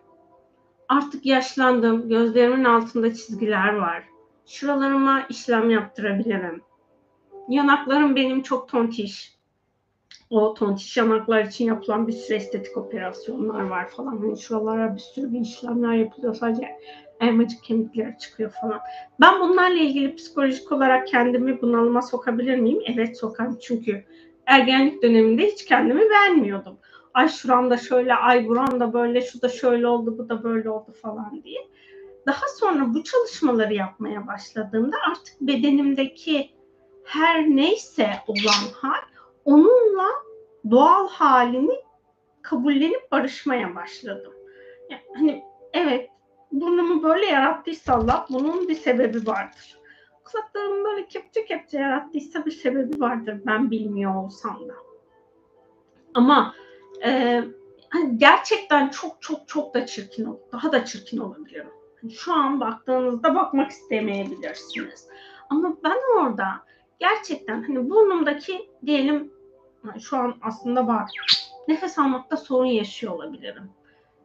Artık 0.89 1.27
yaşlandım. 1.27 2.09
Gözlerimin 2.09 2.65
altında 2.65 3.15
çizgiler 3.15 3.75
var. 3.75 4.05
Şuralarıma 4.47 5.27
işlem 5.29 5.71
yaptırabilirim. 5.71 6.63
Yanaklarım 7.49 8.17
benim 8.17 8.43
çok 8.43 8.69
tontiş. 8.69 9.37
O 10.31 10.55
tontiş 10.55 10.97
yanaklar 10.97 11.45
için 11.45 11.65
yapılan 11.65 12.09
bir 12.09 12.13
sürü 12.13 12.37
estetik 12.37 12.77
operasyonlar 12.77 13.61
var 13.61 13.89
falan. 13.89 14.17
Hani 14.17 14.39
şuralara 14.39 14.95
bir 14.95 15.01
sürü 15.01 15.33
bir 15.33 15.41
işlemler 15.41 15.93
yapılıyor. 15.93 16.35
Sadece 16.35 16.79
elmacık 17.21 17.65
kemikleri 17.65 18.19
çıkıyor 18.19 18.51
falan. 18.51 18.81
Ben 19.21 19.41
bunlarla 19.41 19.79
ilgili 19.79 20.15
psikolojik 20.15 20.73
olarak 20.73 21.09
kendimi 21.09 21.63
bunalıma 21.63 22.03
sokabilir 22.03 22.59
miyim? 22.59 22.79
Evet 22.87 23.19
sokarım. 23.19 23.59
Çünkü 23.63 24.05
ergenlik 24.47 25.03
döneminde 25.03 25.47
hiç 25.47 25.65
kendimi 25.65 26.11
beğenmiyordum. 26.11 26.79
Ay 27.15 27.29
şuramda 27.29 27.77
şöyle, 27.77 28.15
ay 28.15 28.49
buramda 28.49 28.93
böyle, 28.93 29.21
şu 29.21 29.43
da 29.43 29.49
şöyle 29.49 29.87
oldu, 29.87 30.19
bu 30.19 30.29
da 30.29 30.43
böyle 30.43 30.71
oldu 30.71 30.93
falan 31.03 31.43
diye. 31.45 31.61
Daha 32.27 32.49
sonra 32.59 32.95
bu 32.95 33.05
çalışmaları 33.05 33.75
yapmaya 33.75 34.27
başladığımda 34.27 34.97
artık 35.11 35.41
bedenimdeki 35.41 36.51
her 37.07 37.43
neyse 37.43 38.11
olan 38.27 38.71
hal 38.81 39.03
onunla 39.45 40.09
doğal 40.71 41.09
halini 41.09 41.81
kabullenip 42.43 43.13
barışmaya 43.13 43.75
başladım. 43.75 44.33
Yani 44.91 45.03
hani 45.15 45.45
evet 45.73 46.11
burnumu 46.53 47.03
böyle 47.03 47.27
yarattıysa 47.27 47.95
Allah 47.95 48.27
bunun 48.31 48.69
bir 48.69 48.75
sebebi 48.75 49.27
vardır. 49.27 49.79
Kulaklarımı 50.25 50.85
böyle 50.85 51.07
kepçe 51.07 51.45
kepçe 51.45 51.79
yarattıysa 51.79 52.47
bir 52.47 52.51
sebebi 52.51 53.01
vardır 53.01 53.41
ben 53.47 53.71
bilmiyor 53.71 54.25
olsam 54.25 54.69
da. 54.69 54.75
Ama 56.15 56.55
e, 57.05 57.43
hani 57.89 58.19
gerçekten 58.19 58.89
çok 58.89 59.23
çok 59.23 59.49
çok 59.49 59.75
da 59.75 59.87
çirkin 59.87 60.25
olur. 60.25 60.39
Daha 60.53 60.73
da 60.73 60.85
çirkin 60.85 61.19
olabilirim. 61.19 61.71
Hani 62.01 62.13
şu 62.13 62.33
an 62.33 62.61
baktığınızda 62.61 63.35
bakmak 63.35 63.71
istemeyebilirsiniz. 63.71 65.09
Ama 65.51 65.77
ben 65.85 65.99
orada 66.19 66.47
gerçekten 66.99 67.63
hani 67.63 67.91
burnumdaki 67.91 68.71
diyelim 68.87 69.33
şu 70.01 70.17
an 70.17 70.35
aslında 70.43 70.87
var. 70.87 71.11
Nefes 71.69 71.99
almakta 71.99 72.37
sorun 72.37 72.67
yaşıyor 72.67 73.13
olabilirim. 73.13 73.71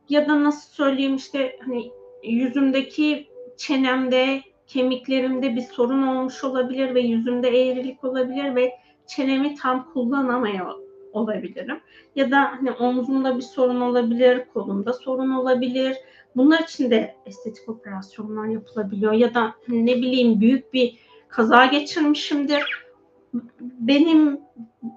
Ya 0.09 0.27
da 0.27 0.43
nasıl 0.43 0.69
söyleyeyim 0.69 1.15
işte 1.15 1.59
hani 1.65 1.91
yüzümdeki 2.23 3.27
çenemde, 3.57 4.41
kemiklerimde 4.67 5.55
bir 5.55 5.61
sorun 5.61 6.07
olmuş 6.07 6.43
olabilir 6.43 6.95
ve 6.95 7.01
yüzümde 7.01 7.49
eğrilik 7.49 8.03
olabilir 8.03 8.55
ve 8.55 8.71
çenemi 9.07 9.55
tam 9.55 9.93
kullanamıyor 9.93 10.75
olabilirim. 11.13 11.79
Ya 12.15 12.31
da 12.31 12.39
hani 12.39 12.71
omzumda 12.71 13.37
bir 13.37 13.41
sorun 13.41 13.81
olabilir, 13.81 14.41
kolumda 14.53 14.93
sorun 14.93 15.31
olabilir. 15.31 15.97
Bunlar 16.35 16.59
için 16.59 16.91
de 16.91 17.15
estetik 17.25 17.69
operasyonlar 17.69 18.45
yapılabiliyor. 18.45 19.13
Ya 19.13 19.33
da 19.33 19.53
hani 19.67 19.85
ne 19.85 19.95
bileyim 19.95 20.41
büyük 20.41 20.73
bir 20.73 20.99
kaza 21.31 21.65
geçirmişimdir. 21.65 22.63
benim 23.59 24.39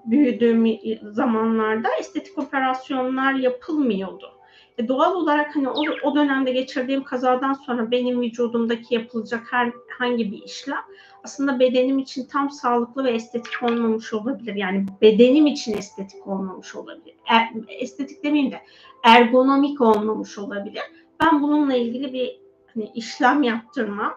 büyüdüğüm 0.05 0.79
zamanlarda 1.13 1.87
estetik 1.99 2.37
operasyonlar 2.37 3.33
yapılmıyordu. 3.33 4.31
E 4.77 4.87
doğal 4.87 5.15
olarak 5.15 5.55
hani 5.55 5.69
o, 5.69 5.81
o 6.03 6.15
dönemde 6.15 6.51
geçirdiğim 6.51 7.03
kazadan 7.03 7.53
sonra 7.53 7.91
benim 7.91 8.21
vücudumdaki 8.21 8.95
yapılacak 8.95 9.43
herhangi 9.51 10.31
bir 10.31 10.43
işlem 10.43 10.83
aslında 11.23 11.59
bedenim 11.59 11.99
için 11.99 12.27
tam 12.27 12.51
sağlıklı 12.51 13.03
ve 13.03 13.11
estetik 13.11 13.63
olmamış 13.63 14.13
olabilir. 14.13 14.55
Yani 14.55 14.85
bedenim 15.01 15.47
için 15.47 15.77
estetik 15.77 16.27
olmamış 16.27 16.75
olabilir. 16.75 17.15
Er, 17.27 17.49
estetik 17.67 18.23
demeyeyim 18.23 18.51
de 18.51 18.61
ergonomik 19.03 19.81
olmamış 19.81 20.37
olabilir. 20.37 20.83
Ben 21.23 21.41
bununla 21.41 21.75
ilgili 21.75 22.13
bir 22.13 22.39
hani 22.73 22.91
işlem 22.95 23.43
yaptırmam 23.43 24.13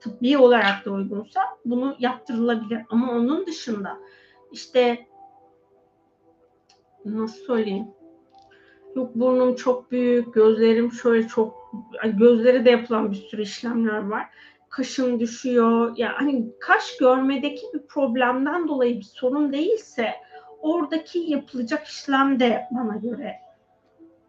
tıbbi 0.00 0.38
olarak 0.38 0.84
da 0.84 0.90
uygunsa 0.90 1.40
bunu 1.64 1.96
yaptırılabilir. 1.98 2.80
Ama 2.90 3.12
onun 3.12 3.46
dışında 3.46 3.98
işte 4.52 5.06
nasıl 7.04 7.44
söyleyeyim? 7.44 7.86
Yok 8.96 9.14
burnum 9.14 9.54
çok 9.54 9.90
büyük, 9.90 10.34
gözlerim 10.34 10.92
şöyle 10.92 11.28
çok 11.28 11.72
gözleri 12.04 12.64
de 12.64 12.70
yapılan 12.70 13.10
bir 13.10 13.16
sürü 13.16 13.42
işlemler 13.42 14.08
var. 14.08 14.26
Kaşım 14.68 15.20
düşüyor. 15.20 15.96
Ya 15.96 16.12
hani 16.16 16.52
kaş 16.60 16.96
görmedeki 16.96 17.66
bir 17.74 17.86
problemden 17.86 18.68
dolayı 18.68 18.98
bir 18.98 19.04
sorun 19.04 19.52
değilse 19.52 20.14
oradaki 20.60 21.18
yapılacak 21.18 21.86
işlem 21.86 22.40
de 22.40 22.64
bana 22.70 22.96
göre 22.96 23.48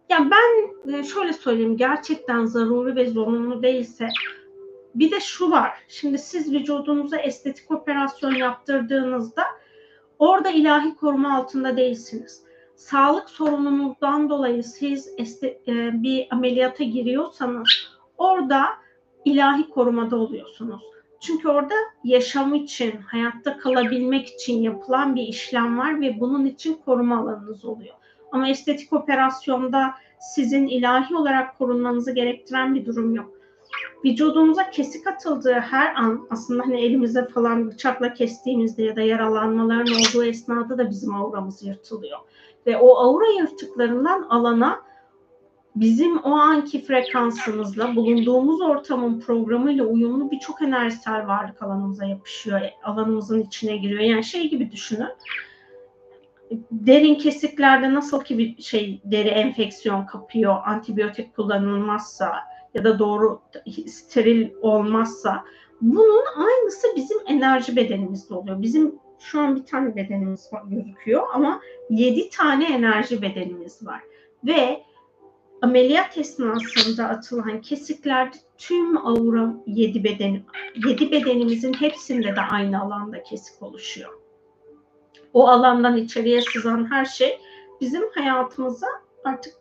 ya 0.10 0.30
ben 0.32 0.94
e, 0.94 1.04
şöyle 1.04 1.34
söyleyeyim 1.34 1.78
gerçekten 1.78 2.46
zaruri 2.46 2.96
ve 2.96 3.10
zorunlu 3.10 3.64
değilse 3.64 4.08
bir 4.96 5.12
de 5.12 5.20
şu 5.20 5.52
var. 5.52 5.72
Şimdi 5.88 6.18
siz 6.18 6.54
vücudunuza 6.54 7.18
estetik 7.18 7.72
operasyon 7.72 8.36
yaptırdığınızda 8.36 9.44
orada 10.20 10.50
ilahi 10.50 10.96
koruma 10.96 11.38
altında 11.38 11.78
değilsiniz. 11.78 12.44
Sağlık 12.76 13.30
sorununuzdan 13.30 14.30
dolayı 14.30 14.64
siz 14.64 15.14
este, 15.18 15.48
e, 15.48 16.04
bir 16.04 16.28
ameliyata 16.32 16.84
giriyorsanız 16.84 17.68
orada 18.18 18.66
ilahi 19.26 19.70
korumada 19.70 20.16
oluyorsunuz. 20.16 20.82
Çünkü 21.22 21.48
orada 21.48 21.76
yaşam 22.04 22.56
için, 22.56 22.92
hayatta 22.92 23.58
kalabilmek 23.58 24.28
için 24.28 24.62
yapılan 24.62 25.16
bir 25.16 25.24
işlem 25.24 25.78
var 25.78 26.02
ve 26.02 26.20
bunun 26.20 26.46
için 26.46 26.74
koruma 26.86 27.20
alanınız 27.20 27.66
oluyor. 27.66 27.96
Ama 28.32 28.50
estetik 28.50 28.94
operasyonda 28.94 29.94
sizin 30.20 30.68
ilahi 30.68 31.16
olarak 31.16 31.58
korunmanızı 31.58 32.12
gerektiren 32.12 32.76
bir 32.76 32.86
durum 32.86 33.16
yok 33.16 33.39
vücudumuza 34.06 34.70
kesik 34.70 35.08
atıldığı 35.08 35.54
her 35.54 35.96
an 35.96 36.28
aslında 36.30 36.64
hani 36.64 36.82
elimize 36.82 37.28
falan 37.28 37.72
bıçakla 37.72 38.14
kestiğimizde 38.14 38.84
ya 38.84 38.96
da 38.96 39.02
yaralanmaların 39.02 39.94
olduğu 39.94 40.24
esnada 40.24 40.78
da 40.78 40.90
bizim 40.90 41.16
auramız 41.16 41.64
yırtılıyor. 41.64 42.20
Ve 42.68 42.78
o 42.78 42.98
aura 42.98 43.28
yırtıklarından 43.28 44.22
alana 44.22 44.82
bizim 45.76 46.18
o 46.18 46.32
anki 46.32 46.86
frekansımızla 46.86 47.96
bulunduğumuz 47.96 48.62
ortamın 48.62 49.20
programıyla 49.20 49.86
uyumlu 49.86 50.32
birçok 50.32 50.62
enerjisel 50.62 51.28
varlık 51.28 51.64
alanımıza 51.64 52.06
yapışıyor. 52.06 52.62
Alanımızın 52.84 53.42
içine 53.42 53.78
giriyor. 53.78 54.02
Yani 54.02 54.24
şey 54.24 54.50
gibi 54.50 54.72
düşünün. 54.72 55.10
Derin 56.72 57.16
kesiklerde 57.16 57.94
nasıl 57.94 58.24
ki 58.24 58.38
bir 58.38 58.62
şey 58.62 59.02
deri 59.04 59.28
enfeksiyon 59.28 60.06
kapıyor, 60.06 60.58
antibiyotik 60.66 61.36
kullanılmazsa, 61.36 62.32
ya 62.74 62.84
da 62.84 63.00
doğru 63.00 63.42
steril 63.88 64.50
olmazsa 64.62 65.46
bunun 65.82 66.24
aynısı 66.36 66.88
bizim 66.96 67.18
enerji 67.28 67.76
bedenimizde 67.76 68.34
oluyor. 68.34 68.62
Bizim 68.62 68.96
şu 69.20 69.40
an 69.40 69.56
bir 69.56 69.66
tane 69.66 69.96
bedenimiz 69.96 70.54
var, 70.54 70.64
gözüküyor 70.68 71.24
ama 71.34 71.62
yedi 71.90 72.30
tane 72.30 72.74
enerji 72.74 73.22
bedenimiz 73.22 73.86
var. 73.86 74.02
Ve 74.44 74.84
ameliyat 75.62 76.18
esnasında 76.18 77.06
atılan 77.06 77.62
kesiklerde 77.62 78.38
tüm 78.58 79.08
aura 79.08 79.54
yedi 79.68 80.04
beden 80.04 80.44
yedi 80.88 81.12
bedenimizin 81.12 81.74
hepsinde 81.74 82.36
de 82.36 82.42
aynı 82.42 82.82
alanda 82.82 83.24
kesik 83.24 83.64
oluşuyor. 83.64 84.14
O 85.34 85.48
alandan 85.48 85.98
içeriye 85.98 86.42
sızan 86.42 86.92
her 86.92 87.06
şey 87.06 87.40
bizim 87.82 88.04
hayatımıza 88.16 88.88
artık 89.24 89.54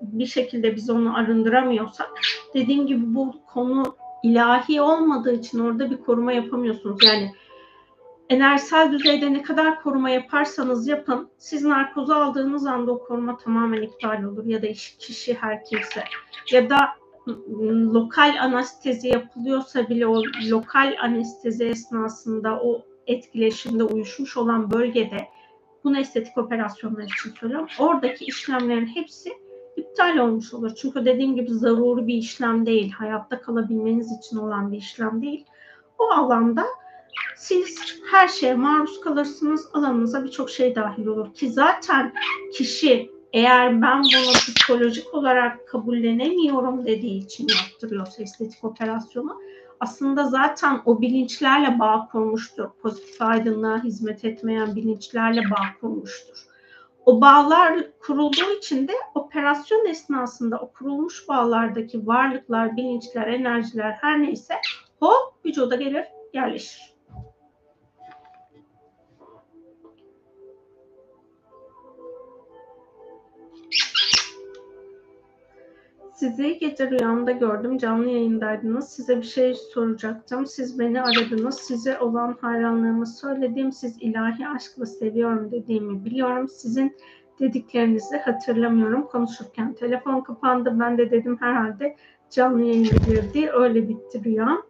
bir 0.00 0.26
şekilde 0.26 0.76
biz 0.76 0.90
onu 0.90 1.16
arındıramıyorsak 1.16 2.10
dediğim 2.54 2.86
gibi 2.86 3.14
bu 3.14 3.34
konu 3.52 3.96
ilahi 4.22 4.80
olmadığı 4.80 5.32
için 5.34 5.58
orada 5.58 5.90
bir 5.90 5.96
koruma 5.96 6.32
yapamıyorsunuz. 6.32 7.04
Yani 7.04 7.32
enerjisel 8.28 8.92
düzeyde 8.92 9.32
ne 9.32 9.42
kadar 9.42 9.82
koruma 9.82 10.10
yaparsanız 10.10 10.88
yapın 10.88 11.28
siz 11.38 11.64
narkozu 11.64 12.12
aldığınız 12.12 12.66
anda 12.66 12.92
o 12.92 13.04
koruma 13.04 13.36
tamamen 13.36 13.82
iptal 13.82 14.22
olur 14.22 14.44
ya 14.46 14.62
da 14.62 14.72
kişi 14.98 15.34
her 15.34 15.64
kimse 15.64 16.04
ya 16.50 16.70
da 16.70 16.78
lokal 17.94 18.36
anestezi 18.40 19.08
yapılıyorsa 19.08 19.88
bile 19.88 20.06
o 20.06 20.22
lokal 20.50 20.96
anestezi 21.02 21.64
esnasında 21.64 22.60
o 22.62 22.82
etkileşimde 23.06 23.84
uyuşmuş 23.84 24.36
olan 24.36 24.70
bölgede 24.70 25.28
bunu 25.84 25.98
estetik 25.98 26.38
operasyonlar 26.38 27.02
için 27.02 27.34
söylüyorum. 27.40 27.68
Oradaki 27.78 28.24
işlemlerin 28.24 28.86
hepsi 28.86 29.32
iptal 29.90 30.18
olmuş 30.18 30.54
olur. 30.54 30.74
Çünkü 30.74 31.04
dediğim 31.04 31.34
gibi 31.34 31.54
zaruri 31.54 32.06
bir 32.06 32.14
işlem 32.14 32.66
değil. 32.66 32.92
Hayatta 32.92 33.40
kalabilmeniz 33.40 34.08
için 34.18 34.36
olan 34.36 34.72
bir 34.72 34.78
işlem 34.78 35.22
değil. 35.22 35.44
O 35.98 36.04
alanda 36.04 36.66
siz 37.36 37.78
her 38.10 38.28
şeye 38.28 38.54
maruz 38.54 39.00
kalırsınız. 39.00 39.68
Alanınıza 39.72 40.24
birçok 40.24 40.50
şey 40.50 40.74
dahil 40.74 41.06
olur. 41.06 41.34
Ki 41.34 41.50
zaten 41.50 42.14
kişi 42.52 43.10
eğer 43.32 43.82
ben 43.82 43.98
bunu 44.02 44.32
psikolojik 44.32 45.14
olarak 45.14 45.68
kabullenemiyorum 45.68 46.86
dediği 46.86 47.24
için 47.24 47.46
yaptırıyorsa 47.48 48.22
estetik 48.22 48.64
operasyonu 48.64 49.40
aslında 49.80 50.24
zaten 50.24 50.82
o 50.84 51.00
bilinçlerle 51.00 51.78
bağ 51.78 52.08
kurmuştur. 52.12 52.68
Pozitif 52.82 53.22
aydınlığa 53.22 53.84
hizmet 53.84 54.24
etmeyen 54.24 54.76
bilinçlerle 54.76 55.42
bağ 55.50 55.80
kurmuştur. 55.80 56.49
O 57.06 57.20
bağlar 57.20 57.86
kurulduğu 58.00 58.52
için 58.58 58.88
de 58.88 58.92
operasyon 59.14 59.86
esnasında 59.86 60.58
o 60.60 60.72
kurulmuş 60.72 61.28
bağlardaki 61.28 62.06
varlıklar, 62.06 62.76
bilinçler, 62.76 63.26
enerjiler 63.26 63.92
her 63.92 64.22
neyse 64.22 64.54
hop 65.00 65.46
vücuda 65.46 65.76
gelir, 65.76 66.06
yerleşir. 66.34 66.89
Sizi 76.20 76.58
gece 76.58 76.90
rüyamda 76.90 77.30
gördüm. 77.30 77.78
Canlı 77.78 78.08
yayındaydınız. 78.08 78.88
Size 78.88 79.16
bir 79.16 79.22
şey 79.22 79.54
soracaktım. 79.54 80.46
Siz 80.46 80.78
beni 80.78 81.02
aradınız. 81.02 81.58
Size 81.58 81.98
olan 81.98 82.36
hayranlığımı 82.40 83.06
söyledim. 83.06 83.72
Siz 83.72 83.96
ilahi 84.00 84.48
aşkla 84.48 84.86
seviyorum 84.86 85.50
dediğimi 85.52 86.04
biliyorum. 86.04 86.48
Sizin 86.48 86.96
dediklerinizi 87.40 88.16
hatırlamıyorum. 88.16 89.06
Konuşurken 89.06 89.74
telefon 89.74 90.20
kapandı. 90.20 90.76
Ben 90.80 90.98
de 90.98 91.10
dedim 91.10 91.36
herhalde 91.40 91.96
canlı 92.30 92.62
yayına 92.62 92.96
girdi. 93.06 93.50
Öyle 93.52 93.88
bitti 93.88 94.24
rüyam. 94.24 94.62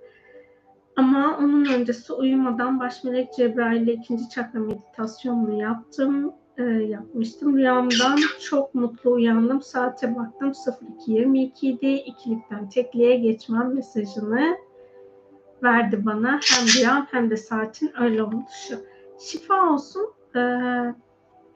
Ama 0.96 1.38
onun 1.38 1.64
öncesi 1.64 2.12
uyumadan 2.12 2.80
baş 2.80 3.04
melek 3.04 3.34
Cebrail 3.36 3.82
ile 3.82 3.92
ikinci 3.92 4.28
çakra 4.28 4.60
meditasyonunu 4.60 5.60
yaptım 5.60 6.32
e, 6.60 6.82
yapmıştım. 6.82 7.56
Rüyamdan 7.56 8.18
çok 8.40 8.74
mutlu 8.74 9.10
uyandım. 9.10 9.62
Saate 9.62 10.16
baktım 10.16 10.48
02.22 10.48 11.66
idi. 11.66 11.86
İkilikten 11.86 12.68
tekliğe 12.68 13.16
geçmem 13.16 13.74
mesajını 13.74 14.56
verdi 15.62 16.06
bana. 16.06 16.40
Hem 16.44 16.66
rüyam 16.66 17.06
hem 17.10 17.30
de 17.30 17.36
saatin 17.36 17.92
öyle 18.00 18.22
oluşu. 18.22 18.80
Şifa 19.20 19.72
olsun. 19.72 20.12
E, 20.36 20.40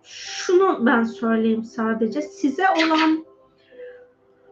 şunu 0.02 0.86
ben 0.86 1.02
söyleyeyim 1.02 1.64
sadece. 1.64 2.22
Size 2.22 2.64
olan 2.68 3.24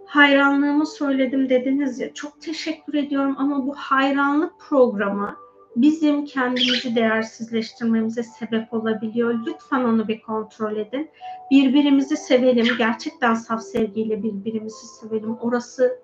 hayranlığımı 0.06 0.86
söyledim 0.86 1.48
dediniz 1.48 2.00
ya. 2.00 2.14
Çok 2.14 2.40
teşekkür 2.40 2.94
ediyorum 2.94 3.34
ama 3.38 3.66
bu 3.66 3.74
hayranlık 3.76 4.52
programı 4.68 5.36
bizim 5.76 6.24
kendimizi 6.24 6.94
değersizleştirmemize 6.94 8.22
sebep 8.22 8.72
olabiliyor. 8.72 9.34
Lütfen 9.46 9.84
onu 9.84 10.08
bir 10.08 10.20
kontrol 10.20 10.76
edin. 10.76 11.10
Birbirimizi 11.50 12.16
sevelim. 12.16 12.66
Gerçekten 12.78 13.34
saf 13.34 13.62
sevgiyle 13.62 14.22
birbirimizi 14.22 14.86
sevelim. 14.86 15.36
Orası 15.40 15.98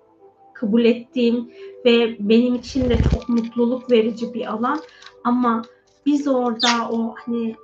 kabul 0.53 0.85
ettiğim 0.85 1.51
ve 1.85 2.15
benim 2.19 2.55
için 2.55 2.89
de 2.89 2.97
çok 2.97 3.29
mutluluk 3.29 3.91
verici 3.91 4.33
bir 4.33 4.45
alan. 4.45 4.79
Ama 5.23 5.61
biz 6.05 6.27
orada 6.27 6.89
o 6.91 7.15
hani 7.25 7.55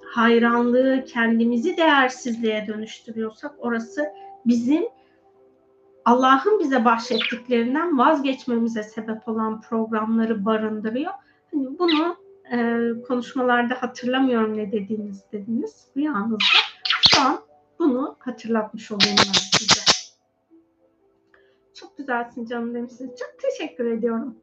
hayranlığı 0.00 1.04
kendimizi 1.04 1.76
değersizliğe 1.76 2.66
dönüştürüyorsak 2.66 3.54
orası 3.58 4.06
bizim 4.46 4.84
Allah'ın 6.04 6.58
bize 6.58 6.84
bahşettiklerinden 6.84 7.98
vazgeçmemize 7.98 8.82
sebep 8.82 9.28
olan 9.28 9.60
programları 9.60 10.44
barındırıyor. 10.44 11.12
Hani 11.52 11.78
bunu 11.78 12.16
e, 12.52 12.90
konuşmalarda 13.02 13.82
hatırlamıyorum 13.82 14.56
ne 14.56 14.72
dediğiniz 14.72 15.32
dediniz 15.32 15.86
rüyanızda. 15.96 16.44
Şu 17.10 17.20
an 17.20 17.40
bunu 17.78 18.16
hatırlatmış 18.18 18.90
olayım 18.90 19.16
ben 19.18 19.58
size. 19.58 19.80
Çok 21.74 21.98
güzelsin 21.98 22.46
canım 22.46 22.74
demişsiniz. 22.74 23.10
Çok 23.18 23.38
teşekkür 23.38 23.86
ediyorum. 23.86 24.36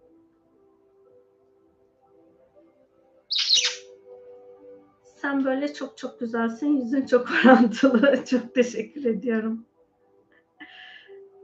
Sen 5.04 5.46
böyle 5.46 5.74
çok 5.74 5.98
çok 5.98 6.20
güzelsin. 6.20 6.68
Yüzün 6.68 7.06
çok 7.06 7.28
orantılı. 7.46 8.26
Çok 8.26 8.56
teşekkür 8.56 9.06
ediyorum. 9.06 9.66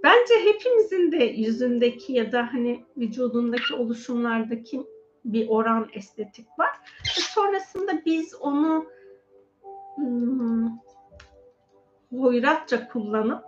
Bence 0.03 0.33
hepimizin 0.43 1.11
de 1.11 1.23
yüzündeki 1.23 2.13
ya 2.13 2.31
da 2.31 2.53
hani 2.53 2.85
vücudundaki 2.97 3.73
oluşumlardaki 3.73 4.87
bir 5.25 5.49
oran 5.49 5.89
estetik 5.93 6.47
var. 6.59 6.69
Ve 7.17 7.21
sonrasında 7.21 8.05
biz 8.05 8.35
onu 8.35 8.85
hmm, 9.95 10.69
kullanıp 12.89 13.43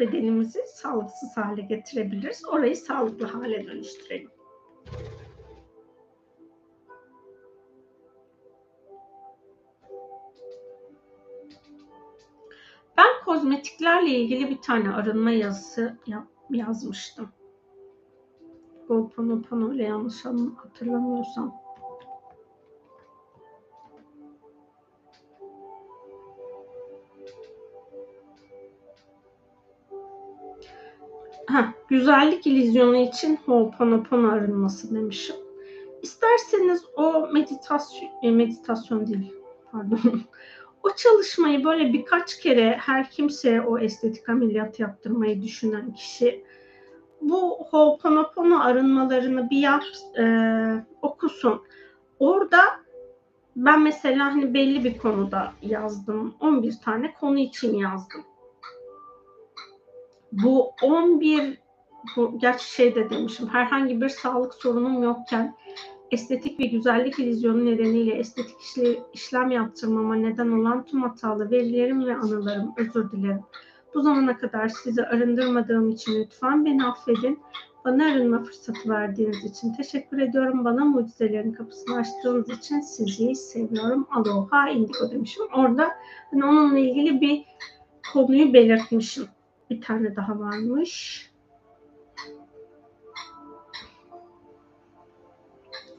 bedenimizi 0.00 0.60
sağlıksız 0.66 1.36
hale 1.36 1.62
getirebiliriz. 1.62 2.44
Orayı 2.48 2.76
sağlıklı 2.76 3.26
hale 3.26 3.66
dönüştürelim. 3.66 4.30
Ben 12.96 13.24
kozmetiklerle 13.24 14.10
ilgili 14.10 14.50
bir 14.50 14.62
tane 14.62 14.90
arınma 14.90 15.30
yazısı 15.30 15.98
yazmıştım. 16.50 17.37
Ho'oponopono 18.88 19.74
ile 19.74 19.82
yanlış 19.82 20.24
hatırlamıyorsam. 20.56 21.54
Heh, 31.48 31.72
güzellik 31.88 32.46
ilizyonu 32.46 32.96
için 32.96 33.38
Ho'oponopono 33.46 34.28
arınması 34.28 34.94
demişim. 34.94 35.36
İsterseniz 36.02 36.84
o 36.96 37.28
meditasyon, 37.32 38.10
e, 38.22 38.30
meditasyon 38.30 39.06
değil, 39.06 39.32
pardon. 39.72 39.98
o 40.82 40.88
çalışmayı 40.96 41.64
böyle 41.64 41.92
birkaç 41.92 42.40
kere 42.40 42.76
her 42.80 43.10
kimse 43.10 43.60
o 43.62 43.78
estetik 43.78 44.28
ameliyat 44.28 44.80
yaptırmayı 44.80 45.42
düşünen 45.42 45.94
kişi 45.94 46.44
bu 47.20 47.58
Ho'oponopono 47.70 48.60
arınmalarını 48.60 49.50
bir 49.50 49.58
yap, 49.58 49.84
e, 50.18 50.24
okusun. 51.02 51.62
Orada 52.18 52.60
ben 53.56 53.82
mesela 53.82 54.24
hani 54.24 54.54
belli 54.54 54.84
bir 54.84 54.98
konuda 54.98 55.52
yazdım. 55.62 56.34
11 56.40 56.74
tane 56.84 57.14
konu 57.14 57.38
için 57.38 57.74
yazdım. 57.74 58.24
Bu 60.32 60.70
11 60.82 61.58
bu 62.16 62.38
gerçi 62.38 62.74
şey 62.74 62.94
de 62.94 63.10
demişim 63.10 63.48
herhangi 63.48 64.00
bir 64.00 64.08
sağlık 64.08 64.54
sorunum 64.54 65.02
yokken 65.02 65.54
estetik 66.10 66.60
ve 66.60 66.66
güzellik 66.66 67.18
ilizyonu 67.18 67.66
nedeniyle 67.66 68.14
estetik 68.14 68.56
işlem 69.12 69.50
yaptırmama 69.50 70.14
neden 70.14 70.50
olan 70.50 70.84
tüm 70.84 71.02
hatalı 71.02 71.50
verilerim 71.50 72.06
ve 72.06 72.16
anılarım 72.16 72.74
özür 72.76 73.10
dilerim. 73.10 73.42
Bu 73.94 74.02
zamana 74.02 74.36
kadar 74.36 74.68
sizi 74.68 75.04
arındırmadığım 75.04 75.90
için 75.90 76.20
lütfen 76.20 76.64
beni 76.64 76.84
affedin. 76.84 77.40
Bana 77.84 78.04
arınma 78.04 78.42
fırsatı 78.42 78.88
verdiğiniz 78.88 79.44
için 79.44 79.72
teşekkür 79.72 80.18
ediyorum. 80.18 80.64
Bana 80.64 80.84
mucizelerin 80.84 81.52
kapısını 81.52 81.96
açtığınız 81.96 82.50
için 82.50 82.80
sizi 82.80 83.34
seviyorum. 83.34 84.06
Aloha 84.10 84.68
indigo 84.68 85.10
demişim. 85.10 85.44
Orada 85.54 85.90
hani 86.30 86.44
onunla 86.44 86.78
ilgili 86.78 87.20
bir 87.20 87.44
konuyu 88.12 88.52
belirtmişim. 88.52 89.26
Bir 89.70 89.80
tane 89.80 90.16
daha 90.16 90.38
varmış. 90.38 91.24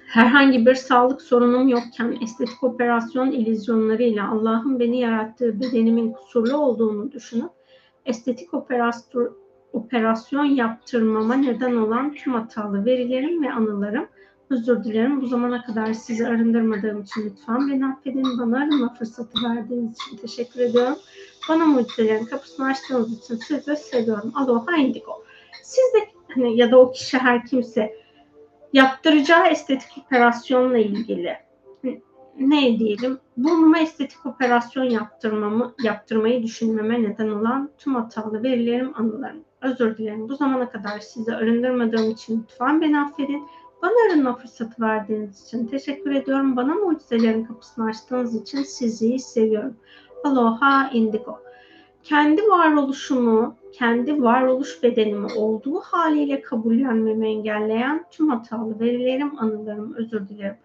Herhangi 0.07 0.65
bir 0.65 0.75
sağlık 0.75 1.21
sorunum 1.21 1.67
yokken 1.67 2.17
estetik 2.21 2.63
operasyon 2.63 3.31
ilizyonlarıyla 3.31 4.31
Allah'ın 4.31 4.79
beni 4.79 4.99
yarattığı 4.99 5.59
bedenimin 5.59 6.11
kusurlu 6.11 6.57
olduğunu 6.57 7.11
düşünüp 7.11 7.58
estetik 8.05 8.53
operasyon, 9.73 10.45
yaptırmama 10.45 11.35
neden 11.35 11.75
olan 11.75 12.13
tüm 12.13 12.33
hatalı 12.33 12.85
verilerim 12.85 13.43
ve 13.43 13.51
anılarım. 13.51 14.07
Özür 14.49 14.83
dilerim. 14.83 15.21
Bu 15.21 15.27
zamana 15.27 15.65
kadar 15.65 15.93
sizi 15.93 16.27
arındırmadığım 16.27 17.01
için 17.01 17.25
lütfen 17.25 17.71
beni 17.71 17.85
affedin. 17.85 18.39
Bana 18.39 18.57
arınma 18.57 18.93
fırsatı 18.93 19.43
verdiğiniz 19.43 19.93
için 19.93 20.17
teşekkür 20.17 20.59
ediyorum. 20.59 20.95
Bana 21.49 21.65
mucizelerin 21.65 22.25
kapısını 22.25 22.65
açtığınız 22.65 23.19
için 23.19 23.35
sizi 23.35 23.75
seviyorum. 23.75 24.31
Aloha 24.35 24.77
indigo. 24.77 25.23
Siz 25.63 25.93
de 25.93 26.09
hani 26.35 26.57
ya 26.57 26.71
da 26.71 26.79
o 26.79 26.91
kişi 26.91 27.17
her 27.17 27.45
kimse 27.45 27.93
yaptıracağı 28.73 29.47
estetik 29.47 29.97
operasyonla 30.05 30.77
ilgili 30.77 31.48
ne 32.39 32.79
diyelim 32.79 33.17
burnuma 33.37 33.79
estetik 33.79 34.25
operasyon 34.25 34.83
yaptırmamı 34.83 35.73
yaptırmayı 35.83 36.43
düşünmeme 36.43 37.03
neden 37.03 37.29
olan 37.29 37.69
tüm 37.77 37.95
hatalı 37.95 38.43
verilerim 38.43 38.91
anılarım. 38.95 39.43
Özür 39.61 39.97
dilerim. 39.97 40.29
Bu 40.29 40.35
zamana 40.35 40.69
kadar 40.69 40.99
sizi 40.99 41.35
arındırmadığım 41.35 42.11
için 42.11 42.43
lütfen 42.43 42.81
beni 42.81 42.99
affedin. 42.99 43.43
Bana 43.81 43.93
arınma 44.09 44.35
fırsatı 44.35 44.81
verdiğiniz 44.81 45.45
için 45.47 45.67
teşekkür 45.67 46.11
ediyorum. 46.11 46.55
Bana 46.55 46.73
mucizelerin 46.73 47.45
kapısını 47.45 47.85
açtığınız 47.85 48.35
için 48.35 48.63
sizi 48.63 49.19
seviyorum. 49.19 49.75
Aloha 50.23 50.89
Indigo. 50.93 51.39
Kendi 52.03 52.41
varoluşumu, 52.41 53.55
kendi 53.73 54.21
varoluş 54.21 54.83
bedenimi 54.83 55.27
olduğu 55.35 55.79
haliyle 55.79 56.41
kabullenmemi 56.41 57.27
engelleyen 57.27 58.05
tüm 58.11 58.29
hatalı 58.29 58.79
verilerim, 58.79 59.39
anılarım, 59.39 59.93
özür 59.93 60.29
dilerim. 60.29 60.55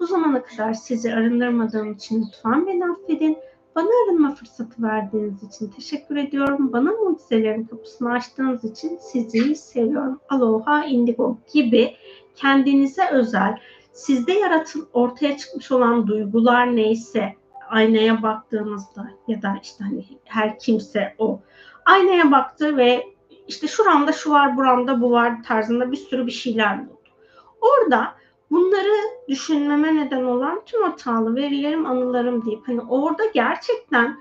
Bu 0.00 0.06
zamana 0.06 0.42
kadar 0.42 0.74
sizi 0.74 1.14
arındırmadığım 1.14 1.92
için 1.92 2.26
lütfen 2.26 2.66
beni 2.66 2.84
affedin. 2.84 3.38
Bana 3.76 3.88
arınma 4.04 4.34
fırsatı 4.34 4.82
verdiğiniz 4.82 5.42
için 5.42 5.68
teşekkür 5.68 6.16
ediyorum. 6.16 6.72
Bana 6.72 6.92
mucizelerin 6.92 7.64
kapısını 7.64 8.12
açtığınız 8.12 8.64
için 8.64 8.98
sizi 8.98 9.54
seviyorum. 9.54 10.20
Aloha 10.28 10.84
Indigo 10.84 11.38
gibi 11.52 11.96
kendinize 12.36 13.08
özel, 13.10 13.58
sizde 13.92 14.32
yaratıl 14.32 14.86
ortaya 14.92 15.36
çıkmış 15.36 15.72
olan 15.72 16.06
duygular 16.06 16.76
neyse 16.76 17.34
aynaya 17.68 18.22
baktığınızda 18.22 19.10
ya 19.28 19.42
da 19.42 19.54
işte 19.62 19.84
hani 19.84 20.04
her 20.24 20.58
kimse 20.58 21.14
o 21.18 21.40
aynaya 21.84 22.30
baktı 22.30 22.76
ve 22.76 23.06
işte 23.48 23.66
şuramda 23.66 24.12
şu 24.12 24.30
var 24.30 24.56
buramda 24.56 25.00
bu 25.00 25.10
var 25.10 25.42
tarzında 25.42 25.92
bir 25.92 25.96
sürü 25.96 26.26
bir 26.26 26.32
şeyler 26.32 26.88
buldu. 26.88 27.00
Orada 27.60 28.19
bunları 28.50 28.92
düşünmeme 29.28 29.96
neden 29.96 30.24
olan 30.24 30.62
tüm 30.66 30.82
hatalı 30.82 31.36
verilerim, 31.36 31.86
anılarım 31.86 32.46
deyip 32.46 32.68
hani 32.68 32.80
orada 32.80 33.22
gerçekten 33.34 34.16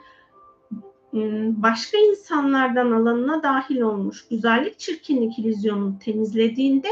başka 1.63 1.97
insanlardan 1.97 2.91
alanına 2.91 3.43
dahil 3.43 3.81
olmuş 3.81 4.27
güzellik 4.27 4.79
çirkinlik 4.79 5.39
ilizyonunu 5.39 5.99
temizlediğinde 5.99 6.89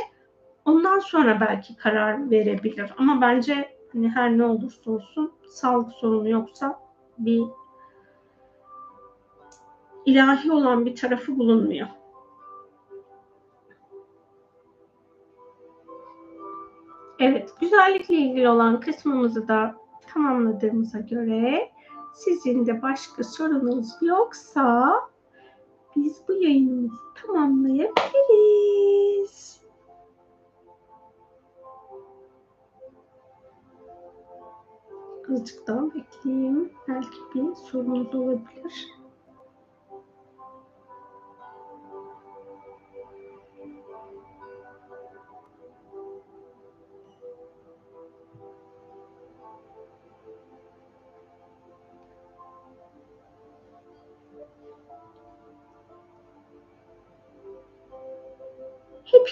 ondan 0.66 0.99
sonra 0.99 1.41
belki 1.41 1.75
karar 1.75 2.32
verebilir. 2.32 2.91
Ama 2.98 3.22
bence 3.22 3.77
hani 3.93 4.09
her 4.09 4.38
ne 4.38 4.45
olursa 4.45 4.91
olsun 4.91 5.32
sağlık 5.49 5.93
sorunu 5.93 6.30
yoksa 6.30 6.80
bir 7.17 7.43
ilahi 10.06 10.51
olan 10.51 10.85
bir 10.85 10.95
tarafı 10.95 11.40
bulunmuyor. 11.40 11.88
Evet, 17.20 17.54
güzellikle 17.62 18.16
ilgili 18.16 18.50
olan 18.50 18.80
kısmımızı 18.80 19.48
da 19.48 19.76
tamamladığımıza 20.14 21.00
göre 21.00 21.72
sizin 22.16 22.66
de 22.66 22.82
başka 22.82 23.24
sorunuz 23.24 23.90
yoksa 24.02 24.94
biz 25.96 26.22
bu 26.28 26.34
yayınımızı 26.34 26.96
tamamlayabiliriz. 27.22 29.62
Azıcık 35.32 35.68
daha 35.68 35.96
bekleyeyim. 35.96 36.72
Belki 36.88 37.18
bir 37.36 37.56
sorunuz 37.56 38.16
olabilir. 38.16 38.97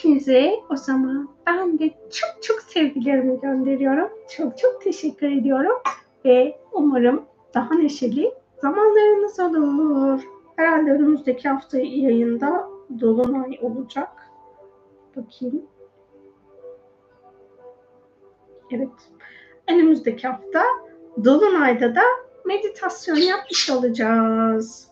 Hepinize 0.06 0.60
o 0.70 0.76
zaman 0.76 1.30
ben 1.48 1.80
de 1.80 1.90
çok 1.90 2.44
çok 2.44 2.62
sevgilerimi 2.62 3.40
gönderiyorum. 3.40 4.10
Çok 4.38 4.58
çok 4.58 4.82
teşekkür 4.82 5.32
ediyorum. 5.32 5.78
Ve 6.26 6.60
umarım 6.74 7.26
daha 7.54 7.76
neşeli 7.76 8.34
zamanlarınız 8.62 9.40
olur. 9.40 10.22
Herhalde 10.56 10.92
önümüzdeki 10.92 11.50
hafta 11.50 11.78
yayında 11.78 12.70
Dolunay 13.00 13.60
olacak. 13.62 14.10
Bakayım. 15.16 15.66
Evet. 18.72 18.90
Önümüzdeki 19.72 20.28
hafta 20.28 20.64
Dolunay'da 21.26 21.96
da 21.96 22.02
meditasyon 22.46 23.16
yapmış 23.16 23.70
olacağız. 23.70 24.88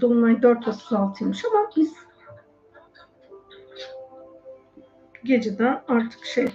Dolunay 0.00 0.32
4.36'ymış 0.32 1.46
ama 1.46 1.70
biz 1.76 2.03
geceden 5.24 5.82
artık 5.88 6.24
şey 6.24 6.48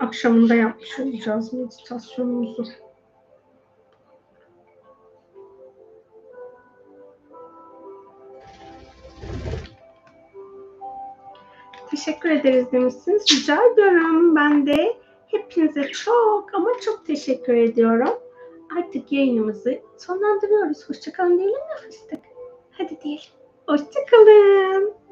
akşamında 0.00 0.54
yapmış 0.54 0.98
olacağız 1.00 1.52
meditasyonumuzu. 1.52 2.64
Teşekkür 11.90 12.30
ederiz 12.30 12.72
demişsiniz. 12.72 13.22
Rica 13.32 13.58
ediyorum. 13.72 14.36
Ben 14.36 14.66
de 14.66 14.96
hepinize 15.26 15.88
çok 15.88 16.54
ama 16.54 16.70
çok 16.84 17.06
teşekkür 17.06 17.54
ediyorum. 17.54 18.18
Artık 18.78 19.12
yayınımızı 19.12 19.80
sonlandırıyoruz. 19.98 20.88
Hoşçakalın 20.88 21.38
diyelim 21.38 21.54
mi 21.54 21.76
fıstık? 21.86 22.20
Hadi 22.70 23.00
diyelim. 23.00 23.22
Hoşçakalın. 23.66 25.07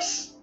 Minnoş. 0.00 0.39